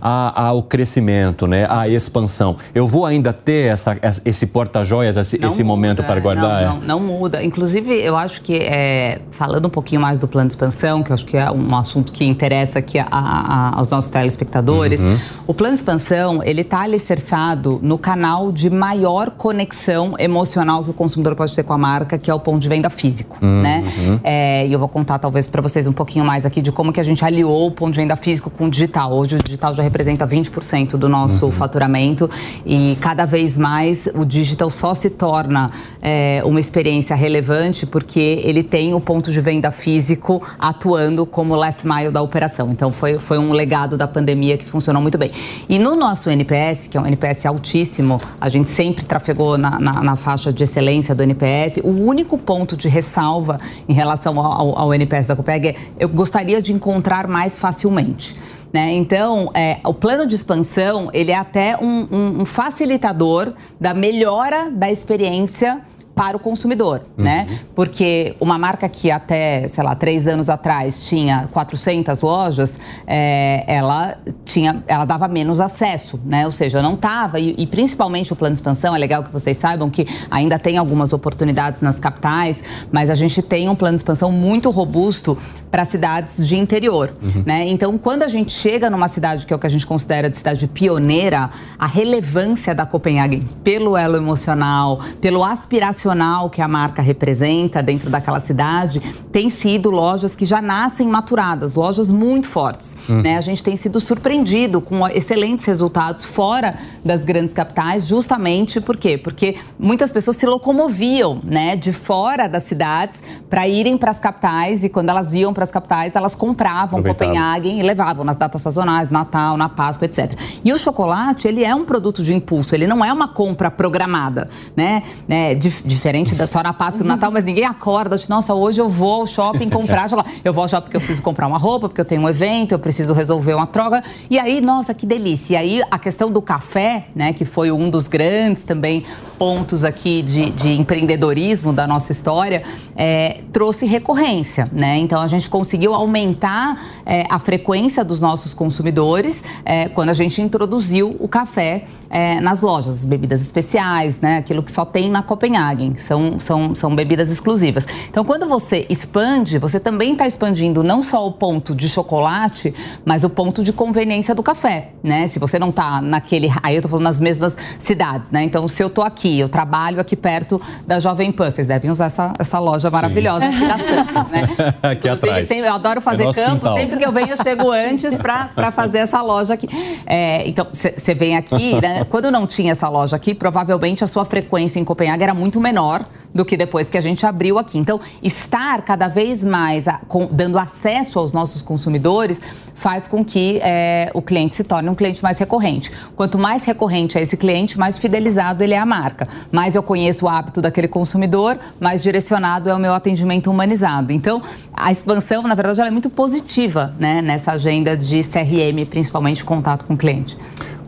a- 0.00 0.46
ao 0.48 0.62
crescimento, 0.62 1.46
né? 1.46 1.66
À 1.68 1.88
expansão. 1.88 2.56
Eu 2.74 2.86
vou 2.86 3.04
ainda 3.06 3.32
ter 3.32 3.70
essa, 3.72 3.96
esse 4.24 4.46
porta-joias, 4.46 5.16
esse, 5.16 5.38
Não 5.38 5.48
esse 5.48 5.62
momento 5.64 5.98
muda, 5.98 6.08
para 6.08 6.20
guardar? 6.20 6.62
Não, 6.66 6.74
não, 6.76 6.80
não 6.80 7.00
muda. 7.00 7.42
Inclusive, 7.42 7.92
eu 7.94 8.16
acho 8.16 8.42
que, 8.42 8.54
é, 8.56 9.20
falando 9.30 9.66
um 9.66 9.70
pouquinho 9.70 10.00
mais 10.00 10.18
do 10.18 10.28
plano 10.28 10.48
de 10.48 10.52
expansão, 10.52 11.02
que 11.02 11.10
eu 11.10 11.14
acho 11.14 11.24
que 11.26 11.36
é 11.36 11.50
um 11.50 11.74
assunto 11.76 12.12
que 12.12 12.24
interessa 12.24 12.78
aqui 12.78 12.98
a- 12.98 13.06
a- 13.10 13.72
aos 13.76 13.88
nossos 13.90 14.10
telespectadores, 14.10 15.00
Uhum. 15.02 15.18
o 15.46 15.54
plano 15.54 15.74
de 15.74 15.78
expansão, 15.80 16.42
ele 16.42 16.60
está 16.60 16.80
alicerçado 16.82 17.80
no 17.82 17.98
canal 17.98 18.52
de 18.52 18.70
maior 18.70 19.30
conexão 19.30 20.14
emocional 20.18 20.84
que 20.84 20.90
o 20.90 20.94
consumidor 20.94 21.34
pode 21.34 21.54
ter 21.54 21.62
com 21.62 21.72
a 21.72 21.78
marca, 21.78 22.18
que 22.18 22.30
é 22.30 22.34
o 22.34 22.40
ponto 22.40 22.58
de 22.60 22.68
venda 22.68 22.88
físico, 22.90 23.36
Uhum. 23.42 23.60
né? 23.62 23.84
É, 24.22 24.66
e 24.66 24.72
eu 24.72 24.78
vou 24.78 24.88
contar 24.88 25.18
talvez 25.18 25.46
para 25.46 25.60
vocês 25.62 25.86
um 25.86 25.92
pouquinho 25.92 26.24
mais 26.24 26.44
aqui 26.46 26.60
de 26.62 26.70
como 26.72 26.92
que 26.92 27.00
a 27.00 27.04
gente 27.04 27.24
aliou 27.24 27.66
o 27.66 27.70
ponto 27.70 27.92
de 27.92 27.98
venda 28.00 28.16
físico 28.16 28.50
com 28.50 28.66
o 28.66 28.70
digital. 28.70 29.12
Hoje 29.12 29.29
o 29.36 29.42
digital 29.42 29.74
já 29.74 29.82
representa 29.82 30.26
20% 30.26 30.96
do 30.96 31.08
nosso 31.08 31.46
Uhum. 31.46 31.52
faturamento 31.52 32.30
e 32.64 32.96
cada 33.00 33.26
vez 33.26 33.56
mais 33.56 34.08
o 34.14 34.24
digital 34.24 34.70
só 34.70 34.94
se 34.94 35.10
torna 35.10 35.70
é, 36.00 36.42
uma 36.44 36.60
experiência 36.60 37.14
relevante 37.16 37.86
porque 37.86 38.40
ele 38.44 38.62
tem 38.62 38.94
o 38.94 39.00
ponto 39.00 39.30
de 39.32 39.40
venda 39.40 39.70
físico 39.70 40.42
atuando 40.58 41.26
como 41.26 41.54
last 41.54 41.86
mile 41.86 42.10
da 42.10 42.22
operação. 42.22 42.70
Então 42.70 42.92
foi, 42.92 43.18
foi 43.18 43.38
um 43.38 43.52
legado 43.52 43.96
da 43.96 44.06
pandemia 44.06 44.56
que 44.56 44.64
funcionou 44.64 45.02
muito 45.02 45.18
bem. 45.18 45.30
E 45.68 45.78
no 45.78 45.94
nosso 45.96 46.30
NPS, 46.30 46.88
que 46.88 46.96
é 46.96 47.00
um 47.00 47.06
NPS 47.06 47.46
altíssimo, 47.46 48.20
a 48.40 48.48
gente 48.48 48.70
sempre 48.70 49.04
trafegou 49.04 49.58
na, 49.58 49.78
na, 49.78 50.02
na 50.02 50.16
faixa 50.16 50.52
de 50.52 50.64
excelência 50.64 51.14
do 51.14 51.22
NPS. 51.22 51.78
O 51.82 52.04
único 52.04 52.38
ponto 52.38 52.76
de 52.76 52.88
ressalva 52.88 53.58
em 53.88 53.92
relação 53.92 54.38
ao, 54.38 54.78
ao 54.78 54.94
NPS 54.94 55.26
da 55.26 55.36
Copeg 55.36 55.68
é 55.68 55.76
eu 55.98 56.08
gostaria 56.08 56.60
de 56.62 56.72
encontrar 56.72 57.26
mais 57.26 57.58
facilmente. 57.58 58.34
Né? 58.72 58.92
Então, 58.92 59.50
é, 59.52 59.78
o 59.84 59.92
plano 59.92 60.24
de 60.24 60.34
expansão 60.36 61.10
ele 61.12 61.32
é 61.32 61.36
até 61.36 61.76
um, 61.76 62.06
um- 62.10 62.40
um 62.42 62.44
facilitador 62.44 63.52
da 63.80 63.92
melhora 63.92 64.70
da 64.70 64.88
experiência 64.90 65.80
para 66.20 66.36
o 66.36 66.40
consumidor, 66.40 67.00
né? 67.16 67.60
Porque 67.74 68.36
uma 68.38 68.58
marca 68.58 68.86
que 68.90 69.10
até, 69.10 69.66
sei 69.68 69.82
lá, 69.82 69.94
três 69.94 70.28
anos 70.28 70.50
atrás 70.50 71.08
tinha 71.08 71.48
400 71.50 72.20
lojas, 72.20 72.78
é, 73.06 73.64
ela 73.66 74.18
tinha, 74.44 74.84
ela 74.86 75.06
dava 75.06 75.26
menos 75.28 75.60
acesso, 75.60 76.20
né? 76.22 76.44
Ou 76.44 76.52
seja, 76.52 76.82
não 76.82 76.92
estava 76.92 77.40
e, 77.40 77.54
e 77.56 77.66
principalmente 77.66 78.34
o 78.34 78.36
plano 78.36 78.52
de 78.52 78.58
expansão 78.58 78.94
é 78.94 78.98
legal 78.98 79.24
que 79.24 79.32
vocês 79.32 79.56
saibam 79.56 79.88
que 79.88 80.06
ainda 80.30 80.58
tem 80.58 80.76
algumas 80.76 81.14
oportunidades 81.14 81.80
nas 81.80 81.98
capitais, 81.98 82.62
mas 82.92 83.08
a 83.08 83.14
gente 83.14 83.40
tem 83.40 83.70
um 83.70 83.74
plano 83.74 83.96
de 83.96 84.02
expansão 84.02 84.30
muito 84.30 84.68
robusto 84.68 85.38
para 85.70 85.86
cidades 85.86 86.46
de 86.46 86.58
interior, 86.58 87.14
né? 87.46 87.66
Então, 87.68 87.96
quando 87.96 88.24
a 88.24 88.28
gente 88.28 88.52
chega 88.52 88.90
numa 88.90 89.08
cidade 89.08 89.46
que 89.46 89.54
é 89.54 89.56
o 89.56 89.58
que 89.58 89.66
a 89.66 89.70
gente 89.70 89.86
considera 89.86 90.28
de 90.28 90.36
cidade 90.36 90.66
pioneira, 90.66 91.48
a 91.78 91.86
relevância 91.86 92.74
da 92.74 92.84
Copenhagen 92.84 93.42
pelo 93.64 93.96
elo 93.96 94.16
emocional, 94.16 95.00
pelo 95.20 95.42
aspiracional 95.42 96.09
que 96.52 96.60
a 96.60 96.68
marca 96.68 97.00
representa 97.02 97.82
dentro 97.82 98.10
daquela 98.10 98.40
cidade, 98.40 99.00
tem 99.32 99.48
sido 99.48 99.90
lojas 99.90 100.34
que 100.34 100.44
já 100.44 100.60
nascem 100.60 101.06
maturadas, 101.06 101.74
lojas 101.74 102.10
muito 102.10 102.48
fortes, 102.48 102.96
Uhum. 103.08 103.22
né? 103.22 103.36
A 103.36 103.40
gente 103.40 103.62
tem 103.62 103.76
sido 103.76 104.00
surpreendido 104.00 104.80
com 104.80 105.06
excelentes 105.08 105.64
resultados 105.66 106.24
fora 106.24 106.74
das 107.04 107.24
grandes 107.24 107.54
capitais, 107.54 108.06
justamente 108.06 108.80
por 108.80 108.96
quê? 108.96 109.16
Porque 109.16 109.56
muitas 109.78 110.10
pessoas 110.10 110.36
se 110.36 110.46
locomoviam, 110.46 111.38
né, 111.44 111.76
de 111.76 111.92
fora 111.92 112.48
das 112.48 112.64
cidades 112.64 113.22
para 113.48 113.66
irem 113.68 113.96
para 113.96 114.10
as 114.10 114.20
capitais 114.20 114.84
e 114.84 114.88
quando 114.88 115.10
elas 115.10 115.32
iam 115.34 115.52
para 115.54 115.64
as 115.64 115.70
capitais, 115.70 116.16
elas 116.16 116.34
compravam. 116.34 117.00
Copenhagen 117.02 117.78
e 117.78 117.82
levavam 117.82 118.24
nas 118.24 118.36
datas 118.36 118.62
sazonais, 118.62 119.10
Natal, 119.10 119.56
na 119.56 119.68
Páscoa, 119.68 120.06
etc. 120.06 120.32
E 120.64 120.72
o 120.72 120.78
chocolate, 120.78 121.46
ele 121.48 121.64
é 121.64 121.74
um 121.74 121.84
produto 121.84 122.22
de 122.22 122.34
impulso, 122.34 122.74
ele 122.74 122.86
não 122.86 123.04
é 123.04 123.12
uma 123.12 123.28
compra 123.28 123.70
programada, 123.70 124.48
né? 124.76 125.02
né? 125.28 125.54
Dif- 125.54 125.82
diferente 125.90 126.34
da 126.34 126.46
só 126.46 126.62
na 126.62 126.72
Páscoa 126.72 127.02
e 127.02 127.06
no 127.06 127.08
Natal, 127.08 127.30
mas 127.30 127.44
ninguém 127.44 127.64
acorda, 127.64 128.16
de, 128.16 128.28
nossa, 128.30 128.54
hoje 128.54 128.80
eu 128.80 128.88
vou 128.88 129.20
ao 129.20 129.26
shopping 129.26 129.68
comprar 129.70 130.08
chocolate. 130.08 130.40
Eu 130.44 130.52
vou 130.52 130.62
ao 130.62 130.68
shopping 130.68 130.84
porque 130.84 130.96
eu 130.96 131.00
preciso 131.00 131.22
comprar 131.22 131.46
uma 131.46 131.58
roupa, 131.58 131.88
porque 131.88 132.00
eu 132.00 132.04
tenho 132.04 132.22
um 132.22 132.28
evento, 132.28 132.72
eu 132.72 132.78
preciso 132.78 133.12
resolver 133.12 133.54
uma 133.54 133.66
troca. 133.66 134.02
E 134.28 134.38
aí, 134.38 134.60
nossa, 134.60 134.94
que 134.94 135.06
delícia. 135.06 135.54
E 135.54 135.56
aí, 135.56 135.82
a 135.90 135.98
questão 135.98 136.30
do 136.30 136.40
café, 136.40 137.08
né, 137.14 137.32
que 137.32 137.44
foi 137.44 137.70
um 137.70 137.90
dos 137.90 138.08
grandes 138.08 138.62
também 138.62 139.04
pontos 139.38 139.84
aqui 139.84 140.20
de, 140.20 140.50
de 140.50 140.72
empreendedorismo 140.72 141.72
da 141.72 141.86
nossa 141.86 142.12
história, 142.12 142.62
é, 142.94 143.40
trouxe 143.50 143.86
recorrência, 143.86 144.68
né? 144.70 144.98
Então 144.98 145.20
a 145.20 145.26
gente 145.26 145.48
conseguiu 145.48 145.94
aumentar 145.94 146.78
é, 147.06 147.24
a 147.30 147.38
frequência 147.38 148.04
dos 148.04 148.20
nossos 148.20 148.52
consumidores 148.52 149.42
é, 149.64 149.88
quando 149.88 150.10
a 150.10 150.12
gente 150.12 150.42
introduziu 150.42 151.16
o 151.18 151.26
café 151.26 151.86
é, 152.10 152.40
nas 152.40 152.60
lojas, 152.60 152.96
as 152.98 153.04
bebidas 153.04 153.40
especiais, 153.40 154.20
né? 154.20 154.38
Aquilo 154.38 154.62
que 154.62 154.72
só 154.72 154.84
tem 154.84 155.08
na 155.10 155.22
Copenhagen, 155.22 155.94
são, 155.96 156.40
são, 156.40 156.74
são 156.74 156.94
bebidas 156.94 157.30
exclusivas. 157.30 157.86
Então 158.10 158.24
quando 158.24 158.46
você 158.48 158.84
expande, 158.90 159.58
você 159.58 159.78
também 159.78 160.12
está 160.12 160.26
expandindo 160.26 160.82
não 160.82 161.00
só 161.02 161.24
o 161.26 161.30
ponto 161.32 161.74
de 161.74 161.88
chocolate, 161.88 162.74
mas 163.04 163.22
o 163.24 163.30
ponto 163.30 163.62
de 163.62 163.72
conveniência 163.72 164.34
do 164.34 164.42
café, 164.42 164.90
né? 165.02 165.26
Se 165.28 165.38
você 165.38 165.58
não 165.58 165.68
está 165.70 166.00
naquele, 166.02 166.50
aí 166.62 166.76
eu 166.76 166.82
tô 166.82 166.88
falando 166.88 167.04
nas 167.04 167.20
mesmas 167.20 167.56
cidades, 167.78 168.30
né? 168.30 168.42
Então 168.42 168.66
se 168.66 168.82
eu 168.82 168.90
tô 168.90 169.02
aqui, 169.02 169.38
eu 169.38 169.48
trabalho 169.48 170.00
aqui 170.00 170.16
perto 170.16 170.60
da 170.86 170.98
Jovem 170.98 171.30
Pan, 171.30 171.50
vocês 171.50 171.66
devem 171.68 171.90
usar 171.90 172.06
essa, 172.06 172.32
essa 172.38 172.58
loja 172.58 172.90
maravilhosa 172.90 173.46
aqui 173.46 173.66
da 173.66 173.78
Santos, 173.78 174.28
né? 174.30 174.48
Aqui 174.82 175.08
atrás. 175.08 175.46
sempre- 175.48 175.68
eu 175.68 175.74
adoro 175.74 176.00
fazer 176.00 176.24
É 176.26 176.32
campo, 176.32 176.50
quintal. 176.56 176.76
sempre 176.76 176.96
que 176.98 177.04
eu 177.04 177.12
venho 177.12 177.28
eu 177.30 177.36
chego 177.36 177.70
antes 177.70 178.14
para 178.16 178.70
fazer 178.72 178.98
essa 178.98 179.20
loja 179.22 179.54
aqui. 179.54 179.68
É, 180.06 180.48
então, 180.48 180.66
você 180.72 181.14
vem 181.14 181.36
aqui, 181.36 181.80
né? 181.80 181.99
Quando 182.08 182.30
não 182.30 182.46
tinha 182.46 182.72
essa 182.72 182.88
loja 182.88 183.16
aqui, 183.16 183.34
provavelmente 183.34 184.02
a 184.04 184.06
sua 184.06 184.24
frequência 184.24 184.78
em 184.78 184.84
Copenhague 184.84 185.22
era 185.22 185.34
muito 185.34 185.60
menor 185.60 186.04
do 186.34 186.44
que 186.44 186.56
depois 186.56 186.88
que 186.88 186.96
a 186.96 187.00
gente 187.00 187.26
abriu 187.26 187.58
aqui. 187.58 187.78
Então, 187.78 188.00
estar 188.22 188.82
cada 188.82 189.08
vez 189.08 189.44
mais 189.44 189.88
a, 189.88 190.00
com, 190.08 190.26
dando 190.26 190.58
acesso 190.58 191.18
aos 191.18 191.32
nossos 191.32 191.60
consumidores 191.62 192.40
faz 192.74 193.06
com 193.06 193.24
que 193.24 193.60
é, 193.62 194.10
o 194.14 194.22
cliente 194.22 194.54
se 194.54 194.64
torne 194.64 194.88
um 194.88 194.94
cliente 194.94 195.22
mais 195.22 195.38
recorrente. 195.38 195.90
Quanto 196.16 196.38
mais 196.38 196.64
recorrente 196.64 197.18
é 197.18 197.22
esse 197.22 197.36
cliente, 197.36 197.78
mais 197.78 197.98
fidelizado 197.98 198.62
ele 198.64 198.74
é 198.74 198.78
à 198.78 198.86
marca. 198.86 199.28
Mais 199.52 199.74
eu 199.74 199.82
conheço 199.82 200.24
o 200.24 200.28
hábito 200.28 200.62
daquele 200.62 200.88
consumidor, 200.88 201.58
mais 201.78 202.00
direcionado 202.00 202.70
é 202.70 202.74
o 202.74 202.78
meu 202.78 202.94
atendimento 202.94 203.50
humanizado. 203.50 204.12
Então, 204.12 204.42
a 204.72 204.90
expansão, 204.90 205.42
na 205.42 205.54
verdade, 205.54 205.80
é 205.80 205.90
muito 205.90 206.08
positiva 206.08 206.94
né, 206.98 207.20
nessa 207.20 207.52
agenda 207.52 207.96
de 207.96 208.22
CRM, 208.22 208.86
principalmente 208.88 209.44
contato 209.44 209.84
com 209.84 209.94
o 209.94 209.96
cliente. 209.96 210.38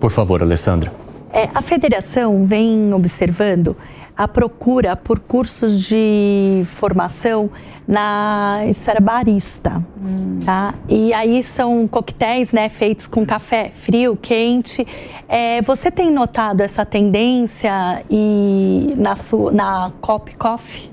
Por 0.00 0.10
favor, 0.10 0.42
Alessandra. 0.42 1.01
É, 1.32 1.48
a 1.54 1.62
federação 1.62 2.44
vem 2.44 2.92
observando 2.92 3.76
a 4.16 4.28
procura 4.28 4.94
por 4.94 5.18
cursos 5.18 5.80
de 5.80 6.62
formação 6.66 7.50
na 7.88 8.60
esfera 8.66 9.00
barista, 9.00 9.82
hum. 10.00 10.38
tá? 10.44 10.74
E 10.88 11.12
aí 11.12 11.42
são 11.42 11.88
coquetéis, 11.88 12.52
né, 12.52 12.68
feitos 12.68 13.06
com 13.06 13.26
café 13.26 13.72
frio, 13.74 14.16
quente. 14.20 14.86
É, 15.28 15.60
você 15.62 15.90
tem 15.90 16.10
notado 16.10 16.60
essa 16.60 16.84
tendência 16.84 18.04
e 18.10 18.94
na 18.96 19.16
sua 19.16 19.50
na 19.50 19.90
Cop 20.00 20.36
Coffee? 20.36 20.91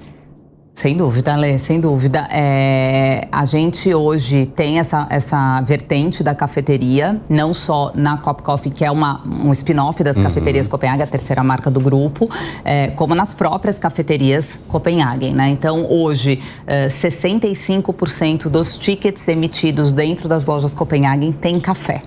Sem 0.80 0.96
dúvida, 0.96 1.36
Lê, 1.36 1.60
sem 1.60 1.78
dúvida. 1.78 2.26
É, 2.32 3.28
a 3.34 3.44
gente 3.44 3.94
hoje 3.94 4.46
tem 4.46 4.80
essa, 4.80 5.06
essa 5.10 5.60
vertente 5.60 6.24
da 6.24 6.34
cafeteria, 6.34 7.20
não 7.28 7.54
só 7.54 7.92
na 7.94 8.18
Cop 8.18 8.42
Coffee, 8.42 8.72
que 8.72 8.86
é 8.86 8.90
uma, 8.90 9.22
um 9.26 9.52
spin-off 9.52 10.02
das 10.02 10.16
uhum. 10.16 10.24
cafeterias 10.24 10.70
Copenhague, 10.70 11.04
a 11.04 11.08
terceira 11.08 11.44
marca 11.44 11.70
do 11.70 11.82
grupo, 11.82 12.30
é, 12.64 12.92
como 12.92 13.14
nas 13.14 13.34
próprias 13.34 13.78
cafeterias 13.78 14.58
Copenhagen. 14.70 15.34
Né? 15.34 15.50
Então, 15.50 15.86
hoje, 15.92 16.42
é, 16.66 16.88
65% 16.88 18.48
dos 18.48 18.78
tickets 18.78 19.28
emitidos 19.28 19.92
dentro 19.92 20.30
das 20.30 20.46
lojas 20.46 20.74
Copenhagen 20.74 21.34
tem 21.34 21.60
café. 21.60 22.02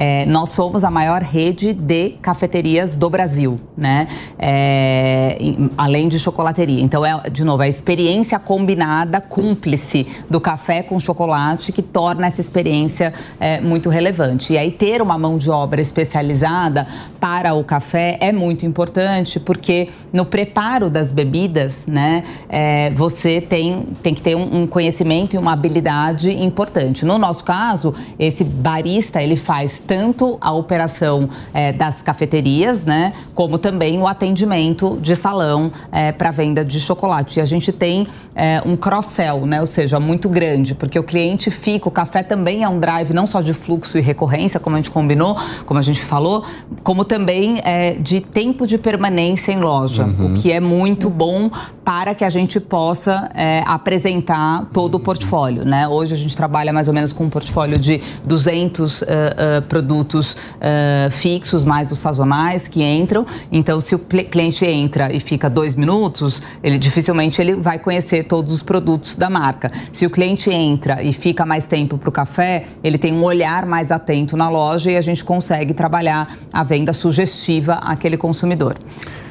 É, 0.00 0.24
nós 0.26 0.50
somos 0.50 0.84
a 0.84 0.90
maior 0.92 1.22
rede 1.22 1.72
de 1.72 2.10
cafeterias 2.22 2.96
do 2.96 3.10
Brasil, 3.10 3.58
né? 3.76 4.06
É, 4.38 5.36
além 5.76 6.08
de 6.08 6.20
chocolateria. 6.20 6.80
Então, 6.80 7.04
é, 7.04 7.28
de 7.28 7.42
novo, 7.42 7.64
é 7.64 7.66
a 7.66 7.68
experiência 7.68 8.38
combinada, 8.38 9.20
cúmplice 9.20 10.06
do 10.30 10.40
café 10.40 10.84
com 10.84 11.00
chocolate 11.00 11.72
que 11.72 11.82
torna 11.82 12.28
essa 12.28 12.40
experiência 12.40 13.12
é, 13.40 13.60
muito 13.60 13.88
relevante. 13.88 14.52
E 14.52 14.58
aí, 14.58 14.70
ter 14.70 15.02
uma 15.02 15.18
mão 15.18 15.36
de 15.36 15.50
obra 15.50 15.80
especializada 15.80 16.86
para 17.18 17.54
o 17.54 17.64
café 17.64 18.18
é 18.20 18.30
muito 18.30 18.64
importante, 18.64 19.40
porque 19.40 19.88
no 20.12 20.24
preparo 20.24 20.88
das 20.88 21.10
bebidas, 21.10 21.88
né, 21.88 22.22
é, 22.48 22.90
você 22.92 23.40
tem, 23.40 23.84
tem 24.00 24.14
que 24.14 24.22
ter 24.22 24.36
um, 24.36 24.62
um 24.62 24.66
conhecimento 24.68 25.34
e 25.34 25.38
uma 25.40 25.52
habilidade 25.52 26.30
importante. 26.30 27.04
No 27.04 27.18
nosso 27.18 27.42
caso, 27.42 27.92
esse 28.16 28.44
barista, 28.44 29.20
ele 29.20 29.34
faz 29.34 29.80
tanto 29.88 30.36
a 30.38 30.52
operação 30.52 31.30
é, 31.54 31.72
das 31.72 32.02
cafeterias, 32.02 32.84
né, 32.84 33.14
como 33.34 33.58
também 33.58 33.98
o 33.98 34.06
atendimento 34.06 34.98
de 35.00 35.16
salão 35.16 35.72
é, 35.90 36.12
para 36.12 36.30
venda 36.30 36.62
de 36.62 36.78
chocolate. 36.78 37.40
E 37.40 37.42
a 37.42 37.46
gente 37.46 37.72
tem 37.72 38.06
é, 38.36 38.62
um 38.66 38.76
cross-sell, 38.76 39.46
né, 39.46 39.62
ou 39.62 39.66
seja, 39.66 39.98
muito 39.98 40.28
grande, 40.28 40.74
porque 40.74 40.98
o 40.98 41.02
cliente 41.02 41.50
fica, 41.50 41.88
o 41.88 41.90
café 41.90 42.22
também 42.22 42.62
é 42.62 42.68
um 42.68 42.78
drive 42.78 43.14
não 43.14 43.26
só 43.26 43.40
de 43.40 43.54
fluxo 43.54 43.96
e 43.96 44.02
recorrência, 44.02 44.60
como 44.60 44.76
a 44.76 44.78
gente 44.78 44.90
combinou, 44.90 45.36
como 45.64 45.80
a 45.80 45.82
gente 45.82 46.02
falou, 46.02 46.44
como 46.84 47.02
também 47.02 47.60
é, 47.64 47.94
de 47.94 48.20
tempo 48.20 48.66
de 48.66 48.76
permanência 48.76 49.52
em 49.52 49.58
loja, 49.58 50.04
uhum. 50.04 50.26
o 50.26 50.34
que 50.34 50.52
é 50.52 50.60
muito 50.60 51.08
bom 51.08 51.50
para 51.82 52.14
que 52.14 52.22
a 52.22 52.28
gente 52.28 52.60
possa 52.60 53.30
é, 53.34 53.62
apresentar 53.66 54.66
todo 54.74 54.96
o 54.96 55.00
portfólio. 55.00 55.64
Né? 55.64 55.88
Hoje 55.88 56.12
a 56.12 56.18
gente 56.18 56.36
trabalha 56.36 56.70
mais 56.70 56.86
ou 56.86 56.92
menos 56.92 57.14
com 57.14 57.24
um 57.24 57.30
portfólio 57.30 57.78
de 57.78 58.02
200 58.24 59.00
uh, 59.00 59.04
uh, 59.04 59.62
produtos 59.78 60.32
uh, 60.32 61.10
fixos, 61.10 61.62
mais 61.62 61.92
os 61.92 62.00
sazonais 62.00 62.66
que 62.66 62.82
entram. 62.82 63.24
Então, 63.50 63.78
se 63.80 63.94
o 63.94 63.98
cliente 63.98 64.66
entra 64.66 65.12
e 65.12 65.20
fica 65.20 65.48
dois 65.48 65.76
minutos, 65.76 66.42
ele 66.62 66.78
dificilmente 66.78 67.40
ele 67.40 67.54
vai 67.56 67.78
conhecer 67.78 68.24
todos 68.24 68.52
os 68.52 68.62
produtos 68.62 69.14
da 69.14 69.30
marca. 69.30 69.70
Se 69.92 70.04
o 70.04 70.10
cliente 70.10 70.50
entra 70.50 71.00
e 71.02 71.12
fica 71.12 71.46
mais 71.46 71.66
tempo 71.66 71.96
para 71.96 72.08
o 72.08 72.12
café, 72.12 72.66
ele 72.82 72.98
tem 72.98 73.12
um 73.12 73.22
olhar 73.22 73.64
mais 73.66 73.92
atento 73.92 74.36
na 74.36 74.48
loja 74.48 74.90
e 74.90 74.96
a 74.96 75.00
gente 75.00 75.24
consegue 75.24 75.72
trabalhar 75.72 76.36
a 76.52 76.64
venda 76.64 76.92
sugestiva 76.92 77.74
àquele 77.74 78.16
consumidor. 78.16 78.76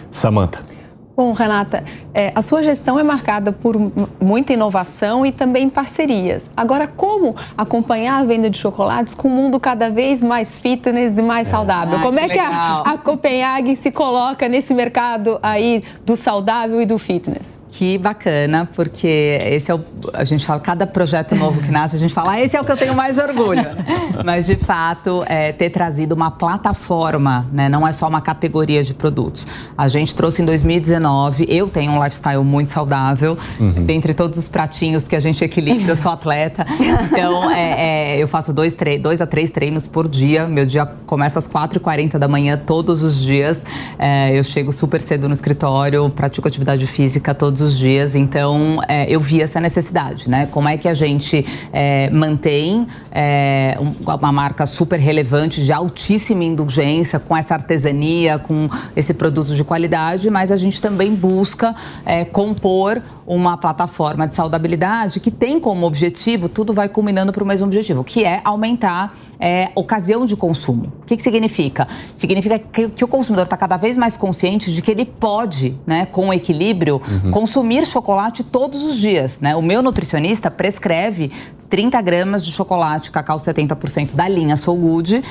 Samantha. 0.10 0.77
Bom, 1.18 1.32
Renata, 1.32 1.84
é, 2.14 2.32
a 2.36 2.44
sua 2.44 2.62
gestão 2.62 3.00
é 3.00 3.02
marcada 3.02 3.52
por 3.52 3.76
muita 4.22 4.54
inovação 4.54 5.26
e 5.26 5.32
também 5.32 5.68
parcerias. 5.68 6.48
Agora, 6.56 6.88
como 6.88 7.36
acompanhar 7.58 8.20
a 8.20 8.24
venda 8.24 8.52
de 8.52 8.60
chocolates 8.60 9.16
com 9.16 9.28
um 9.28 9.32
mundo 9.32 9.60
cada 9.60 9.90
vez 9.90 10.22
mais 10.22 10.56
fitness 10.56 11.18
e 11.18 11.24
mais 11.24 11.48
é. 11.48 11.52
saudável? 11.52 11.98
Ah, 11.98 12.02
como 12.04 12.20
que 12.20 12.24
é 12.26 12.30
que 12.30 12.38
a, 12.38 12.82
a 12.82 12.98
Copenhague 13.00 13.76
se 13.76 13.90
coloca 13.90 14.48
nesse 14.48 14.76
mercado 14.76 15.40
aí 15.42 15.84
do 16.06 16.16
saudável 16.16 16.80
e 16.80 16.86
do 16.86 17.00
fitness? 17.00 17.58
Que 17.70 17.98
bacana, 17.98 18.68
porque 18.76 19.38
esse 19.44 19.70
é 19.70 19.76
o. 19.76 19.82
A 20.14 20.24
gente 20.24 20.46
fala, 20.46 20.60
cada 20.60 20.88
projeto 20.88 21.36
novo 21.36 21.62
que 21.62 21.70
nasce, 21.70 21.98
a 21.98 22.00
gente 22.00 22.14
fala, 22.14 22.32
ah, 22.32 22.42
esse 22.42 22.56
é 22.56 22.62
o 22.62 22.64
que 22.64 22.72
eu 22.72 22.78
tenho 22.78 22.96
mais 22.96 23.18
orgulho. 23.18 23.66
Mas, 24.26 24.46
de 24.46 24.56
fato, 24.56 25.24
é, 25.28 25.52
ter 25.52 25.70
trazido 25.70 26.16
uma 26.16 26.32
plataforma, 26.32 27.46
né? 27.52 27.68
Não 27.68 27.86
é 27.86 27.92
só 27.92 28.08
uma 28.08 28.22
categoria 28.22 28.84
de 28.84 28.94
produtos. 28.94 29.46
A 29.78 29.88
gente 29.90 30.16
trouxe 30.16 30.42
em 30.42 30.46
2019, 30.46 31.46
eu 31.50 31.68
tenho 31.68 31.92
um 31.92 32.04
lifestyle 32.04 32.44
muito 32.44 32.72
saudável. 32.72 33.38
Uhum. 33.60 33.86
Dentre 33.86 34.14
todos 34.14 34.40
os 34.40 34.48
pratinhos 34.48 35.08
que 35.08 35.16
a 35.16 35.20
gente 35.20 35.44
equilibra, 35.44 35.92
eu 35.92 35.96
sou 35.96 36.12
atleta. 36.12 36.66
Então, 37.18 37.50
é, 37.50 38.16
é, 38.16 38.18
eu 38.18 38.28
faço 38.28 38.54
dois, 38.54 38.76
dois 39.02 39.22
a 39.22 39.28
três 39.28 39.50
treinos 39.50 39.88
por 39.88 40.08
dia. 40.08 40.48
Meu 40.48 40.66
dia 40.66 40.86
começa 41.06 41.40
às 41.40 41.48
4h40 41.48 42.18
da 42.18 42.28
manhã, 42.28 42.58
todos 42.58 43.04
os 43.04 43.22
dias. 43.22 43.66
É, 43.98 44.38
eu 44.38 44.44
chego 44.44 44.72
super 44.72 45.02
cedo 45.02 45.28
no 45.28 45.34
escritório, 45.34 46.10
pratico 46.10 46.48
atividade 46.48 46.86
física 46.86 47.34
todos 47.34 47.57
todos 47.58 47.62
os 47.74 47.78
dias. 47.78 48.16
Então, 48.16 48.80
é, 48.88 49.06
eu 49.10 49.20
vi 49.20 49.42
essa 49.42 49.60
necessidade, 49.60 50.30
né? 50.30 50.48
Como 50.52 50.70
é 50.70 50.78
que 50.78 50.88
a 50.88 50.94
gente 50.94 51.44
é, 51.74 52.10
mantém 52.12 52.86
é, 53.12 53.78
uma 54.06 54.32
marca 54.32 54.66
super 54.68 55.00
relevante, 55.00 55.64
de 55.64 55.74
altíssima 55.74 56.44
indulgência, 56.44 57.20
com 57.20 57.36
essa 57.36 57.56
artesania, 57.56 58.38
com 58.38 58.70
esse 58.96 59.14
produto 59.14 59.56
de 59.56 59.64
qualidade, 59.64 60.30
mas 60.30 60.52
a 60.52 60.58
gente 60.58 60.80
também 60.80 61.16
busca 61.16 61.76
é, 62.06 62.24
compor 62.24 63.02
uma 63.26 63.58
plataforma 63.58 64.28
de 64.28 64.36
saudabilidade 64.36 65.20
que 65.20 65.32
tem 65.32 65.60
como 65.60 65.86
objetivo, 65.86 66.48
tudo 66.48 66.74
vai 66.74 66.88
culminando 66.88 67.34
para 67.34 67.44
o 67.44 67.46
mesmo 67.46 67.66
objetivo, 67.66 68.04
que 68.04 68.24
é 68.24 68.40
aumentar 68.44 69.14
é, 69.40 69.70
ocasião 69.76 70.26
de 70.26 70.36
consumo. 70.36 70.94
O 71.02 71.06
que, 71.06 71.18
que 71.18 71.22
significa? 71.22 71.88
Significa 72.16 72.58
que, 72.58 72.90
que 72.90 73.04
o 73.04 73.08
consumidor 73.08 73.44
está 73.44 73.58
cada 73.58 73.78
vez 73.78 73.98
mais 73.98 74.16
consciente 74.16 74.72
de 74.72 74.82
que 74.82 74.90
ele 74.90 75.06
pode, 75.06 75.78
né, 75.86 76.06
com 76.06 76.34
equilíbrio, 76.34 77.02
uhum. 77.24 77.32
Consumir 77.48 77.86
chocolate 77.86 78.44
todos 78.44 78.84
os 78.84 78.98
dias. 78.98 79.40
Né? 79.40 79.56
O 79.56 79.62
meu 79.62 79.82
nutricionista 79.82 80.52
prescreve 80.52 81.32
30 81.70 82.02
gramas 82.02 82.46
de 82.46 82.52
chocolate 82.52 83.10
cacau 83.10 83.38
70% 83.38 84.16
da 84.16 84.28
linha 84.28 84.58
Soul 84.58 84.78
Good 84.78 85.16
uh, 85.18 85.24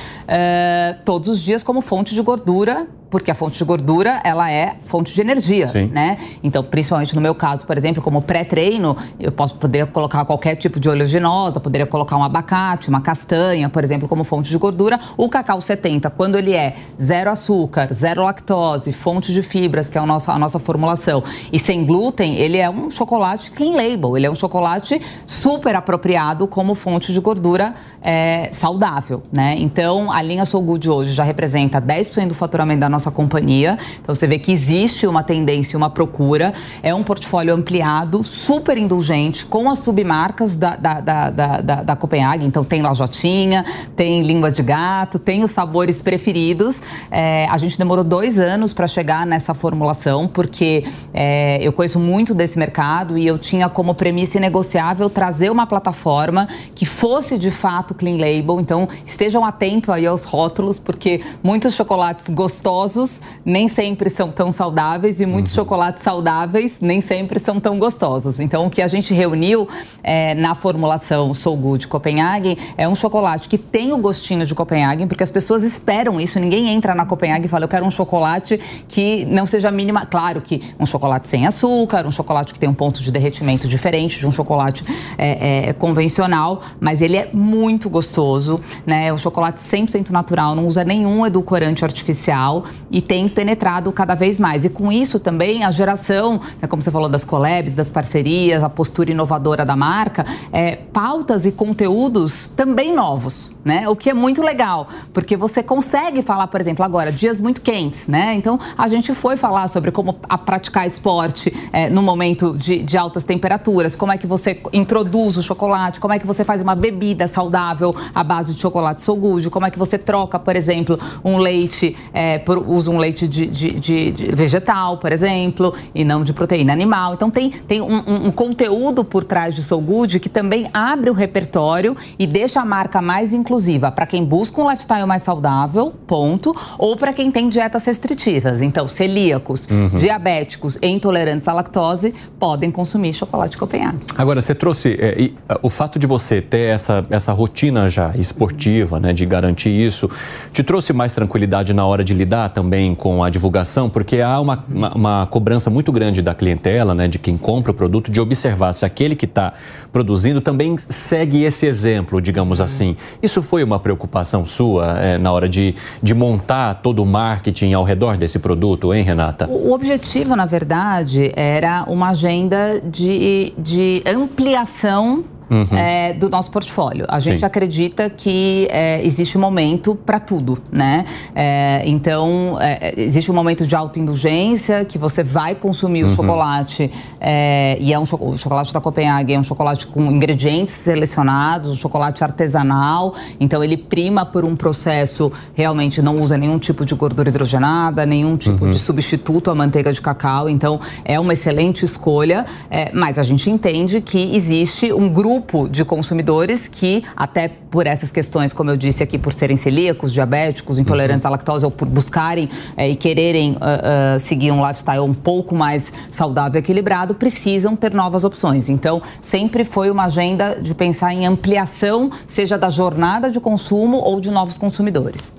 todos 1.05 1.29
os 1.29 1.39
dias 1.39 1.61
como 1.61 1.79
fonte 1.79 2.15
de 2.15 2.21
gordura 2.21 2.87
porque 3.09 3.31
a 3.31 3.35
fonte 3.35 3.57
de 3.57 3.63
gordura 3.63 4.19
ela 4.23 4.51
é 4.51 4.75
fonte 4.85 5.13
de 5.13 5.21
energia, 5.21 5.67
Sim. 5.67 5.89
né? 5.93 6.17
Então, 6.43 6.63
principalmente 6.63 7.15
no 7.15 7.21
meu 7.21 7.33
caso, 7.33 7.65
por 7.65 7.77
exemplo, 7.77 8.01
como 8.01 8.21
pré-treino, 8.21 8.97
eu 9.19 9.31
posso 9.31 9.55
poder 9.55 9.87
colocar 9.87 10.25
qualquer 10.25 10.55
tipo 10.55 10.79
de 10.79 10.89
oleaginosa, 10.89 11.59
poderia 11.59 11.85
colocar 11.85 12.17
um 12.17 12.23
abacate, 12.23 12.89
uma 12.89 13.01
castanha, 13.01 13.69
por 13.69 13.83
exemplo, 13.83 14.07
como 14.07 14.23
fonte 14.23 14.49
de 14.49 14.57
gordura. 14.57 14.99
O 15.15 15.29
cacau 15.29 15.61
70, 15.61 16.09
quando 16.09 16.37
ele 16.37 16.53
é 16.53 16.75
zero 17.01 17.31
açúcar, 17.31 17.93
zero 17.93 18.23
lactose, 18.23 18.91
fonte 18.91 19.31
de 19.33 19.41
fibras, 19.41 19.89
que 19.89 19.97
é 19.97 20.01
a 20.01 20.05
nossa, 20.05 20.33
a 20.33 20.39
nossa 20.39 20.59
formulação, 20.59 21.23
e 21.51 21.59
sem 21.59 21.85
glúten, 21.85 22.35
ele 22.35 22.57
é 22.57 22.69
um 22.69 22.89
chocolate 22.89 23.51
clean 23.51 23.75
label, 23.75 24.17
ele 24.17 24.25
é 24.25 24.31
um 24.31 24.35
chocolate 24.35 25.01
super 25.25 25.75
apropriado 25.75 26.47
como 26.47 26.75
fonte 26.75 27.13
de 27.13 27.19
gordura 27.19 27.73
é, 28.01 28.49
saudável, 28.51 29.23
né? 29.31 29.55
Então, 29.57 30.11
a 30.11 30.21
linha 30.21 30.45
Soul 30.45 30.63
Good 30.63 30.89
hoje 30.89 31.13
já 31.13 31.23
representa 31.23 31.81
10% 31.81 32.27
do 32.27 32.35
faturamento 32.35 32.81
da 32.81 32.89
nossa 32.89 32.96
nossa 32.97 33.11
companhia. 33.11 33.77
Então 34.01 34.13
você 34.13 34.25
vê 34.25 34.39
que 34.39 34.51
existe 34.51 35.05
uma 35.05 35.23
tendência, 35.23 35.77
uma 35.77 35.89
procura. 35.89 36.53
É 36.81 36.93
um 36.93 37.03
portfólio 37.03 37.53
ampliado, 37.53 38.23
super 38.23 38.77
indulgente, 38.77 39.45
com 39.45 39.69
as 39.69 39.79
submarcas 39.79 40.55
da, 40.55 40.75
da, 40.75 40.99
da, 40.99 41.29
da, 41.29 41.83
da 41.83 41.95
Copenhague. 41.95 42.45
Então 42.45 42.63
tem 42.63 42.81
lajotinha, 42.81 43.63
tem 43.95 44.23
língua 44.23 44.49
de 44.49 44.63
gato, 44.63 45.19
tem 45.19 45.43
os 45.43 45.51
sabores 45.51 46.01
preferidos. 46.01 46.81
É, 47.11 47.47
a 47.49 47.57
gente 47.57 47.77
demorou 47.77 48.03
dois 48.03 48.39
anos 48.39 48.73
para 48.73 48.87
chegar 48.87 49.25
nessa 49.25 49.53
formulação, 49.53 50.27
porque 50.27 50.85
é, 51.13 51.59
eu 51.61 51.71
conheço 51.71 51.99
muito 51.99 52.33
desse 52.33 52.57
mercado 52.57 53.17
e 53.17 53.27
eu 53.27 53.37
tinha 53.37 53.69
como 53.69 53.93
premissa 53.93 54.37
inegociável 54.37 55.09
trazer 55.09 55.51
uma 55.51 55.67
plataforma 55.67 56.47
que 56.73 56.85
fosse 56.85 57.37
de 57.37 57.51
fato 57.51 57.93
clean 57.93 58.17
label. 58.17 58.59
Então 58.59 58.89
estejam 59.05 59.45
atentos 59.45 59.89
aí 59.91 60.07
aos 60.07 60.23
rótulos, 60.23 60.79
porque 60.79 61.21
muitos 61.43 61.75
chocolates 61.75 62.27
gostosos 62.29 62.86
gostosos 62.87 63.21
nem 63.43 63.67
sempre 63.67 64.09
são 64.09 64.29
tão 64.29 64.51
saudáveis 64.51 65.19
e 65.19 65.25
muitos 65.25 65.53
chocolates 65.53 66.03
saudáveis 66.03 66.79
nem 66.81 67.01
sempre 67.01 67.39
são 67.39 67.59
tão 67.59 67.77
gostosos. 67.77 68.39
Então, 68.39 68.65
o 68.65 68.69
que 68.69 68.81
a 68.81 68.87
gente 68.87 69.13
reuniu 69.13 69.67
é, 70.03 70.33
na 70.33 70.55
formulação 70.55 71.33
Soul 71.33 71.57
Good 71.57 71.87
Copenhagen 71.87 72.57
é 72.77 72.87
um 72.87 72.95
chocolate 72.95 73.49
que 73.49 73.57
tem 73.57 73.91
o 73.91 73.97
gostinho 73.97 74.45
de 74.45 74.55
Copenhagen, 74.55 75.07
porque 75.07 75.23
as 75.23 75.31
pessoas 75.31 75.63
esperam 75.63 76.19
isso. 76.19 76.39
Ninguém 76.39 76.69
entra 76.69 76.95
na 76.95 77.05
Copenhagen 77.05 77.45
e 77.45 77.49
fala, 77.49 77.65
eu 77.65 77.69
quero 77.69 77.85
um 77.85 77.91
chocolate 77.91 78.59
que 78.87 79.25
não 79.25 79.45
seja 79.45 79.69
mínima. 79.69 80.05
Claro 80.05 80.41
que 80.41 80.61
um 80.79 80.85
chocolate 80.85 81.27
sem 81.27 81.45
açúcar, 81.45 82.05
um 82.05 82.11
chocolate 82.11 82.53
que 82.53 82.59
tem 82.59 82.69
um 82.69 82.73
ponto 82.73 83.03
de 83.03 83.11
derretimento 83.11 83.67
diferente 83.67 84.19
de 84.19 84.27
um 84.27 84.31
chocolate 84.31 84.83
é, 85.17 85.69
é, 85.69 85.73
convencional, 85.73 86.61
mas 86.79 87.01
ele 87.01 87.17
é 87.17 87.29
muito 87.33 87.89
gostoso, 87.89 88.61
né? 88.85 89.07
É 89.07 89.13
um 89.13 89.17
chocolate 89.17 89.59
100% 89.59 90.09
natural, 90.09 90.55
não 90.55 90.65
usa 90.65 90.83
nenhum 90.83 91.25
edulcorante 91.25 91.83
artificial 91.83 92.65
e 92.89 93.01
tem 93.01 93.27
penetrado 93.27 93.91
cada 93.91 94.15
vez 94.15 94.39
mais. 94.39 94.65
E 94.65 94.69
com 94.69 94.91
isso 94.91 95.19
também 95.19 95.63
a 95.63 95.71
geração, 95.71 96.41
né, 96.61 96.67
como 96.67 96.81
você 96.81 96.91
falou, 96.91 97.09
das 97.09 97.23
collabs, 97.23 97.75
das 97.75 97.91
parcerias, 97.91 98.63
a 98.63 98.69
postura 98.69 99.11
inovadora 99.11 99.65
da 99.65 99.75
marca, 99.75 100.25
é, 100.51 100.75
pautas 100.75 101.45
e 101.45 101.51
conteúdos 101.51 102.47
também 102.47 102.93
novos, 102.93 103.51
né? 103.63 103.87
O 103.89 103.95
que 103.95 104.09
é 104.09 104.13
muito 104.13 104.41
legal, 104.41 104.87
porque 105.13 105.35
você 105.35 105.61
consegue 105.61 106.21
falar, 106.21 106.47
por 106.47 106.61
exemplo, 106.61 106.83
agora, 106.83 107.11
dias 107.11 107.39
muito 107.39 107.61
quentes, 107.61 108.07
né? 108.07 108.33
Então 108.33 108.59
a 108.77 108.87
gente 108.87 109.13
foi 109.13 109.37
falar 109.37 109.67
sobre 109.67 109.91
como 109.91 110.15
a 110.27 110.37
praticar 110.37 110.87
esporte 110.87 111.53
é, 111.71 111.89
no 111.89 112.01
momento 112.01 112.57
de, 112.57 112.81
de 112.83 112.97
altas 112.97 113.23
temperaturas, 113.23 113.95
como 113.95 114.11
é 114.11 114.17
que 114.17 114.27
você 114.27 114.61
introduz 114.73 115.37
o 115.37 115.43
chocolate, 115.43 115.99
como 115.99 116.13
é 116.13 116.19
que 116.19 116.27
você 116.27 116.43
faz 116.43 116.61
uma 116.61 116.75
bebida 116.75 117.27
saudável 117.27 117.95
à 118.13 118.23
base 118.23 118.53
de 118.53 118.61
chocolate 118.61 119.01
sogujo, 119.01 119.49
como 119.49 119.65
é 119.65 119.71
que 119.71 119.79
você 119.79 119.97
troca, 119.97 120.39
por 120.39 120.55
exemplo, 120.55 120.99
um 121.23 121.37
leite, 121.37 121.95
é, 122.13 122.37
por, 122.39 122.66
usa 122.67 122.91
um 122.91 122.97
leite 122.97 123.27
de, 123.27 123.45
de, 123.47 123.79
de, 123.79 124.11
de 124.11 124.25
vegetal, 124.35 124.97
por 124.97 125.11
exemplo, 125.11 125.73
e 125.95 126.03
não 126.03 126.23
de 126.23 126.33
proteína 126.33 126.73
animal. 126.73 127.13
Então 127.13 127.29
tem, 127.29 127.49
tem 127.49 127.81
um, 127.81 127.97
um, 128.07 128.27
um 128.27 128.31
conteúdo 128.31 129.03
por 129.03 129.23
trás 129.23 129.55
de 129.55 129.63
Soul 129.63 129.81
Good 129.81 130.19
que 130.19 130.29
também 130.29 130.67
abre 130.73 131.09
o 131.09 131.13
repertório 131.13 131.95
e 132.19 132.27
deixa 132.27 132.61
a 132.61 132.65
marca 132.65 133.01
mais 133.01 133.33
inclusiva 133.33 133.91
para 133.91 134.05
quem 134.05 134.23
busca 134.23 134.61
um 134.61 134.69
lifestyle 134.69 135.05
mais 135.05 135.23
saudável, 135.23 135.93
ponto, 136.05 136.55
ou 136.77 136.95
para 136.95 137.13
quem 137.13 137.31
tem 137.31 137.49
dietas 137.49 137.85
restritivas. 137.85 138.61
Então, 138.61 138.87
celíacos, 138.87 139.67
Uhum. 139.69 139.89
diabéticos 139.89 140.77
e 140.81 140.87
intolerantes 140.87 141.47
à 141.47 141.53
lactose 141.53 142.13
podem 142.39 142.69
consumir 142.71 143.13
chocolate 143.13 143.57
Copenhagen. 143.57 143.99
Agora, 144.17 144.41
você 144.41 144.53
trouxe 144.55 144.97
é, 144.99 145.15
e, 145.19 145.33
o 145.61 145.69
fato 145.69 145.97
de 145.99 146.05
você 146.07 146.41
ter 146.41 146.69
essa, 146.69 147.05
essa 147.09 147.31
rotina 147.33 147.87
já 147.89 148.13
esportiva, 148.15 148.99
né, 148.99 149.13
de 149.13 149.25
garantir 149.25 149.69
isso, 149.69 150.09
te 150.51 150.63
trouxe 150.63 150.93
mais 150.93 151.13
tranquilidade 151.13 151.73
na 151.73 151.85
hora 151.85 152.03
de 152.03 152.13
lidar 152.13 152.49
também 152.57 152.95
com 152.95 153.23
a 153.23 153.29
divulgação, 153.29 153.87
porque 153.87 154.19
há 154.19 154.39
uma, 154.39 154.65
uma, 154.67 154.95
uma 154.95 155.27
cobrança 155.27 155.69
muito 155.69 155.91
grande 155.91 156.23
da 156.23 156.33
clientela, 156.33 156.95
né, 156.95 157.07
de 157.07 157.19
quem 157.19 157.37
compra 157.37 157.71
o 157.71 157.73
produto, 157.73 158.11
de 158.11 158.19
observar 158.19 158.73
se 158.73 158.83
aquele 158.83 159.15
que 159.15 159.25
está 159.25 159.53
produzindo 159.93 160.41
também 160.41 160.75
segue 160.79 161.43
esse 161.43 161.67
exemplo, 161.67 162.19
digamos 162.19 162.59
assim. 162.59 162.97
Isso 163.21 163.43
foi 163.43 163.63
uma 163.63 163.79
preocupação 163.79 164.43
sua 164.43 164.97
é, 164.97 165.19
na 165.19 165.31
hora 165.31 165.47
de, 165.47 165.75
de 166.01 166.15
montar 166.15 166.81
todo 166.81 167.03
o 167.03 167.05
marketing 167.05 167.73
ao 167.73 167.83
redor 167.83 168.17
desse 168.17 168.39
produto, 168.39 168.91
hein, 168.91 169.03
Renata? 169.03 169.47
O 169.47 169.71
objetivo, 169.71 170.35
na 170.35 170.47
verdade, 170.47 171.31
era 171.35 171.85
uma 171.87 172.09
agenda 172.09 172.81
de, 172.81 173.53
de 173.55 174.01
ampliação. 174.03 175.23
Uhum. 175.49 175.77
é, 175.77 176.13
do 176.13 176.29
nosso 176.29 176.51
portfólio. 176.51 177.05
A 177.07 177.19
gente 177.19 177.39
Sim. 177.39 177.45
acredita 177.45 178.09
que 178.09 178.67
é, 178.69 179.03
existe 179.05 179.37
momento 179.37 179.95
para 179.95 180.19
tudo, 180.19 180.57
né? 180.71 181.05
É, 181.33 181.83
então, 181.85 182.57
é, 182.59 182.93
existe 182.97 183.31
um 183.31 183.33
momento 183.35 183.65
de 183.65 183.75
autoindulgência 183.75 184.83
que 184.85 184.97
você 184.97 185.23
vai 185.23 185.55
consumir 185.55 186.03
o 186.03 186.07
Uhum. 186.07 186.15
chocolate 186.15 186.91
é, 187.19 187.77
e 187.79 187.93
é 187.93 187.99
um 187.99 188.05
cho- 188.05 188.17
o 188.21 188.37
chocolate 188.37 188.73
da 188.73 188.81
Copenhagen 188.81 189.35
é 189.35 189.39
um 189.39 189.43
chocolate 189.43 189.87
com 189.87 190.11
ingredientes 190.11 190.73
selecionados, 190.75 191.71
um 191.71 191.75
chocolate 191.75 192.23
artesanal. 192.23 193.13
Então, 193.39 193.63
ele 193.63 193.77
prima 193.77 194.25
por 194.25 194.43
um 194.43 194.55
processo 194.55 195.31
realmente 195.53 196.01
não 196.01 196.19
usa 196.21 196.37
nenhum 196.37 196.59
tipo 196.59 196.85
de 196.85 196.93
gordura 196.95 197.29
hidrogenada, 197.29 198.05
nenhum 198.05 198.35
tipo 198.35 198.65
Uhum. 198.65 198.71
de 198.71 198.79
substituto 198.79 199.49
à 199.51 199.55
manteiga 199.55 199.93
de 199.93 200.01
cacau. 200.01 200.49
Então, 200.49 200.79
é 201.05 201.19
uma 201.19 201.33
excelente 201.33 201.85
escolha, 201.85 202.45
é, 202.69 202.91
mas 202.93 203.17
a 203.17 203.23
gente 203.23 203.49
entende 203.49 204.01
que 204.01 204.35
existe 204.35 204.91
um 204.91 205.07
grupo 205.07 205.36
de 205.69 205.85
consumidores 205.85 206.67
que, 206.67 207.03
até 207.15 207.47
por 207.47 207.87
essas 207.87 208.11
questões, 208.11 208.53
como 208.53 208.69
eu 208.69 208.77
disse 208.77 209.03
aqui, 209.03 209.17
por 209.17 209.33
serem 209.33 209.57
celíacos, 209.57 210.13
diabéticos, 210.13 210.79
intolerantes 210.79 211.25
à 211.25 211.29
lactose 211.29 211.65
ou 211.65 211.71
por 211.71 211.87
buscarem 211.87 212.49
é, 212.75 212.89
e 212.89 212.95
quererem 212.95 213.57
ah, 213.59 214.15
ah, 214.15 214.19
seguir 214.19 214.51
um 214.51 214.65
lifestyle 214.65 214.99
um 214.99 215.13
pouco 215.13 215.55
mais 215.55 215.91
saudável 216.11 216.59
e 216.59 216.63
equilibrado, 216.63 217.15
precisam 217.15 217.75
ter 217.75 217.93
novas 217.93 218.23
opções. 218.23 218.69
Então, 218.69 219.01
sempre 219.21 219.63
foi 219.63 219.89
uma 219.89 220.05
agenda 220.05 220.59
de 220.61 220.73
pensar 220.73 221.13
em 221.13 221.25
ampliação, 221.25 222.11
seja 222.27 222.57
da 222.57 222.69
jornada 222.69 223.29
de 223.29 223.39
consumo 223.39 223.97
ou 223.97 224.19
de 224.19 224.31
novos 224.31 224.57
consumidores. 224.57 225.33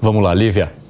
Vamos 0.00 0.22
lá, 0.22 0.34
Lívia. 0.34 0.83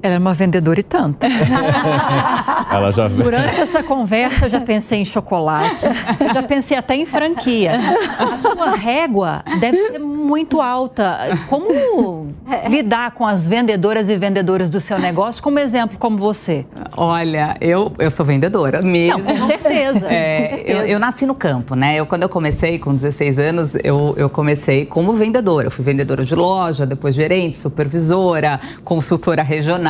Ela 0.00 0.14
é 0.14 0.18
uma 0.18 0.32
vendedora 0.32 0.78
e 0.78 0.82
tanto. 0.82 1.26
Ela 2.70 2.92
já 2.92 3.08
Durante 3.08 3.60
essa 3.60 3.82
conversa, 3.82 4.46
eu 4.46 4.50
já 4.50 4.60
pensei 4.60 5.00
em 5.00 5.04
chocolate, 5.04 5.86
eu 6.20 6.32
já 6.32 6.42
pensei 6.42 6.76
até 6.76 6.94
em 6.94 7.04
franquia. 7.04 7.72
A 8.18 8.38
sua 8.38 8.76
régua 8.76 9.42
deve 9.58 9.76
ser 9.76 9.98
muito 9.98 10.60
alta. 10.60 11.18
Como 11.48 12.28
lidar 12.68 13.10
com 13.12 13.26
as 13.26 13.48
vendedoras 13.48 14.08
e 14.08 14.16
vendedores 14.16 14.70
do 14.70 14.78
seu 14.78 14.98
negócio, 15.00 15.42
como 15.42 15.58
exemplo, 15.58 15.98
como 15.98 16.16
você? 16.16 16.64
Olha, 16.96 17.56
eu, 17.60 17.92
eu 17.98 18.10
sou 18.10 18.24
vendedora 18.24 18.80
mesmo. 18.82 19.18
Não, 19.18 19.24
com 19.24 19.46
certeza, 19.46 20.06
É, 20.08 20.42
com 20.42 20.48
certeza. 20.56 20.78
Eu, 20.78 20.86
eu 20.86 20.98
nasci 21.00 21.26
no 21.26 21.34
campo, 21.34 21.74
né? 21.74 21.96
Eu, 21.96 22.06
quando 22.06 22.22
eu 22.22 22.28
comecei, 22.28 22.78
com 22.78 22.94
16 22.94 23.38
anos, 23.38 23.74
eu, 23.82 24.14
eu 24.16 24.30
comecei 24.30 24.86
como 24.86 25.12
vendedora. 25.14 25.66
Eu 25.66 25.70
fui 25.72 25.84
vendedora 25.84 26.24
de 26.24 26.34
loja, 26.36 26.86
depois 26.86 27.14
gerente, 27.16 27.56
supervisora, 27.56 28.60
consultora 28.84 29.42
regional, 29.42 29.87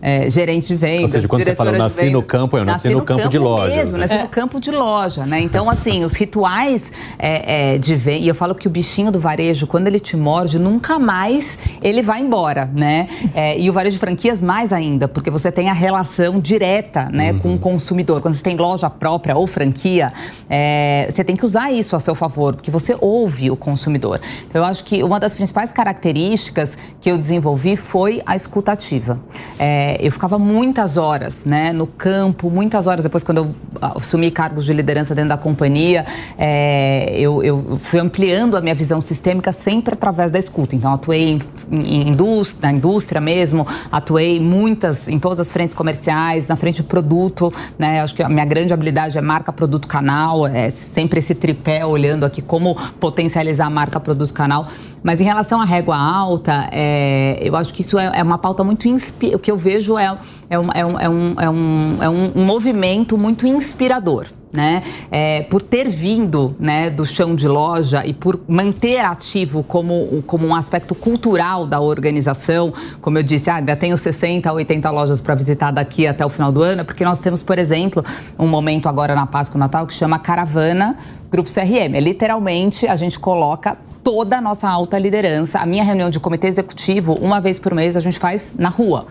é, 0.00 0.28
gerente 0.30 0.66
de 0.68 0.76
vendas. 0.76 1.02
Ou 1.02 1.08
seja, 1.08 1.28
quando 1.28 1.44
você 1.44 1.54
fala, 1.54 1.70
eu 1.70 1.78
nasci 1.78 2.04
no 2.06 2.20
vendas. 2.20 2.26
campo, 2.26 2.56
eu 2.58 2.64
nasci 2.64 2.88
no 2.90 3.02
campo 3.02 3.28
de 3.28 3.38
lojas, 3.38 3.76
Mesmo, 3.76 3.98
né? 3.98 4.04
nasci 4.04 4.14
É. 4.14 4.22
no 4.22 4.28
campo 4.28 4.60
de 4.60 4.70
loja, 4.70 5.26
né? 5.26 5.40
Então, 5.40 5.68
assim, 5.70 6.04
os 6.04 6.14
rituais 6.14 6.92
é, 7.18 7.74
é, 7.74 7.78
de 7.78 7.94
venda. 7.96 8.18
E 8.18 8.28
eu 8.28 8.34
falo 8.34 8.54
que 8.54 8.66
o 8.66 8.70
bichinho 8.70 9.10
do 9.12 9.20
varejo, 9.20 9.66
quando 9.66 9.86
ele 9.86 10.00
te 10.00 10.16
morde, 10.16 10.58
nunca 10.58 10.98
mais 10.98 11.58
ele 11.82 12.02
vai 12.02 12.20
embora, 12.20 12.70
né? 12.74 13.08
É, 13.34 13.58
e 13.58 13.68
o 13.68 13.72
varejo 13.72 13.94
de 13.94 14.00
franquias 14.00 14.42
mais 14.42 14.72
ainda, 14.72 15.06
porque 15.06 15.30
você 15.30 15.52
tem 15.52 15.68
a 15.68 15.72
relação 15.72 16.40
direta, 16.40 17.08
né, 17.12 17.34
com 17.34 17.54
o 17.54 17.58
consumidor. 17.58 18.20
Quando 18.20 18.34
você 18.34 18.42
tem 18.42 18.56
loja 18.56 18.88
própria 18.90 19.36
ou 19.36 19.46
franquia, 19.46 20.12
é, 20.48 21.06
você 21.10 21.22
tem 21.22 21.36
que 21.36 21.44
usar 21.44 21.70
isso 21.70 21.94
a 21.94 22.00
seu 22.00 22.14
favor, 22.14 22.54
porque 22.54 22.70
você 22.70 22.96
ouve 23.00 23.50
o 23.50 23.56
consumidor. 23.56 24.20
Então, 24.48 24.62
eu 24.62 24.66
acho 24.66 24.82
que 24.84 25.02
uma 25.02 25.20
das 25.20 25.34
principais 25.34 25.72
características 25.72 26.76
que 27.00 27.10
eu 27.10 27.18
desenvolvi 27.18 27.76
foi 27.76 28.22
a 28.26 28.34
escutativa. 28.34 29.19
É, 29.58 29.98
eu 30.00 30.10
ficava 30.10 30.38
muitas 30.38 30.96
horas, 30.96 31.44
né, 31.44 31.72
no 31.72 31.86
campo, 31.86 32.50
muitas 32.50 32.86
horas 32.86 33.02
depois 33.02 33.22
quando 33.22 33.38
eu 33.38 33.54
assumi 33.80 34.30
cargos 34.30 34.64
de 34.64 34.72
liderança 34.72 35.14
dentro 35.14 35.28
da 35.28 35.36
companhia, 35.36 36.06
é, 36.38 37.14
eu, 37.18 37.42
eu 37.42 37.78
fui 37.82 38.00
ampliando 38.00 38.56
a 38.56 38.60
minha 38.60 38.74
visão 38.74 39.00
sistêmica 39.00 39.52
sempre 39.52 39.94
através 39.94 40.30
da 40.30 40.38
escuta. 40.38 40.74
Então, 40.74 40.92
atuei 40.92 41.22
em, 41.22 41.40
em 41.70 42.08
indústria, 42.08 42.60
na 42.62 42.72
indústria 42.72 43.20
mesmo, 43.20 43.66
atuei 43.92 44.40
muitas, 44.40 45.08
em 45.08 45.18
todas 45.18 45.40
as 45.40 45.52
frentes 45.52 45.76
comerciais, 45.76 46.48
na 46.48 46.56
frente 46.56 46.76
de 46.76 46.82
produto, 46.84 47.52
né? 47.78 48.00
Acho 48.00 48.14
que 48.14 48.22
a 48.22 48.28
minha 48.28 48.44
grande 48.44 48.72
habilidade 48.72 49.18
é 49.18 49.20
marca, 49.20 49.52
produto, 49.52 49.86
canal, 49.86 50.46
é 50.46 50.70
sempre 50.70 51.18
esse 51.18 51.34
tripé 51.34 51.84
olhando 51.84 52.24
aqui 52.24 52.40
como 52.40 52.76
potencializar 52.98 53.66
a 53.66 53.70
marca, 53.70 54.00
produto, 54.00 54.32
canal. 54.32 54.68
Mas 55.02 55.20
em 55.20 55.24
relação 55.24 55.60
à 55.60 55.64
régua 55.64 55.96
alta, 55.96 56.68
é, 56.72 57.38
eu 57.42 57.56
acho 57.56 57.72
que 57.72 57.80
isso 57.80 57.98
é, 57.98 58.10
é 58.14 58.22
uma 58.22 58.38
pauta 58.38 58.62
muito 58.62 58.86
inspirativa. 58.86 59.36
O 59.36 59.38
que 59.40 59.50
eu 59.50 59.56
vejo 59.56 59.98
é, 59.98 60.14
é, 60.48 60.58
um, 60.58 60.72
é, 60.72 60.84
um, 60.84 60.98
é, 60.98 61.08
um, 61.08 61.34
é, 61.40 61.50
um, 61.50 61.98
é 62.02 62.08
um- 62.08 62.44
movimento 62.44 63.16
muito 63.16 63.46
inspirador. 63.46 64.26
Né? 64.52 64.82
É, 65.12 65.42
por 65.42 65.62
ter 65.62 65.88
vindo 65.88 66.56
né, 66.58 66.90
do 66.90 67.06
chão 67.06 67.36
de 67.36 67.46
loja 67.46 68.04
e 68.04 68.12
por 68.12 68.40
manter 68.48 68.98
ativo 68.98 69.62
como, 69.62 70.24
como 70.26 70.44
um 70.44 70.52
aspecto 70.56 70.92
cultural 70.92 71.64
da 71.64 71.78
organização, 71.78 72.74
como 73.00 73.16
eu 73.16 73.22
disse, 73.22 73.48
ah, 73.48 73.54
ainda 73.56 73.76
tenho 73.76 73.96
60, 73.96 74.52
80 74.52 74.90
lojas 74.90 75.20
para 75.20 75.36
visitar 75.36 75.70
daqui 75.70 76.04
até 76.04 76.26
o 76.26 76.28
final 76.28 76.50
do 76.50 76.62
ano, 76.62 76.84
porque 76.84 77.04
nós 77.04 77.20
temos, 77.20 77.44
por 77.44 77.60
exemplo, 77.60 78.04
um 78.36 78.48
momento 78.48 78.88
agora 78.88 79.14
na 79.14 79.24
Páscoa 79.24 79.56
e 79.56 79.60
Natal 79.60 79.86
que 79.86 79.94
chama 79.94 80.18
Caravana 80.18 80.98
Grupo 81.30 81.48
CRM. 81.48 81.94
É 81.94 82.00
literalmente 82.00 82.86
a 82.86 82.96
gente 82.96 83.18
coloca 83.18 83.78
toda 84.02 84.38
a 84.38 84.40
nossa 84.40 84.68
alta 84.68 84.98
liderança. 84.98 85.58
A 85.58 85.66
minha 85.66 85.84
reunião 85.84 86.10
de 86.10 86.18
comitê 86.18 86.48
executivo, 86.48 87.14
uma 87.20 87.40
vez 87.40 87.58
por 87.58 87.74
mês, 87.74 87.96
a 87.96 88.00
gente 88.00 88.18
faz 88.18 88.50
na 88.58 88.68
rua 88.68 89.06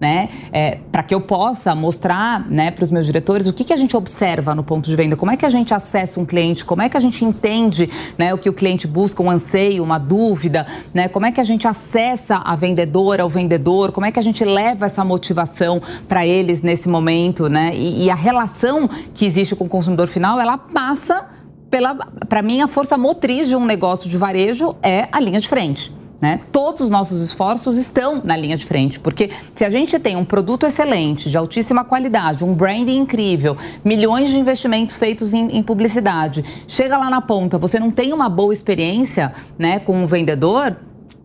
né? 0.00 0.30
É, 0.50 0.78
para 0.90 1.02
que 1.02 1.14
eu 1.14 1.20
possa 1.20 1.74
mostrar 1.74 2.48
né, 2.48 2.70
para 2.70 2.82
os 2.82 2.90
meus 2.90 3.04
diretores 3.04 3.46
o 3.46 3.52
que, 3.52 3.62
que 3.62 3.72
a 3.72 3.76
gente 3.76 3.94
observa 3.94 4.54
no 4.54 4.64
ponto 4.64 4.88
de 4.88 4.96
venda, 4.96 5.14
como 5.14 5.30
é 5.30 5.36
que 5.36 5.44
a 5.44 5.50
gente 5.50 5.74
acessa 5.74 6.18
um 6.18 6.24
cliente, 6.24 6.64
como 6.64 6.80
é 6.80 6.88
que 6.88 6.96
a 6.96 7.00
gente 7.00 7.22
entende 7.22 7.88
né, 8.16 8.32
o 8.32 8.38
que 8.38 8.48
o 8.48 8.52
cliente 8.52 8.86
busca, 8.86 9.22
um 9.22 9.30
anseio, 9.30 9.84
uma 9.84 9.98
dúvida, 9.98 10.66
né? 10.94 11.06
Como 11.06 11.26
é 11.26 11.32
que 11.32 11.40
a 11.40 11.44
gente 11.44 11.68
acessa 11.68 12.36
a 12.36 12.56
vendedora, 12.56 13.26
o 13.26 13.28
vendedor, 13.28 13.92
como 13.92 14.06
é 14.06 14.10
que 14.10 14.18
a 14.18 14.22
gente 14.22 14.42
leva 14.42 14.86
essa 14.86 15.04
motivação 15.04 15.82
para 16.08 16.26
eles 16.26 16.62
nesse 16.62 16.88
momento, 16.88 17.48
né? 17.48 17.76
E, 17.76 18.04
e 18.04 18.10
a 18.10 18.14
relação 18.14 18.88
que 19.12 19.26
existe 19.26 19.54
com 19.54 19.64
o 19.64 19.68
consumidor 19.68 20.08
final, 20.08 20.40
ela 20.40 20.56
passa 20.56 21.26
pela, 21.70 21.94
para 21.94 22.42
mim, 22.42 22.60
a 22.60 22.66
força 22.66 22.98
motriz 22.98 23.48
de 23.48 23.56
um 23.56 23.64
negócio 23.64 24.10
de 24.10 24.18
varejo 24.18 24.74
é 24.82 25.08
a 25.12 25.20
linha 25.20 25.40
de 25.40 25.48
frente. 25.48 25.92
Né? 26.20 26.40
Todos 26.52 26.82
os 26.82 26.90
nossos 26.90 27.22
esforços 27.22 27.78
estão 27.78 28.20
na 28.22 28.36
linha 28.36 28.54
de 28.54 28.66
frente, 28.66 29.00
porque 29.00 29.30
se 29.54 29.64
a 29.64 29.70
gente 29.70 29.98
tem 29.98 30.16
um 30.16 30.24
produto 30.24 30.66
excelente, 30.66 31.30
de 31.30 31.38
altíssima 31.38 31.82
qualidade, 31.82 32.44
um 32.44 32.52
branding 32.52 32.98
incrível, 32.98 33.56
milhões 33.82 34.28
de 34.28 34.38
investimentos 34.38 34.96
feitos 34.96 35.32
em, 35.32 35.56
em 35.56 35.62
publicidade, 35.62 36.44
chega 36.68 36.98
lá 36.98 37.08
na 37.08 37.22
ponta, 37.22 37.56
você 37.56 37.80
não 37.80 37.90
tem 37.90 38.12
uma 38.12 38.28
boa 38.28 38.52
experiência 38.52 39.32
né, 39.58 39.78
com 39.78 40.04
o 40.04 40.06
vendedor, 40.06 40.76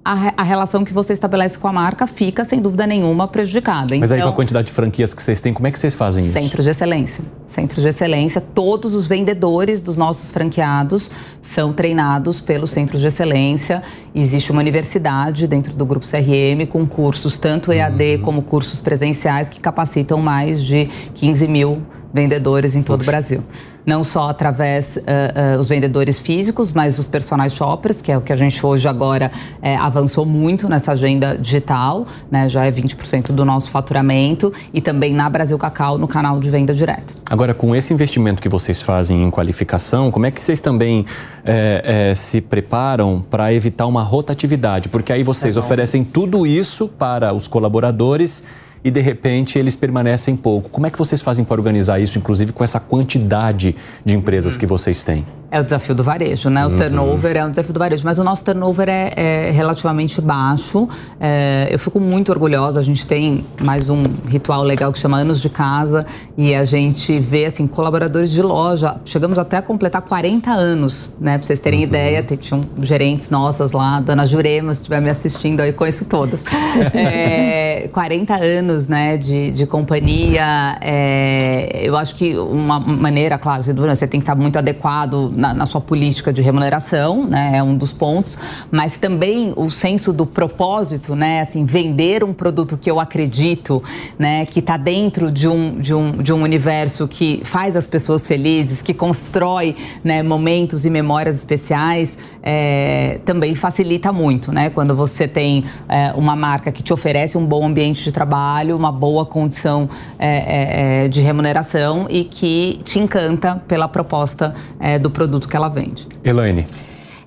a, 0.06 0.34
a, 0.38 0.44
relação 0.44 0.86
que 0.86 0.94
você 0.94 1.14
estabelece 1.14 1.58
com 1.58 1.68
a 1.68 1.74
marca 1.74 2.06
fica, 2.06 2.46
sem 2.46 2.62
dúvida 2.62 2.86
nenhuma, 2.86 3.28
prejudicada. 3.28 3.98
Mas 3.98 4.04
então, 4.04 4.04
aí, 4.04 4.08
com 4.08 4.14
a 4.14 4.18
então, 4.18 4.34
quantidade 4.34 4.68
de 4.68 4.72
franquias 4.72 5.16
que 5.16 5.24
vocês 5.24 5.40
têm, 5.40 5.52
como 5.52 5.66
é 5.66 5.72
que 5.72 5.80
vocês 5.80 5.96
fazem 5.96 6.24
isso? 6.24 6.34
Centros 6.34 6.64
de 6.64 6.70
excelência. 6.70 7.24
Centros 7.48 7.82
de 7.82 7.90
excelência, 7.90 8.40
todos 8.40 8.94
os 8.94 9.08
vendedores 9.08 9.82
dos 9.82 9.98
nossos 9.98 10.32
franqueados 10.32 11.10
são 11.42 11.74
treinados 11.74 12.40
pelos 12.40 12.70
centros 12.70 13.02
de 13.02 13.08
excelência. 13.08 13.82
Existe 14.14 14.52
uma 14.52 14.62
universidade 14.62 15.48
dentro 15.48 15.74
do 15.74 15.86
Grupo 15.88 16.06
CRM 16.06 16.68
com 16.70 16.86
cursos, 16.86 17.36
tanto 17.36 17.74
EAD 17.74 18.18
uhum. 18.18 18.22
como 18.22 18.42
cursos 18.44 18.80
presenciais, 18.80 19.50
que 19.50 19.60
capacitam 19.60 20.20
mais 20.20 20.64
de 20.64 20.86
15 21.16 21.48
mil 21.48 21.82
vendedores 22.14 22.76
em 22.76 22.84
todo 22.84 23.00
Poxa. 23.00 23.10
o 23.10 23.12
Brasil 23.12 23.44
não 23.86 24.04
só 24.04 24.30
através 24.30 24.98
uh, 24.98 25.00
uh, 25.00 25.60
os 25.60 25.70
vendedores 25.70 26.18
físicos, 26.18 26.72
mas 26.72 26.98
os 26.98 27.06
personal 27.06 27.50
shoppers, 27.50 28.02
que 28.02 28.12
é 28.12 28.18
o 28.18 28.22
que 28.22 28.34
a 28.34 28.36
gente 28.36 28.66
hoje 28.66 28.88
agora 28.88 29.32
é, 29.62 29.76
avançou 29.76 30.26
muito 30.26 30.68
nessa 30.68 30.94
agenda 30.94 31.38
digital, 31.38 32.08
né? 32.32 32.50
já 32.50 32.66
é 32.66 32.72
20% 32.72 33.28
do 33.32 33.46
nosso 33.46 33.70
faturamento, 33.70 34.52
e 34.74 34.82
também 34.82 35.14
na 35.14 35.30
Brasil 35.30 35.58
Cacau, 35.58 35.98
no 35.98 36.08
canal 36.08 36.40
de 36.40 36.50
venda 36.50 36.74
direta. 36.74 37.14
Agora, 37.30 37.54
com 37.54 37.76
esse 37.76 37.94
investimento 37.94 38.42
que 38.42 38.50
vocês 38.50 38.82
fazem 38.82 39.24
em 39.24 39.30
qualificação, 39.30 40.10
como 40.12 40.26
é 40.26 40.32
que 40.32 40.42
vocês 40.42 40.60
também 40.60 41.06
é, 41.44 42.10
é, 42.12 42.16
se 42.16 42.42
preparam 42.42 43.24
para 43.30 43.54
evitar 43.54 43.86
uma 43.86 44.04
rotatividade? 44.04 44.90
Porque 44.90 45.14
aí 45.14 45.24
vocês 45.24 45.58
oferecem 45.58 46.04
tudo 46.04 46.46
isso 46.46 46.88
para 46.88 47.34
os 47.34 47.48
colaboradores 47.48 48.44
e 48.86 48.92
de 48.92 49.02
repente 49.02 49.58
eles 49.58 49.76
permanecem 49.76 50.36
pouco. 50.36 50.70
Como 50.70 50.86
é 50.86 50.92
que 50.92 51.00
vocês 51.00 51.20
fazem 51.20 51.44
para 51.44 51.60
organizar 51.60 52.00
isso, 52.00 52.20
inclusive 52.20 52.54
com 52.54 52.64
essa 52.64 52.80
quantidade 52.80 53.76
de 54.06 54.16
empresas 54.16 54.56
que 54.56 54.68
vocês 54.68 55.02
têm? 55.02 55.26
É 55.50 55.60
o 55.60 55.64
desafio 55.64 55.96
do 55.96 56.04
varejo, 56.04 56.50
né? 56.50 56.66
O 56.66 56.72
uhum. 56.72 56.76
turnover 56.76 57.38
é 57.38 57.46
um 57.46 57.50
desafio 57.50 57.74
do 57.74 57.80
varejo, 57.80 58.04
mas 58.04 58.20
o 58.20 58.24
nosso 58.24 58.44
turnover 58.44 58.90
é, 58.90 59.14
é 59.16 59.52
relativamente 59.52 60.20
baixo. 60.20 60.88
É, 61.20 61.70
eu 61.72 61.80
fico 61.80 62.00
muito 62.00 62.32
orgulhosa. 62.32 62.80
A 62.80 62.84
gente 62.84 63.06
tem 63.06 63.46
mais 63.64 63.90
um 63.90 64.04
ritual 64.28 64.64
legal 64.64 64.92
que 64.92 65.00
chama 65.00 65.18
Anos 65.18 65.42
de 65.42 65.50
Casa 65.50 66.06
e 66.38 66.54
a 66.54 66.66
gente 66.66 67.20
vê 67.20 67.46
assim 67.46 67.68
colaboradores 67.68 68.32
de 68.32 68.42
loja. 68.42 68.98
Chegamos 69.06 69.40
até 69.40 69.58
a 69.58 69.62
completar 69.62 70.02
40 70.02 70.52
anos, 70.52 71.14
né? 71.20 71.38
Para 71.38 71.48
vocês 71.48 71.60
terem 71.60 71.80
uhum. 71.80 71.86
ideia, 71.86 72.22
tinham 72.24 72.62
gerentes 72.82 73.30
nossas 73.30 73.72
lá, 73.72 74.02
Dona 74.02 74.26
Jurema, 74.26 74.74
se 74.74 74.82
estiver 74.82 75.00
me 75.00 75.10
assistindo, 75.10 75.62
eu 75.62 75.74
conheço 75.74 76.06
todas. 76.06 76.44
é, 76.94 77.88
40 77.94 78.36
anos 78.36 78.75
anos 78.76 78.88
né, 78.88 79.18
de, 79.18 79.52
de 79.52 79.66
companhia, 79.66 80.78
é, 80.82 81.82
eu 81.84 81.96
acho 81.96 82.16
que 82.16 82.38
uma 82.38 82.80
maneira, 82.80 83.38
claro, 83.38 83.64
você 83.64 84.08
tem 84.08 84.20
que 84.20 84.24
estar 84.24 84.36
muito 84.36 84.58
adequado 84.58 85.32
na, 85.36 85.54
na, 85.54 85.66
sua 85.66 85.82
política 85.82 86.34
de 86.34 86.42
remuneração, 86.42 87.26
né, 87.26 87.54
é 87.56 87.64
um 87.64 87.76
dos 87.76 87.94
pontos, 87.94 88.38
mas 88.70 88.98
também 88.98 89.54
o 89.56 89.70
senso 89.72 90.12
do 90.12 90.26
propósito, 90.26 91.16
né, 91.16 91.42
assim, 91.42 91.66
vender 91.66 92.24
um 92.24 92.34
produto 92.34 92.78
que 92.78 92.92
eu 92.92 93.00
acredito, 93.00 93.82
né, 94.20 94.46
que 94.46 94.60
está 94.60 94.78
dentro 94.78 95.32
de 95.32 95.48
um, 95.48 95.80
de, 95.80 95.94
um, 95.94 96.12
de 96.12 96.34
um 96.34 96.42
universo 96.42 97.08
que 97.08 97.42
faz 97.44 97.76
as 97.76 97.88
pessoas 97.88 98.28
felizes, 98.28 98.82
que 98.82 98.94
constrói 98.94 99.76
né, 100.04 100.22
momentos 100.22 100.86
e 100.86 100.90
memórias 100.90 101.36
especiais, 101.36 102.18
é, 102.44 103.20
também 103.26 103.56
facilita 103.56 104.12
muito, 104.12 104.52
né, 104.52 104.70
quando 104.70 104.96
você 104.96 105.28
tem 105.28 105.64
é, 105.88 106.12
uma 106.16 106.36
marca 106.36 106.72
que 106.72 106.84
te 106.84 106.94
oferece 106.94 107.38
um 107.38 107.46
bom 107.46 107.66
ambiente 107.66 108.04
de 108.04 108.12
trabalho, 108.12 108.65
trabalho, 108.66 108.76
uma 108.76 108.92
boa 108.92 109.26
condição 109.26 109.88
é, 110.18 110.28
é, 110.28 111.06
é, 111.06 111.08
de 111.08 111.22
remuneração 111.22 112.08
e 112.10 112.24
que 112.24 112.80
te 112.84 113.00
encanta 113.00 113.62
pela 113.68 113.88
proposta 113.88 114.56
é, 114.80 114.98
do 114.98 115.10
produto 115.12 115.48
que 115.48 115.56
ela 115.56 115.70
vende. 115.70 116.08
Elaine. 116.24 116.66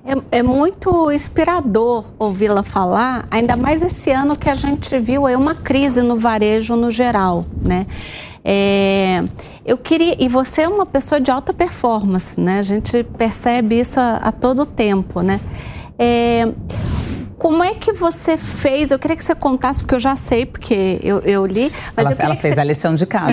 É, 0.05 0.39
é, 0.39 0.43
muito 0.43 1.12
inspirador 1.12 2.05
ouvi-la 2.19 2.62
falar, 2.62 3.27
ainda 3.31 3.56
mais 3.56 3.82
esse 3.82 4.10
ano 4.10 4.36
que 4.36 4.48
a 4.48 4.55
gente 4.55 4.98
viu 4.98 5.27
aí 5.27 5.36
uma 5.36 5.55
crise 5.55 6.02
no 6.02 6.16
varejo 6.16 6.74
no 6.77 6.90
geral, 6.90 7.44
né? 7.66 7.86
É, 8.43 9.23
eu 9.66 9.77
queria 9.77 10.16
e 10.19 10.27
você 10.27 10.62
é 10.62 10.69
uma 10.69 10.86
pessoa 10.86 11.20
de 11.20 11.31
alta 11.31 11.52
performance, 11.52 12.40
né? 12.40 12.59
A 12.59 12.62
gente 12.62 13.05
percebe 13.19 13.78
isso 13.78 14.01
a, 14.01 14.16
a 14.16 14.32
todo 14.32 14.65
tempo, 14.65 15.20
né? 15.20 15.40
É, 15.98 16.48
como 17.39 17.62
é 17.62 17.73
que 17.74 17.93
você 17.93 18.36
fez? 18.36 18.90
Eu 18.90 18.98
queria 18.98 19.16
que 19.16 19.24
você 19.24 19.35
contasse, 19.35 19.81
porque 19.81 19.94
eu 19.94 20.01
já 20.01 20.16
sei, 20.16 20.44
porque 20.44 20.98
eu, 21.02 21.20
eu 21.20 21.47
li. 21.47 21.73
Mas 21.97 22.06
ela, 22.06 22.15
eu 22.15 22.24
ela 22.24 22.36
fez 22.36 22.55
você... 22.55 22.60
a 22.60 22.65
lição 22.65 22.94
de 22.94 23.06
casa. 23.06 23.32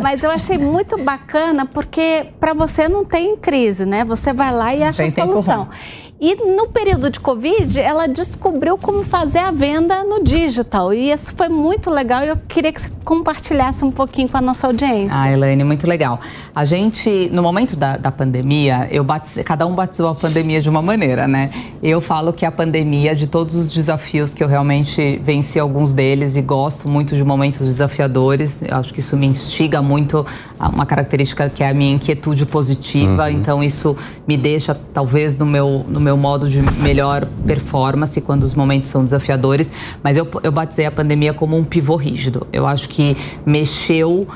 mas 0.00 0.22
eu 0.22 0.30
achei 0.30 0.56
muito 0.56 0.96
bacana, 1.02 1.66
porque 1.66 2.28
para 2.38 2.54
você 2.54 2.88
não 2.88 3.04
tem 3.04 3.36
crise, 3.36 3.84
né? 3.84 4.04
Você 4.04 4.32
vai 4.32 4.52
lá 4.52 4.74
e 4.74 4.82
acha 4.84 5.04
a 5.04 5.08
solução. 5.08 5.68
E 6.18 6.34
no 6.34 6.68
período 6.68 7.10
de 7.10 7.20
Covid, 7.20 7.78
ela 7.78 8.06
descobriu 8.06 8.78
como 8.78 9.04
fazer 9.04 9.40
a 9.40 9.50
venda 9.50 10.02
no 10.02 10.24
digital. 10.24 10.92
E 10.94 11.12
isso 11.12 11.34
foi 11.36 11.48
muito 11.48 11.90
legal 11.90 12.22
e 12.24 12.28
eu 12.28 12.36
queria 12.48 12.72
que 12.72 12.80
você 12.80 12.90
compartilhasse 13.04 13.84
um 13.84 13.90
pouquinho 13.90 14.28
com 14.28 14.36
a 14.38 14.40
nossa 14.40 14.66
audiência. 14.66 15.12
Ah, 15.12 15.30
Elaine, 15.30 15.62
muito 15.62 15.86
legal. 15.86 16.18
A 16.54 16.64
gente, 16.64 17.28
no 17.30 17.42
momento 17.42 17.76
da, 17.76 17.96
da 17.98 18.10
pandemia, 18.10 18.88
eu 18.90 19.04
batize, 19.04 19.44
cada 19.44 19.66
um 19.66 19.74
batizou 19.74 20.08
a 20.08 20.14
pandemia 20.14 20.60
de 20.60 20.68
uma 20.70 20.80
maneira, 20.80 21.28
né? 21.28 21.50
Eu 21.82 22.00
falo 22.00 22.32
que 22.32 22.46
a 22.46 22.50
pandemia, 22.50 23.14
de 23.14 23.26
todos 23.26 23.54
os 23.54 23.68
desafios 23.68 24.32
que 24.32 24.42
eu 24.42 24.48
realmente 24.48 25.20
venci 25.22 25.58
alguns 25.58 25.92
deles 25.92 26.34
e 26.34 26.42
gosto 26.42 26.88
muito 26.88 27.14
de 27.14 27.22
momentos 27.22 27.60
desafiadores, 27.60 28.62
eu 28.62 28.76
acho 28.76 28.92
que 28.92 29.00
isso 29.00 29.16
me 29.16 29.26
instiga 29.26 29.82
muito, 29.82 30.26
uma 30.72 30.86
característica 30.86 31.48
que 31.48 31.62
é 31.62 31.68
a 31.68 31.74
minha 31.74 31.94
inquietude 31.94 32.46
positiva, 32.46 33.24
uhum. 33.24 33.30
então 33.30 33.62
isso 33.62 33.96
me 34.26 34.36
deixa, 34.36 34.74
talvez, 34.94 35.36
no 35.36 35.46
meu, 35.46 35.84
no 35.88 36.00
meu 36.06 36.16
modo 36.16 36.48
de 36.48 36.62
melhor 36.62 37.26
performance 37.44 38.20
quando 38.20 38.44
os 38.44 38.54
momentos 38.54 38.88
são 38.88 39.04
desafiadores, 39.04 39.72
mas 40.04 40.16
eu, 40.16 40.28
eu 40.44 40.52
batizei 40.52 40.86
a 40.86 40.90
pandemia 40.90 41.34
como 41.34 41.56
um 41.56 41.64
pivô 41.64 41.96
rígido. 41.96 42.46
Eu 42.52 42.64
acho 42.64 42.88
que 42.88 43.16
mexeu 43.44 44.20
uh, 44.20 44.26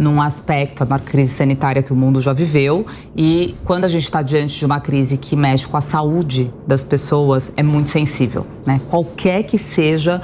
num 0.00 0.22
aspecto, 0.22 0.84
uma 0.84 1.00
crise 1.00 1.34
sanitária 1.34 1.82
que 1.82 1.92
o 1.92 1.96
mundo 1.96 2.20
já 2.20 2.32
viveu, 2.32 2.86
e 3.16 3.56
quando 3.64 3.86
a 3.86 3.88
gente 3.88 4.04
está 4.04 4.22
diante 4.22 4.56
de 4.56 4.64
uma 4.64 4.78
crise 4.78 5.16
que 5.16 5.34
mexe 5.34 5.66
com 5.66 5.76
a 5.76 5.80
saúde 5.80 6.48
das 6.64 6.84
pessoas, 6.84 7.52
é 7.56 7.62
muito 7.62 7.90
sensível. 7.90 8.46
Né? 8.64 8.80
Qualquer 8.88 9.42
que 9.42 9.58
seja 9.58 10.22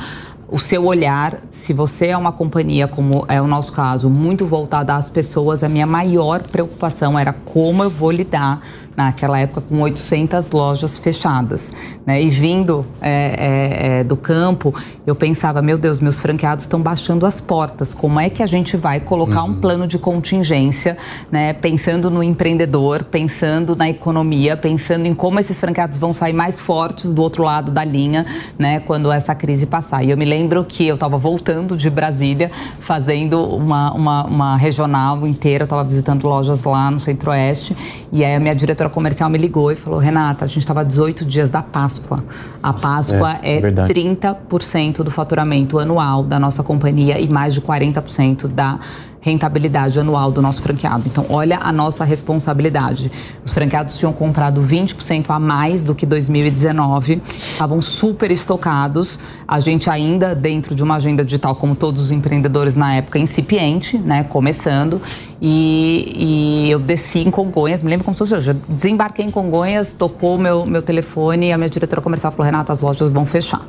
o 0.55 0.59
seu 0.61 0.87
olhar, 0.87 1.41
se 1.51 1.73
você 1.73 2.07
é 2.07 2.17
uma 2.17 2.31
companhia, 2.31 2.87
como 2.87 3.25
é 3.27 3.43
o 3.43 3.47
nosso 3.49 3.73
caso, 3.73 4.09
muito 4.09 4.47
voltada 4.47 4.95
às 4.95 5.11
pessoas, 5.11 5.65
a 5.65 5.69
minha 5.69 5.85
maior 5.85 6.43
preocupação 6.45 7.19
era 7.19 7.33
como 7.33 7.83
eu 7.83 7.91
vou 7.91 8.13
lidar 8.13 8.63
naquela 8.97 9.39
época 9.41 9.63
com 9.63 9.81
800 9.81 10.53
lojas 10.53 10.99
fechadas. 10.99 11.73
Né? 12.07 12.23
E 12.23 12.31
vindo 12.31 12.87
é, 13.01 13.11
é, 13.11 13.87
é, 14.01 14.05
do 14.05 14.17
campo, 14.17 14.73
eu 15.07 15.15
pensava, 15.15 15.61
meu 15.61 15.77
Deus, 15.77 15.99
meus 15.99 16.21
franqueados 16.21 16.65
estão 16.65 16.81
baixando 16.81 17.27
as 17.27 17.41
portas. 17.41 17.93
Como 17.93 18.21
é 18.21 18.31
que 18.31 18.43
a 18.43 18.47
gente 18.47 18.77
vai 18.77 19.01
colocar 19.01 19.43
uhum. 19.43 19.51
um 19.51 19.55
plano 19.55 19.87
de 19.87 19.99
contingência, 19.99 20.97
né? 21.31 21.53
pensando 21.53 22.11
no 22.11 22.23
empreendedor, 22.23 23.05
pensando 23.05 23.75
na 23.75 23.89
economia, 23.89 24.57
pensando 24.57 25.07
em 25.07 25.15
como 25.15 25.41
esses 25.41 25.59
franqueados 25.59 25.99
vão 25.99 26.13
sair 26.13 26.33
mais 26.33 26.61
fortes 26.61 27.13
do 27.13 27.21
outro 27.23 27.43
lado 27.43 27.73
da 27.73 27.85
linha, 27.85 28.25
né? 28.57 28.81
quando 28.81 29.11
essa 29.11 29.35
crise 29.35 29.67
passar. 29.67 30.05
E 30.05 30.11
eu 30.11 30.17
me 30.17 30.25
lembro 30.25 30.44
que 30.65 30.87
eu 30.87 30.95
estava 30.95 31.17
voltando 31.17 31.77
de 31.77 31.89
Brasília, 31.89 32.51
fazendo 32.81 33.43
uma, 33.43 33.93
uma, 33.93 34.25
uma 34.25 34.57
regional 34.57 35.27
inteira, 35.27 35.63
eu 35.63 35.67
estava 35.67 35.85
visitando 35.85 36.25
lojas 36.25 36.65
lá 36.65 36.91
no 36.91 37.01
Centro-Oeste, 37.01 37.77
e 38.13 38.25
aí 38.25 38.35
a 38.35 38.41
minha 38.41 38.55
diretora 38.55 38.91
comercial 38.91 39.31
me 39.31 39.39
ligou 39.39 39.73
e 39.73 39.77
falou: 39.77 39.99
Renata, 39.99 40.45
a 40.45 40.49
gente 40.49 40.59
estava 40.59 40.85
18 40.85 41.25
dias 41.25 41.49
da 41.49 41.63
Páscoa. 41.63 42.25
A 42.63 42.73
Páscoa 42.73 43.39
é, 43.43 43.57
é 43.57 43.61
30% 43.61 45.03
do 45.03 45.11
faturamento 45.11 45.79
anual 45.79 46.23
da 46.23 46.39
nossa 46.39 46.63
companhia 46.63 47.19
e 47.21 47.29
mais 47.29 47.55
de 47.55 47.61
40% 47.61 48.49
da 48.49 48.79
rentabilidade 49.25 49.99
anual 49.99 50.31
do 50.31 50.43
nosso 50.43 50.61
franqueado. 50.61 51.05
Então, 51.07 51.25
olha 51.31 51.59
a 51.63 51.73
nossa 51.73 52.05
responsabilidade. 52.05 53.11
Os 53.43 53.55
franqueados 53.55 53.97
tinham 53.97 54.13
comprado 54.13 54.61
20% 54.61 55.25
a 55.31 55.39
mais 55.41 55.83
do 55.83 55.95
que 55.95 56.05
2019, 56.05 57.23
estavam 57.27 57.81
super 57.81 58.31
estocados. 58.31 59.19
A 59.49 59.61
gente 59.61 59.89
ainda 59.89 60.35
dentro 60.35 60.75
de 60.75 60.83
uma 60.83 60.97
agenda 60.97 61.25
digital, 61.25 61.55
como 61.55 61.75
todos 61.75 62.05
os 62.05 62.13
empreendedores 62.13 62.77
na 62.77 62.97
época, 62.97 63.19
incipiente, 63.19 63.97
né, 63.97 64.25
começando. 64.25 65.01
E, 65.41 66.67
e, 66.67 66.71
eu 66.71 66.79
desci 66.79 67.21
em 67.21 67.31
Congonhas, 67.31 67.83
me 67.83 67.89
lembro 67.89 68.05
como 68.05 68.15
se 68.15 68.19
fosse 68.19 68.35
hoje. 68.35 68.51
Eu 68.51 68.57
desembarquei 68.69 69.25
em 69.25 69.31
Congonhas, 69.31 69.95
tocou 69.95 70.37
meu, 70.37 70.67
meu 70.67 70.83
telefone 70.83 71.47
e 71.47 71.53
a 71.53 71.57
minha 71.57 71.71
diretora 71.71 72.03
comercial 72.03 72.31
falou: 72.31 72.45
Renata, 72.45 72.75
as 72.75 72.83
lojas 72.83 73.09
vão 73.09 73.25
fechar. 73.25 73.67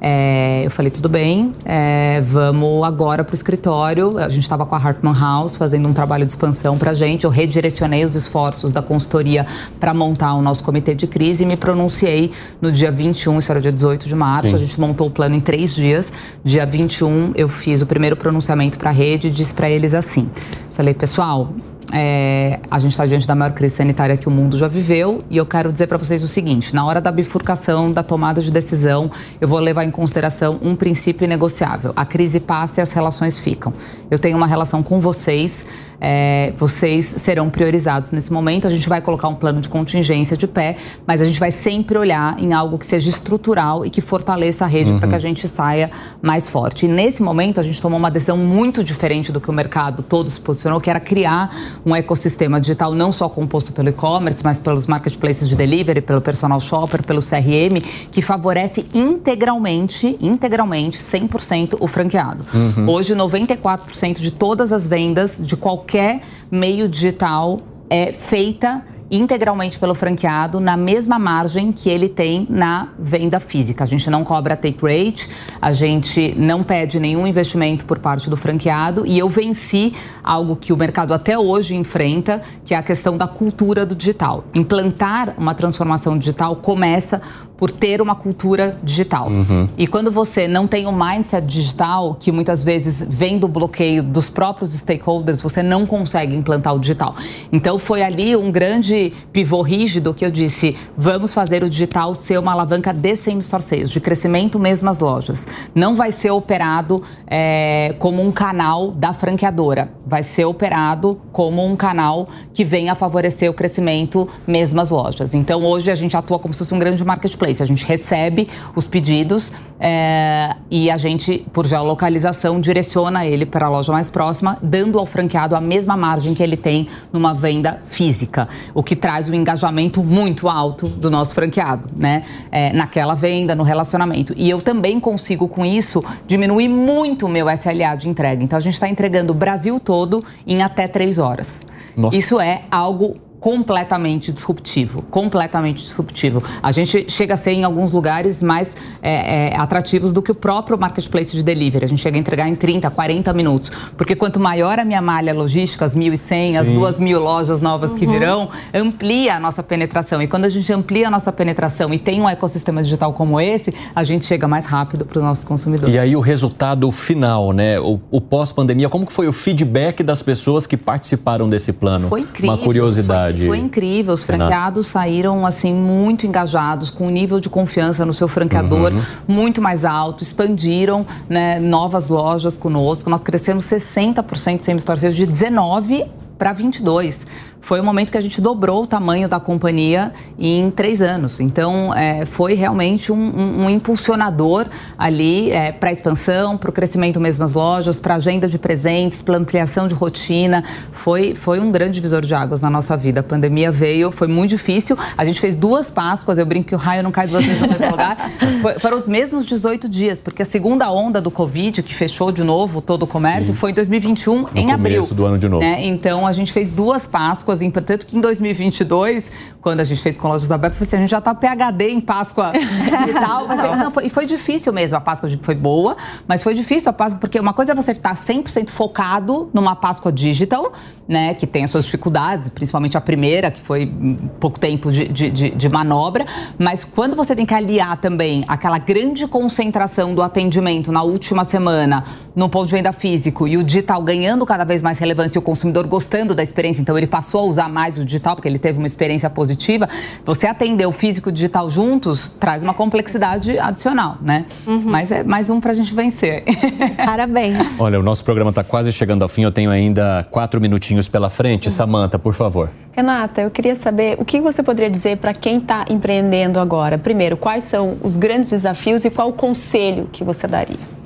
É, 0.00 0.62
eu 0.64 0.70
falei, 0.70 0.90
tudo 0.90 1.08
bem, 1.08 1.52
é, 1.64 2.22
vamos 2.22 2.82
agora 2.84 3.22
para 3.22 3.32
o 3.32 3.34
escritório. 3.34 4.16
A 4.16 4.28
gente 4.30 4.44
estava 4.44 4.64
com 4.64 4.74
a 4.74 4.78
Hartman 4.78 5.12
House 5.12 5.56
fazendo 5.56 5.86
um 5.86 5.92
trabalho 5.92 6.24
de 6.24 6.32
expansão 6.32 6.78
para 6.78 6.92
a 6.92 6.94
gente. 6.94 7.24
Eu 7.24 7.30
redirecionei 7.30 8.04
os 8.04 8.16
esforços 8.16 8.72
da 8.72 8.80
consultoria 8.80 9.46
para 9.78 9.92
montar 9.92 10.34
o 10.34 10.42
nosso 10.42 10.64
comitê 10.64 10.94
de 10.94 11.06
crise 11.06 11.42
e 11.42 11.46
me 11.46 11.56
pronunciei 11.56 12.30
no 12.60 12.72
dia 12.72 12.90
21, 12.90 13.38
isso 13.38 13.52
era 13.52 13.60
dia 13.60 13.72
18 13.72 14.08
de 14.08 14.14
março. 14.14 14.50
Sim. 14.50 14.54
A 14.54 14.58
gente 14.58 14.80
montou 14.80 15.08
o 15.08 15.10
plano 15.10 15.34
em 15.34 15.40
três 15.40 15.74
dias. 15.74 16.12
Dia 16.42 16.64
21, 16.64 17.32
eu 17.34 17.48
fiz 17.48 17.82
o 17.82 17.86
primeiro 17.86 18.16
pronunciamento 18.16 18.78
para 18.78 18.88
a 18.88 18.92
rede 18.92 19.28
e 19.28 19.30
disse 19.30 19.52
para 19.52 19.68
eles 19.68 19.92
assim: 19.92 20.30
falei, 20.74 20.94
pessoal, 20.94 21.52
é, 21.92 22.60
a 22.70 22.78
gente 22.78 22.92
está 22.92 23.04
diante 23.04 23.26
da 23.26 23.34
maior 23.34 23.52
crise 23.52 23.76
sanitária 23.76 24.16
que 24.16 24.28
o 24.28 24.30
mundo 24.30 24.56
já 24.56 24.68
viveu 24.68 25.24
e 25.28 25.36
eu 25.36 25.46
quero 25.46 25.72
dizer 25.72 25.86
para 25.86 25.96
vocês 25.96 26.22
o 26.22 26.28
seguinte: 26.28 26.74
na 26.74 26.84
hora 26.84 27.00
da 27.00 27.10
bifurcação, 27.10 27.92
da 27.92 28.02
tomada 28.02 28.40
de 28.40 28.50
decisão, 28.50 29.10
eu 29.40 29.48
vou 29.48 29.58
levar 29.58 29.84
em 29.84 29.90
consideração 29.90 30.58
um 30.62 30.76
princípio 30.76 31.24
inegociável. 31.24 31.92
A 31.96 32.04
crise 32.04 32.38
passa 32.40 32.80
e 32.80 32.82
as 32.82 32.92
relações 32.92 33.38
ficam. 33.38 33.72
Eu 34.10 34.18
tenho 34.18 34.36
uma 34.36 34.46
relação 34.46 34.82
com 34.82 35.00
vocês 35.00 35.66
é, 36.00 36.54
vocês 36.56 37.04
serão 37.04 37.50
priorizados 37.50 38.10
nesse 38.10 38.32
momento. 38.32 38.66
A 38.66 38.70
gente 38.70 38.88
vai 38.88 39.02
colocar 39.02 39.28
um 39.28 39.34
plano 39.34 39.60
de 39.60 39.68
contingência 39.68 40.36
de 40.36 40.46
pé, 40.46 40.76
mas 41.06 41.20
a 41.20 41.24
gente 41.24 41.38
vai 41.38 41.50
sempre 41.50 41.98
olhar 41.98 42.38
em 42.38 42.54
algo 42.54 42.78
que 42.78 42.86
seja 42.86 43.08
estrutural 43.08 43.84
e 43.84 43.90
que 43.90 44.00
fortaleça 44.00 44.64
a 44.64 44.68
rede 44.68 44.90
uhum. 44.90 44.98
para 44.98 45.08
que 45.08 45.14
a 45.14 45.18
gente 45.18 45.46
saia 45.46 45.90
mais 46.22 46.48
forte. 46.48 46.86
E 46.86 46.88
nesse 46.88 47.22
momento 47.22 47.60
a 47.60 47.62
gente 47.62 47.80
tomou 47.80 47.98
uma 47.98 48.10
decisão 48.10 48.36
muito 48.36 48.82
diferente 48.82 49.30
do 49.30 49.40
que 49.40 49.50
o 49.50 49.52
mercado 49.52 50.02
todo 50.02 50.30
se 50.30 50.40
posicionou, 50.40 50.80
que 50.80 50.88
era 50.88 51.00
criar 51.00 51.54
um 51.84 51.94
ecossistema 51.94 52.58
digital 52.60 52.94
não 52.94 53.12
só 53.12 53.28
composto 53.28 53.72
pelo 53.72 53.90
e-commerce, 53.90 54.42
mas 54.42 54.58
pelos 54.58 54.86
marketplaces 54.86 55.48
de 55.48 55.54
delivery, 55.54 56.00
pelo 56.00 56.20
personal 56.20 56.60
shopper, 56.60 57.02
pelo 57.04 57.20
CRM, 57.20 57.80
que 58.10 58.22
favorece 58.22 58.86
integralmente, 58.94 60.16
integralmente, 60.20 60.98
100% 60.98 61.76
o 61.78 61.86
franqueado. 61.86 62.44
Uhum. 62.54 62.88
Hoje, 62.88 63.14
94% 63.14 64.20
de 64.20 64.30
todas 64.30 64.72
as 64.72 64.86
vendas 64.86 65.38
de 65.40 65.56
qualquer 65.56 65.89
qualquer 65.90 66.20
meio 66.50 66.88
digital 66.88 67.58
é 67.88 68.12
feita 68.12 68.84
integralmente 69.10 69.78
pelo 69.78 69.94
franqueado 69.94 70.60
na 70.60 70.76
mesma 70.76 71.18
margem 71.18 71.72
que 71.72 71.88
ele 71.88 72.08
tem 72.08 72.46
na 72.48 72.88
venda 72.98 73.40
física. 73.40 73.84
A 73.84 73.86
gente 73.86 74.08
não 74.08 74.22
cobra 74.22 74.56
take 74.56 74.78
rate, 74.82 75.28
a 75.60 75.72
gente 75.72 76.34
não 76.38 76.62
pede 76.62 77.00
nenhum 77.00 77.26
investimento 77.26 77.84
por 77.84 77.98
parte 77.98 78.30
do 78.30 78.36
franqueado 78.36 79.04
e 79.04 79.18
eu 79.18 79.28
venci 79.28 79.94
algo 80.22 80.54
que 80.54 80.72
o 80.72 80.76
mercado 80.76 81.12
até 81.12 81.38
hoje 81.38 81.74
enfrenta, 81.74 82.42
que 82.64 82.74
é 82.74 82.76
a 82.76 82.82
questão 82.82 83.16
da 83.16 83.26
cultura 83.26 83.84
do 83.84 83.94
digital. 83.94 84.44
Implantar 84.54 85.34
uma 85.36 85.54
transformação 85.54 86.16
digital 86.16 86.54
começa 86.56 87.20
por 87.60 87.70
ter 87.70 88.00
uma 88.00 88.14
cultura 88.14 88.78
digital. 88.82 89.28
Uhum. 89.28 89.68
E 89.76 89.86
quando 89.86 90.10
você 90.10 90.48
não 90.48 90.66
tem 90.66 90.86
um 90.86 90.92
mindset 90.92 91.46
digital, 91.46 92.16
que 92.18 92.32
muitas 92.32 92.64
vezes 92.64 93.06
vem 93.06 93.38
do 93.38 93.46
bloqueio 93.46 94.02
dos 94.02 94.30
próprios 94.30 94.72
stakeholders, 94.72 95.42
você 95.42 95.62
não 95.62 95.84
consegue 95.84 96.34
implantar 96.34 96.74
o 96.74 96.78
digital. 96.78 97.14
Então 97.52 97.78
foi 97.78 98.02
ali 98.02 98.34
um 98.34 98.50
grande 98.50 98.99
pivô 99.32 99.62
rígido 99.62 100.12
que 100.12 100.24
eu 100.24 100.30
disse: 100.30 100.76
vamos 100.96 101.32
fazer 101.32 101.62
o 101.62 101.68
digital 101.68 102.14
ser 102.14 102.38
uma 102.38 102.52
alavanca 102.52 102.92
de 102.92 103.16
sales, 103.16 103.90
de 103.90 104.00
crescimento 104.00 104.58
mesmo 104.58 104.88
as 104.90 104.98
lojas. 104.98 105.46
Não 105.74 105.96
vai 105.96 106.12
ser 106.12 106.30
operado 106.30 107.02
é, 107.26 107.94
como 107.98 108.22
um 108.22 108.30
canal 108.30 108.90
da 108.90 109.12
franqueadora, 109.12 109.92
vai 110.06 110.22
ser 110.22 110.44
operado 110.44 111.20
como 111.32 111.64
um 111.64 111.74
canal 111.74 112.28
que 112.52 112.64
venha 112.64 112.94
favorecer 112.94 113.50
o 113.50 113.54
crescimento 113.54 114.28
mesmo 114.46 114.80
as 114.80 114.90
lojas. 114.90 115.34
Então 115.34 115.64
hoje 115.64 115.90
a 115.90 115.94
gente 115.94 116.16
atua 116.16 116.38
como 116.38 116.52
se 116.52 116.58
fosse 116.58 116.74
um 116.74 116.78
grande 116.78 117.04
marketplace 117.04 117.30
marketplace. 117.30 117.62
A 117.62 117.66
gente 117.66 117.84
recebe 117.84 118.48
os 118.74 118.86
pedidos 118.86 119.52
é, 119.78 120.54
e 120.70 120.90
a 120.90 120.96
gente, 120.96 121.46
por 121.52 121.66
geolocalização, 121.66 122.60
direciona 122.60 123.24
ele 123.24 123.46
para 123.46 123.66
a 123.66 123.68
loja 123.68 123.92
mais 123.92 124.10
próxima, 124.10 124.58
dando 124.62 124.98
ao 124.98 125.06
franqueado 125.06 125.54
a 125.54 125.60
mesma 125.60 125.96
margem 125.96 126.34
que 126.34 126.42
ele 126.42 126.56
tem 126.56 126.88
numa 127.12 127.32
venda 127.32 127.82
física, 127.86 128.48
o 128.74 128.82
que 128.82 128.89
traz 128.96 129.28
um 129.28 129.34
engajamento 129.34 130.02
muito 130.02 130.48
alto 130.48 130.86
do 130.86 131.10
nosso 131.10 131.34
franqueado, 131.34 131.88
né? 131.96 132.24
É, 132.50 132.72
naquela 132.72 133.14
venda, 133.14 133.54
no 133.54 133.62
relacionamento. 133.62 134.32
E 134.36 134.48
eu 134.48 134.60
também 134.60 134.98
consigo, 135.00 135.48
com 135.48 135.64
isso, 135.64 136.02
diminuir 136.26 136.68
muito 136.68 137.26
o 137.26 137.28
meu 137.28 137.48
SLA 137.50 137.94
de 137.96 138.08
entrega. 138.08 138.42
Então, 138.42 138.56
a 138.56 138.60
gente 138.60 138.74
está 138.74 138.88
entregando 138.88 139.32
o 139.32 139.36
Brasil 139.36 139.78
todo 139.78 140.24
em 140.46 140.62
até 140.62 140.88
três 140.88 141.18
horas. 141.18 141.66
Nossa. 141.96 142.16
Isso 142.16 142.40
é 142.40 142.62
algo 142.70 143.16
completamente 143.40 144.30
disruptivo, 144.30 145.02
completamente 145.10 145.82
disruptivo. 145.82 146.42
A 146.62 146.70
gente 146.70 147.10
chega 147.10 147.34
a 147.34 147.36
ser 147.36 147.52
em 147.52 147.64
alguns 147.64 147.90
lugares 147.90 148.42
mais 148.42 148.76
é, 149.02 149.48
é, 149.48 149.56
atrativos 149.56 150.12
do 150.12 150.20
que 150.20 150.30
o 150.30 150.34
próprio 150.34 150.78
marketplace 150.78 151.34
de 151.34 151.42
delivery. 151.42 151.86
A 151.86 151.88
gente 151.88 152.02
chega 152.02 152.18
a 152.18 152.20
entregar 152.20 152.46
em 152.46 152.54
30, 152.54 152.90
40 152.90 153.32
minutos, 153.32 153.72
porque 153.96 154.14
quanto 154.14 154.38
maior 154.38 154.78
a 154.78 154.84
minha 154.84 155.00
malha 155.00 155.32
logística, 155.32 155.84
as 155.84 155.96
1.100, 155.96 156.58
as 156.58 156.68
2.000 156.68 157.18
lojas 157.18 157.60
novas 157.60 157.92
uhum. 157.92 157.96
que 157.96 158.06
virão, 158.06 158.50
amplia 158.74 159.36
a 159.36 159.40
nossa 159.40 159.62
penetração. 159.62 160.20
E 160.20 160.28
quando 160.28 160.44
a 160.44 160.48
gente 160.50 160.70
amplia 160.72 161.08
a 161.08 161.10
nossa 161.10 161.32
penetração 161.32 161.94
e 161.94 161.98
tem 161.98 162.20
um 162.20 162.28
ecossistema 162.28 162.82
digital 162.82 163.14
como 163.14 163.40
esse, 163.40 163.72
a 163.94 164.04
gente 164.04 164.26
chega 164.26 164.46
mais 164.46 164.66
rápido 164.66 165.06
para 165.06 165.18
os 165.18 165.24
nossos 165.24 165.44
consumidores. 165.44 165.94
E 165.94 165.98
aí 165.98 166.14
o 166.14 166.20
resultado 166.20 166.90
final, 166.90 167.52
né? 167.52 167.80
O, 167.80 167.98
o 168.10 168.20
pós-pandemia, 168.20 168.90
como 168.90 169.06
que 169.06 169.12
foi 169.12 169.26
o 169.26 169.32
feedback 169.32 170.02
das 170.02 170.22
pessoas 170.22 170.66
que 170.66 170.76
participaram 170.76 171.48
desse 171.48 171.72
plano? 171.72 172.08
Foi 172.08 172.20
incrível. 172.20 172.50
Uma 172.50 172.58
curiosidade. 172.58 173.29
Foi 173.38 173.46
foi, 173.46 173.58
incrível. 173.58 174.14
Os 174.14 174.22
franqueados 174.22 174.86
saíram 174.86 175.46
assim 175.46 175.74
muito 175.74 176.26
engajados, 176.26 176.90
com 176.90 177.06
um 177.06 177.10
nível 177.10 177.40
de 177.40 177.48
confiança 177.48 178.04
no 178.04 178.12
seu 178.12 178.28
franqueador 178.28 178.92
uhum. 178.92 179.02
muito 179.28 179.60
mais 179.60 179.84
alto, 179.84 180.22
expandiram 180.22 181.06
né, 181.28 181.58
novas 181.58 182.08
lojas 182.08 182.56
conosco. 182.56 183.10
Nós 183.10 183.22
crescemos 183.22 183.64
60% 183.66 184.60
sem 184.60 184.76
store 184.76 185.10
de 185.10 185.26
19 185.26 186.04
para 186.38 186.52
22 186.52 187.26
foi 187.60 187.80
o 187.80 187.84
momento 187.84 188.10
que 188.10 188.18
a 188.18 188.20
gente 188.20 188.40
dobrou 188.40 188.82
o 188.82 188.86
tamanho 188.86 189.28
da 189.28 189.38
companhia 189.38 190.12
em 190.38 190.70
três 190.70 191.02
anos. 191.02 191.40
Então, 191.40 191.94
é, 191.94 192.24
foi 192.24 192.54
realmente 192.54 193.12
um, 193.12 193.16
um, 193.16 193.64
um 193.64 193.70
impulsionador 193.70 194.66
ali 194.98 195.50
é, 195.50 195.70
para 195.70 195.90
a 195.90 195.92
expansão, 195.92 196.56
para 196.56 196.70
o 196.70 196.72
crescimento 196.72 197.20
mesmo 197.20 197.40
das 197.40 197.54
lojas, 197.54 197.98
para 197.98 198.14
a 198.14 198.16
agenda 198.16 198.48
de 198.48 198.58
presentes, 198.58 199.22
para 199.22 199.36
ampliação 199.36 199.86
de 199.86 199.94
rotina. 199.94 200.64
Foi, 200.92 201.34
foi 201.34 201.60
um 201.60 201.70
grande 201.70 201.94
divisor 201.94 202.22
de 202.22 202.34
águas 202.34 202.62
na 202.62 202.70
nossa 202.70 202.96
vida. 202.96 203.20
A 203.20 203.22
pandemia 203.22 203.70
veio, 203.70 204.10
foi 204.10 204.26
muito 204.26 204.50
difícil. 204.50 204.96
A 205.16 205.24
gente 205.24 205.40
fez 205.40 205.54
duas 205.54 205.90
Páscoas, 205.90 206.38
eu 206.38 206.46
brinco 206.46 206.68
que 206.68 206.74
o 206.74 206.78
raio 206.78 207.02
não 207.02 207.12
cai 207.12 207.26
duas 207.26 207.44
vezes 207.44 207.60
no 207.60 207.68
mesmo 207.68 207.90
lugar. 207.90 208.16
Foi, 208.62 208.78
foram 208.78 208.96
os 208.96 209.08
mesmos 209.08 209.44
18 209.46 209.88
dias, 209.88 210.20
porque 210.20 210.42
a 210.42 210.46
segunda 210.46 210.90
onda 210.90 211.20
do 211.20 211.30
Covid, 211.30 211.82
que 211.82 211.94
fechou 211.94 212.32
de 212.32 212.42
novo 212.42 212.80
todo 212.80 213.02
o 213.02 213.06
comércio, 213.06 213.52
Sim. 213.52 213.58
foi 213.58 213.70
em 213.70 213.74
2021, 213.74 214.42
no 214.42 214.48
em 214.54 214.72
abril. 214.72 215.02
do 215.02 215.26
ano 215.26 215.38
de 215.38 215.48
novo. 215.48 215.62
Né? 215.62 215.84
Então, 215.86 216.26
a 216.26 216.32
gente 216.32 216.52
fez 216.52 216.70
duas 216.70 217.06
Páscoas 217.06 217.49
Páscoas, 217.50 217.62
em, 217.62 217.70
tanto 217.70 218.06
que 218.06 218.16
em 218.16 218.20
2022, 218.20 219.32
quando 219.60 219.80
a 219.80 219.84
gente 219.84 220.00
fez 220.00 220.16
com 220.16 220.28
lojas 220.28 220.50
abertas, 220.50 220.78
foi 220.78 220.86
assim, 220.86 220.96
a 220.96 221.00
gente 221.00 221.10
já 221.10 221.18
está 221.18 221.34
PHD 221.34 221.90
em 221.90 222.00
Páscoa 222.00 222.52
digital. 222.52 223.48
Ser, 223.56 223.76
não, 223.76 223.90
foi, 223.90 224.06
e 224.06 224.10
foi 224.10 224.26
difícil 224.26 224.72
mesmo, 224.72 224.96
a 224.96 225.00
Páscoa 225.00 225.28
foi 225.42 225.54
boa, 225.54 225.96
mas 226.28 226.42
foi 226.42 226.54
difícil 226.54 226.90
a 226.90 226.92
Páscoa, 226.92 227.18
porque 227.18 227.38
uma 227.40 227.52
coisa 227.52 227.72
é 227.72 227.74
você 227.74 227.92
estar 227.92 228.14
100% 228.14 228.68
focado 228.68 229.50
numa 229.52 229.74
Páscoa 229.74 230.12
digital, 230.12 230.72
né, 231.08 231.34
que 231.34 231.46
tem 231.46 231.64
as 231.64 231.70
suas 231.70 231.84
dificuldades, 231.84 232.48
principalmente 232.48 232.96
a 232.96 233.00
primeira, 233.00 233.50
que 233.50 233.60
foi 233.60 233.92
pouco 234.38 234.58
tempo 234.58 234.92
de, 234.92 235.08
de, 235.08 235.30
de, 235.30 235.50
de 235.50 235.68
manobra, 235.68 236.24
mas 236.58 236.84
quando 236.84 237.16
você 237.16 237.34
tem 237.34 237.44
que 237.44 237.54
aliar 237.54 237.96
também 237.96 238.44
aquela 238.46 238.78
grande 238.78 239.26
concentração 239.26 240.14
do 240.14 240.22
atendimento 240.22 240.92
na 240.92 241.02
última 241.02 241.44
semana 241.44 242.04
no 242.34 242.48
ponto 242.48 242.68
de 242.68 242.74
venda 242.74 242.92
físico 242.92 243.48
e 243.48 243.56
o 243.56 243.64
digital 243.64 244.00
ganhando 244.02 244.46
cada 244.46 244.64
vez 244.64 244.80
mais 244.82 244.98
relevância 244.98 245.36
e 245.36 245.40
o 245.40 245.42
consumidor 245.42 245.86
gostando 245.86 246.34
da 246.34 246.42
experiência, 246.42 246.80
então 246.80 246.96
ele 246.96 247.08
passou 247.08 247.39
a 247.40 247.46
usar 247.46 247.68
mais 247.68 247.98
o 247.98 248.04
digital 248.04 248.34
porque 248.34 248.48
ele 248.48 248.58
teve 248.58 248.78
uma 248.78 248.86
experiência 248.86 249.28
positiva, 249.28 249.88
você 250.24 250.46
atender 250.46 250.86
o 250.86 250.92
físico 250.92 251.28
e 251.28 251.30
o 251.30 251.32
digital 251.32 251.68
juntos 251.68 252.30
traz 252.38 252.62
uma 252.62 252.74
complexidade 252.74 253.58
adicional, 253.58 254.18
né? 254.20 254.46
Uhum. 254.66 254.82
Mas 254.84 255.10
é 255.10 255.22
mais 255.22 255.50
um 255.50 255.60
para 255.60 255.72
a 255.72 255.74
gente 255.74 255.94
vencer. 255.94 256.44
Parabéns. 256.96 257.78
Olha, 257.78 257.98
o 257.98 258.02
nosso 258.02 258.24
programa 258.24 258.50
está 258.50 258.64
quase 258.64 258.92
chegando 258.92 259.22
ao 259.22 259.28
fim, 259.28 259.42
eu 259.42 259.52
tenho 259.52 259.70
ainda 259.70 260.26
quatro 260.30 260.60
minutinhos 260.60 261.08
pela 261.08 261.30
frente. 261.30 261.66
Uhum. 261.66 261.72
Samanta, 261.72 262.18
por 262.18 262.34
favor. 262.34 262.70
Renata, 262.92 263.40
eu 263.40 263.50
queria 263.50 263.74
saber 263.74 264.16
o 264.18 264.24
que 264.24 264.40
você 264.40 264.62
poderia 264.62 264.90
dizer 264.90 265.18
para 265.18 265.32
quem 265.32 265.58
está 265.58 265.84
empreendendo 265.88 266.58
agora. 266.58 266.98
Primeiro, 266.98 267.36
quais 267.36 267.64
são 267.64 267.96
os 268.02 268.16
grandes 268.16 268.50
desafios 268.50 269.04
e 269.04 269.10
qual 269.10 269.28
o 269.28 269.32
conselho 269.32 270.08
que 270.12 270.24
você 270.24 270.46
daria? 270.46 270.99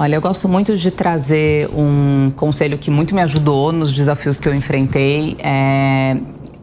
Olha, 0.00 0.14
eu 0.14 0.20
gosto 0.22 0.48
muito 0.48 0.78
de 0.78 0.90
trazer 0.90 1.68
um 1.76 2.32
conselho 2.34 2.78
que 2.78 2.90
muito 2.90 3.14
me 3.14 3.20
ajudou 3.20 3.70
nos 3.70 3.92
desafios 3.92 4.40
que 4.40 4.48
eu 4.48 4.54
enfrentei. 4.54 5.36
É 5.38 6.16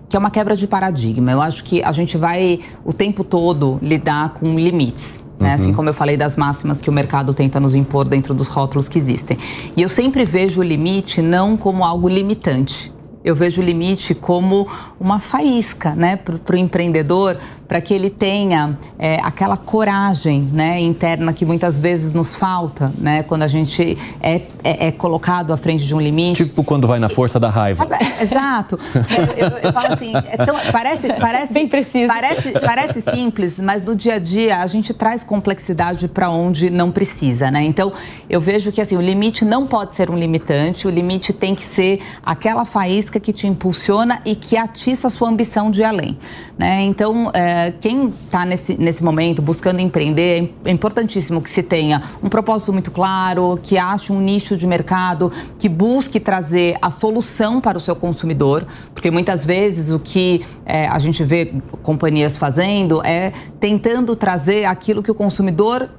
que 0.09 0.15
é 0.15 0.19
uma 0.19 0.31
quebra 0.31 0.55
de 0.55 0.65
paradigma. 0.65 1.31
Eu 1.31 1.39
acho 1.39 1.63
que 1.63 1.83
a 1.83 1.91
gente 1.91 2.17
vai 2.17 2.59
o 2.83 2.91
tempo 2.91 3.23
todo 3.23 3.77
lidar 3.79 4.29
com 4.29 4.57
limites. 4.57 5.19
Né? 5.39 5.53
Assim 5.53 5.71
como 5.71 5.87
eu 5.87 5.93
falei 5.93 6.17
das 6.17 6.35
máximas 6.35 6.81
que 6.81 6.89
o 6.89 6.93
mercado 6.93 7.31
tenta 7.31 7.59
nos 7.59 7.75
impor 7.75 8.07
dentro 8.07 8.33
dos 8.33 8.47
rótulos 8.47 8.89
que 8.89 8.97
existem. 8.97 9.37
E 9.75 9.83
eu 9.83 9.89
sempre 9.89 10.25
vejo 10.25 10.61
o 10.61 10.63
limite 10.63 11.21
não 11.21 11.55
como 11.55 11.83
algo 11.83 12.09
limitante. 12.09 12.91
Eu 13.23 13.35
vejo 13.35 13.61
o 13.61 13.63
limite 13.63 14.15
como 14.15 14.67
uma 14.99 15.19
faísca 15.19 15.93
né, 15.93 16.15
para 16.15 16.55
o 16.55 16.57
empreendedor 16.57 17.37
para 17.67 17.81
que 17.81 17.93
ele 17.93 18.09
tenha 18.09 18.77
é, 18.97 19.19
aquela 19.21 19.57
coragem 19.57 20.41
né, 20.53 20.79
interna 20.79 21.33
que 21.33 21.45
muitas 21.45 21.79
vezes 21.79 22.13
nos 22.13 22.35
falta, 22.35 22.91
né, 22.97 23.23
quando 23.23 23.43
a 23.43 23.47
gente 23.47 23.97
é, 24.21 24.41
é, 24.63 24.87
é 24.87 24.91
colocado 24.91 25.51
à 25.51 25.57
frente 25.57 25.85
de 25.85 25.93
um 25.93 25.99
limite. 25.99 26.45
Tipo 26.45 26.63
quando 26.63 26.87
vai 26.87 26.99
na 26.99 27.09
força 27.09 27.39
da 27.39 27.49
raiva. 27.49 27.87
Sabe, 27.87 28.21
exato. 28.21 28.79
Eu, 28.95 29.47
eu, 29.47 29.57
eu, 29.57 29.73
falo 29.73 29.93
assim, 29.93 30.13
é 30.15 30.37
tão, 30.45 30.55
parece, 30.71 31.13
parece, 31.13 31.53
Bem 31.53 31.67
preciso. 31.67 32.07
Parece, 32.07 32.51
parece 32.51 33.01
simples, 33.01 33.59
mas 33.59 33.83
no 33.83 33.95
dia 33.95 34.15
a 34.15 34.19
dia 34.19 34.61
a 34.61 34.67
gente 34.67 34.93
traz 34.93 35.23
complexidade 35.23 36.07
para 36.07 36.29
onde 36.29 36.69
não 36.69 36.91
precisa, 36.91 37.51
né? 37.51 37.63
Então 37.63 37.91
eu 38.29 38.39
vejo 38.39 38.71
que 38.71 38.79
assim 38.79 38.95
o 38.95 39.01
limite 39.01 39.43
não 39.43 39.65
pode 39.67 39.95
ser 39.95 40.09
um 40.09 40.17
limitante, 40.17 40.87
o 40.87 40.89
limite 40.89 41.33
tem 41.33 41.53
que 41.55 41.63
ser 41.63 42.01
aquela 42.25 42.65
faísca 42.65 43.19
que 43.19 43.33
te 43.33 43.47
impulsiona 43.47 44.19
e 44.25 44.35
que 44.35 44.55
atiça 44.55 45.07
a 45.07 45.09
sua 45.09 45.29
ambição 45.29 45.69
de 45.69 45.81
ir 45.81 45.85
além, 45.85 46.17
né? 46.57 46.81
Então 46.81 47.31
é, 47.33 47.56
quem 47.79 48.07
está 48.07 48.45
nesse, 48.45 48.79
nesse 48.79 49.03
momento 49.03 49.41
buscando 49.41 49.79
empreender, 49.79 50.53
é 50.65 50.71
importantíssimo 50.71 51.41
que 51.41 51.49
se 51.49 51.63
tenha 51.63 52.03
um 52.23 52.29
propósito 52.29 52.73
muito 52.73 52.91
claro, 52.91 53.59
que 53.61 53.77
ache 53.77 54.11
um 54.11 54.19
nicho 54.19 54.57
de 54.57 54.65
mercado, 54.65 55.31
que 55.57 55.69
busque 55.69 56.19
trazer 56.19 56.77
a 56.81 56.89
solução 56.89 57.59
para 57.61 57.77
o 57.77 57.81
seu 57.81 57.95
consumidor, 57.95 58.65
porque 58.93 59.11
muitas 59.11 59.45
vezes 59.45 59.91
o 59.91 59.99
que 59.99 60.45
é, 60.65 60.87
a 60.87 60.99
gente 60.99 61.23
vê 61.23 61.53
companhias 61.83 62.37
fazendo 62.37 63.05
é 63.05 63.31
tentando 63.59 64.15
trazer 64.15 64.65
aquilo 64.65 65.03
que 65.03 65.11
o 65.11 65.15
consumidor 65.15 65.89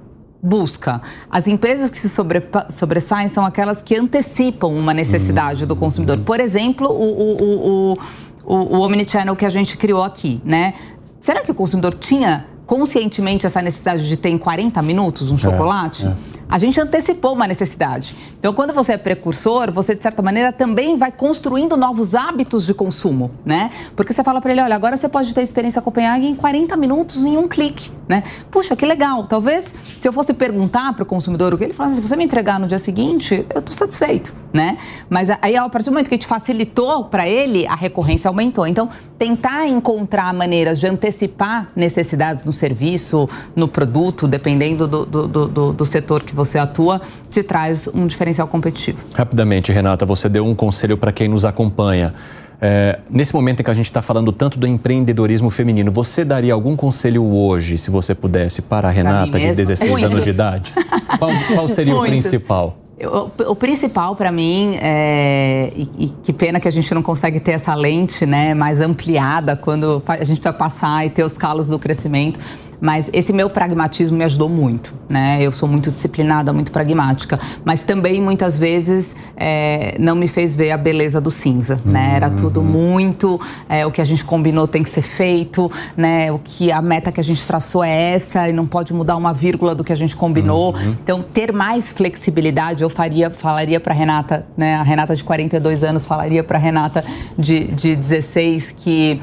busca. 0.42 1.02
As 1.30 1.48
empresas 1.48 1.90
que 1.90 1.98
se 1.98 2.08
sobressaem 2.08 3.28
são 3.28 3.44
aquelas 3.44 3.82
que 3.82 3.96
antecipam 3.96 4.68
uma 4.68 4.94
necessidade 4.94 5.66
do 5.66 5.74
consumidor. 5.74 6.18
Por 6.18 6.40
exemplo, 6.40 6.88
o, 6.88 7.02
o, 7.02 7.92
o, 7.92 7.98
o, 8.44 8.76
o 8.76 8.80
Omnichannel 8.80 9.34
que 9.36 9.44
a 9.44 9.50
gente 9.50 9.76
criou 9.76 10.02
aqui, 10.02 10.40
né? 10.44 10.74
Será 11.20 11.42
que 11.42 11.50
o 11.50 11.54
consumidor 11.54 11.94
tinha 11.94 12.46
conscientemente 12.66 13.46
essa 13.46 13.62
necessidade 13.62 14.06
de 14.06 14.16
ter 14.16 14.28
em 14.28 14.38
40 14.38 14.80
minutos 14.82 15.30
um 15.30 15.34
é, 15.34 15.38
chocolate? 15.38 16.06
É, 16.06 16.10
é 16.10 16.37
a 16.48 16.58
gente 16.58 16.80
antecipou 16.80 17.34
uma 17.34 17.46
necessidade. 17.46 18.16
Então, 18.38 18.52
quando 18.54 18.72
você 18.72 18.92
é 18.92 18.96
precursor, 18.96 19.70
você, 19.70 19.94
de 19.94 20.02
certa 20.02 20.22
maneira, 20.22 20.52
também 20.52 20.96
vai 20.96 21.12
construindo 21.12 21.76
novos 21.76 22.14
hábitos 22.14 22.64
de 22.64 22.72
consumo, 22.72 23.30
né? 23.44 23.70
Porque 23.94 24.12
você 24.12 24.24
fala 24.24 24.40
para 24.40 24.52
ele, 24.52 24.62
olha, 24.62 24.74
agora 24.74 24.96
você 24.96 25.08
pode 25.08 25.34
ter 25.34 25.42
experiência 25.42 25.82
Copenhague 25.82 26.26
em 26.26 26.34
40 26.34 26.76
minutos 26.76 27.24
em 27.24 27.36
um 27.36 27.46
clique, 27.46 27.90
né? 28.08 28.22
Puxa, 28.50 28.74
que 28.74 28.86
legal. 28.86 29.26
Talvez, 29.26 29.74
se 29.98 30.08
eu 30.08 30.12
fosse 30.12 30.32
perguntar 30.32 30.94
para 30.94 31.02
o 31.02 31.06
consumidor 31.06 31.52
o 31.52 31.58
que 31.58 31.64
ele 31.64 31.72
falasse, 31.72 31.96
se 31.96 32.00
você 32.00 32.16
me 32.16 32.24
entregar 32.24 32.58
no 32.58 32.66
dia 32.66 32.78
seguinte, 32.78 33.46
eu 33.52 33.60
estou 33.60 33.74
satisfeito, 33.74 34.32
né? 34.52 34.78
Mas 35.10 35.28
aí, 35.42 35.56
a 35.56 35.68
partir 35.68 35.86
do 35.86 35.92
momento 35.92 36.08
que 36.08 36.14
a 36.14 36.16
gente 36.16 36.26
facilitou 36.26 37.04
para 37.04 37.28
ele, 37.28 37.66
a 37.66 37.74
recorrência 37.74 38.28
aumentou. 38.28 38.66
Então, 38.66 38.88
tentar 39.18 39.66
encontrar 39.66 40.32
maneiras 40.32 40.78
de 40.78 40.86
antecipar 40.86 41.68
necessidades 41.74 42.44
no 42.44 42.52
serviço, 42.52 43.28
no 43.54 43.66
produto, 43.66 44.28
dependendo 44.28 44.86
do, 44.86 45.04
do, 45.04 45.28
do, 45.28 45.72
do 45.72 45.86
setor 45.86 46.22
que 46.22 46.37
você 46.38 46.58
atua 46.58 47.02
te 47.28 47.42
traz 47.42 47.88
um 47.92 48.06
diferencial 48.06 48.48
competitivo. 48.48 48.98
Rapidamente, 49.12 49.70
Renata, 49.72 50.06
você 50.06 50.28
deu 50.28 50.46
um 50.46 50.54
conselho 50.54 50.96
para 50.96 51.12
quem 51.12 51.28
nos 51.28 51.44
acompanha. 51.44 52.14
É, 52.60 52.98
nesse 53.08 53.32
momento 53.32 53.60
em 53.60 53.62
que 53.62 53.70
a 53.70 53.74
gente 53.74 53.84
está 53.84 54.02
falando 54.02 54.32
tanto 54.32 54.58
do 54.58 54.66
empreendedorismo 54.66 55.48
feminino, 55.48 55.92
você 55.92 56.24
daria 56.24 56.52
algum 56.52 56.74
conselho 56.74 57.24
hoje, 57.24 57.78
se 57.78 57.90
você 57.90 58.14
pudesse, 58.14 58.62
para 58.62 58.88
a 58.88 58.90
Renata, 58.90 59.38
de 59.38 59.52
16 59.52 59.90
Muitos. 59.90 60.10
anos 60.10 60.24
de 60.24 60.30
idade? 60.30 60.72
Qual, 61.18 61.30
qual 61.54 61.68
seria 61.68 61.94
o 61.94 62.02
principal? 62.02 62.76
O, 63.00 63.52
o, 63.52 63.54
principal 63.54 64.16
para 64.16 64.32
mim, 64.32 64.76
é, 64.82 65.70
e, 65.76 66.06
e, 66.06 66.08
que 66.08 66.32
pena 66.32 66.58
que 66.58 66.66
a 66.66 66.70
gente 66.70 66.92
não 66.92 67.00
consegue 67.00 67.38
ter 67.38 67.52
essa 67.52 67.72
lente 67.76 68.26
né, 68.26 68.54
mais 68.54 68.80
ampliada 68.80 69.54
quando 69.54 70.02
a 70.04 70.16
gente 70.16 70.40
precisa 70.40 70.52
passar 70.52 71.06
e 71.06 71.10
ter 71.10 71.22
os 71.22 71.38
calos 71.38 71.68
do 71.68 71.78
crescimento, 71.78 72.40
mas 72.80 73.08
esse 73.12 73.32
meu 73.32 73.50
pragmatismo 73.50 74.16
me 74.16 74.24
ajudou 74.24 74.48
muito, 74.48 74.94
né? 75.08 75.38
Eu 75.40 75.50
sou 75.50 75.68
muito 75.68 75.90
disciplinada, 75.90 76.52
muito 76.52 76.70
pragmática, 76.70 77.38
mas 77.64 77.82
também 77.82 78.20
muitas 78.20 78.58
vezes 78.58 79.14
é, 79.36 79.96
não 79.98 80.14
me 80.14 80.28
fez 80.28 80.54
ver 80.54 80.70
a 80.70 80.76
beleza 80.76 81.20
do 81.20 81.30
cinza, 81.30 81.80
uhum. 81.84 81.92
né? 81.92 82.12
Era 82.16 82.30
tudo 82.30 82.62
muito 82.62 83.40
é, 83.68 83.84
o 83.84 83.90
que 83.90 84.00
a 84.00 84.04
gente 84.04 84.24
combinou 84.24 84.68
tem 84.68 84.82
que 84.82 84.90
ser 84.90 85.02
feito, 85.02 85.70
né? 85.96 86.30
O 86.30 86.38
que 86.38 86.70
a 86.70 86.80
meta 86.80 87.10
que 87.10 87.20
a 87.20 87.24
gente 87.24 87.44
traçou 87.46 87.82
é 87.82 88.14
essa 88.14 88.48
e 88.48 88.52
não 88.52 88.66
pode 88.66 88.92
mudar 88.92 89.16
uma 89.16 89.32
vírgula 89.32 89.74
do 89.74 89.82
que 89.82 89.92
a 89.92 89.96
gente 89.96 90.16
combinou. 90.16 90.74
Uhum. 90.74 90.96
Então 91.02 91.22
ter 91.22 91.52
mais 91.52 91.92
flexibilidade, 91.92 92.82
eu 92.82 92.90
faria, 92.90 93.30
falaria 93.30 93.80
para 93.80 93.94
Renata, 93.94 94.46
né? 94.56 94.76
A 94.76 94.82
Renata 94.82 95.16
de 95.16 95.24
42 95.24 95.82
anos 95.82 96.04
falaria 96.04 96.44
para 96.44 96.58
Renata 96.58 97.04
de, 97.36 97.64
de 97.66 97.96
16 97.96 98.74
que 98.76 99.20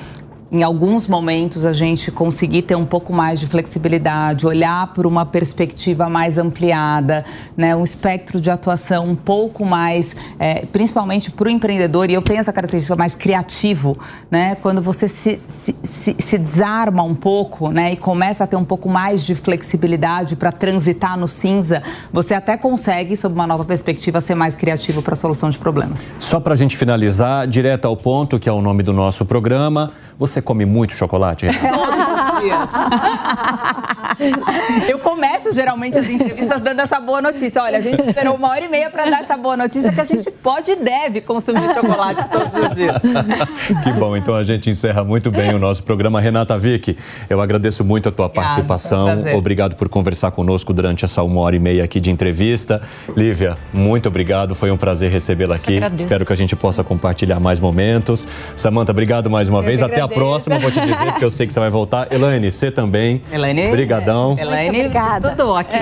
em 0.51 0.63
alguns 0.63 1.07
momentos 1.07 1.65
a 1.65 1.73
gente 1.73 2.11
conseguir 2.11 2.61
ter 2.61 2.75
um 2.75 2.85
pouco 2.85 3.11
mais 3.11 3.39
de 3.39 3.47
flexibilidade, 3.47 4.45
olhar 4.45 4.93
por 4.93 5.05
uma 5.05 5.25
perspectiva 5.25 6.07
mais 6.07 6.37
ampliada, 6.37 7.25
né, 7.57 7.75
um 7.75 7.83
espectro 7.83 8.39
de 8.39 8.49
atuação 8.49 9.07
um 9.07 9.15
pouco 9.15 9.65
mais, 9.65 10.15
é, 10.39 10.65
principalmente 10.65 11.31
para 11.31 11.47
o 11.47 11.51
empreendedor, 11.51 12.09
e 12.09 12.13
eu 12.13 12.21
tenho 12.21 12.39
essa 12.39 12.53
característica 12.53 12.95
mais 12.95 13.15
criativo, 13.15 13.97
né, 14.29 14.55
quando 14.55 14.81
você 14.81 15.07
se, 15.07 15.41
se, 15.45 15.75
se, 15.83 16.15
se 16.17 16.37
desarma 16.37 17.01
um 17.03 17.15
pouco 17.15 17.69
né, 17.71 17.93
e 17.93 17.95
começa 17.95 18.43
a 18.43 18.47
ter 18.47 18.55
um 18.55 18.65
pouco 18.65 18.87
mais 18.87 19.25
de 19.25 19.35
flexibilidade 19.35 20.35
para 20.35 20.51
transitar 20.51 21.17
no 21.17 21.27
cinza, 21.27 21.81
você 22.13 22.33
até 22.33 22.55
consegue, 22.55 23.17
sob 23.17 23.33
uma 23.33 23.47
nova 23.47 23.65
perspectiva, 23.65 24.21
ser 24.21 24.35
mais 24.35 24.55
criativo 24.55 25.01
para 25.01 25.13
a 25.13 25.17
solução 25.17 25.49
de 25.49 25.57
problemas. 25.57 26.07
Só 26.19 26.39
para 26.39 26.53
a 26.53 26.57
gente 26.57 26.77
finalizar, 26.77 27.47
direto 27.47 27.85
ao 27.85 27.97
ponto, 27.97 28.39
que 28.39 28.47
é 28.47 28.51
o 28.51 28.61
nome 28.61 28.83
do 28.83 28.93
nosso 28.93 29.25
programa, 29.25 29.91
você 30.17 30.34
come 30.41 30.65
muito 30.65 30.95
chocolate? 30.95 31.47
Eu 34.89 34.99
começo 34.99 35.51
geralmente 35.53 35.97
as 35.97 36.09
entrevistas 36.09 36.61
dando 36.61 36.79
essa 36.79 36.99
boa 36.99 37.21
notícia. 37.21 37.61
Olha, 37.61 37.77
a 37.77 37.81
gente 37.81 38.01
esperou 38.01 38.35
uma 38.35 38.49
hora 38.49 38.65
e 38.65 38.67
meia 38.67 38.89
para 38.89 39.09
dar 39.09 39.19
essa 39.19 39.37
boa 39.37 39.57
notícia 39.57 39.91
que 39.91 39.99
a 39.99 40.03
gente 40.03 40.29
pode 40.31 40.71
e 40.71 40.75
deve 40.75 41.21
consumir 41.21 41.73
chocolate 41.73 42.27
todos 42.29 42.55
os 42.55 42.75
dias. 42.75 43.01
Que 43.83 43.91
bom, 43.91 44.15
então 44.15 44.35
a 44.35 44.43
gente 44.43 44.69
encerra 44.69 45.03
muito 45.03 45.31
bem 45.31 45.53
o 45.53 45.59
nosso 45.59 45.83
programa. 45.83 46.19
Renata 46.19 46.57
Vick, 46.57 46.97
eu 47.29 47.41
agradeço 47.41 47.83
muito 47.83 48.09
a 48.09 48.11
tua 48.11 48.25
Obrigada, 48.25 48.53
participação. 48.53 49.07
Um 49.07 49.37
obrigado 49.37 49.75
por 49.75 49.89
conversar 49.89 50.31
conosco 50.31 50.73
durante 50.73 51.05
essa 51.05 51.21
uma 51.23 51.41
hora 51.41 51.55
e 51.55 51.59
meia 51.59 51.83
aqui 51.83 51.99
de 51.99 52.09
entrevista. 52.09 52.81
Lívia, 53.15 53.57
muito 53.73 54.07
obrigado. 54.07 54.55
Foi 54.55 54.71
um 54.71 54.77
prazer 54.77 55.11
recebê-la 55.11 55.55
aqui. 55.55 55.79
Espero 55.95 56.25
que 56.25 56.33
a 56.33 56.35
gente 56.35 56.55
possa 56.55 56.83
compartilhar 56.83 57.39
mais 57.39 57.59
momentos. 57.59 58.27
Samanta, 58.55 58.91
obrigado 58.91 59.29
mais 59.29 59.49
uma 59.49 59.59
eu 59.59 59.63
vez. 59.63 59.81
Até 59.81 60.01
a 60.01 60.07
próxima, 60.07 60.24
vou 60.27 60.71
te 60.71 60.81
dizer, 60.81 61.05
porque 61.11 61.25
eu 61.25 61.29
sei 61.29 61.47
que 61.47 61.53
você 61.53 61.59
vai 61.59 61.69
voltar. 61.69 62.11
Elaine, 62.11 62.51
você 62.51 62.71
também. 62.71 63.21
Elaine. 63.31 63.67
Obrigadão. 63.67 64.35
Elaine 64.39 64.91
estudou 65.15 65.55
aqui. 65.55 65.75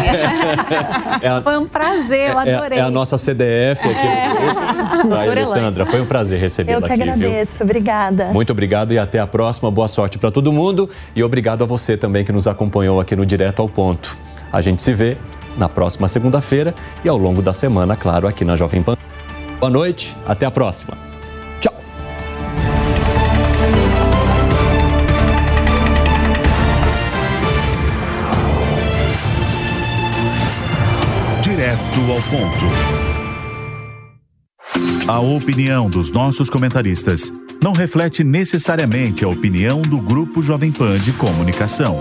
É 1.22 1.28
a, 1.28 1.42
foi 1.42 1.58
um 1.58 1.66
prazer, 1.66 2.32
eu 2.32 2.40
adorei. 2.40 2.78
É, 2.78 2.82
é 2.82 2.84
a 2.84 2.90
nossa 2.90 3.18
CDF 3.18 3.88
aqui 3.88 4.08
é. 4.08 5.04
do 5.08 5.16
Alessandra, 5.16 5.86
foi 5.86 6.02
um 6.02 6.06
prazer 6.06 6.40
recebê-la 6.40 6.86
aqui, 6.86 6.96
viu? 6.96 7.06
Eu 7.06 7.18
que 7.18 7.24
agradeço, 7.24 7.64
obrigada. 7.64 8.26
Muito 8.26 8.52
obrigado 8.52 8.94
e 8.94 9.00
até 9.00 9.20
a 9.20 9.28
próxima. 9.28 9.70
Boa 9.72 9.88
sorte 9.88 10.18
para 10.18 10.32
todo 10.32 10.52
mundo 10.52 10.90
e 11.16 11.24
obrigado 11.24 11.64
a 11.64 11.68
você 11.68 11.96
também 11.96 12.26
que 12.26 12.32
nos 12.32 12.48
acompanhou 12.48 13.00
aqui 13.00 13.16
no 13.16 13.26
Direto 13.26 13.62
ao 13.62 13.70
Ponto. 13.70 14.18
A 14.52 14.62
gente 14.62 14.82
se 14.82 14.94
vê 14.94 15.18
na 15.58 15.70
próxima 15.70 16.08
segunda-feira 16.08 16.74
e 17.04 17.10
ao 17.10 17.18
longo 17.18 17.42
da 17.42 17.54
semana, 17.54 17.96
claro, 17.96 18.28
aqui 18.28 18.44
na 18.44 18.56
Jovem 18.56 18.82
Pan. 18.82 18.98
Boa 19.60 19.72
noite, 19.72 20.16
até 20.26 20.46
a 20.46 20.52
próxima. 20.52 21.13
Direto 31.94 32.12
ao 32.12 32.22
ponto. 32.24 32.66
A 35.08 35.20
opinião 35.20 35.90
dos 35.90 36.10
nossos 36.10 36.50
comentaristas 36.50 37.32
não 37.62 37.72
reflete 37.74 38.24
necessariamente 38.24 39.24
a 39.24 39.28
opinião 39.28 39.84
do 39.84 40.02
Grupo 40.02 40.42
Jovem 40.42 40.72
Pan 40.72 40.98
de 40.98 41.14
Comunicação. 41.14 41.96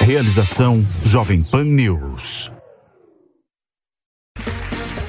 Realização 0.00 0.84
Jovem 1.02 1.42
Pan 1.42 1.64
News. 1.64 2.50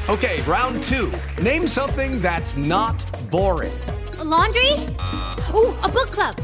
Okay, 0.07 0.41
round 0.47 0.81
two. 0.87 1.11
Name 1.43 1.67
something 1.67 2.19
that's 2.21 2.55
not 2.55 3.03
boring. 3.29 3.73
A 4.19 4.23
laundry? 4.23 4.87
Ooh, 5.53 5.75
a 5.83 5.87
book 5.87 6.11
club. 6.11 6.35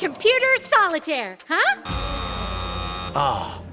Computer 0.00 0.58
solitaire, 0.60 1.38
huh? 1.48 1.82
Ah. 3.14 3.61